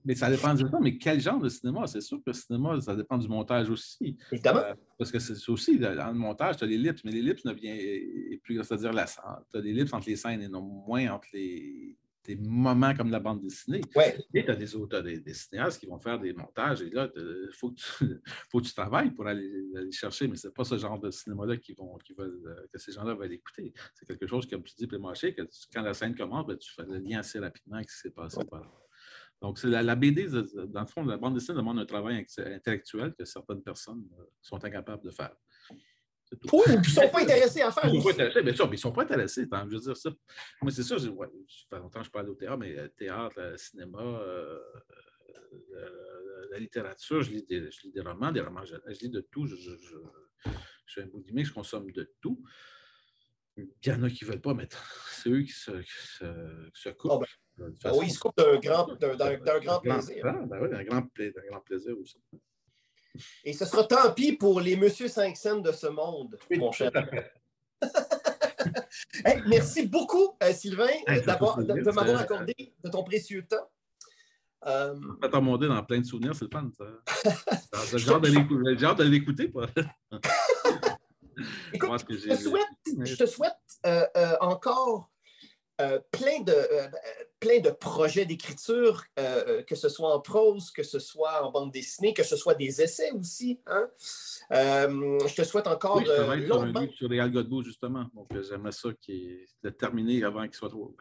Mais 0.09 0.14
ça 0.14 0.30
dépend 0.30 0.54
de 0.54 0.66
ça. 0.66 0.78
Mais 0.80 0.96
quel 0.96 1.20
genre 1.20 1.38
de 1.38 1.50
cinéma? 1.50 1.86
C'est 1.86 2.00
sûr 2.00 2.16
que 2.16 2.30
le 2.30 2.32
cinéma, 2.32 2.80
ça 2.80 2.96
dépend 2.96 3.18
du 3.18 3.28
montage 3.28 3.68
aussi. 3.68 4.16
Évidemment. 4.32 4.61
Euh, 4.61 4.74
parce 4.96 5.12
que 5.12 5.18
c'est 5.18 5.50
aussi, 5.50 5.78
dans 5.78 6.09
le 6.09 6.14
montage, 6.14 6.56
tu 6.56 6.64
as 6.64 6.66
l'ellipse, 6.66 7.04
mais 7.04 7.11
l'ellipse 7.11 7.44
ne 7.44 7.52
vient 7.52 7.76
plus, 8.42 8.56
c'est-à-dire 8.64 8.94
la 8.94 9.04
Tu 9.04 9.59
as 9.59 9.61
l'ellipse 9.61 9.92
entre 9.92 10.09
les 10.09 10.16
scènes 10.16 10.40
et 10.40 10.48
non 10.48 10.62
moins 10.62 11.12
entre 11.12 11.28
les, 11.34 11.94
des 12.24 12.36
moments 12.36 12.94
comme 12.94 13.11
la 13.11 13.20
bande 13.20 13.42
dessinée. 13.42 13.82
Ouais. 13.94 14.16
Et 14.32 14.46
tu 14.46 14.50
as 14.50 14.56
des 14.56 14.74
auteurs, 14.76 15.02
des, 15.02 15.34
cinéastes 15.34 15.78
qui 15.78 15.84
vont 15.84 15.98
faire 15.98 16.18
des 16.18 16.32
montages, 16.32 16.80
et 16.80 16.88
là, 16.88 17.11
il 17.14 17.50
faut, 17.52 17.74
faut, 18.50 18.61
que 18.61 18.66
tu 18.66 18.72
travailles 18.72 19.11
pour 19.11 19.26
aller, 19.26 19.52
aller 19.76 19.92
chercher, 19.92 20.26
mais 20.26 20.36
ce 20.36 20.46
n'est 20.46 20.54
pas 20.54 20.64
ce 20.64 20.78
genre 20.78 20.98
de 20.98 21.11
cinéma-là 21.11 21.59
qui 21.59 21.74
vont, 21.74 21.98
qui 21.98 22.14
veulent, 22.14 22.40
euh, 22.46 22.66
que 22.72 22.78
ces 22.78 22.92
gens-là 22.92 23.12
veulent 23.12 23.34
écouter. 23.34 23.74
C'est 23.92 24.06
quelque 24.06 24.26
chose, 24.26 24.46
comme 24.46 24.62
tu 24.62 24.74
dis, 24.74 24.86
Plémarché, 24.86 25.34
que 25.34 25.42
quand 25.70 25.82
la 25.82 25.92
scène 25.92 26.14
commence, 26.14 26.46
ben, 26.46 26.56
tu 26.56 26.72
fais 26.72 26.86
le 26.86 26.96
lien 26.96 27.18
assez 27.18 27.38
rapidement 27.38 27.76
avec 27.76 27.90
ce 27.90 27.96
qui 27.96 28.00
s'est 28.00 28.14
passé. 28.14 28.40
Par 28.50 28.88
donc, 29.41 29.62
la, 29.62 29.82
la, 29.82 29.95
BD, 29.95 30.26
dans 30.26 30.80
le 30.80 30.86
fond, 30.86 31.05
la 31.05 31.16
bande 31.16 31.34
dessinée 31.34 31.57
demande 31.57 31.78
un 31.78 31.86
travail 31.86 32.26
intellectuel 32.39 33.14
que 33.14 33.24
certaines 33.24 33.62
personnes 33.62 34.05
euh, 34.18 34.24
sont 34.43 34.64
incapables 34.64 35.05
de 35.05 35.11
faire. 35.11 35.34
Oui, 36.53 36.62
ils 36.66 36.78
ne 36.78 36.82
sont 36.82 37.09
pas 37.09 37.22
intéressés 37.22 37.62
à 37.62 37.70
faire. 37.70 37.86
Ils 37.86 37.97
ne 37.97 38.01
sont 38.01 38.09
pas 38.09 38.12
intéressés, 38.12 38.43
bien 38.43 38.55
sûr, 38.55 38.64
mais 38.66 38.70
ils 38.72 38.74
ne 38.74 38.80
sont 38.80 38.93
pas 38.93 39.03
intéressés. 39.03 39.49
Je 39.51 39.74
veux 39.74 39.80
dire, 39.80 39.97
ça. 39.97 40.11
Moi, 40.61 40.72
c'est 40.72 40.82
ça, 40.82 40.99
je, 40.99 41.09
ouais, 41.09 41.28
ça 41.49 41.64
fait 41.70 41.78
longtemps 41.78 42.01
que 42.01 42.07
je 42.07 42.11
parle 42.11 42.28
au 42.28 42.34
théâtre, 42.34 42.59
mais 42.59 42.76
euh, 42.76 42.89
théâtre, 42.89 43.41
le 43.41 43.57
cinéma, 43.57 44.03
euh, 44.03 44.59
la 46.51 46.59
littérature, 46.59 47.22
je 47.22 47.30
lis, 47.30 47.45
des, 47.45 47.70
je 47.70 47.82
lis, 47.82 47.93
des, 47.93 48.01
romans, 48.01 48.32
des 48.32 48.41
romans, 48.41 48.64
je, 48.64 48.74
je 48.86 48.99
lis 49.01 49.09
de 49.09 49.20
tout. 49.20 49.47
Je, 49.47 49.57
je, 49.57 49.70
je, 49.70 50.51
suis 50.86 51.01
un 51.01 51.07
boudimique, 51.07 51.47
je 51.47 51.53
consomme 51.53 51.91
de 51.93 52.12
tout. 52.20 52.43
Il 53.57 53.68
y 53.86 53.91
en 53.93 54.03
a 54.03 54.11
qui 54.11 54.24
ne 54.24 54.30
veulent 54.30 54.41
pas, 54.41 54.55
mais 54.55 54.68
c'est 55.11 55.30
eux 55.30 55.43
qui 55.43 55.53
se, 55.53 55.70
qui 55.70 55.93
se, 56.74 56.89
coupent. 56.91 57.12
Oh, 57.12 57.18
ben, 57.18 57.26
oui, 57.59 58.06
il 58.06 58.11
se 58.11 58.18
coupe 58.18 58.36
d'un 58.36 58.59
grand, 58.59 58.86
grand 59.61 59.80
plaisir. 59.80 60.24
Ah, 60.26 60.32
ben 60.46 60.59
oui, 60.62 60.68
d'un 60.70 60.84
grand, 60.84 61.02
grand, 61.48 61.61
plaisir 61.61 61.94
aussi. 62.00 62.20
Et 63.44 63.52
ce 63.52 63.64
sera 63.64 63.84
tant 63.84 64.12
pis 64.12 64.32
pour 64.32 64.61
les 64.61 64.76
Monsieur 64.76 65.09
5 65.09 65.36
cents 65.36 65.59
de 65.59 65.72
ce 65.72 65.88
monde, 65.88 66.38
mon 66.56 66.70
cher. 66.72 66.92
merci 69.46 69.86
beaucoup, 69.86 70.36
euh, 70.42 70.52
Sylvain, 70.52 70.86
de, 71.06 71.90
m'avoir 71.92 72.20
accordé 72.20 72.54
de 72.82 72.88
ton 72.88 73.02
précieux 73.02 73.46
temps. 73.46 73.68
Euh... 74.66 74.94
Ça 75.22 75.28
dans 75.28 75.84
plein 75.84 76.00
de 76.00 76.04
souvenirs, 76.04 76.34
c'est 76.34 76.44
le 76.44 76.50
fun. 76.50 76.70
J'ai 77.96 78.11
hâte 78.86 78.98
de 78.98 79.04
l'écouter. 79.04 79.52
je, 81.72 82.28
te 82.28 82.36
souhaite, 82.36 82.66
je 83.04 83.14
te 83.16 83.26
souhaite 83.26 83.52
euh, 83.86 84.04
euh, 84.16 84.36
encore 84.40 85.11
euh, 85.80 86.00
plein, 86.11 86.40
de, 86.40 86.52
euh, 86.52 86.88
plein 87.41 87.61
de 87.61 87.70
projets 87.70 88.24
d'écriture, 88.24 89.05
euh, 89.18 89.62
que 89.62 89.74
ce 89.74 89.89
soit 89.89 90.12
en 90.14 90.20
prose, 90.20 90.70
que 90.70 90.82
ce 90.82 90.99
soit 90.99 91.45
en 91.45 91.51
bande 91.51 91.72
dessinée, 91.72 92.12
que 92.12 92.22
ce 92.22 92.36
soit 92.36 92.55
des 92.55 92.82
essais 92.82 93.11
aussi. 93.12 93.61
Hein? 93.66 93.89
je 94.51 95.34
te 95.34 95.45
souhaite 95.45 95.66
encore 95.66 95.97
oui, 95.97 96.05
je 96.07 96.12
sur, 96.47 96.62
un 96.62 96.66
livre 96.66 96.93
sur 96.95 97.09
les 97.09 97.30
Godbout, 97.30 97.62
justement. 97.62 98.07
Donc, 98.14 98.28
j'aimerais 98.43 98.72
ça 98.72 98.89
qui 99.01 99.39
est 99.64 99.78
terminé 99.78 100.22
avant 100.24 100.43
qu'il 100.45 100.55
soit 100.55 100.70
trop. 100.70 100.97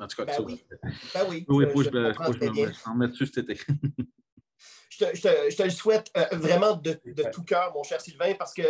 En 0.00 0.06
tout 0.06 0.16
cas, 0.16 0.24
ben 0.24 0.32
ça. 0.32 0.42
Oui. 0.42 0.64
Ben 1.14 1.26
oui. 1.28 1.44
Oui, 1.48 1.64
faut 1.72 1.82
que 1.82 1.90
je 1.90 2.88
m'en 2.88 2.94
mette 2.96 3.10
dessus 3.10 3.26
cet 3.26 3.50
été. 3.50 3.60
je, 4.90 5.04
te, 5.04 5.16
je, 5.16 5.22
te, 5.22 5.50
je 5.50 5.56
te, 5.56 5.62
le 5.62 5.70
souhaite 5.70 6.10
vraiment 6.32 6.76
de, 6.76 6.98
de 7.04 7.24
tout 7.32 7.44
cœur, 7.44 7.72
mon 7.74 7.82
cher 7.82 8.00
Sylvain, 8.00 8.34
parce 8.34 8.54
que 8.54 8.62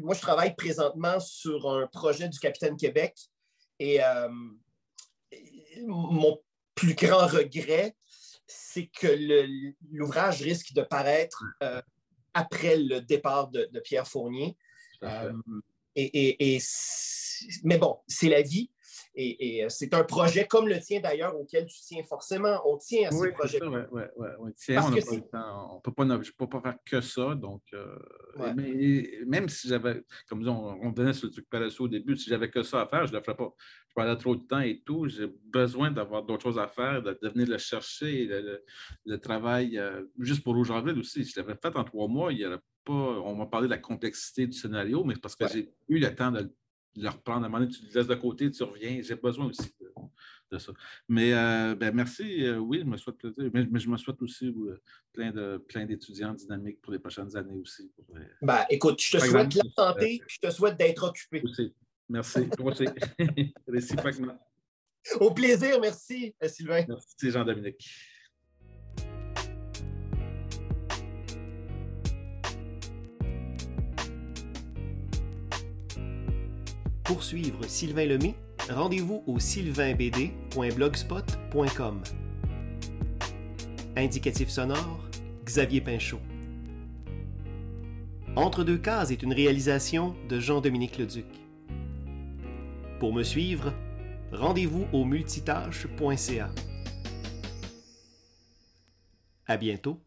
moi, 0.00 0.14
je 0.14 0.20
travaille 0.20 0.54
présentement 0.54 1.20
sur 1.20 1.68
un 1.70 1.86
projet 1.86 2.28
du 2.28 2.38
Capitaine 2.38 2.76
Québec 2.76 3.14
et 3.78 4.02
euh, 4.02 4.28
mon 5.86 6.40
plus 6.74 6.94
grand 6.94 7.26
regret, 7.26 7.96
c'est 8.46 8.86
que 8.86 9.08
l'ouvrage 9.92 10.42
risque 10.42 10.72
de 10.72 10.82
paraître 10.82 11.44
euh, 11.62 11.82
après 12.34 12.76
le 12.76 13.00
départ 13.00 13.48
de, 13.48 13.68
Pierre 13.80 14.06
Fournier. 14.06 14.56
Euh, 15.02 15.32
et, 15.96 16.58
mais 17.64 17.78
bon, 17.78 17.98
c'est 18.06 18.28
la 18.28 18.42
vie. 18.42 18.70
Et, 19.20 19.64
euh, 19.64 19.68
c'est 19.68 19.92
un 19.94 20.04
projet 20.04 20.46
comme 20.46 20.68
le 20.68 20.78
tien 20.78 21.00
d'ailleurs 21.00 21.34
auquel 21.36 21.66
tu 21.66 21.80
tiens 21.80 22.04
forcément. 22.04 22.62
On 22.64 22.76
tient 22.76 23.08
à 23.08 23.10
ce 23.10 23.30
projet. 23.30 23.58
Oui, 23.60 23.80
oui, 23.90 24.02
oui. 24.16 24.28
on 24.38 24.46
ne 24.46 25.80
peut, 25.80 26.46
pas, 26.46 26.60
faire 26.60 26.76
que 26.84 27.00
ça. 27.00 27.34
Donc, 27.34 27.62
euh, 27.74 27.98
mais, 28.54 29.10
même 29.26 29.48
si 29.48 29.66
j'avais, 29.66 30.04
comme 30.28 30.46
on, 30.46 30.78
on 30.82 30.90
donnait 30.92 31.14
ce 31.14 31.26
truc 31.26 31.46
au 31.80 31.88
début, 31.88 32.16
si 32.16 32.30
j'avais 32.30 32.48
que 32.48 32.62
ça 32.62 32.82
à 32.82 32.86
faire, 32.86 33.06
je 33.08 33.12
ne 33.12 33.18
le 33.18 33.24
ferais 33.24 33.36
pas. 33.36 33.52
Je 33.88 33.94
parlais 33.94 34.16
trop 34.16 34.36
de 34.36 34.46
temps 34.46 34.60
et 34.60 34.82
tout. 34.86 35.08
J'ai 35.08 35.26
besoin 35.46 35.90
d'avoir 35.90 36.22
d'autres 36.22 36.44
choses 36.44 36.58
à 36.60 36.68
faire, 36.68 37.02
de, 37.02 37.18
venir 37.22 37.48
le 37.48 37.58
chercher, 37.58 38.28
le, 39.04 39.18
travail, 39.18 39.78
euh, 39.78 40.04
juste 40.20 40.44
pour 40.44 40.54
Rouge 40.54 40.70
Avril 40.70 40.96
aussi. 40.96 41.24
Je 41.24 41.40
l'avais 41.40 41.56
fait 41.60 41.74
en 41.74 41.82
trois 41.82 42.06
mois. 42.06 42.32
Il 42.32 42.38
y 42.38 42.46
pas, 42.84 42.92
on 42.92 43.34
m'a 43.34 43.46
parlé 43.46 43.66
de 43.66 43.72
la 43.72 43.78
complexité 43.78 44.46
du 44.46 44.56
scénario, 44.56 45.02
mais 45.02 45.14
parce 45.20 45.34
que 45.34 45.48
j'ai 45.48 45.72
eu 45.88 45.98
le 45.98 46.14
temps 46.14 46.30
de 46.30 46.54
le 46.96 47.08
reprendre. 47.08 47.44
À 47.44 47.46
un 47.46 47.48
moment 47.48 47.60
donné, 47.60 47.72
tu 47.72 47.84
le 47.84 47.92
laisses 47.92 48.06
de 48.06 48.14
côté, 48.14 48.50
tu 48.50 48.62
reviens. 48.62 49.00
J'ai 49.02 49.14
besoin 49.14 49.46
aussi 49.46 49.70
de, 50.50 50.58
ça. 50.58 50.72
Mais 51.08 51.32
euh, 51.32 51.74
ben, 51.74 51.94
merci. 51.94 52.44
Euh, 52.44 52.58
oui, 52.58 52.80
je 52.80 52.84
me 52.84 52.96
souhaite 52.96 53.24
Mais, 53.52 53.66
je 53.78 53.88
me 53.88 53.96
souhaite 53.96 54.20
aussi 54.22 54.46
euh, 54.46 54.80
plein, 55.12 55.30
de, 55.30 55.58
plein 55.58 55.84
d'étudiants 55.84 56.32
dynamiques 56.32 56.80
pour 56.80 56.92
les 56.92 56.98
prochaines 56.98 57.36
années 57.36 57.56
aussi. 57.60 57.90
ben, 58.42 58.64
écoute, 58.70 59.00
je 59.00 59.18
te 59.18 59.24
souhaite 59.24 59.54
la 59.54 59.70
santé 59.76 60.14
et 60.14 60.22
je 60.26 60.38
te 60.38 60.50
souhaite 60.50 60.76
d'être 60.76 61.04
occupé. 61.04 61.42
Aussi. 61.42 61.74
Merci. 62.08 62.48
Réciproquement. 63.68 64.38
Au 65.20 65.32
plaisir. 65.32 65.80
Merci, 65.80 66.34
Sylvain. 66.42 66.84
Merci, 66.88 67.30
Jean-Dominique. 67.30 67.88
Pour 77.08 77.24
suivre 77.24 77.66
Sylvain 77.66 78.04
Lemay, 78.04 78.34
rendez-vous 78.68 79.24
au 79.26 79.38
sylvainbd.blogspot.com. 79.38 82.02
Indicatif 83.96 84.50
sonore, 84.50 85.08
Xavier 85.46 85.80
Pinchot. 85.80 86.20
Entre 88.36 88.62
deux 88.62 88.76
cases 88.76 89.10
est 89.10 89.22
une 89.22 89.32
réalisation 89.32 90.14
de 90.28 90.38
Jean-Dominique 90.38 90.98
Leduc. 90.98 91.24
Pour 93.00 93.14
me 93.14 93.22
suivre, 93.22 93.72
rendez-vous 94.30 94.86
au 94.92 95.06
multitâche.ca. 95.06 96.50
À 99.46 99.56
bientôt 99.56 99.98